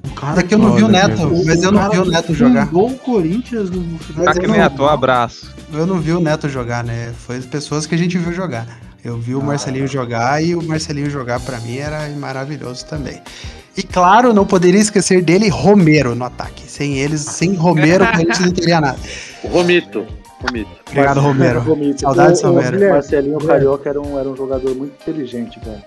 O 0.06 0.10
cara 0.16 0.42
É 0.42 0.44
que 0.44 0.54
eu 0.54 0.60
não 0.60 0.74
vi 0.76 0.84
o 0.84 0.88
Neto, 0.88 1.18
Jesus. 1.18 1.46
mas 1.46 1.64
eu 1.64 1.72
não 1.72 1.90
vi 1.90 1.98
o 1.98 2.06
Neto 2.06 2.34
jogar. 2.34 2.70
o 2.72 2.90
Corinthians 3.00 3.70
no 3.72 3.98
final 3.98 4.26
não- 4.36 4.56
Neto, 4.56 4.84
um 4.84 4.88
abraço. 4.88 5.52
Eu 5.72 5.88
não 5.88 6.00
vi 6.00 6.12
o 6.12 6.20
Neto 6.20 6.48
jogar, 6.48 6.84
né? 6.84 7.12
Foi 7.26 7.38
as 7.38 7.46
pessoas 7.46 7.88
que 7.88 7.96
a 7.96 7.98
gente 7.98 8.18
viu 8.20 8.32
jogar. 8.32 8.68
Eu 9.04 9.18
vi 9.18 9.36
o 9.36 9.42
Ah. 9.42 9.44
Marcelinho 9.44 9.88
jogar 9.88 10.44
e 10.44 10.56
o 10.56 10.64
Marcelinho 10.64 11.10
jogar 11.10 11.40
pra 11.40 11.60
mim 11.60 11.78
era 11.78 12.08
maravilhoso 12.18 12.86
também. 12.86 13.22
E 13.76 13.82
claro, 13.84 14.34
não 14.34 14.46
poderia 14.46 14.80
esquecer 14.80 15.22
dele, 15.24 15.50
Romero 15.50 16.14
no 16.16 16.24
ataque. 16.26 16.64
Sem 16.70 16.98
eles, 17.00 17.22
sem 17.22 17.54
Romero, 17.56 18.04
a 18.06 18.16
gente 18.18 18.40
não 18.42 18.52
teria 18.52 18.80
nada. 18.80 18.98
O 19.44 19.48
Romito. 19.50 20.06
Romito. 20.42 20.70
Obrigado, 20.88 21.20
Romero. 21.20 21.60
Romito. 21.62 22.02
Saudades, 22.02 22.44
O- 22.44 22.48
o 22.50 22.54
Romero. 22.54 22.90
Marcelinho 22.90 23.40
Carioca 23.40 23.90
era 23.90 24.02
um, 24.02 24.20
era 24.20 24.30
um 24.30 24.36
jogador 24.36 24.76
muito 24.76 24.94
inteligente, 25.02 25.60
velho. 25.60 25.82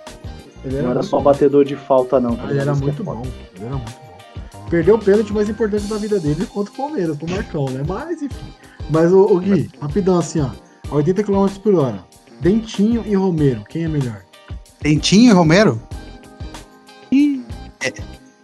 Ele 0.65 0.83
Não 0.83 0.91
era, 0.91 1.03
só 1.03 1.19
bom. 1.19 1.25
batedor 1.25 1.65
de 1.65 1.77
falta, 1.77 2.19
não. 2.19 2.37
Ele 2.51 2.59
era 2.59 2.75
muito 2.75 3.05
bom. 3.05 3.23
Ele 3.55 3.67
era 3.67 3.77
muito 3.77 3.91
bom. 3.93 4.67
Perdeu 4.69 4.97
o 4.97 4.99
pênalti 4.99 5.33
mais 5.33 5.49
importante 5.49 5.85
da 5.85 5.97
vida 5.97 6.19
dele 6.19 6.45
contra 6.47 6.73
o 6.73 6.77
Palmeiras, 6.77 7.17
pro 7.17 7.31
Marcão, 7.31 7.67
né? 7.71 7.83
Mas 7.87 8.21
enfim. 8.21 8.53
Mas 8.91 9.13
o, 9.13 9.21
o 9.21 9.39
Gui, 9.39 9.71
rapidão 9.81 10.19
assim, 10.19 10.41
ó. 10.41 10.49
A 10.91 10.95
80 10.97 11.23
km 11.23 11.47
por 11.63 11.75
hora. 11.77 12.01
Dentinho 12.41 13.03
e 13.07 13.15
Romero, 13.15 13.65
quem 13.69 13.85
é 13.85 13.89
melhor? 13.89 14.23
Dentinho 14.81 15.31
e 15.31 15.35
Romero? 15.35 15.81
É, 17.83 17.93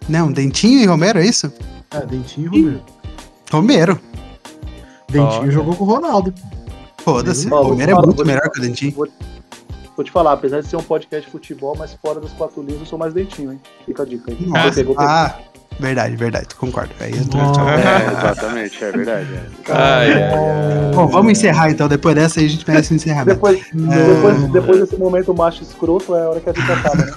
não, 0.09 0.31
Dentinho 0.31 0.79
e 0.79 0.85
Romero, 0.85 1.19
é 1.19 1.25
isso? 1.25 1.51
É, 1.91 2.05
Dentinho 2.05 2.53
e 2.53 2.61
Romero. 2.61 2.81
Romero. 3.51 3.99
Dentinho 5.09 5.41
Olha. 5.41 5.51
jogou 5.51 5.75
com 5.75 5.83
o 5.83 5.87
Ronaldo. 5.87 6.33
Foda-se. 6.99 7.47
O 7.47 7.61
Romero 7.61 7.91
é 7.91 7.95
muito 7.95 8.25
melhor 8.25 8.49
que 8.49 8.59
o 8.59 8.61
Dentinho. 8.61 8.93
Vou, 8.93 9.07
vou 9.95 10.03
te 10.03 10.11
falar, 10.11 10.33
apesar 10.33 10.61
de 10.61 10.67
ser 10.67 10.75
um 10.75 10.83
podcast 10.83 11.25
de 11.25 11.31
futebol, 11.31 11.75
mas 11.77 11.93
fora 11.93 12.19
das 12.19 12.31
quatro 12.33 12.61
linhas, 12.63 12.79
eu 12.79 12.85
sou 12.85 12.97
mais 12.97 13.13
dentinho, 13.13 13.53
hein? 13.53 13.61
Fica 13.85 14.03
a 14.03 14.05
dica 14.05 14.31
aí. 14.31 14.45
Nossa. 14.45 14.75
Pegou, 14.75 14.95
pegou. 14.95 15.07
Ah, 15.07 15.39
verdade, 15.79 16.15
verdade. 16.15 16.47
Concordo. 16.55 16.91
Aí 16.99 17.11
entrou- 17.17 17.41
Nossa. 17.43 17.61
É, 17.61 18.11
exatamente, 18.11 18.83
é 18.83 18.91
verdade. 18.91 19.27
é. 19.33 19.43
Ai, 19.71 20.13
ai. 20.23 20.91
Bom, 20.93 21.07
vamos 21.07 21.31
encerrar 21.33 21.69
então. 21.71 21.87
Depois 21.87 22.15
dessa 22.15 22.39
aí 22.39 22.45
a 22.45 22.49
gente 22.49 22.67
merece 22.67 22.93
um 22.93 22.95
encerramento. 22.95 23.35
Depois, 23.35 23.59
É. 23.59 24.13
depois, 24.13 24.51
depois 24.51 24.79
desse 24.81 24.97
momento 24.97 25.33
macho 25.33 25.63
escroto, 25.63 26.15
é 26.15 26.23
a 26.23 26.29
hora 26.29 26.39
que 26.39 26.49
a 26.49 26.53
gente 26.53 26.71
acaba, 26.71 26.95
né? 27.05 27.11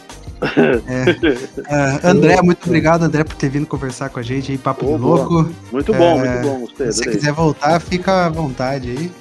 Ah, 1.69 2.01
André, 2.11 2.41
muito 2.43 2.67
obrigado, 2.67 3.03
André, 3.05 3.25
por 3.25 3.35
ter 3.37 3.49
vindo 3.49 3.67
conversar 3.67 4.09
com 4.11 4.19
a 4.21 4.23
gente 4.23 4.53
aí, 4.53 4.59
papo 4.59 4.85
boa. 4.85 4.99
louco. 4.99 5.51
Muito 5.73 5.93
bom, 5.95 6.21
É, 6.25 6.29
muito 6.31 6.49
bom, 6.49 6.61
gostei. 6.61 6.93
Se 6.93 6.99
você 7.05 7.11
quiser 7.11 7.33
voltar, 7.33 7.81
fica 7.81 8.27
à 8.27 8.29
vontade 8.29 8.91
aí. 8.91 9.13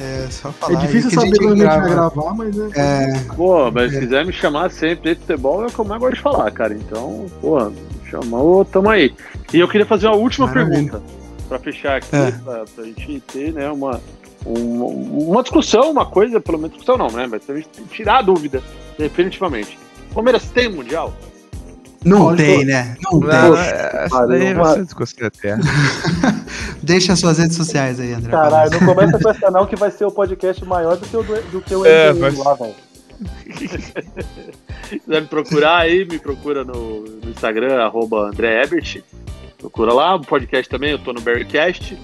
É 0.00 0.26
só 0.28 0.50
falar. 0.50 0.82
É 0.82 0.86
difícil 0.86 1.10
aí 1.10 1.14
saber 1.14 1.36
quando 1.38 1.52
a 1.52 1.54
gente 1.56 1.64
vai 1.66 1.80
grava. 1.82 2.10
gravar, 2.10 2.34
mas 2.34 2.58
é. 2.58 2.68
É, 2.74 3.20
Pô, 3.36 3.70
mas 3.70 3.92
se 3.92 4.00
quiser 4.00 4.26
me 4.26 4.32
chamar 4.32 4.68
sempre 4.72 5.14
de 5.14 5.20
futebol, 5.20 5.62
é 5.62 5.66
o 5.66 5.70
que 5.70 5.78
eu 5.78 5.84
mais 5.84 6.00
gosto 6.00 6.14
de 6.16 6.20
falar, 6.20 6.50
cara. 6.50 6.74
Então, 6.74 7.26
porra, 7.40 7.70
chamou, 8.22 8.64
tamo 8.64 8.88
aí. 8.90 9.12
E 9.52 9.58
eu 9.60 9.68
queria 9.68 9.86
fazer 9.86 10.06
uma 10.06 10.16
última 10.16 10.46
Maravilha. 10.46 10.74
pergunta 10.74 11.02
pra 11.48 11.58
fechar 11.58 11.96
aqui, 11.96 12.14
É. 12.14 12.30
pra, 12.32 12.64
pra 12.74 12.84
gente 12.84 13.20
ter, 13.32 13.52
né, 13.52 13.70
uma, 13.70 14.00
um- 14.46 15.28
uma 15.30 15.42
discussão, 15.42 15.90
uma 15.90 16.06
coisa, 16.06 16.40
pelo 16.40 16.58
menos 16.58 16.72
discussão 16.76 16.96
não, 16.96 17.08
né? 17.10 17.26
Mas 17.30 17.44
pra 17.44 17.56
gente 17.56 17.68
tirar 17.90 18.18
a 18.18 18.22
dúvida, 18.22 18.62
definitivamente. 18.98 19.78
Palmeiras 20.12 20.44
tem 20.50 20.68
mundial? 20.68 21.12
não 22.04 22.24
Pode 22.26 22.36
tem, 22.36 22.52
falar. 22.56 22.64
né? 22.66 22.96
Não 23.02 23.18
Não, 23.20 23.54
tem. 23.54 23.62
essa 23.64 24.26
daí 24.26 24.74
ser 24.74 24.84
discussão 24.84 25.26
eterna. 25.26 25.64
Deixa 26.82 27.16
suas 27.16 27.38
redes 27.38 27.56
sociais 27.56 27.98
aí, 27.98 28.12
André. 28.12 28.30
Caralho, 28.30 28.70
não 28.72 28.94
começa 28.94 29.18
com 29.18 29.30
essa 29.30 29.50
não, 29.50 29.64
que 29.66 29.74
vai 29.74 29.90
ser 29.90 30.04
o 30.04 30.10
podcast 30.10 30.62
maior 30.66 30.96
do 30.98 31.06
que 31.06 31.16
o, 31.16 31.22
do, 31.22 31.34
do 31.50 31.60
que 31.62 31.74
o 31.74 31.86
É, 31.86 32.12
MDM 32.12 32.20
mas- 32.36 32.44
lá, 32.44 32.54
velho. 32.54 32.74
Se 34.88 34.98
quiser 34.98 35.22
me 35.22 35.28
procurar 35.28 35.78
aí, 35.78 36.04
me 36.04 36.18
procura 36.18 36.64
no, 36.64 37.00
no 37.00 37.30
Instagram, 37.30 37.82
arroba 37.82 38.28
André 38.28 38.62
Ebert. 38.62 39.02
Procura 39.58 39.92
lá, 39.92 40.14
o 40.14 40.20
podcast 40.20 40.68
também, 40.68 40.90
eu 40.90 40.98
tô 40.98 41.12
no 41.12 41.20
Bearcast, 41.20 41.96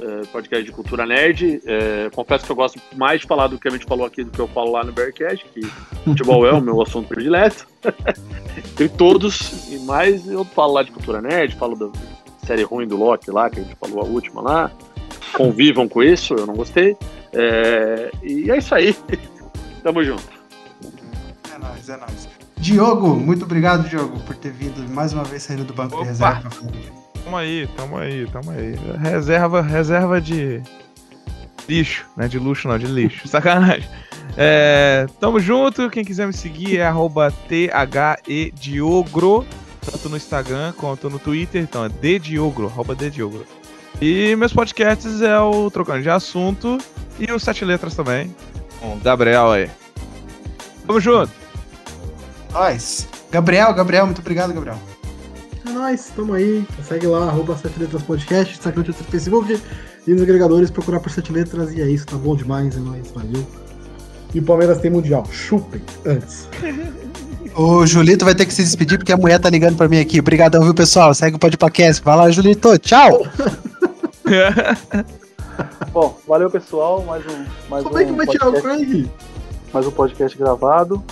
é, 0.00 0.26
podcast 0.26 0.64
de 0.64 0.72
cultura 0.72 1.04
nerd. 1.04 1.60
É, 1.66 2.10
confesso 2.14 2.44
que 2.44 2.52
eu 2.52 2.56
gosto 2.56 2.80
mais 2.96 3.20
de 3.20 3.26
falar 3.26 3.48
do 3.48 3.58
que 3.58 3.68
a 3.68 3.70
gente 3.70 3.84
falou 3.84 4.06
aqui 4.06 4.24
do 4.24 4.30
que 4.30 4.38
eu 4.38 4.48
falo 4.48 4.72
lá 4.72 4.84
no 4.84 4.92
Bearcast, 4.92 5.44
que 5.52 5.60
futebol 6.04 6.46
é 6.46 6.52
o 6.52 6.60
meu 6.60 6.80
assunto 6.80 7.08
predileto. 7.08 7.66
Tem 8.76 8.88
todos, 8.88 9.70
e 9.70 9.78
mais 9.80 10.26
eu 10.26 10.44
falo 10.44 10.74
lá 10.74 10.82
de 10.82 10.90
cultura 10.90 11.20
nerd, 11.20 11.54
falo 11.56 11.76
da 11.76 11.90
série 12.46 12.62
ruim 12.62 12.86
do 12.86 12.96
Loki 12.96 13.30
lá, 13.30 13.50
que 13.50 13.60
a 13.60 13.62
gente 13.62 13.76
falou 13.76 14.00
a 14.00 14.04
última 14.04 14.40
lá. 14.40 14.72
Convivam 15.32 15.88
com 15.88 16.02
isso, 16.02 16.34
eu 16.34 16.46
não 16.46 16.54
gostei. 16.54 16.96
É, 17.32 18.10
e 18.22 18.50
é 18.50 18.58
isso 18.58 18.74
aí. 18.74 18.96
Tamo 19.82 20.02
junto. 20.02 20.39
É 21.60 21.68
nóis, 21.68 21.88
é 21.88 21.96
nóis. 21.96 22.28
Diogo, 22.56 23.14
muito 23.14 23.44
obrigado, 23.44 23.86
Diogo, 23.88 24.18
por 24.20 24.34
ter 24.34 24.50
vindo 24.50 24.88
mais 24.90 25.12
uma 25.12 25.24
vez 25.24 25.42
saindo 25.42 25.64
do 25.64 25.74
banco 25.74 25.96
Opa! 25.96 26.04
de 26.04 26.08
reserva. 26.08 26.48
Tamo 27.22 27.36
aí, 27.36 27.68
tamo 27.76 27.98
aí, 27.98 28.26
tamo 28.28 28.50
aí. 28.50 28.74
Reserva, 28.98 29.60
reserva 29.60 30.20
de 30.20 30.62
lixo, 31.68 32.06
né? 32.16 32.26
De 32.28 32.38
luxo 32.38 32.66
não, 32.66 32.78
de 32.78 32.86
lixo. 32.86 33.28
Sacanagem. 33.28 33.86
É, 34.36 35.06
tamo 35.20 35.38
junto. 35.38 35.90
Quem 35.90 36.02
quiser 36.04 36.26
me 36.26 36.32
seguir 36.32 36.78
é 36.78 36.86
arroba 36.86 37.30
THEDiogro, 37.48 39.44
tanto 39.84 40.08
no 40.08 40.16
Instagram 40.16 40.72
quanto 40.72 41.10
no 41.10 41.18
Twitter. 41.18 41.62
Então 41.62 41.84
é 41.84 41.90
DDiogro, 41.90 42.68
arroba 42.68 42.94
DDiogro. 42.94 43.44
E 44.00 44.34
meus 44.36 44.54
podcasts 44.54 45.20
é 45.20 45.38
o 45.38 45.70
Trocando 45.70 46.00
de 46.02 46.08
Assunto 46.08 46.78
e 47.18 47.30
o 47.30 47.38
Sete 47.38 47.66
Letras 47.66 47.94
também, 47.94 48.34
com 48.80 48.94
o 48.94 48.96
Gabriel 48.96 49.52
aí. 49.52 49.68
Tamo 50.86 50.98
junto. 51.00 51.39
Nós. 52.52 53.08
Gabriel, 53.30 53.72
Gabriel, 53.74 54.06
muito 54.06 54.20
obrigado, 54.20 54.52
Gabriel. 54.52 54.78
É 55.66 55.70
nóis, 55.70 56.10
tamo 56.14 56.34
aí. 56.34 56.64
Segue 56.86 57.06
lá, 57.06 57.28
arroba 57.28 57.56
7 57.56 57.78
Letras 57.78 58.02
Podcast, 58.02 58.58
segue 58.60 58.78
no 58.78 58.84
Twitter, 58.84 59.06
Facebook 59.06 59.60
e 60.06 60.12
nos 60.12 60.22
agregadores, 60.22 60.70
procurar 60.70 61.00
por 61.00 61.10
7 61.10 61.32
Letras. 61.32 61.72
E 61.72 61.80
é 61.80 61.88
isso, 61.88 62.06
tá 62.06 62.16
bom 62.16 62.34
demais, 62.34 62.76
é 62.76 62.80
nóis, 62.80 63.10
valeu. 63.12 63.46
E 64.34 64.38
o 64.38 64.42
Palmeiras 64.42 64.78
tem 64.78 64.90
Mundial. 64.90 65.24
Chupem 65.30 65.82
antes. 66.06 66.48
O 67.56 67.84
Julito 67.84 68.24
vai 68.24 68.34
ter 68.34 68.46
que 68.46 68.54
se 68.54 68.62
despedir 68.62 68.96
porque 68.98 69.12
a 69.12 69.16
mulher 69.16 69.40
tá 69.40 69.50
ligando 69.50 69.76
pra 69.76 69.88
mim 69.88 69.98
aqui. 69.98 70.20
Obrigadão, 70.20 70.62
viu, 70.62 70.72
pessoal? 70.72 71.12
Segue 71.12 71.36
o 71.36 71.38
podcast. 71.38 72.02
Vai 72.02 72.16
lá, 72.16 72.30
Julito. 72.30 72.78
Tchau! 72.78 73.26
Bom, 75.92 76.16
valeu 76.26 76.48
pessoal, 76.48 77.02
mais 77.04 77.24
um, 77.26 77.44
mais 77.68 77.82
Como 77.82 77.96
um 77.96 77.98
é 77.98 78.04
que 78.04 78.12
vai 78.12 78.26
tirar 78.26 78.48
o 78.48 78.52
podcast, 78.52 78.86
Craig? 78.86 79.10
mais 79.72 79.86
um 79.86 79.90
podcast 79.90 80.38
gravado. 80.38 81.04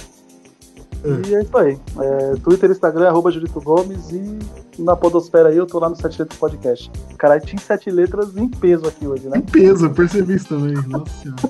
E 1.04 1.34
é 1.34 1.42
isso 1.42 1.56
aí. 1.56 1.78
É, 2.00 2.34
Twitter, 2.42 2.70
Instagram, 2.70 3.08
arroba 3.08 3.30
Julito 3.30 3.60
Gomes 3.60 4.10
e 4.10 4.38
na 4.78 4.96
podosfera 4.96 5.48
aí 5.48 5.56
eu 5.56 5.66
tô 5.66 5.78
lá 5.78 5.88
no 5.88 5.96
Sete 5.96 6.20
Letras 6.20 6.38
Podcast. 6.38 6.90
Caralho, 7.16 7.40
tinha 7.44 7.60
sete 7.60 7.90
letras 7.90 8.36
em 8.36 8.48
peso 8.48 8.86
aqui 8.86 9.06
hoje, 9.06 9.28
né? 9.28 9.38
Em 9.38 9.42
peso, 9.42 9.86
eu 9.86 9.90
percebi 9.90 10.34
isso 10.34 10.48
também. 10.48 10.74
Nossa 10.86 11.12
senhora. 11.22 11.42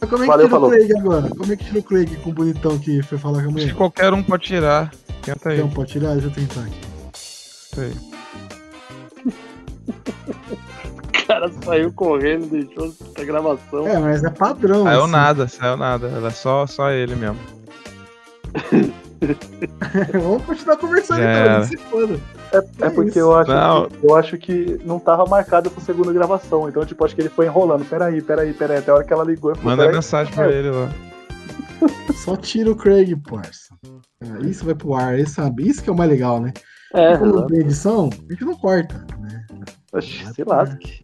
Mas 0.00 0.10
como 0.10 0.22
é 0.22 0.26
que 0.26 0.30
Valeu, 0.30 0.46
tira 0.46 0.60
falou. 0.60 0.68
o 0.68 0.72
Craig 0.72 0.98
agora? 0.98 1.30
Como 1.30 1.52
é 1.52 1.56
que 1.56 1.64
tira 1.64 1.78
o 1.78 1.82
Craig 1.82 2.16
com 2.16 2.30
o 2.30 2.32
bonitão 2.32 2.78
que 2.78 3.02
foi 3.02 3.18
falar 3.18 3.42
com 3.42 3.48
a 3.48 3.52
mulher? 3.52 3.68
que 3.68 3.74
qualquer 3.74 4.12
um 4.12 4.22
pode 4.22 4.44
tirar. 4.44 4.90
Tenta 5.22 5.50
aí. 5.50 5.58
Então, 5.58 5.70
pode 5.70 5.92
tirar? 5.92 6.12
Deixa 6.12 6.28
eu 6.28 6.32
tentar 6.32 6.60
aqui. 6.62 6.80
Isso 7.14 7.80
aí. 7.80 7.92
O 11.20 11.32
cara 11.32 11.48
saiu 11.64 11.92
correndo, 11.92 12.50
deixou 12.50 12.92
a 13.16 13.22
gravação. 13.22 13.86
É, 13.86 13.96
mas 14.00 14.24
é 14.24 14.30
padrão. 14.30 14.82
Saiu 14.82 15.02
assim. 15.02 15.12
nada, 15.12 15.46
saiu 15.46 15.76
nada. 15.76 16.08
Era 16.08 16.30
só, 16.32 16.66
só 16.66 16.90
ele 16.90 17.14
mesmo. 17.14 17.38
Vamos 20.12 20.42
continuar 20.44 20.76
conversando 20.78 21.20
Já 21.20 21.62
então. 21.74 22.20
É, 22.52 22.86
é 22.86 22.90
porque 22.90 23.20
eu 23.20 23.36
acho, 23.36 23.50
Não. 23.50 23.86
que, 23.88 24.06
eu 24.06 24.16
acho 24.16 24.38
que 24.38 24.80
não 24.84 24.98
tava 24.98 25.24
marcado 25.26 25.70
pra 25.70 25.82
segunda 25.82 26.12
gravação. 26.12 26.68
Então, 26.68 26.84
tipo, 26.84 27.04
acho 27.04 27.14
que 27.14 27.20
ele 27.22 27.28
foi 27.28 27.46
enrolando. 27.46 27.84
Peraí, 27.84 28.20
peraí, 28.22 28.52
peraí. 28.52 28.78
Até 28.78 28.90
a 28.90 28.94
hora 28.94 29.04
que 29.04 29.12
ela 29.12 29.24
ligou. 29.24 29.54
falei, 29.54 29.76
Manda 29.76 29.92
mensagem 29.92 30.32
pra 30.34 30.50
ele 30.50 30.70
lá. 30.70 30.88
Só 32.14 32.36
tira 32.36 32.70
o 32.70 32.76
Craig, 32.76 33.14
parça. 33.16 33.74
É, 34.22 34.46
Isso 34.46 34.64
vai 34.64 34.74
pro 34.74 34.94
ar, 34.94 35.18
isso, 35.18 35.34
sabe? 35.34 35.66
Isso 35.68 35.82
que 35.82 35.88
é 35.88 35.92
o 35.92 35.96
mais 35.96 36.10
legal, 36.10 36.40
né? 36.40 36.52
É, 36.92 37.16
tem 37.16 37.60
edição, 37.60 38.10
a 38.28 38.32
gente 38.32 38.44
não 38.44 38.54
corta, 38.56 39.06
né? 39.20 39.46
Oxi, 39.92 40.26
se 40.34 40.44
lasque. 40.44 41.02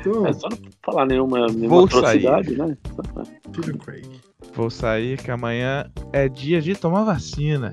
Então, 0.00 0.26
É 0.26 0.32
só 0.32 0.48
não 0.48 0.58
falar 0.84 1.06
nenhuma, 1.06 1.46
nenhuma 1.48 1.84
atrocidade, 1.84 2.56
né? 2.56 2.76
tira 3.52 3.74
o 3.74 3.78
Craig. 3.78 4.21
Vou 4.54 4.68
sair 4.70 5.16
que 5.18 5.30
amanhã 5.30 5.86
é 6.12 6.28
dia 6.28 6.60
de 6.60 6.74
tomar 6.74 7.04
vacina. 7.04 7.72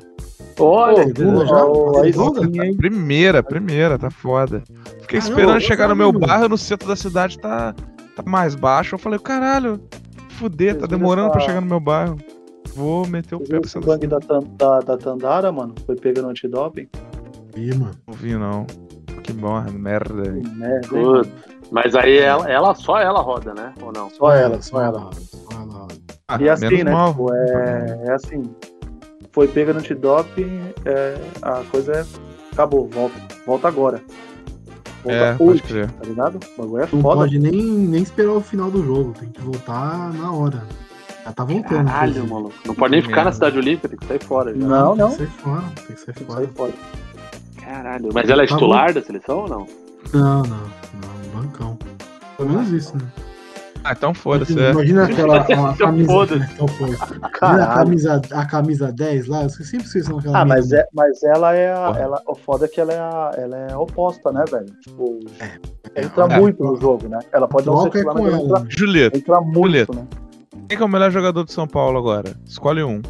Olha, 0.58 1.04
Segunda 1.08 1.46
já? 1.46 1.66
ó, 1.66 2.02
aí 2.02 2.14
Segunda? 2.14 2.42
sim, 2.42 2.62
hein? 2.62 2.76
Primeira, 2.76 3.42
primeira, 3.44 3.98
tá 3.98 4.10
foda. 4.10 4.64
Fiquei 5.02 5.20
não, 5.20 5.28
esperando 5.28 5.62
chegar 5.62 5.88
no 5.88 5.96
meu 5.96 6.12
bairro, 6.12 6.50
no 6.50 6.58
centro 6.58 6.88
da 6.88 6.96
cidade 6.96 7.38
tá, 7.40 7.74
tá 8.16 8.24
mais 8.26 8.56
baixo. 8.56 8.96
Eu 8.96 9.00
falei, 9.00 9.20
caralho, 9.20 9.82
fuder, 10.32 10.78
tá 10.78 10.86
demorando 10.86 11.32
pra 11.32 11.42
chegar 11.42 11.62
no 11.62 11.68
meu 11.68 11.80
bairro. 11.80 12.18
Vou 12.76 13.08
meter 13.08 13.36
o 13.36 13.40
Você 13.40 13.46
pé 13.46 13.52
viu 13.52 13.60
no 13.60 13.66
esse 13.66 13.74
centro 13.74 14.08
da 14.08 14.20
da, 14.20 14.40
da, 14.58 14.80
da 14.80 14.98
Tandara, 14.98 15.52
mano? 15.52 15.76
Foi 15.86 15.96
pego 15.96 16.22
no 16.22 16.30
antidoping? 16.30 16.88
Ih, 17.56 17.76
mano. 17.76 17.92
Não 18.08 18.14
vi, 18.14 18.36
não. 18.36 18.66
Que 19.24 19.34
morra, 19.34 19.70
merda. 19.72 20.24
Que 20.24 20.50
merda, 20.56 20.98
hein. 20.98 21.22
Mas 21.72 21.94
aí 21.96 22.18
ela, 22.18 22.50
ela, 22.50 22.74
só 22.74 23.00
ela 23.00 23.22
roda, 23.22 23.54
né? 23.54 23.74
Ou 23.82 23.92
não? 23.92 24.10
Só 24.10 24.32
ela, 24.34 24.62
só 24.62 24.82
ela. 24.82 25.10
Só 25.14 25.52
ela. 25.52 25.88
Ah, 26.30 26.38
E 26.40 26.48
assim, 26.50 26.84
né? 26.84 26.92
Tipo, 27.08 27.34
é, 27.34 28.00
é 28.08 28.12
assim. 28.14 28.44
Foi 29.32 29.48
pega 29.48 29.74
no 29.74 29.80
antidoping, 29.80 30.62
é, 30.86 31.18
a 31.42 31.62
coisa 31.72 31.92
é. 31.94 32.06
Acabou, 32.54 32.88
volta. 32.88 33.16
Volta 33.46 33.68
agora. 33.68 34.02
Volta 35.04 35.18
É, 35.18 35.34
pode 35.34 35.50
hoje, 35.52 35.62
crer. 35.64 35.92
tá 35.92 36.06
ligado? 36.06 36.40
O 36.58 36.62
bagulho 36.62 36.84
é 36.84 36.88
Não 36.92 37.02
foda. 37.02 37.16
pode 37.22 37.40
nem, 37.40 37.54
nem 37.62 38.02
esperar 38.04 38.32
o 38.34 38.42
final 38.42 38.70
do 38.70 38.84
jogo, 38.86 39.14
tem 39.20 39.30
que 39.30 39.42
voltar 39.42 40.12
na 40.14 40.32
hora. 40.32 40.62
Já 41.26 41.32
tá 41.32 41.44
voltando. 41.44 41.86
Caralho, 41.86 42.28
maluco. 42.28 42.54
Não 42.66 42.76
pode 42.76 42.92
nem 42.92 43.02
ficar 43.02 43.18
na 43.18 43.24
Merda. 43.26 43.32
cidade 43.34 43.58
olímpica, 43.58 43.88
tem 43.90 43.98
que 43.98 44.06
sair 44.06 44.24
fora. 44.24 44.52
Já. 44.54 44.66
Não, 44.68 44.96
não. 44.96 45.10
Tem 45.16 45.26
que 45.28 45.32
sair 45.34 45.42
fora, 45.44 45.64
tem 45.88 45.96
que 45.96 46.02
sair 46.02 46.06
Tem 46.06 46.14
que 46.14 46.24
fora. 46.26 46.40
sair 46.46 46.54
fora. 46.56 46.74
Caralho. 47.64 48.10
Mas 48.14 48.30
ela 48.30 48.44
é 48.44 48.48
Tá 48.48 48.54
titular 48.56 48.94
da 48.94 49.02
seleção 49.02 49.38
ou 49.40 49.48
não? 49.50 49.68
Não, 50.14 50.42
não, 50.44 50.58
não, 50.58 51.42
bancão. 51.42 51.78
Pelo 52.38 52.50
menos 52.50 52.70
isso, 52.72 52.98
né? 52.98 53.04
Ah, 53.84 53.94
então 53.94 54.14
foda-se. 54.14 54.52
Imagina, 54.54 54.68
é. 54.68 54.72
imagina 54.72 55.04
aquela 55.06 55.38
a 55.72 55.78
camisa. 55.78 56.12
Foda-se. 56.12 56.54
Então 56.54 56.68
a 57.24 57.68
camisa, 57.68 58.22
a 58.32 58.46
camisa 58.46 58.92
10 58.92 59.28
lá, 59.28 59.44
eu 59.44 59.50
sempre 59.50 59.86
esqueci 59.86 60.12
aquela 60.12 60.40
Ah, 60.40 60.46
mas, 60.46 60.72
é, 60.72 60.86
mas 60.94 61.24
ela 61.24 61.54
é 61.56 61.72
a. 61.72 61.96
Ela, 61.98 62.22
o 62.28 62.36
foda 62.36 62.66
é 62.66 62.68
que 62.68 62.82
ela 62.82 62.94
é, 62.94 63.00
a, 63.00 63.32
ela 63.38 63.58
é 63.58 63.76
oposta, 63.76 64.32
né, 64.32 64.44
velho? 64.50 64.74
Tipo, 64.82 65.20
É, 65.40 66.04
entra 66.04 66.26
é. 66.26 66.40
muito 66.40 66.64
no 66.64 66.80
jogo, 66.80 67.08
né? 67.08 67.20
Ela 67.32 67.48
pode 67.48 67.68
não 67.68 67.82
ser 67.84 67.88
é 67.90 67.92
titular, 67.92 68.16
com 68.16 68.24
mas 68.24 68.34
entra? 68.34 68.66
Julito, 68.70 69.18
entra 69.18 69.42
muito, 69.42 69.62
Julieta. 69.62 69.94
né? 69.94 70.08
quem 70.68 70.78
que 70.78 70.84
é 70.84 70.86
o 70.86 70.90
melhor 70.90 71.12
jogador 71.12 71.44
de 71.46 71.52
São 71.52 71.68
Paulo 71.68 71.98
agora? 71.98 72.36
Escolhe 72.46 72.84
um. 72.84 73.02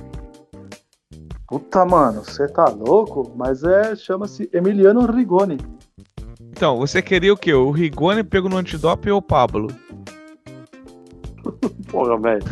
Puta, 1.48 1.84
mano, 1.84 2.24
você 2.24 2.48
tá 2.48 2.70
louco? 2.70 3.34
Mas 3.36 3.64
é. 3.64 3.96
Chama-se 3.96 4.50
Emiliano 4.54 5.06
Rigoni. 5.12 5.58
Então, 6.52 6.78
você 6.78 7.02
queria 7.02 7.34
o 7.34 7.38
quê? 7.38 7.54
O 7.54 7.72
Rigoni 7.72 8.24
pego 8.24 8.48
no 8.48 8.58
antidoping 8.58 9.10
ou 9.10 9.18
o 9.18 9.22
Pablo? 9.22 9.68
Porra, 11.92 12.18
velho. 12.20 12.44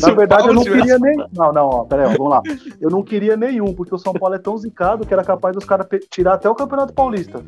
Na 0.00 0.12
o 0.12 0.16
verdade, 0.16 0.48
eu 0.48 0.54
não 0.54 0.62
tivesse- 0.62 0.82
queria 0.82 0.98
nem. 0.98 1.16
Não, 1.36 1.52
não, 1.52 1.66
ó, 1.66 1.84
peraí, 1.84 2.06
ó, 2.06 2.10
vamos 2.16 2.30
lá. 2.30 2.42
Eu 2.80 2.88
não 2.90 3.02
queria 3.02 3.36
nenhum, 3.36 3.74
porque 3.74 3.94
o 3.94 3.98
São 3.98 4.12
Paulo 4.12 4.34
é 4.34 4.38
tão 4.38 4.56
zicado 4.56 5.04
que 5.06 5.12
era 5.12 5.24
capaz 5.24 5.54
dos 5.54 5.64
caras 5.64 5.86
pe- 5.86 5.98
tirar 6.10 6.34
até 6.34 6.48
o 6.48 6.54
Campeonato 6.54 6.92
Paulista. 6.92 7.42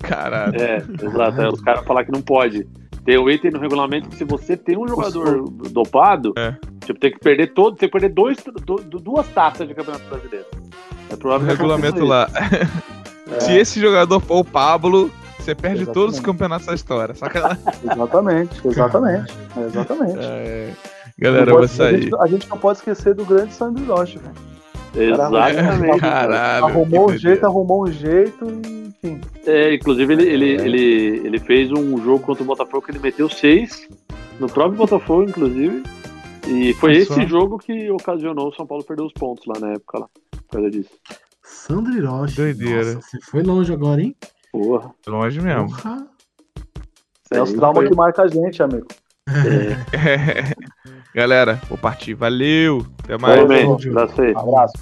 Caralho. 0.00 0.54
É, 0.60 0.76
exato. 0.78 1.40
É, 1.42 1.48
os 1.48 1.60
caras 1.60 1.84
falar 1.84 2.04
que 2.04 2.12
não 2.12 2.22
pode. 2.22 2.66
Tem 3.04 3.18
um 3.18 3.28
item 3.28 3.50
no 3.50 3.60
regulamento 3.60 4.08
que 4.08 4.16
se 4.16 4.24
você 4.24 4.56
tem 4.56 4.78
um 4.78 4.88
jogador 4.88 5.44
dopado, 5.70 6.32
É. 6.38 6.54
tipo, 6.84 6.98
tem 6.98 7.12
que 7.12 7.18
perder 7.18 7.52
todo, 7.52 7.76
tem 7.76 7.86
que 7.88 7.92
perder 7.92 8.08
dois, 8.14 8.38
do- 8.38 8.76
do- 8.76 8.98
duas 8.98 9.28
taças 9.28 9.68
de 9.68 9.74
campeonato 9.74 10.04
brasileiro. 10.08 10.46
É 11.10 11.14
O 11.14 11.18
provável 11.18 11.46
que 11.46 11.52
regulamento 11.52 12.02
lá. 12.04 12.28
É, 13.30 13.40
Se 13.40 13.52
esse 13.56 13.80
jogador 13.80 14.20
for 14.20 14.40
o 14.40 14.44
Pablo, 14.44 15.10
você 15.44 15.54
perde 15.54 15.82
Exatamente. 15.82 15.94
todos 15.94 16.14
os 16.16 16.20
campeonatos 16.20 16.66
da 16.66 16.74
história. 16.74 17.14
Sacanagem. 17.14 17.62
Exatamente, 17.84 18.68
exatamente. 18.68 19.34
Exatamente. 19.56 20.18
É. 20.24 20.68
Não 21.16 21.30
Galera, 21.30 21.50
eu 21.50 21.54
vou 21.54 21.60
pode- 21.60 21.72
a, 21.72 21.76
sair. 21.76 22.02
gente, 22.02 22.16
a 22.20 22.26
gente 22.26 22.48
não 22.50 22.58
pode 22.58 22.78
esquecer 22.78 23.14
do 23.14 23.24
grande 23.24 23.54
Sandro 23.54 23.84
Hiroshi, 23.84 24.18
velho. 24.18 24.34
Exatamente. 25.12 26.00
Caralho. 26.00 26.64
Arrumou 26.66 27.10
um 27.10 27.16
jeito, 27.16 27.46
arrumou 27.46 27.82
um 27.84 27.92
jeito 27.92 28.46
e, 28.66 28.88
enfim. 28.88 29.20
É, 29.46 29.74
inclusive, 29.74 30.12
ele, 30.12 30.24
ele, 30.28 30.46
ele, 30.54 31.26
ele 31.26 31.38
fez 31.38 31.70
um 31.70 32.02
jogo 32.02 32.20
contra 32.20 32.42
o 32.42 32.46
Botafogo 32.46 32.82
que 32.82 32.90
ele 32.90 32.98
meteu 32.98 33.28
seis 33.28 33.88
no 34.40 34.48
próprio 34.48 34.76
Botafogo, 34.76 35.24
inclusive. 35.24 35.82
E 36.48 36.74
foi 36.74 36.96
esse 36.96 37.26
jogo 37.26 37.58
que 37.58 37.90
ocasionou 37.90 38.48
o 38.48 38.54
São 38.54 38.66
Paulo 38.66 38.84
perder 38.84 39.02
os 39.02 39.12
pontos 39.12 39.46
lá 39.46 39.58
na 39.60 39.72
época 39.72 39.98
lá. 40.00 40.08
Por 40.32 40.58
causa 40.58 40.70
disso. 40.70 40.90
Sandro 41.42 41.92
Hiroshi. 41.92 42.36
Doideira. 42.36 42.94
Nossa, 42.94 43.00
você 43.08 43.18
foi 43.20 43.42
longe 43.42 43.72
agora, 43.72 44.00
hein? 44.02 44.14
Porra. 44.54 44.94
Longe 45.08 45.40
mesmo. 45.40 45.66
Porra. 45.66 46.06
É 47.32 47.42
os 47.42 47.52
traumas 47.52 47.82
foi- 47.82 47.88
que 47.88 47.96
marcam 47.96 48.24
a 48.24 48.28
gente, 48.28 48.62
amigo. 48.62 48.86
Galera, 51.12 51.60
vou 51.68 51.76
partir. 51.76 52.14
Valeu. 52.14 52.86
Até 53.02 53.18
mais. 53.18 53.48
Bem, 53.48 53.66
Valeu. 53.66 53.90
abraço 53.90 54.22
aí. 54.22 54.32
Abraço. 54.36 54.74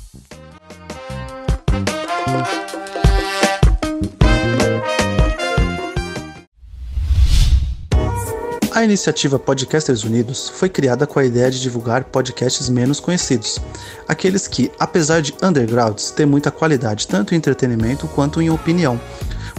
A 8.74 8.82
iniciativa 8.84 9.38
Podcasters 9.38 10.02
Unidos 10.02 10.48
foi 10.48 10.68
criada 10.68 11.06
com 11.06 11.18
a 11.18 11.24
ideia 11.24 11.50
de 11.50 11.60
divulgar 11.60 12.04
podcasts 12.04 12.70
menos 12.70 12.98
conhecidos, 12.98 13.60
aqueles 14.08 14.48
que, 14.48 14.70
apesar 14.78 15.20
de 15.20 15.34
undergrounds, 15.42 16.10
têm 16.10 16.24
muita 16.24 16.50
qualidade 16.50 17.06
tanto 17.06 17.34
em 17.34 17.36
entretenimento 17.36 18.08
quanto 18.08 18.40
em 18.40 18.48
opinião. 18.48 18.98